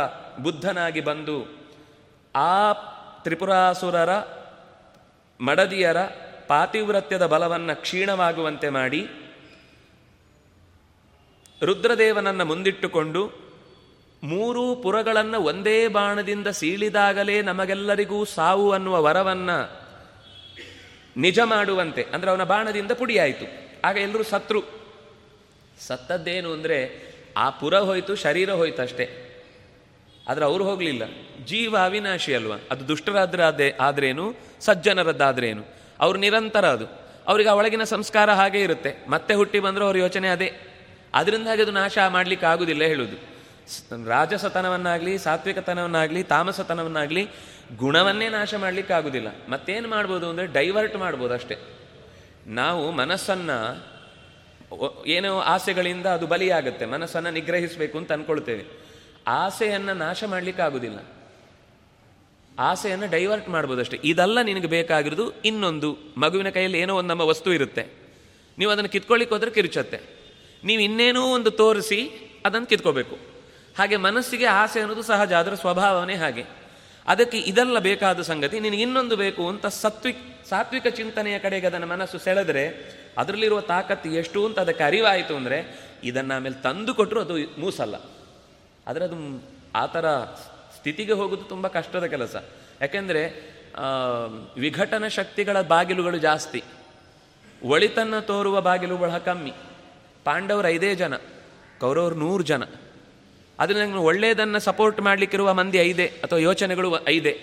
ಬುದ್ಧನಾಗಿ 0.43 1.01
ಬಂದು 1.01 1.69
ಆ 2.35 2.73
ತ್ರಿಪುರಾಸುರರ, 3.23 4.17
ಮಡದಿಯರ 5.41 6.03
ಪಾತಿವ್ರತ್ಯದ 6.49 7.27
ಬಲವನ್ನು 7.27 7.81
ಕ್ಷೀಣವಾಗುವಂತೆ 7.81 8.69
ಮಾಡಿ 8.69 9.09
ರುದ್ರದೇವನನ್ನು 11.63 12.45
ಮುಂದಿಟ್ಟುಕೊಂಡು 12.45 13.51
ಮೂರೂ 14.23 14.75
ಪುರಗಳನ್ನು 14.75 15.41
ಒಂದೇ 15.41 15.89
ಬಾಣದಿಂದ 15.89 16.47
ಸೀಳಿದಾಗಲೇ 16.47 17.43
ನಮಗೆಲ್ಲರಿಗೂ 17.43 18.25
ಸಾವು 18.25 18.73
ಅನ್ನುವ 18.73 19.03
ವರವನ್ನ 19.03 19.51
ನಿಜ 21.17 21.41
ಮಾಡುವಂತೆ. 21.45 22.03
ಅಂದರೆ 22.03 22.31
ಅವನ 22.31 22.45
ಬಾಣದಿಂದ 22.45 22.91
ಪುಡಿಯಾಯಿತು. 22.91 23.45
ಆಗ 23.85 23.97
ಎಲ್ಲರೂ 23.97 24.23
ಸತ್ರು. 24.23 24.63
ಸತ್ತದ್ದೇನು 25.81 26.53
ಅಂದರೆ 26.53 27.10
ಆ 27.37 27.51
ಪುರ 27.51 27.79
ಹೋಯಿತು, 27.79 28.15
ಶರೀರ 28.15 28.53
ಹೋಯ್ತು 28.53 28.83
ಅಷ್ಟೇ. 28.83 29.27
ಆದರೆ 30.29 30.45
ಅವ್ರು 30.45 30.65
ಹೋಗಲಿಲ್ಲ. 30.65 31.03
ಜೀವ 31.45 31.77
ಅವಿನಾಶಿ 31.79 32.35
ಅಲ್ವಾ? 32.35 32.57
ಅದು 32.71 32.89
ದುಷ್ಟರಾದ್ರೆ 32.89 33.71
ಆದ್ರೇನು? 33.71 34.35
ಸಜ್ಜನರದ್ದಾದ್ರೇನು? 34.61 35.65
ಅವ್ರು 36.01 36.19
ನಿರಂತರ 36.19 36.69
ಅದು. 36.69 36.87
ಅವ್ರಿಗೆ 37.27 37.51
ಆ 37.51 37.55
ಒಳಗಿನ 37.55 37.85
ಸಂಸ್ಕಾರ 37.85 38.31
ಹಾಗೆ 38.31 38.63
ಇರುತ್ತೆ. 38.63 38.95
ಮತ್ತೆ 39.09 39.35
ಹುಟ್ಟಿ 39.35 39.59
ಬಂದರೂ 39.59 39.85
ಅವ್ರ 39.85 39.97
ಯೋಚನೆ 39.97 40.29
ಅದೇ. 40.29 40.53
ಅದರಿಂದಾಗಿ 41.15 41.63
ಅದು 41.63 41.71
ನಾಶ 41.71 41.99
ಮಾಡಲಿಕ್ಕೆ 42.09 42.47
ಆಗುದಿಲ್ಲ 42.47 42.83
ಹೇಳುದು. 42.83 43.41
ರಾಜಸತನವನ್ನಾಗಲಿ, 44.09 45.19
ಸಾತ್ವಿಕತನವನ್ನಾಗಲಿ, 45.19 46.23
ತಾಮಸತನವನ್ನಾಗಲಿ 46.23 47.29
ಗುಣವನ್ನೇ 47.77 48.29
ನಾಶ 48.29 48.55
ಮಾಡ್ಲಿಕ್ಕೆ 48.55 48.95
ಆಗುದಿಲ್ಲ 48.95 49.29
ಮತ್ತೇನು 49.49 49.89
ಮಾಡ್ಬೋದು 49.89 50.31
ಅಂದರೆ 50.31 50.47
ಡೈವರ್ಟ್ 50.47 50.97
ಮಾಡ್ಬೋದು 50.97 51.35
ಅಷ್ಟೇ. 51.35 51.57
ನಾವು 52.47 52.91
ಮನಸ್ಸನ್ನ 52.91 53.51
ಏನೋ 55.07 55.41
ಆಸೆಗಳಿಂದ 55.41 56.07
ಅದು 56.07 56.27
ಬಲಿಯಾಗುತ್ತೆ, 56.27 56.87
ಮನಸ್ಸನ್ನು 56.87 57.31
ನಿಗ್ರಹಿಸಬೇಕು 57.31 57.99
ಅಂತ 57.99 58.13
ಅಂದ್ಕೊಳ್ತೇವೆ 58.13 58.65
ಆಸೆಯನ್ನು 59.27 59.95
ನಾಶ 59.95 60.25
ಮಾಡ್ಲಿಕ್ಕೆ 60.25 60.63
ಆಗೋದಿಲ್ಲ 60.63 60.99
ಆಸೆಯನ್ನು 62.59 63.11
ಡೈವರ್ಟ್ 63.11 63.49
ಮಾಡ್ಬೋದಷ್ಟೇ. 63.49 64.01
ಇದೆಲ್ಲ 64.05 64.43
ನಿನಗೆ 64.43 64.67
ಬೇಕಾಗಿರೋದು 64.67 65.43
ಇನ್ನೊಂದು, 65.43 65.97
ಮಗುವಿನ 66.17 66.49
ಕೈಯಲ್ಲಿ 66.49 66.79
ಏನೋ 66.79 66.97
ಒಂದು 66.97 67.09
ನಮ್ಮ 67.09 67.21
ವಸ್ತು 67.21 67.53
ಇರುತ್ತೆ. 67.53 67.87
ನೀವು 68.59 68.71
ಅದನ್ನು 68.71 68.91
ಕಿತ್ಕೊಳ್ಳಿಕ್ಕೆ 68.91 69.35
ಹೋದ್ರೆ 69.35 69.51
ಕಿರುಚತ್ತೆ. 69.51 70.01
ನೀವು 70.65 70.83
ಇನ್ನೇನೋ 70.83 71.23
ಒಂದು 71.23 71.51
ತೋರಿಸಿ 71.51 72.11
ಅದನ್ನು 72.47 72.67
ಕಿತ್ಕೋಬೇಕು. 72.67 73.15
ಹಾಗೆ 73.79 73.97
ಮನಸ್ಸಿಗೆ 73.97 74.45
ಆಸೆ 74.45 74.81
ಅನ್ನೋದು 74.81 75.03
ಸಹಜ 75.03 75.33
ಅದರ 75.33 75.55
ಸ್ವಭಾವನೇ 75.55 76.15
ಹಾಗೆ. 76.15 76.60
ಅದಕ್ಕೆ 77.09 77.39
ಇದೆಲ್ಲ 77.51 77.79
ಬೇಕಾದ 77.79 78.23
ಸಂಗತಿ, 78.23 78.57
ನಿನಗೆ 78.61 78.83
ಇನ್ನೊಂದು 78.83 79.17
ಬೇಕು 79.17 79.45
ಅಂತ 79.49 79.67
ಸತ್ವಿಕ್, 79.83 80.23
ಸಾತ್ವಿಕ 80.49 80.87
ಚಿಂತನೆಯ 80.99 81.37
ಕಡೆಗೆ 81.39 81.67
ಅದನ್ನು 81.67 81.87
ಮನಸ್ಸು 81.87 82.19
ಸೆಳೆದರೆ 82.19 82.65
ಅದರಲ್ಲಿರುವ 83.19 83.61
ತಾಕತ್ತು 83.71 84.09
ಎಷ್ಟು 84.21 84.41
ಅಂತ 84.47 84.59
ಅದಕ್ಕೆ 84.59 84.85
ಅರಿವಾಯಿತು 84.85 85.35
ಅಂದರೆ 85.37 85.59
ಇದನ್ನು 86.05 86.35
ಆಮೇಲೆ 86.37 86.59
ತಂದು 86.63 86.93
ಕೊಟ್ಟರು 86.95 87.21
ಅದು 87.21 87.37
ಮೂಸಲ್ಲ. 87.61 87.97
ಆದರೆ 88.87 89.05
ಅದು 89.05 89.17
ಆ 89.75 89.85
ಥರ 89.87 90.07
ಸ್ಥಿತಿಗೆ 90.77 91.13
ಹೋಗೋದು 91.13 91.45
ತುಂಬ 91.45 91.67
ಕಷ್ಟದ 91.69 92.07
ಕೆಲಸ. 92.07 92.37
ಯಾಕೆಂದರೆ 92.81 93.23
ವಿಘಟನ 94.57 95.09
ಶಕ್ತಿಗಳ 95.09 95.57
ಬಾಗಿಲುಗಳು 95.73 96.19
ಜಾಸ್ತಿ. 96.19 96.63
ಒಳಿತನ್ನು 97.63 98.21
ತೋರುವ 98.27 98.57
ಬಾಗಿಲು 98.61 98.97
ಬಹಳ 98.97 99.19
ಕಮ್ಮಿ. 99.19 99.53
ಪಾಂಡವರು 100.25 100.69
ಐದೇ 100.69 100.95
ಜನ, 100.95 101.15
ಕೌರವರು 101.81 102.15
ನೂರು 102.15 102.43
ಜನ. 102.43 102.63
ಅದನ್ನ 103.61 103.81
ನನಗೆ 103.81 104.03
ಒಳ್ಳೆಯದನ್ನು 104.03 104.61
ಸಪೋರ್ಟ್ 104.61 105.01
ಮಾಡಲಿಕ್ಕಿರುವ 105.01 105.53
ಮಂದಿ 105.53 105.79
ಐದೆ, 105.79 106.07
ಅಥವಾ 106.25 106.39
ಯೋಚನೆಗಳು 106.39 106.91
ಐದೆ. 107.09 107.35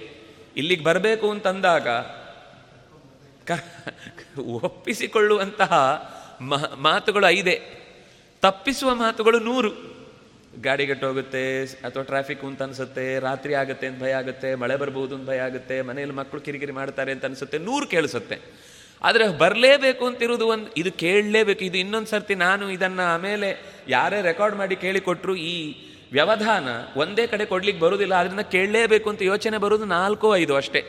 ಇಲ್ಲಿಗೆ 0.58 0.84
ಬರಬೇಕು 0.84 1.28
ಅಂತಂದಾಗ 1.32 1.88
ಕ, 3.48 3.52
ಒಪ್ಪಿಸಿಕೊಳ್ಳುವಂತಹ 4.64 5.74
ಮಾತುಗಳು 6.78 7.28
ಐದೆ. 7.28 7.56
ತಪ್ಪಿಸುವ 8.44 8.90
ಮಾತುಗಳು 8.96 9.40
ನೂರು. 9.40 9.72
ಗಾಡಿ 10.62 10.86
ಹೋಗುತ್ತೆ 10.94 11.44
ಅಥವಾ 11.64 12.04
ಟ್ರಾಫಿಕ್ 12.04 12.44
ಅಂತ 12.44 12.62
ಅನಿಸುತ್ತೆ, 12.64 13.06
ರಾತ್ರಿ 13.20 13.54
ಆಗುತ್ತೆ 13.54 13.88
ಅಂತ 13.88 14.00
ಭಯ 14.04 14.14
ಆಗುತ್ತೆ, 14.14 14.50
ಮಳೆ 14.56 14.76
ಬರ್ಬೋದು 14.76 15.16
ಅಂತ 15.16 15.26
ಭಯ 15.30 15.40
ಆಗುತ್ತೆ, 15.40 15.76
ಮನೆಯಲ್ಲಿ 15.82 16.16
ಮಕ್ಕಳು 16.16 16.42
ಕಿರಿಕಿರಿ 16.42 16.72
ಮಾಡ್ತಾರೆ 16.72 17.12
ಅಂತ 17.12 17.26
ಅನಿಸುತ್ತೆ, 17.26 17.58
ನೂರು 17.58 17.88
ಕೇಳಿಸುತ್ತೆ. 17.88 18.38
ಆದರೆ 19.02 19.26
ಬರಲೇಬೇಕು 19.38 20.04
ಅಂತಿರುವುದು 20.06 20.48
ಒಂದು, 20.48 20.68
ಇದು 20.78 20.92
ಕೇಳಲೇಬೇಕು, 20.92 21.64
ಇದು 21.64 21.78
ಇನ್ನೊಂದು 21.78 22.08
ಸರ್ತಿ 22.08 22.36
ನಾನು 22.36 22.66
ಇದನ್ನು 22.72 23.04
ಆಮೇಲೆ 23.14 23.50
ಯಾರೇ 23.88 24.22
ರೆಕಾರ್ಡ್ 24.22 24.56
ಮಾಡಿ 24.56 24.76
ಕೇಳಿಕೊಟ್ರು 24.76 25.36
ಈ 25.36 25.56
ವ್ಯವಧಾನ 26.12 26.68
ಒಂದೇ 26.96 27.28
ಕಡೆ 27.28 27.46
ಕೊಡ್ಲಿಕ್ಕೆ 27.46 27.84
ಬರುವುದಿಲ್ಲ 27.84 28.16
ಅದರಿಂದ 28.16 28.40
ಕೇಳಲೇಬೇಕು 28.40 29.10
ಅಂತ 29.10 29.22
ಯೋಚನೆ 29.22 29.58
ಬರೋದು 29.58 29.86
ನಾಲ್ಕೋ 29.86 30.36
ಐದು 30.36 30.56
ಅಷ್ಟೇ. 30.56 30.80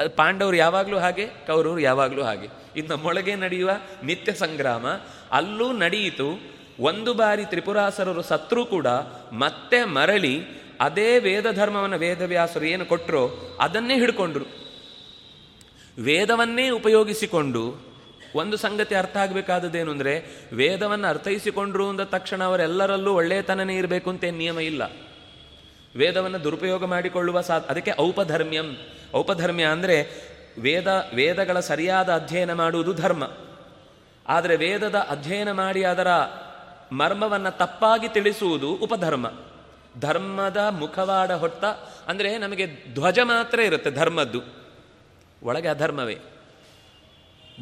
ಅದು 0.00 0.10
ಪಾಂಡವರು 0.10 0.56
ಯಾವಾಗಲೂ 0.56 0.98
ಹಾಗೆ, 0.98 1.26
ಕೌರವರು 1.26 1.80
ಯಾವಾಗಲೂ 1.80 2.22
ಹಾಗೆ. 2.22 2.48
ಇದು 2.76 2.96
ನಮ್ಮೊಳಗೆ 2.96 3.34
ನಡೆಯುವ 3.34 3.70
ನಿತ್ಯ 4.02 4.32
ಸಂಗ್ರಾಮ. 4.32 4.86
ಅಲ್ಲೂ 5.32 5.72
ನಡೆಯಿತು. 5.72 6.56
ಒಂದು 6.80 7.14
ಬಾರಿ 7.14 7.44
ತ್ರಿಪುರಾಸರರು 7.44 8.22
ಸತ್ರು 8.22 8.66
ಕೂಡ 8.66 8.86
ಮತ್ತೆ 9.32 9.84
ಮರಳಿ 9.84 10.44
ಅದೇ 10.80 11.18
ವೇದ 11.18 11.50
ಧರ್ಮವನ್ನು 11.50 11.98
ವೇದವ್ಯಾಸರು 11.98 12.64
ಏನು 12.64 12.84
ಕೊಟ್ಟರೋ 12.84 13.56
ಅದನ್ನೇ 13.60 13.94
ಹಿಡ್ಕೊಂಡ್ರು. 13.94 14.44
ವೇದವನ್ನೇ 16.02 16.70
ಉಪಯೋಗಿಸಿಕೊಂಡು 16.70 17.95
ಒಂದು 18.36 18.56
ಸಂಗತಿ 18.56 18.94
ಅರ್ಥ 18.94 19.16
ಆಗಬೇಕಾದದ್ದೇನು 19.16 19.90
ಅಂದರೆ, 19.90 20.14
ವೇದವನ್ನು 20.52 21.08
ಅರ್ಥೈಸಿಕೊಂಡ್ರು 21.08 21.88
ಅಂದ 21.88 22.00
ತಕ್ಷಣ 22.00 22.44
ಅವರೆಲ್ಲರಲ್ಲೂ 22.44 23.14
ಒಳ್ಳೆಯತನನೇ 23.14 23.76
ಇರಬೇಕು 23.76 24.10
ಅಂತ 24.10 24.24
ನಿಯಮ 24.24 24.60
ಇಲ್ಲ. 24.60 24.82
ವೇದವನ್ನು 25.96 26.44
ದುರುಪಯೋಗ 26.44 26.84
ಮಾಡಿಕೊಳ್ಳುವ 26.84 27.40
ಸಾ 27.40 27.54
ಅದಕ್ಕೆ 27.58 27.92
ಔಪಧರ್ಮ್ಯಂ. 28.00 28.68
ಔಪಧರ್ಮ್ಯ 29.14 29.64
ಅಂದರೆ 29.64 29.96
ವೇದ, 30.58 30.88
ವೇದಗಳ 31.14 31.60
ಸರಿಯಾದ 31.60 32.08
ಅಧ್ಯಯನ 32.12 32.52
ಮಾಡುವುದು 32.52 32.92
ಧರ್ಮ. 32.92 33.24
ಆದರೆ 34.28 34.56
ವೇದದ 34.56 34.94
ಅಧ್ಯಯನ 34.94 35.52
ಮಾಡಿ 35.52 35.84
ಅದರ 35.84 36.08
ಮರ್ಮವನ್ನು 36.92 37.58
ತಪ್ಪಾಗಿ 37.58 38.08
ತಿಳಿಸುವುದು 38.08 38.70
ಉಪಧರ್ಮ. 38.70 39.26
ಧರ್ಮದ 40.00 40.56
ಮುಖವಾಡ 40.56 41.32
ಹೊಟ್ಟ 41.32 41.64
ಅಂದರೆ 42.08 42.38
ನಮಗೆ 42.38 42.66
ಧ್ವಜ 42.94 43.18
ಮಾತ್ರ 43.18 43.60
ಇರುತ್ತೆ 43.60 43.90
ಧರ್ಮದ್ದು. 43.90 44.40
ಒಳಗೆ 45.42 45.68
ಅಧರ್ಮವೇ. 45.68 46.18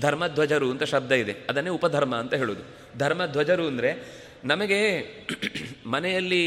ಧರ್ಮಧ್ವಜರು 0.01 0.71
ಅಂತ 0.71 0.83
ಶಬ್ದ 0.83 1.13
ಇದೆ. 1.13 1.33
ಅದನ್ನೇ 1.51 1.71
ಉಪಧರ್ಮ 1.71 2.15
ಅಂತ 2.15 2.35
ಹೇಳೋದು. 2.35 2.63
ಧರ್ಮಧ್ವಜರು 2.99 3.67
ಅಂದರೆ 3.67 3.91
ನಮಗೆ 4.45 4.79
ಮನೆಯಲ್ಲಿ 5.87 6.45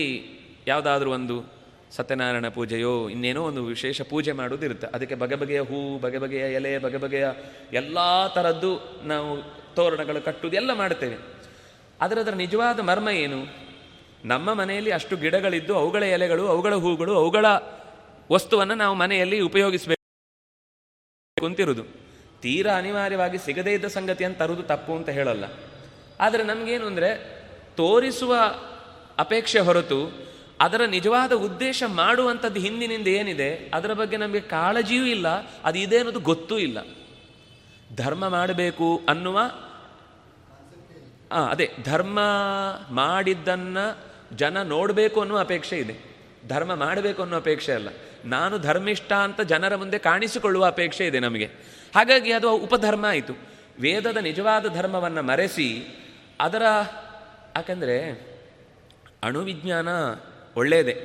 ಯಾವುದಾದ್ರೂ 0.68 1.12
ಒಂದು 1.12 1.58
ಸತ್ಯನಾರಾಯಣ 1.92 2.48
ಪೂಜೆಯೋ, 2.48 3.10
ಇನ್ನೇನೋ 3.10 3.44
ಒಂದು 3.44 3.66
ವಿಶೇಷ 3.66 4.02
ಪೂಜೆ 4.02 4.32
ಮಾಡೋದಿರುತ್ತೆ. 4.32 4.88
ಅದಕ್ಕೆ 4.88 5.16
ಬಗೆ 5.16 5.36
ಬಗೆಯ 5.36 5.60
ಹೂ 5.60 5.98
ಬಗೆ 5.98 6.18
ಬಗೆಯ 6.18 6.54
ಎಲೆ 6.54 6.78
ಬಗೆ 6.78 6.98
ಬಗೆಯ 6.98 7.28
ಎಲ್ಲ 7.74 7.98
ಥರದ್ದು 8.28 9.04
ನಾವು 9.04 9.30
ತೋರಣಗಳು 9.76 10.22
ಕಟ್ಟುವುದು 10.22 10.58
ಎಲ್ಲ 10.58 10.74
ಮಾಡ್ತೇವೆ 10.74 11.18
ಆದರೆ 12.02 12.22
ಅದರ 12.22 12.34
ನಿಜವಾದ 12.34 12.80
ಮರ್ಮ 12.80 13.10
ಏನು? 13.10 13.68
ನಮ್ಮ 14.26 14.54
ಮನೆಯಲ್ಲಿ 14.54 14.92
ಅಷ್ಟು 14.92 15.18
ಗಿಡಗಳಿದ್ದು 15.18 15.78
ಅವುಗಳ 15.78 16.04
ಎಲೆಗಳು, 16.04 16.48
ಅವುಗಳ 16.48 16.74
ಹೂಗಳು, 16.76 17.16
ಅವುಗಳ 17.16 17.46
ವಸ್ತುವನ್ನು 18.32 18.76
ನಾವು 18.76 18.96
ಮನೆಯಲ್ಲಿ 18.96 19.40
ಉಪಯೋಗಿಸಬೇಕು 19.40 20.04
ಕುಂತಿರುವುದು 21.38 22.07
ತೀರಾ 22.42 22.74
ಅನಿವಾರ್ಯವಾಗಿ 22.78 23.38
ಸಿಗದೇ 23.38 23.74
ಇದ್ದ 23.74 23.86
ಸಂಗತಿ 23.86 24.24
ಅಂತ 24.26 24.38
ತರುವುದು 24.40 24.64
ತಪ್ಪು 24.64 24.96
ಅಂತ 24.96 25.10
ಹೇಳಲ್ಲ. 25.10 25.46
ಆದರೆ 26.20 26.44
ನಮಗೇನು 26.44 26.86
ಅಂದರೆ 26.88 27.10
ತೋರಿಸುವ 27.76 28.36
ಅಪೇಕ್ಷೆ 29.18 29.60
ಹೊರತು 29.60 30.00
ಅದರ 30.62 30.82
ನಿಜವಾದ 30.86 31.34
ಉದ್ದೇಶ 31.34 31.84
ಮಾಡುವಂಥದ್ದು 31.88 32.60
ಹಿಂದಿನಿಂದ 32.60 33.08
ಏನಿದೆ, 33.08 33.72
ಅದರ 33.74 33.94
ಬಗ್ಗೆ 33.94 34.18
ನಮಗೆ 34.18 34.40
ಕಾಳಜಿಯೂ 34.40 35.06
ಇಲ್ಲ, 35.06 35.28
ಅದು 35.64 35.78
ಇದೆ 35.78 35.98
ಅನ್ನೋದು 35.98 36.20
ಗೊತ್ತೂ 36.20 36.58
ಇಲ್ಲ. 36.58 36.78
ಧರ್ಮ 37.96 38.28
ಮಾಡಬೇಕು 38.28 39.02
ಅನ್ನುವ 39.10 39.40
ಅದೇ, 41.52 41.72
ಧರ್ಮ 41.84 42.20
ಮಾಡಿದ್ದನ್ನು 42.90 43.86
ಜನ 44.36 44.62
ನೋಡಬೇಕು 44.62 45.22
ಅನ್ನುವ 45.22 45.40
ಅಪೇಕ್ಷೆ 45.40 45.78
ಇದೆ. 45.78 45.96
ಧರ್ಮ 46.48 46.76
ಮಾಡಬೇಕು 46.76 47.22
ಅನ್ನೋ 47.22 47.38
ಅಪೇಕ್ಷೆ 47.38 47.74
ಅಲ್ಲ. 47.74 47.90
ನಾನು 48.26 48.58
ಧರ್ಮಿಷ್ಠ 48.58 49.12
ಅಂತ 49.14 49.42
ಜನರ 49.42 49.76
ಮುಂದೆ 49.76 49.98
ಕಾಣಿಸಿಕೊಳ್ಳುವ 49.98 50.66
ಅಪೇಕ್ಷೆ 50.66 51.08
ಇದೆ 51.08 51.20
ನಮಗೆ. 51.20 51.50
ಹಾಗಾಗಿ 51.98 52.32
ಅದು 52.32 52.50
ಉಪಧರ್ಮ 52.56 53.06
ಆಯಿತು. 53.06 53.34
ವೇದದ 53.80 54.18
ನಿಜವಾದ 54.18 54.66
ಧರ್ಮವನ್ನು 54.74 55.22
ಮರೆಸಿ 55.22 55.70
ಅದರ, 56.40 56.64
ಯಾಕಂದರೆ 57.56 57.98
ಅಣುವಿಜ್ಞಾನ 59.24 59.88
ಒಳ್ಳೆಯದೇ. 60.56 60.96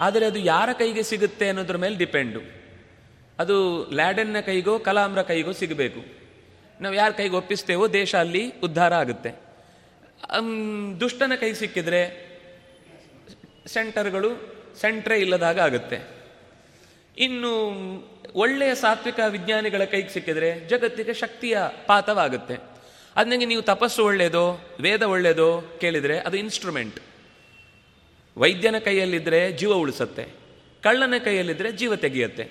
ಆದರೆ 0.00 0.26
ಅದು 0.26 0.38
ಯಾರ 0.38 0.68
ಕೈಗೆ 0.72 1.02
ಸಿಗುತ್ತೆ 1.02 1.48
ಅನ್ನೋದ್ರ 1.48 1.76
ಮೇಲೆ 1.76 1.96
ಡಿಪೆಂಡು. 1.96 2.40
ಅದು 3.38 3.56
ಲ್ಯಾಡನ್ನ 3.90 4.40
ಕೈಗೋ 4.40 4.78
ಕಲಾಮ್ರ 4.78 5.22
ಕೈಗೋ 5.22 5.52
ಸಿಗಬೇಕು. 5.52 6.00
ನಾವು 6.80 6.94
ಯಾರ 6.94 7.10
ಕೈಗೆ 7.10 7.36
ಒಪ್ಪಿಸ್ತೇವೋ 7.36 7.92
ದೇಶ 7.92 8.14
ಅಲ್ಲಿ 8.14 8.42
ಉದ್ಧಾರ 8.62 8.94
ಆಗುತ್ತೆ. 8.94 9.30
ದುಷ್ಟನ 11.00 11.32
ಕೈ 11.40 11.52
ಸಿಕ್ಕಿದ್ರೆ 11.52 12.00
ಸೆಂಟರ್ಗಳು 13.66 14.30
ಸೆಂಟ್ರೇ 14.80 15.16
ಇಲ್ಲದಾಗ 15.18 15.58
ಆಗುತ್ತೆ. 15.60 16.13
ಇನ್ನು 17.18 17.52
ಒಳ್ಳೆಯ 18.34 18.74
ಸಾತ್ವಿಕ 18.74 19.20
ವಿಜ್ಞಾನಿಗಳ 19.28 19.84
ಕೈಗೆ 19.84 20.08
ಸಿಕ್ಕಿದ್ರೆ 20.08 20.48
ಜಗತ್ತಿಗೆ 20.68 21.14
ಶಕ್ತಿಯ 21.14 21.58
ಪಾತವಾಗುತ್ತೆ. 21.86 22.56
ಅದನಿಗೆ 23.16 23.44
ನೀವು 23.44 23.62
ತಪಸ್ಸು 23.62 24.04
ಒಳ್ಳೆಯದೋ 24.04 24.44
ವೇದ 24.80 25.02
ಒಳ್ಳೆಯದೋ 25.02 25.48
ಕೇಳಿದರೆ 25.80 26.18
ಅದು 26.18 26.36
ಇನ್ಸ್ಟ್ರೂಮೆಂಟ್ 26.36 26.98
ವೈದ್ಯನ 28.36 28.78
ಕೈಯಲ್ಲಿದ್ದರೆ 28.78 29.52
ಜೀವ 29.52 29.72
ಉಳಿಸತ್ತೆ. 29.74 30.24
ಕಳ್ಳನ 30.82 31.14
ಕೈಯಲ್ಲಿದ್ದರೆ 31.24 31.72
ಜೀವ 31.72 31.96
ತೆಗೆಯುತ್ತೆ. 31.96 32.44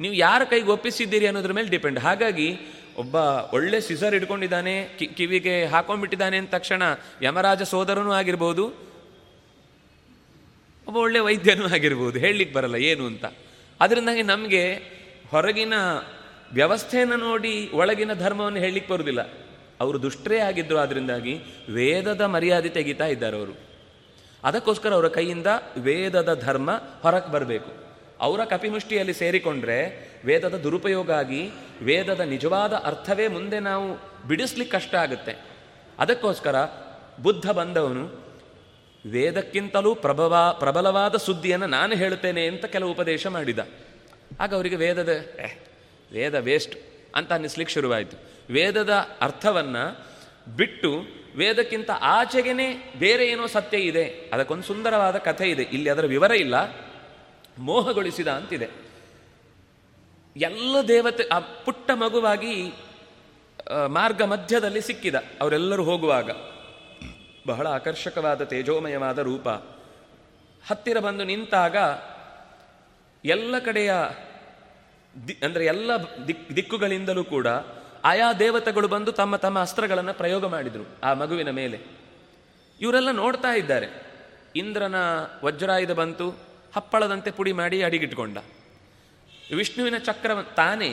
ನೀವು 0.00 0.14
ಯಾರ 0.14 0.42
ಕೈಗೆ 0.50 0.70
ಒಪ್ಪಿಸಿದ್ದೀರಿ 0.70 1.26
ಅನ್ನೋದ್ರ 1.26 1.52
ಮೇಲೆ 1.52 1.68
ಡಿಪೆಂಡ್ 1.68 1.98
ಹಾಗಾಗಿ 1.98 2.48
ಒಬ್ಬ 2.96 3.14
ಒಳ್ಳೆ 3.54 3.80
ಸಿಸರ್ 3.80 4.14
ಇಟ್ಕೊಂಡಿದ್ದಾನೆ 4.14 4.74
ಕಿವಿಗೆ 5.16 5.64
ಹಾಕೊಂಡ್ಬಿಟ್ಟಿದ್ದಾನೆ 5.64 6.36
ಅಂದ 6.36 6.48
ತಕ್ಷಣ 6.48 6.82
ಯಮರಾಜ 7.22 7.62
ಸೋದರನೂ 7.62 8.12
ಆಗಿರ್ಬೋದು, 8.12 8.64
ಒಬ್ಬ 10.86 10.96
ಒಳ್ಳೆ 10.96 11.18
ವೈದ್ಯನೂ 11.18 11.66
ಆಗಿರ್ಬೋದು. 11.68 12.18
ಹೇಳಲಿಕ್ಕೆ 12.18 12.54
ಬರಲ್ಲ 12.56 12.76
ಏನು 12.76 13.06
ಅಂತ. 13.06 13.24
ಅದರಿಂದಾಗಿ 13.80 14.22
ನಮಗೆ 14.22 14.74
ಹೊರಗಿನ 15.30 15.74
ವ್ಯವಸ್ಥೆಯನ್ನು 16.52 17.16
ನೋಡಿ 17.16 17.70
ಒಳಗಿನ 17.74 18.12
ಧರ್ಮವನ್ನು 18.12 18.58
ಹೇಳಲಿಕ್ಕೆ 18.58 18.92
ಬರುವುದಿಲ್ಲ. 18.92 19.20
ಅವರು 19.80 20.02
ದುಷ್ಟರೇ 20.02 20.38
ಆಗಿದ್ದರು 20.38 20.78
ಅದರಿಂದಾಗಿ 20.78 21.40
ವೇದದ 21.68 22.20
ಮರ್ಯಾದೆ 22.20 22.68
ತೆಗಿತಾ 22.68 23.06
ಇದ್ದಾರೆ 23.06 23.36
ಅವರು. 23.36 23.58
ಅದಕ್ಕೋಸ್ಕರ 24.44 24.94
ಅವರ 24.94 25.08
ಕೈಯಿಂದ 25.08 25.46
ವೇದದ 25.76 26.40
ಧರ್ಮ 26.40 26.70
ಹೊರಕ್ಕೆ 27.02 27.32
ಬರಬೇಕು. 27.32 27.70
ಅವರ 28.20 28.44
ಕಪಿಮುಷ್ಟಿಯಲ್ಲಿ 28.44 29.14
ಸೇರಿಕೊಂಡ್ರೆ 29.14 30.08
ವೇದದ 30.24 30.54
ದುರುಪಯೋಗ 30.54 31.10
ಆಗಿ 31.10 31.50
ವೇದದ 31.82 32.20
ನಿಜವಾದ 32.20 32.72
ಅರ್ಥವೇ 32.72 33.28
ಮುಂದೆ 33.28 33.60
ನಾವು 33.60 33.94
ಬಿಡಿಸ್ಲಿಕ್ಕೆ 34.28 34.76
ಕಷ್ಟ 34.76 34.94
ಆಗುತ್ತೆ. 34.94 35.36
ಅದಕ್ಕೋಸ್ಕರ 35.98 36.56
ಬುದ್ಧ 37.22 37.50
ಬಂದವನು 37.50 38.29
ವೇದಕ್ಕಿಂತಲೂ 39.06 39.94
ಪ್ರಭವ, 39.94 40.56
ಪ್ರಬಲವಾದ 40.58 41.16
ಸುದ್ದಿಯನ್ನು 41.16 41.66
ನಾನು 41.66 41.94
ಹೇಳುತ್ತೇನೆ 41.94 42.46
ಅಂತ 42.46 42.64
ಕೆಲವು 42.64 42.90
ಉಪದೇಶ 42.90 43.26
ಮಾಡಿದ. 43.26 43.58
ಆಗ 44.40 44.54
ಅವರಿಗೆ 44.54 44.76
ವೇದದ 44.76 45.12
ವೇದ 46.12 46.34
ವೇಸ್ಟ್ 46.34 46.74
ಅಂತ 47.16 47.32
ಅನ್ನಿಸ್ಲಿಕ್ಕೆ 47.32 47.74
ಶುರುವಾಯಿತು. 47.74 48.16
ವೇದದ 48.52 48.92
ಅರ್ಥವನ್ನು 49.20 49.84
ಬಿಟ್ಟು 50.56 50.90
ವೇದಕ್ಕಿಂತ 51.36 51.90
ಆಚೆಗೆನೆ 51.90 52.94
ಬೇರೆ 52.98 53.26
ಏನೋ 53.26 53.46
ಸತ್ಯ 53.46 53.78
ಇದೆ, 53.78 54.30
ಅದಕ್ಕೊಂದು 54.32 54.62
ಸುಂದರವಾದ 54.62 55.16
ಕಥೆ 55.16 55.50
ಇದೆ, 55.50 55.62
ಇಲ್ಲಿ 55.62 55.90
ಅದರ 55.90 56.06
ವಿವರ 56.06 56.30
ಇಲ್ಲ, 56.30 56.54
ಮೋಹಗೊಳಿಸಿದ 57.58 58.28
ಅಂತಿದೆ. 58.28 58.68
ಎಲ್ಲ 60.36 60.76
ದೇವತೆ, 60.88 61.24
ಆ 61.28 61.38
ಪುಟ್ಟ 61.38 61.90
ಮಗುವಾಗಿ 61.94 62.72
ಮಾರ್ಗ 63.86 64.22
ಮಧ್ಯದಲ್ಲಿ 64.22 64.80
ಸಿಕ್ಕಿದ 64.80 65.14
ಅವರೆಲ್ಲರೂ 65.14 65.84
ಹೋಗುವಾಗ. 65.84 66.30
ಬಹಳ 67.50 67.66
ಆಕರ್ಷಕವಾದ 67.68 68.44
ತೇಜೋಮಯವಾದ 68.44 69.18
ರೂಪ. 69.28 69.48
ಹತ್ತಿರ 70.64 70.98
ಬಂದು 70.98 71.24
ನಿಂತಾಗ 71.24 71.76
ಎಲ್ಲ 73.24 73.54
ಕಡೆಯ 73.58 73.92
ದಿ, 75.14 75.34
ಅಂದರೆ 75.42 75.64
ಎಲ್ಲ 75.66 75.90
ದಿಕ್, 76.28 76.44
ದಿಕ್ಕುಗಳಿಂದಲೂ 76.56 77.22
ಕೂಡ 77.24 77.48
ಆಯಾ 78.04 78.28
ದೇವತೆಗಳು 78.32 78.88
ಬಂದು 78.88 79.10
ತಮ್ಮ 79.12 79.36
ತಮ್ಮ 79.36 79.56
ಅಸ್ತ್ರಗಳನ್ನು 79.58 80.14
ಪ್ರಯೋಗ 80.14 80.44
ಮಾಡಿದರು 80.46 80.84
ಆ 81.04 81.10
ಮಗುವಿನ 81.14 81.50
ಮೇಲೆ. 81.50 81.78
ಇವರೆಲ್ಲ 82.80 83.10
ನೋಡ್ತಾ 83.12 83.50
ಇದ್ದಾರೆ. 83.52 83.88
ಇಂದ್ರನ 84.56 84.98
ವಜ್ರಾಯುಧ 85.44 85.92
ಬಂತು, 85.92 86.28
ಹಪ್ಪಳದಂತೆ 86.76 87.30
ಪುಡಿ 87.30 87.52
ಮಾಡಿ 87.52 87.78
ಅಡಿಗಿಟ್ಕೊಂಡ. 87.82 88.38
ವಿಷ್ಣುವಿನ 89.56 89.98
ಚಕ್ರ 89.98 90.30
ತಾನೇ 90.56 90.90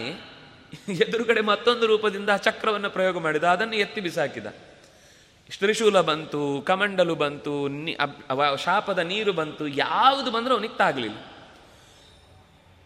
ಎದುರುಗಡೆ 1.03 1.41
ಮತ್ತೊಂದು 1.41 1.85
ರೂಪದಿಂದ 1.87 2.29
ಆ 2.29 2.39
ಚಕ್ರವನ್ನು 2.47 2.89
ಪ್ರಯೋಗ 2.89 3.17
ಮಾಡಿದ, 3.19 3.45
ಅದನ್ನು 3.47 3.75
ಎತ್ತಿ 3.75 4.01
ಬಿಸಾಕಿದ. 4.01 4.47
ತ್ರಿಶೂಲ 5.49 5.97
ಬಂತು, 6.01 6.41
ಕಮಂಡಲು 6.61 7.15
ಬಂತು 7.15 7.53
ಶಾಪದ 8.63 9.01
ನೀರು 9.11 9.33
ಬಂತು, 9.33 9.63
ಯಾವುದು 9.85 10.29
ಬಂದರೂ 10.31 10.53
ಅವನಿಗೆ 10.55 10.77
ತಾಗಲಿಲ್ಲ. 10.77 11.19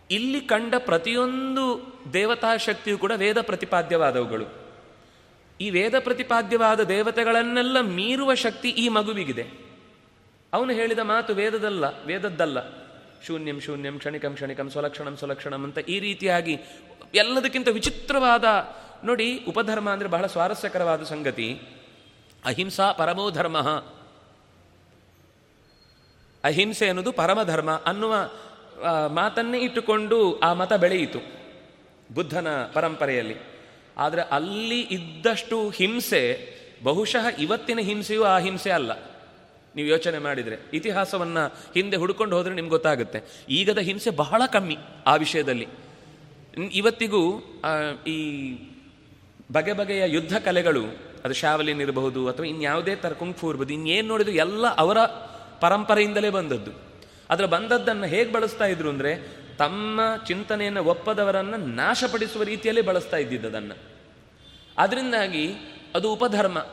ಇಲ್ಲಿ 0.10 0.40
ಕಂಡ 0.52 0.74
ಪ್ರತಿಯೊಂದು 0.90 1.66
ದೇವತಾ 2.14 2.52
ಶಕ್ತಿಯು 2.58 2.98
ಕೂಡ 2.98 3.14
ವೇದ 3.16 3.40
ಪ್ರತಿಪಾದ್ಯವಾದವುಗಳು. 3.42 4.48
ಈ 5.60 5.68
ವೇದ 5.70 5.96
ಪ್ರತಿಪಾದ್ಯವಾದ 6.00 6.82
ದೇವತೆಗಳನ್ನೆಲ್ಲ 6.92 7.78
ಮೀರುವ 7.98 8.32
ಶಕ್ತಿ 8.36 8.70
ಈ 8.84 8.86
ಮಗುವಿಗಿದೆ. 8.90 9.46
ಅವನು 10.54 10.72
ಹೇಳಿದ 10.74 11.02
ಮಾತು 11.12 11.32
ವೇದದಲ್ಲ, 11.34 11.86
ವೇದದ್ದಲ್ಲ. 12.06 12.60
ಶೂನ್ಯಂ 13.26 13.60
ಶೂನ್ಯಂ, 13.60 13.96
ಕ್ಷಣಿಕಂ 14.00 14.34
ಕ್ಷಣಿಕಂ, 14.34 14.68
ಸ್ವಲಕ್ಷಣಂ 14.70 15.16
ಸ್ವಲಕ್ಷಣಂ 15.18 15.62
ಅಂತ 15.64 15.80
ಈ 15.96 15.98
ರೀತಿಯಾಗಿ 16.00 16.56
ಎಲ್ಲದಕ್ಕಿಂತ 17.16 17.70
ವಿಚಿತ್ರವಾದ, 17.72 18.46
ನೋಡಿ 19.04 19.28
ಉಪಧರ್ಮ 19.48 19.88
ಅಂದರೆ 19.90 20.10
ಬಹಳ 20.16 20.26
ಸ್ವಾರಸ್ಯಕರವಾದ 20.26 21.04
ಸಂಗತಿ. 21.04 21.50
ಅಹಿಂಸಾ 22.46 22.92
ಪರಮೋ 22.92 23.26
ಧರ್ಮ. 23.32 23.58
ಅಹಿಂಸೆ 26.44 26.88
ಅನ್ನೋದು 26.88 27.12
ಪರಮಧರ್ಮ 27.12 27.72
ಅನ್ನುವ 27.86 28.14
ಮಾತನ್ನೇ 29.08 29.60
ಇಟ್ಟುಕೊಂಡು 29.60 30.40
ಆ 30.40 30.54
ಮತ 30.54 30.74
ಬೆಳೆಯಿತು 30.74 31.20
ಬುದ್ಧನ 32.14 32.48
ಪರಂಪರೆಯಲ್ಲಿ. 32.74 33.36
ಆದರೆ 33.98 34.22
ಅಲ್ಲಿ 34.22 34.80
ಇದ್ದಷ್ಟು 34.82 35.70
ಹಿಂಸೆ, 35.70 36.22
ಬಹುಶಃ 36.84 37.26
ಇವತ್ತಿನ 37.40 37.80
ಹಿಂಸೆಯೂ 37.80 38.24
ಆ 38.24 38.38
ಹಿಂಸೆ 38.38 38.72
ಅಲ್ಲ. 38.72 38.92
ನೀವು 39.76 39.88
ಯೋಚನೆ 39.88 40.20
ಮಾಡಿದರೆ 40.20 40.58
ಇತಿಹಾಸವನ್ನು 40.74 41.44
ಹಿಂದೆ 41.74 41.98
ಹುಡ್ಕೊಂಡು 41.98 42.38
ಹೋದರೆ 42.38 42.54
ನಿಮ್ಗೆ 42.54 42.70
ಗೊತ್ತಾಗುತ್ತೆ. 42.70 43.20
ಈಗದ 43.50 43.78
ಹಿಂಸೆ 43.78 44.10
ಬಹಳ 44.10 44.42
ಕಮ್ಮಿ 44.46 44.78
ಆ 45.08 45.16
ವಿಷಯದಲ್ಲಿ. 45.16 45.68
ಇವತ್ತಿಗೂ 46.74 47.22
ಈ 48.08 48.18
ಬಗೆ 49.52 49.74
ಬಗೆಯ 49.74 50.04
ಯುದ್ಧ 50.06 50.38
ಕಲೆಗಳು 50.38 51.11
ಅದು 51.26 51.34
ಶಾವಲಿನ್ 51.34 51.82
ಇರಬಹುದು 51.82 52.30
ಅಥವಾ 52.30 52.46
ಇನ್ಯಾವುದೇ 52.46 52.96
ಥರ 52.96 53.14
ಕುಂಕ್ಫು 53.14 53.50
ಇರ್ಬೋದು 53.50 53.74
ಇನ್ನೇನು 53.74 54.08
ನೋಡಿದ್ರು 54.08 54.34
ಎಲ್ಲ 54.34 54.76
ಅವರ 54.76 54.98
ಪರಂಪರೆಯಿಂದಲೇ 55.60 56.30
ಬಂದದ್ದು. 56.30 56.72
ಅದರ 57.30 57.46
ಬಂದದ್ದನ್ನು 57.46 58.06
ಹೇಗೆ 58.06 58.32
ಬಳಸ್ತಾ 58.32 58.66
ಇದ್ರು 58.66 58.90
ಅಂದರೆ 58.90 59.42
ತಮ್ಮ 59.58 60.02
ಚಿಂತನೆಯನ್ನು 60.28 60.84
ಒಪ್ಪದವರನ್ನು 60.84 61.58
ನಾಶಪಡಿಸುವ 61.58 62.44
ರೀತಿಯಲ್ಲಿ 62.44 62.82
ಬಳಸ್ತಾ 62.82 63.18
ಇದ್ದಿದ್ದದನ್ನು 63.18 63.78
ಅದರಿಂದಾಗಿ 64.78 65.54
ಅದು 65.96 66.14
ಉಪಧರ್ಮ. 66.14 66.66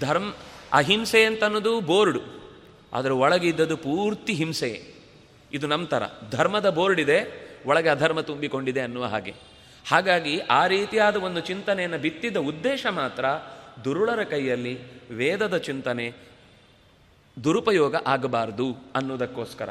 ಧರ್ಮ, 0.00 0.34
ಅಹಿಂಸೆ 0.72 1.24
ಅಂತ 1.24 1.44
ಅನ್ನೋದು 1.44 1.80
ಬೋರ್ಡ್. 1.80 2.18
ಅದರ 2.92 3.12
ಒಳಗಿದ್ದದ್ದು 3.12 3.76
ಪೂರ್ತಿ 3.76 4.32
ಹಿಂಸೆಯೇ 4.32 4.94
ಇದು 5.52 5.66
ನಮ್ಮ 5.66 5.86
ಥರ 5.86 6.02
ಧರ್ಮದ 6.30 6.70
ಬೋರ್ಡ್ 6.70 7.00
ಇದೆ 7.00 7.48
ಒಳಗೆ 7.66 7.88
ಅಧರ್ಮ 7.88 8.20
ತುಂಬಿಕೊಂಡಿದೆ 8.20 8.80
ಅನ್ನುವ 8.80 9.04
ಹಾಗೆ. 9.04 9.34
ಹಾಗಾಗಿ 9.88 10.38
ಆ 10.38 10.66
ರೀತಿಯಾದ 10.66 11.16
ಒಂದು 11.16 11.40
ಚಿಂತನೆಯನ್ನು 11.40 11.98
ಬಿತ್ತಿದ 11.98 12.36
ಉದ್ದೇಶ 12.36 12.86
ಮಾತ್ರ 12.90 13.24
ದುರುಳರ 13.84 14.22
ಕೈಯಲ್ಲಿ 14.22 14.78
ವೇದದ 15.10 15.56
ಚಿಂತನೆ 15.56 16.12
ದುರುಪಯೋಗ 17.44 17.96
ಆಗಬಾರದು 18.06 18.92
ಅನ್ನೋದಕ್ಕೋಸ್ಕರ 18.94 19.68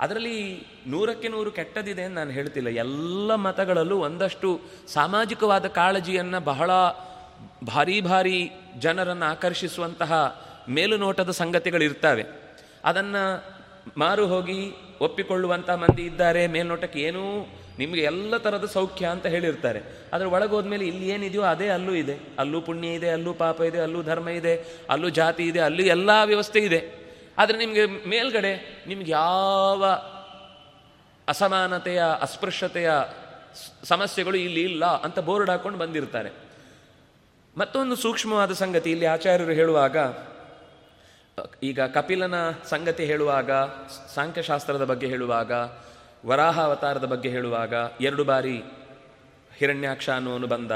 ಅದರಲ್ಲಿ 0.00 0.66
ನೂರಕ್ಕೆ 0.86 1.28
ನೂರು 1.28 1.50
ಕೆಟ್ಟದಿದೆ 1.50 2.02
ಅಂತ 2.02 2.14
ನಾನು 2.14 2.30
ಹೇಳ್ತಿಲ್ಲ. 2.30 2.68
ಎಲ್ಲ 2.68 3.34
ಮತಗಳಲ್ಲೂ 3.34 3.96
ಒಂದಷ್ಟು 3.96 4.60
ಸಾಮಾಜಿಕವಾದ 4.88 5.66
ಕಾಳಜಿಯನ್ನು 5.66 6.40
ಬಹಳ 6.40 6.70
ಭಾರಿ 7.66 8.00
ಭಾರಿ 8.00 8.50
ಜನರನ್ನು 8.78 9.24
ಆಕರ್ಷಿಸುವಂತಹ 9.24 10.40
ಮೇಲುನೋಟದ 10.68 11.30
ಸಂಗತಿಗಳಿರ್ತವೆ 11.30 12.24
ಅದನ್ನು 12.84 13.44
ಮಾರು 13.96 14.26
ಹೋಗಿ 14.26 14.72
ಒಪ್ಪಿಕೊಳ್ಳುವಂಥ 15.00 15.70
ಮಂದಿ 15.70 16.02
ಇದ್ದಾರೆ. 16.02 16.46
ಮೇಲ್ನೋಟಕ್ಕೆ 16.46 17.00
ಏನೂ 17.00 17.48
ನಿಮಗೆ 17.78 18.02
ಎಲ್ಲ 18.02 18.36
ಥರದ 18.36 18.66
ಸೌಖ್ಯ 18.66 19.06
ಅಂತ 19.06 19.26
ಹೇಳಿರ್ತಾರೆ. 19.26 19.80
ಆದರೆ 20.12 20.28
ಒಳಗೋದ್ಮೇಲೆ 20.28 20.84
ಇಲ್ಲಿ 20.86 21.08
ಏನಿದೆಯೋ 21.08 21.42
ಅದೇ 21.42 21.68
ಅಲ್ಲೂ 21.68 21.94
ಇದೆ. 21.94 22.16
ಅಲ್ಲೂ 22.38 22.60
ಪುಣ್ಯ 22.60 22.88
ಇದೆ, 22.88 23.08
ಅಲ್ಲೂ 23.10 23.34
ಪಾಪ 23.34 23.60
ಇದೆ, 23.60 23.80
ಅಲ್ಲೂ 23.80 24.02
ಧರ್ಮ 24.02 24.28
ಇದೆ, 24.28 24.54
ಅಲ್ಲೂ 24.90 25.08
ಜಾತಿ 25.08 25.44
ಇದೆ, 25.48 25.60
ಅಲ್ಲೂ 25.60 25.82
ಎಲ್ಲ 25.82 26.10
ವ್ಯವಸ್ಥೆ 26.24 26.58
ಇದೆ. 26.58 26.80
ಆದರೆ 27.38 27.58
ನಿಮಗೆ 27.58 27.86
ಮೇಲ್ಗಡೆ 27.86 28.84
ನಿಮ್ಗೆ 28.86 29.10
ಯಾವ 29.10 29.84
ಅಸಮಾನತೆಯ, 31.28 32.02
ಅಸ್ಪೃಶ್ಯತೆಯ 32.20 32.90
ಸಮಸ್ಯೆಗಳು 33.84 34.36
ಇಲ್ಲಿ 34.36 34.62
ಇಲ್ಲ 34.62 34.84
ಅಂತ 34.84 35.18
ಬೋರ್ಡ್ 35.18 35.50
ಹಾಕೊಂಡು 35.50 35.78
ಬಂದಿರ್ತಾರೆ. 35.78 36.30
ಮತ್ತೊಂದು 37.58 37.96
ಸೂಕ್ಷ್ಮವಾದ 37.96 38.52
ಸಂಗತಿ 38.52 38.90
ಇಲ್ಲಿ 38.90 39.06
ಆಚಾರ್ಯರು 39.06 39.52
ಹೇಳುವಾಗ, 39.52 39.96
ಈಗ 41.62 41.80
ಕಪಿಲನ 41.80 42.36
ಸಂಗತಿ 42.68 43.04
ಹೇಳುವಾಗ 43.04 43.50
ಸಾಂಖ್ಯಶಾಸ್ತ್ರದ 44.14 44.84
ಬಗ್ಗೆ 44.84 45.06
ಹೇಳುವಾಗ 45.06 45.52
ವರಾಹ 46.24 46.60
ಅವತಾರದ 46.60 47.04
ಬಗ್ಗೆ 47.04 47.28
ಹೇಳುವಾಗ 47.28 47.74
ಎರಡು 48.00 48.24
ಬಾರಿ 48.24 48.56
ಹಿರಣ್ಯಾಕ್ಷ 49.56 50.10
ಅನ್ನುವನು 50.10 50.46
ಬಂದ. 50.46 50.72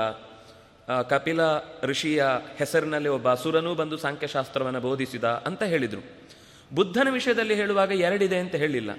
ಕಪಿಲ 1.09 1.41
ಋಷಿಯ 1.83 2.25
ಹೆಸರಿನಲ್ಲಿ 2.57 3.09
ಒಬ್ಬ 3.09 3.31
ಅಸುರನೂ 3.33 3.75
ಬಂದು 3.75 3.97
ಸಾಂಖ್ಯಶಾಸ್ತ್ರವನ್ನು 3.97 4.81
ಬೋಧಿಸಿದ 4.81 5.25
ಅಂತ 5.25 5.63
ಹೇಳಿದರು. 5.63 6.03
ಬುದ್ಧನ 6.75 7.09
ವಿಷಯದಲ್ಲಿ 7.11 7.55
ಹೇಳುವಾಗ 7.55 7.93
ಎರಡಿದೆ 7.93 8.39
ಅಂತ 8.39 8.55
ಹೇಳಿಲ್ಲ. 8.55 8.91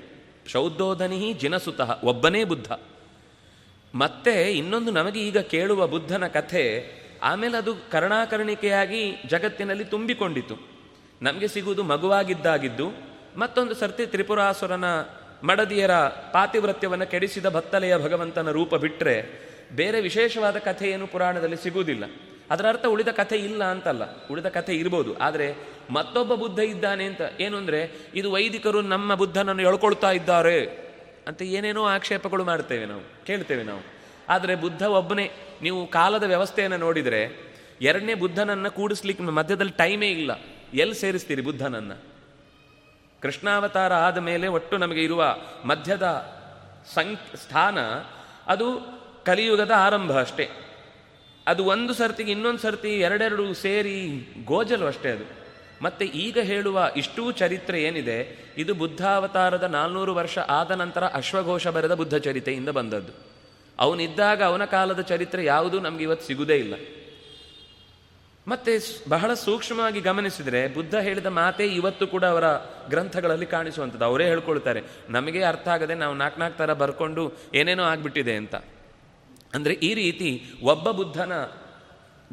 ಶೌದ್ಧೋಧನಿ 0.47 1.33
ಜಿನಸುತಃ, 1.33 2.03
ಒಬ್ಬನೇ 2.03 2.43
ಬುದ್ಧ. 2.43 2.71
ಮತ್ತೆ 3.95 4.51
ಇನ್ನೊಂದು 4.51 4.91
ನಮಗೆ 4.91 5.19
ಈಗ 5.19 5.37
ಕೇಳುವ 5.37 5.87
ಬುದ್ಧನ 5.87 6.27
ಕಥೆ, 6.27 6.63
ಆಮೇಲೆ 7.23 7.57
ಅದು 7.57 7.73
ಕರ್ಣಾಕರ್ಣಿಕೆಯಾಗಿ 7.91 9.01
ಜಗತ್ತಿನಲ್ಲಿ 9.25 9.85
ತುಂಬಿಕೊಂಡಿತು 9.85 10.55
ನಮಗೆ 11.21 11.47
ಸಿಗುವುದು 11.47 11.83
ಮಗುವಾಗಿದ್ದಾಗಿದ್ದು, 11.83 12.87
ಮತ್ತೊಂದು 13.37 13.73
ಸರ್ತಿ 13.73 14.05
ತ್ರಿಪುರಾಸುರನ 14.05 14.85
ಮಡದಿಯರ 15.43 15.93
ಪಾತಿವ್ರತ್ಯವನ್ನು 16.33 17.05
ಕೆಡಿಸಿದ 17.11 17.45
ಭತ್ತಲೆಯ 17.49 17.97
ಭಗವಂತನ 17.97 18.51
ರೂಪ 18.51 18.75
ಬಿಟ್ಟರೆ 18.75 19.15
ಬೇರೆ 19.75 20.01
ವಿಶೇಷವಾದ 20.01 20.57
ಕಥೆ 20.57 20.89
ಏನು 20.89 21.07
ಪುರಾಣದಲ್ಲಿ 21.07 21.57
ಸಿಗುವುದಿಲ್ಲ. 21.57 22.05
ಅದರ 22.51 22.65
ಅರ್ಥ 22.67 22.85
ಉಳಿದ 22.85 23.07
ಕಥೆ 23.07 23.37
ಇಲ್ಲ 23.37 23.63
ಅಂತಲ್ಲ, 23.63 24.03
ಉಳಿದ 24.31 24.45
ಕಥೆ 24.45 24.73
ಇರ್ಬೋದು. 24.73 25.17
ಆದರೆ 25.17 25.47
ಮತ್ತೊಬ್ಬ 25.91 26.35
ಬುದ್ಧ 26.35 26.59
ಇದ್ದಾನೆ 26.59 27.05
ಅಂತ 27.05 27.21
ಏನು 27.39 27.57
ಅಂದರೆ, 27.57 28.11
ಇದು 28.15 28.31
ವೈದಿಕರು 28.31 28.81
ನಮ್ಮ 28.81 29.15
ಬುದ್ಧನನ್ನು 29.15 29.61
ಎಳ್ಕೊಳ್ತಾ 29.61 30.11
ಇದ್ದಾರೆ 30.11 30.59
ಅಂತ 31.27 31.41
ಏನೇನೋ 31.41 31.83
ಆಕ್ಷೇಪಗಳು 31.85 32.43
ಮಾಡ್ತೇವೆ 32.43 32.85
ನಾವು, 32.85 33.03
ಕೇಳ್ತೇವೆ 33.25 33.63
ನಾವು. 33.63 33.81
ಆದರೆ 34.29 34.55
ಬುದ್ಧ 34.55 34.83
ಒಬ್ಬನೇ, 34.83 35.29
ನೀವು 35.61 35.87
ಕಾಲದ 35.87 36.23
ವ್ಯವಸ್ಥೆಯನ್ನು 36.23 36.77
ನೋಡಿದರೆ 36.77 37.21
ಎರಡನೇ 37.81 38.13
ಬುದ್ಧನನ್ನು 38.13 38.71
ಕೂಡಿಸ್ಲಿಕ್ಕೆ 38.71 39.23
ಮಧ್ಯದಲ್ಲಿ 39.23 39.71
ಟೈಮೇ 39.71 40.11
ಇಲ್ಲ. 40.11 40.31
ಎಲ್ಲಿ 40.73 40.95
ಸೇರಿಸ್ತೀರಿ 40.95 41.41
ಬುದ್ಧನನ್ನು? 41.41 42.08
ಕೃಷ್ಣಾವತಾರ 43.21 43.93
ಆದ 43.93 44.17
ಮೇಲೆ 44.17 44.47
ಒಟ್ಟು 44.47 44.77
ನಮಗೆ 44.77 45.03
ಇರುವ 45.03 45.37
ಮಧ್ಯದ 45.65 46.33
ಸಂ 46.93 47.17
ಸ್ಥಾನ 47.35 47.77
ಅದು 48.47 48.99
ಕಲಿಯುಗದ 49.25 49.71
ಆರಂಭ 49.75 50.19
ಅಷ್ಟೇ. 50.19 50.49
ಅದು 51.47 51.65
ಒಂದು 51.65 51.93
ಸರ್ತಿಗೆ 51.93 52.31
ಇನ್ನೊಂದು 52.31 52.59
ಸರ್ತಿ 52.59 52.99
ಎರಡೆರಡು 52.99 53.53
ಸೇರಿ 53.53 54.27
ಗೋಜಲು 54.45 54.85
ಅಷ್ಟೇ 54.85 55.09
ಅದು. 55.09 55.39
ಮತ್ತೆ 55.81 56.05
ಈಗ 56.05 56.39
ಹೇಳುವ 56.39 56.91
ಇಷ್ಟೂ 56.95 57.31
ಚರಿತ್ರೆ 57.31 57.83
ಏನಿದೆ, 57.83 58.45
ಇದು 58.57 58.73
ಬುದ್ಧಾವತಾರದ 58.73 59.63
ನಾಲ್ನೂರು 59.63 60.15
ವರ್ಷ 60.15 60.37
ಆದ 60.37 60.71
ನಂತರ 60.71 61.03
ಅಶ್ವಘೋಷ 61.03 61.67
ಬರೆದ 61.67 61.93
ಬುದ್ಧ 61.93 62.15
ಚರಿತೆಯಿಂದ 62.15 62.69
ಬಂದದ್ದು. 62.69 63.11
ಅವನಿದ್ದಾಗ 63.79 64.43
ಅವನ 64.43 64.65
ಕಾಲದ 64.65 65.01
ಚರಿತ್ರೆ 65.01 65.45
ಯಾವುದೂ 65.45 65.79
ನಮಗೆ 65.79 66.03
ಇವತ್ತು 66.03 66.53
ಇಲ್ಲ. 66.53 66.73
ಮತ್ತೆ 68.49 68.73
ಬಹಳ 69.09 69.29
ಸೂಕ್ಷ್ಮವಾಗಿ 69.33 69.99
ಗಮನಿಸಿದರೆ 70.01 70.61
ಬುದ್ಧ 70.73 70.95
ಹೇಳಿದ 71.07 71.29
ಮಾತೇ 71.39 71.65
ಇವತ್ತು 71.79 72.05
ಕೂಡ 72.07 72.25
ಅವರ 72.25 72.47
ಗ್ರಂಥಗಳಲ್ಲಿ 72.89 73.45
ಕಾಣಿಸುವಂಥದ್ದು. 73.45 74.05
ಅವರೇ 74.05 74.25
ಹೇಳ್ಕೊಳ್ತಾರೆ, 74.25 74.81
ನಮಗೆ 75.09 75.41
ಅರ್ಥ 75.43 75.67
ಆಗದೆ 75.67 75.95
ನಾವು 75.95 76.13
ನಾಲ್ಕು 76.15 76.39
ನಾಲ್ಕು 76.39 76.57
ಥರ 76.57 76.73
ಬರ್ಕೊಂಡು 76.73 77.23
ಏನೇನೋ 77.53 77.83
ಆಗಿಬಿಟ್ಟಿದೆ 77.83 78.35
ಅಂತ. 78.35 78.55
ಅಂದರೆ 79.53 79.73
ಈ 79.73 79.91
ರೀತಿ 79.93 80.29
ಒಬ್ಬ 80.63 80.91
ಬುದ್ಧನ 80.91 81.33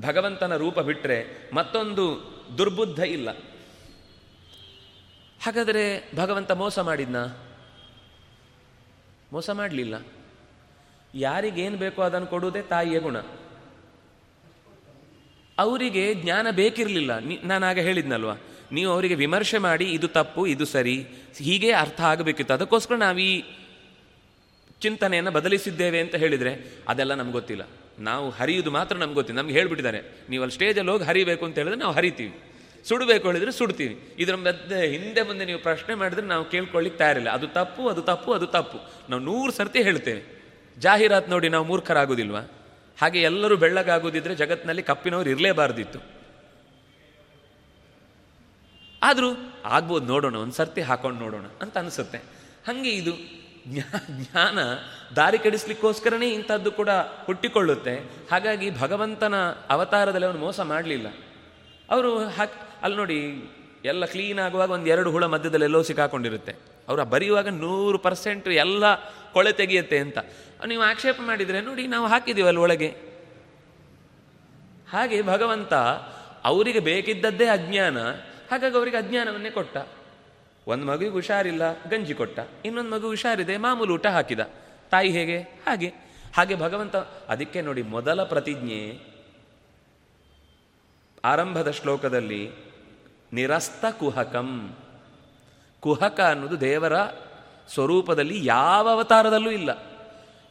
ಭಗವಂತನ 0.01 0.57
ರೂಪ 0.57 0.79
ಬಿಟ್ಟರೆ 0.81 1.19
ಮತ್ತೊಂದು 1.55 2.05
ದುರ್ಬುದ್ಧ 2.59 3.01
ಇಲ್ಲ. 3.17 3.29
ಹಾಗಾದರೆ 5.45 5.85
ಭಗವಂತ 6.17 6.51
ಮೋಸ 6.53 6.79
ಮಾಡಿದ್ನ? 6.79 7.19
ಮೋಸ 9.33 9.51
ಮಾಡಲಿಲ್ಲ. 9.51 9.95
ಯಾರಿಗೇನು 11.15 11.77
ಬೇಕೋ 11.77 12.01
ಅದನ್ನು 12.03 12.27
ಕೊಡುವುದೇ 12.27 12.63
ತಾಯಿಯ 12.63 12.99
ಗುಣ. 12.99 13.19
ಅವರಿಗೆ 15.59 16.15
ಜ್ಞಾನ 16.15 16.47
ಬೇಕಿರಲಿಲ್ಲ. 16.51 17.11
ನಾನು 17.45 17.67
ಆಗ 17.67 17.79
ಹೇಳಿದ್ನಲ್ವ? 17.79 18.31
ನೀವು 18.73 18.93
ಅವರಿಗೆ 18.93 19.15
ವಿಮರ್ಶೆ 19.15 19.59
ಮಾಡಿ, 19.59 19.85
ಇದು 19.85 20.09
ತಪ್ಪು, 20.09 20.47
ಇದು 20.47 20.65
ಸರಿ, 20.65 21.07
ಹೀಗೆ 21.39 21.73
ಅರ್ಥ 21.73 22.01
ಆಗಬೇಕಿತ್ತು. 22.01 22.55
ಅದಕ್ಕೋಸ್ಕರ 22.55 22.95
ನಾವು 22.95 23.19
ಈ 23.19 23.43
ಚಿಂತನೆಯನ್ನು 24.81 25.31
ಬದಲಿಸಿದ್ದೇವೆ 25.31 26.01
ಅಂತ 26.01 26.15
ಹೇಳಿದರೆ 26.15 26.79
ಅದೆಲ್ಲ 26.89 27.15
ನಮ್ಗೆ 27.15 27.33
ಗೊತ್ತಿಲ್ಲ. 27.33 27.69
ನಾವು 27.99 28.31
ಹರಿಯುವುದು 28.31 28.71
ಮಾತ್ರ 28.71 28.97
ನಮ್ಗೆ 28.97 29.15
ಗೊತ್ತಿಲ್ಲ. 29.15 29.41
ನಮ್ಗೆ 29.41 29.55
ಹೇಳ್ಬಿಟ್ಟಿದ್ದಾರೆ 29.55 30.03
ನೀವು 30.31 30.43
ಅಲ್ಲಿ 30.43 30.55
ಸ್ಟೇಜಲ್ಲಿ 30.55 30.91
ಹೋಗಿ 30.91 31.05
ಹರಿಬೇಕು 31.05 31.45
ಅಂತ 31.45 31.59
ಹೇಳಿದ್ರೆ 31.59 31.79
ನಾವು 31.79 31.93
ಹರಿತೀವಿ. 31.93 32.41
ಸುಡಬೇಕು 32.89 33.29
ಹೇಳಿದ್ರೆ 33.29 33.53
ಸುಡ್ತೀವಿ. 33.53 34.15
ಇದರ 34.19 34.35
ಮಧ್ಯೆ, 34.35 34.89
ಹಿಂದೆ 34.89 35.23
ಮುಂದೆ 35.23 35.45
ನೀವು 35.45 35.59
ಪ್ರಶ್ನೆ 35.59 35.95
ಮಾಡಿದ್ರೆ 35.95 36.27
ನಾವು 36.27 36.45
ಕೇಳ್ಕೊಳ್ಳಿಕ್ಕೆ 36.45 36.99
ತಯಾರಿಲ್ಲ. 36.99 37.31
ಅದು 37.31 37.47
ತಪ್ಪು 37.47 37.89
ಅದು 37.89 38.03
ತಪ್ಪು 38.03 38.33
ಅದು 38.33 38.47
ತಪ್ಪು. 38.47 39.11
ನಾವು 39.11 39.23
ನೂರು 39.23 39.53
ಸರ್ತಿ 39.53 39.83
ಹೇಳ್ತೇವೆ. 39.83 40.45
ಜಾಹೀರಾತು 40.79 41.31
ನೋಡಿ 41.31 41.49
ನಾವು 41.49 41.65
ಮೂರ್ಖರಾಗೋದಿಲ್ವಾ? 41.65 42.41
ಹಾಗೆ 43.01 43.23
ಎಲ್ಲರೂ 43.23 43.57
ಬೆಳ್ಳಗಾಗೋದಿದ್ರೆ 43.57 44.35
ಜಗತ್ತಿನಲ್ಲಿ 44.35 44.83
ಕಪ್ಪಿನವರು 44.83 45.31
ಇರಲೇಬಾರ್ದಿತ್ತು. 45.31 45.99
ಆದರೂ 49.03 49.29
ಆಗ್ಬೋದು 49.65 50.07
ನೋಡೋಣ, 50.07 50.37
ಒಂದು 50.37 50.53
ಸರ್ತಿ 50.53 50.81
ಹಾಕೊಂಡು 50.81 51.21
ನೋಡೋಣ 51.21 51.45
ಅಂತ 51.63 51.79
ಅನಿಸುತ್ತೆ. 51.79 52.19
ಹಾಗೆ 52.67 52.91
ಇದು 52.91 53.13
ಜ್ಞಾ- 53.67 54.11
ಜ್ಞಾನ 54.11 54.59
ದಾರಿ 55.17 55.39
ಕೆಡಿಸ್ಲಿಕ್ಕೋಸ್ಕರನೇ 55.39 56.31
ಇಂಥದ್ದು 56.31 56.73
ಕೂಡ 56.73 56.89
ಹುಟ್ಟಿಕೊಳ್ಳುತ್ತೆ. 57.25 57.95
ಹಾಗಾಗಿ 58.31 58.79
ಭಗವಂತನ 58.81 59.35
ಅವತಾರದಲ್ಲಿ 59.51 60.27
ಅವನು 60.27 60.39
ಮೋಸ 60.39 60.61
ಮಾಡಲಿಲ್ಲ. 60.61 61.07
ಅವರು 61.91 62.19
ಹಾಕಿ, 62.19 62.61
ಅಲ್ಲಿ 62.83 62.99
ನೋಡಿ, 62.99 63.51
ಎಲ್ಲ 63.85 64.05
ಕ್ಲೀನ್ 64.05 64.39
ಆಗುವಾಗ 64.39 64.71
ಒಂದು 64.71 64.87
ಎರಡು 64.87 65.11
ಹುಳ 65.11 65.25
ಮಧ್ಯದಲ್ಲಿ 65.25 65.65
ಎಲ್ಲೋ 65.65 65.83
ಸಿಕ್ಕಾಕೊಂಡಿರುತ್ತೆ. 65.83 66.76
ಅವರು 66.89 67.05
ಬರೆಯುವಾಗ 67.05 67.49
ನೂರು 67.49 67.99
ಪರ್ಸೆಂಟ್ 67.99 68.49
ಎಲ್ಲ 68.49 68.95
ಕೊಳೆ 69.33 69.53
ತೆಗೆಯುತ್ತೆ 69.53 69.99
ಅಂತ. 69.99 70.19
ನೀವು 70.67 70.83
ಆಕ್ಷೇಪ 70.83 71.17
ಮಾಡಿದರೆ 71.21 71.61
ನೋಡಿ, 71.61 71.87
ನಾವು 71.87 72.07
ಹಾಕಿದ್ದೀವಲ್ಲ 72.07 72.59
ಒಳಗೆ. 72.59 72.89
ಹಾಗೆ 74.91 75.23
ಭಗವಂತ 75.23 75.75
ಅವರಿಗೆ 76.45 76.79
ಬೇಕಿದ್ದದ್ದೇ 76.79 77.47
ಅಜ್ಞಾನ, 77.47 77.99
ಹಾಗಾಗಿ 78.51 78.77
ಅವರಿಗೆ 78.77 78.97
ಅಜ್ಞಾನವನ್ನೇ 78.97 79.51
ಕೊಟ್ಟ. 79.51 79.77
ಒಂದು 80.67 80.87
ಮಗುವಿಗೆ 80.87 81.13
ಹುಷಾರಿಲ್ಲ, 81.13 81.83
ಗಂಜಿ 81.83 82.15
ಕೊಟ್ಟ. 82.15 82.39
ಇನ್ನೊಂದು 82.65 82.91
ಮಗು 82.91 83.07
ಹುಷಾರಿದೆ, 83.07 83.57
ಮಾಮೂಲು 83.57 83.95
ಊಟ 83.95 84.07
ಹಾಕಿದ. 84.07 84.41
ತಾಯಿ 84.91 85.11
ಹೇಗೆ? 85.11 85.39
ಹಾಗೆ. 85.39 85.93
ಹಾಗೆ 86.35 86.55
ಭಗವಂತ, 86.55 86.97
ಅದಕ್ಕೆ 87.29 87.63
ನೋಡಿ 87.63 87.83
ಮೊದಲ 87.83 88.23
ಪ್ರತಿಜ್ಞೆ. 88.23 89.01
ಆರಂಭದ 91.25 91.71
ಶ್ಲೋಕದಲ್ಲಿ, 91.71 92.51
ನಿರಸ್ತ 93.33 93.85
ಕುಹಕಂ. 93.91 94.77
ಕುಹಕ 95.81 96.21
ಅನ್ನೋದು 96.21 96.61
ದೇವರ 96.61 96.93
ಸ್ವರೂಪದಲ್ಲಿ 97.75 98.47
ಯಾವ 98.47 98.89
ಅವತಾರದಲ್ಲೂ 98.89 99.51
ಇಲ್ಲ. 99.51 99.87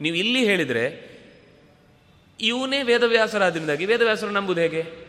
ನೀವು 0.01 0.15
ಇಲ್ಲಿ 0.15 0.45
ಹೇಳಿದರೆ, 0.45 1.15
ಇವನೇ 2.39 2.83
ವೇದವ್ಯಾಸರಾದ್ರಿಂದಾಗಿ, 2.83 3.85
ವೇದವ್ಯಾಸರು 3.85 4.29
ನಂಬುದು 4.29 4.61
ಹೇಗೆ? 4.61 5.07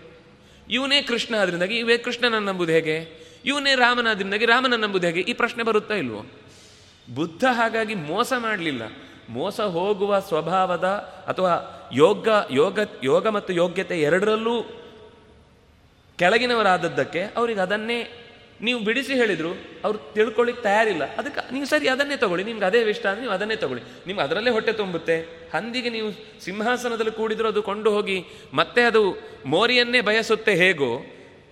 ಇವನೇ 0.71 1.03
ಕೃಷ್ಣ 1.03 1.35
ಆದ್ರಿಂದಾಗಿ, 1.35 1.79
ಇವೇ 1.79 1.99
ಕೃಷ್ಣನ 1.99 2.39
ನಂಬುದು 2.39 2.73
ಹೇಗೆ? 2.73 3.27
ಇವನೇ 3.45 3.75
ರಾಮನಾದ್ರಿಂದಾಗಿ 3.75 4.45
ರಾಮನ 4.45 4.75
ನಂಬುದು 4.75 5.07
ಹೇಗೆ? 5.07 5.21
ಈ 5.21 5.33
ಪ್ರಶ್ನೆ 5.33 5.63
ಬರುತ್ತಾ 5.63 5.95
ಇಲ್ವೋ? 5.95 6.27
ಬುದ್ಧ 7.15 7.45
ಹಾಗಾಗಿ 7.51 7.95
ಮೋಸ 7.95 8.33
ಮಾಡಲಿಲ್ಲ. 8.39 8.83
ಮೋಸ 9.29 9.61
ಹೋಗುವ 9.61 10.19
ಸ್ವಭಾವದ 10.21 10.85
ಅಥವಾ 11.29 11.83
ಯೋಗ 11.95 12.29
ಯೋಗ 12.51 12.79
ಯೋಗ 13.05 13.29
ಮತ್ತು 13.29 13.53
ಯೋಗ್ಯತೆ 13.53 14.01
ಎರಡರಲ್ಲೂ 14.01 14.63
ಕೆಳಗಿನವರಾದದ್ದಕ್ಕೆ 16.19 17.23
ಅವ್ರಿಗೆ 17.37 17.61
ಅದನ್ನೇ 17.61 18.26
ನೀವು 18.61 18.81
ಬಿಡಿಸಿ 18.81 19.15
ಹೇಳಿದ್ರು, 19.15 19.51
ಅವ್ರು 19.85 20.13
ತಿಳ್ಕೊಳ್ಳಿಕ್ಕೆ 20.13 20.63
ತಯಾರಿಲ್ಲ. 20.63 21.17
ಅದಕ್ಕೆ 21.17 21.53
ನೀವು 21.53 21.67
ಸರಿ, 21.67 21.89
ಅದನ್ನೇ 21.89 22.17
ತಗೊಳ್ಳಿ. 22.17 22.45
ನಿಮ್ಗೆ 22.45 22.65
ಅದೇ 22.65 22.81
ಇಷ್ಟ 22.81 23.07
ಅಂದ್ರೆ 23.07 23.21
ನೀವು 23.21 23.35
ಅದನ್ನೇ 23.35 23.57
ತಗೊಳ್ಳಿ. 23.57 23.85
ನಿಮ್ಗೆ 24.07 24.25
ಅದರಲ್ಲೇ 24.25 24.51
ಹೊಟ್ಟೆ 24.51 24.73
ತುಂಬುತ್ತೆ. 24.73 25.21
ಹಂದಿಗೆ 25.55 25.91
ನೀವು 25.91 26.41
ಸಿಂಹಾಸನದಲ್ಲಿ 26.45 27.11
ಕೂಡಿದ್ರು 27.11 27.49
ಅದು 27.49 27.63
ಕೊಂಡು 27.63 27.91
ಹೋಗಿ, 27.91 28.25
ಮತ್ತೆ 28.55 28.83
ಅದು 28.83 29.31
ಮೋರಿಯನ್ನೇ 29.47 30.01
ಬಯಸುತ್ತೆ 30.01 30.55
ಹೇಗೋ, 30.55 31.07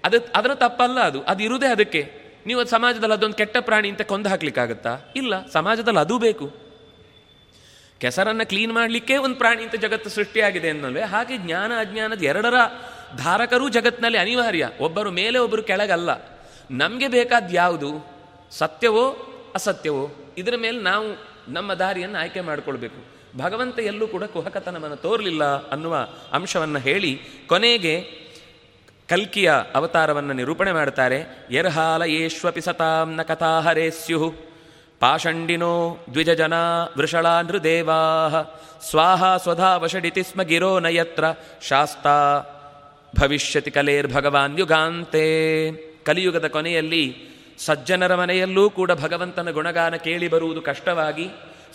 ಅದು 0.05 0.17
ಅದರ 0.35 0.55
ತಪ್ಪಲ್ಲ 0.55 1.01
ಅದು. 1.01 1.23
ಅದು 1.23 1.43
ಇರುವುದೇ 1.43 1.67
ಅದಕ್ಕೆ. 1.67 2.25
ನೀವು 2.47 2.61
ಅದು 2.61 2.71
ಸಮಾಜದಲ್ಲಿ 2.71 3.15
ಅದೊಂದು 3.15 3.35
ಕೆಟ್ಟ 3.35 3.57
ಪ್ರಾಣಿ 3.61 3.89
ಅಂತ 3.89 4.03
ಕೊಂದು 4.03 4.29
ಹಾಕ್ಲಿಕ್ಕಾಗತ್ತಾ? 4.29 4.99
ಇಲ್ಲ, 5.17 5.47
ಸಮಾಜದಲ್ಲಿ 5.47 5.99
ಅದೂ 5.99 6.19
ಬೇಕು. 6.19 6.53
ಕೆಸರನ್ನು 7.99 8.49
ಕ್ಲೀನ್ 8.49 8.73
ಮಾಡಲಿಕ್ಕೆ 8.73 9.17
ಒಂದು 9.17 9.37
ಪ್ರಾಣಿ 9.37 9.63
ಅಂತ 9.63 9.75
ಜಗತ್ತು 9.75 10.11
ಸೃಷ್ಟಿಯಾಗಿದೆ 10.11 10.71
ಅನ್ನಲ್ವೇ? 10.71 11.01
ಹಾಗೆ 11.01 11.37
ಜ್ಞಾನ, 11.37 11.73
ಅಜ್ಞಾನದ 11.81 12.23
ಎರಡರ 12.23 12.55
ಧಾರಕರೂ 13.17 13.69
ಜಗತ್ತಿನಲ್ಲಿ 13.69 14.19
ಅನಿವಾರ್ಯ. 14.19 14.71
ಒಬ್ಬರು 14.81 15.11
ಮೇಲೆ, 15.11 15.39
ಒಬ್ಬರು 15.39 15.63
ಕೆಳಗಲ್ಲ. 15.63 16.34
ನಮಗೆ 16.71 17.09
ಬೇಕಾದ 17.09 17.45
ಯಾವುದು? 17.51 18.07
ಸತ್ಯವೋ 18.51 19.09
ಅಸತ್ಯವೋ? 19.55 20.11
ಇದರ 20.39 20.55
ಮೇಲೆ 20.57 20.81
ನಾವು 20.81 21.35
ನಮ್ಮ 21.53 21.75
ದಾರಿಯನ್ನು 21.75 22.19
ಆಯ್ಕೆ 22.19 22.41
ಮಾಡಿಕೊಳ್ಬೇಕು. 22.41 23.15
ಭಗವಂತ 23.39 23.79
ಎಲ್ಲೂ 23.79 24.07
ಕೂಡ 24.07 24.25
ಕುಹಕತನವನ್ನು 24.25 24.97
ತೋರಲಿಲ್ಲ 24.97 25.69
ಅನ್ನುವ 25.69 26.09
ಅಂಶವನ್ನು 26.33 26.79
ಹೇಳಿ 26.79 27.21
ಕೊನೆಗೆ 27.47 28.01
ಕಲ್ಕಿಯ 29.09 29.53
ಅವತಾರವನ್ನು 29.75 30.33
ನಿರೂಪಣೆ 30.33 30.73
ಮಾಡ್ತಾರೆ. 30.73 31.47
ಯರ್ಹಾಲ 31.51 32.03
ಯೇಷ್ವಪಿ 32.03 32.61
ಸತಾಂ 32.61 33.21
ಕಥಾಹರೇ 33.29 33.91
ಸ್ಯು 33.91 34.35
ಪಾಷಂಡಿನೋ 35.01 35.99
ದ್ವಿಜನಾ 36.13 36.95
ವೃಷಳಾ 36.99 37.43
ನೃದೇವಾ 37.43 38.43
ಸ್ವಾಹ 38.91 39.37
ಸ್ವಧಾ 39.37 39.77
ವಷಡಿತಿ 39.77 40.23
ಸ್ಮ 40.23 40.43
ಗಿರೋ 40.43 40.81
ನಯತ್ರ. 40.81 41.25
ಶಾಸ್ತಾ 41.63 42.43
ಭವಿಷ್ಯತಿ 43.21 43.71
ಕಲೇರ್ಭಗವಾನ್ 43.71 44.59
ಯುಗಾಂತೆ. 44.59 45.94
ಕಲಿಯುಗದ 46.07 46.49
ಕೊನೆಯಲ್ಲಿ 46.49 47.05
ಸಜ್ಜನರ 47.59 48.15
ಮನೆಯಲ್ಲೂ 48.15 48.71
ಕೂಡ 48.71 48.93
ಭಗವಂತನ 48.93 49.51
ಗುಣಗಾನ 49.51 49.97
ಕೇಳಿ 49.97 50.29
ಬರುವುದು 50.29 50.63
ಕಷ್ಟವಾಗಿ. 50.63 51.27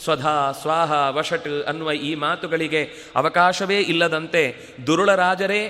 ಸ್ವಧಾ, 0.03 0.51
ಸ್ವಾಹ, 0.51 0.91
ವಶಟ್ 1.17 1.47
ಅನ್ನುವ 1.67 1.91
ಈ 1.91 2.15
ಮಾತುಗಳಿಗೆ 2.15 2.81
ಅವಕಾಶವೇ 3.15 3.79
ಇಲ್ಲದಂತೆ 3.81 4.43
ದುರುಳ 4.87 5.15
ರಾಜರೇ 5.15 5.61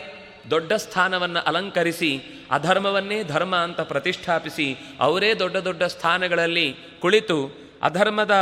ದೊಡ್ಡ 0.49 0.73
ಸ್ಥಾನವನ್ನು 0.73 1.40
ಅಲಂಕರಿಸಿ, 1.40 2.11
ಅಧರ್ಮವನ್ನೇ 2.52 3.23
ಧರ್ಮ 3.23 3.56
ಅಂತ 3.56 3.81
ಪ್ರತಿಷ್ಠಾಪಿಸಿ 3.81 4.68
ಅವರೇ 4.99 5.34
ದೊಡ್ಡ 5.34 5.57
ದೊಡ್ಡ 5.57 5.84
ಸ್ಥಾನಗಳಲ್ಲಿ 5.84 6.68
ಕುಳಿತು 7.02 7.40
ಅಧರ್ಮದ 7.81 8.36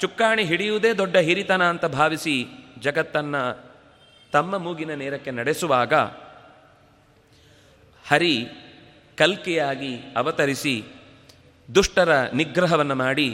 ಚುಕ್ಕಾಣಿ 0.00 0.44
ಹಿಡಿಯುವುದೇ 0.44 0.92
ದೊಡ್ಡ 0.92 1.16
ಹಿರಿತನ 1.16 1.62
ಅಂತ 1.62 1.84
ಭಾವಿಸಿ 1.84 2.36
ಜಗತ್ತನ್ನು 2.78 3.42
ತಮ್ಮ 4.32 4.58
ಮೂಗಿನ 4.58 4.94
ನೇರಕ್ಕೆ 4.94 5.30
ನಡೆಸುವಾಗ 5.30 5.94
ಹರಿ 8.04 8.34
ಕಲ್ಕಿಯಾಗಿ 9.18 9.96
ಅವತರಿಸಿ 10.16 10.84
ದುಷ್ಟರ 11.74 12.20
ನಿಗ್ರಹವನ್ನು 12.34 12.94
ಮಾಡಿ 12.94 13.30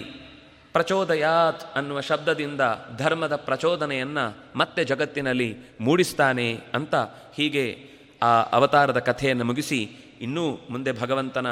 ಪ್ರಚೋದಯಾತ್ 0.72 1.76
ಅನ್ನುವ 1.76 2.00
ಶಬ್ದದಿಂದ 2.00 2.60
ಧರ್ಮದ 2.96 3.36
ಪ್ರಚೋದನೆಯನ್ನು 3.36 4.36
ಮತ್ತೆ 4.56 4.84
ಜಗತ್ತಿನಲ್ಲಿ 4.84 5.56
ಮೂಡಿಸ್ತಾನೆ 5.80 6.60
ಅಂತ 6.74 6.94
ಹೀಗೆ 7.34 7.78
ಆ 8.22 8.42
ಅವತಾರದ 8.42 8.98
ಕಥೆಯನ್ನು 8.98 9.44
ಮುಗಿಸಿ 9.44 9.82
ಇನ್ನೂ 10.20 10.58
ಮುಂದೆ 10.70 11.00
ಭಗವಂತನ 11.00 11.46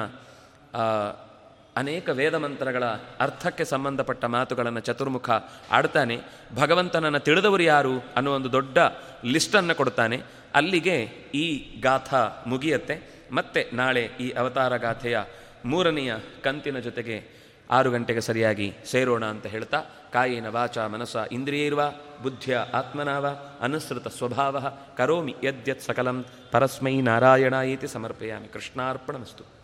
ಅನೇಕ 1.76 2.08
ವೇದ 2.08 2.34
ಮಂತ್ರಗಳ 2.34 2.84
ಅರ್ಥಕ್ಕೆ 3.20 3.64
ಸಂಬಂಧಪಟ್ಟ 3.64 4.24
ಮಾತುಗಳನ್ನು 4.24 4.80
ಚತುರ್ಮುಖ 4.80 5.30
ಆಡ್ತಾನೆ. 5.70 6.18
ಭಗವಂತನನ್ನು 6.54 7.18
ತಿಳಿದವರು 7.18 7.62
ಯಾರು 7.62 7.92
ಅನ್ನೋ 8.16 8.34
ಒಂದು 8.34 8.52
ದೊಡ್ಡ 8.52 8.78
ಲಿಸ್ಟನ್ನು 9.24 9.74
ಕೊಡ್ತಾನೆ. 9.74 10.20
ಅಲ್ಲಿಗೆ 10.54 11.02
ಈ 11.34 11.80
ಗಾಥ 11.80 12.14
ಮುಗಿಯತ್ತೆ. 12.46 13.11
ಮತ್ತೆ 13.32 13.70
ನಾಳೆ 13.72 14.10
ಈ 14.20 14.30
ಅವತಾರ 14.30 14.76
ಗಾಥೆಯ 14.76 15.18
ಮೂರನೆಯ 15.64 16.14
ಕಂತಿನ 16.42 16.78
ಜೊತೆಗೆ 16.78 17.42
ಆರು 17.70 17.90
ಗಂಟೆಗೆ 17.90 18.20
ಸರಿಯಾಗಿ 18.20 18.74
ಸೇರೋಣ 18.84 19.24
ಅಂತ 19.24 19.46
ಹೇಳ್ತಾ, 19.46 19.82
ಕಾಯಿನ 20.12 20.48
ವಾಚ 20.48 20.78
ಮನಸ 20.78 21.16
ಇಂದ್ರಿಯೈರ್ವ, 21.32 21.80
ಬುದ್ಧಿಯ 22.22 22.56
ಆತ್ಮನಾವ, 22.56 23.26
ಅನುಸೃತ 23.60 24.08
ಸ್ವಭಾವ, 24.08 24.72
ಕರೋಮಿ 24.96 25.36
ಯದ್ಯತ್ 25.44 25.80
ಸಕಲಂ, 25.80 26.24
ಪರಸ್ಮೈ 26.50 27.00
ನಾರಾಯಣ 27.00 27.52
ಇತಿ 27.52 27.86
ಸಮರ್ಪಯಾಮಿ. 27.86 28.48
ಕೃಷ್ಣಾರ್ಪಣಮಸ್ತು. 28.48 29.61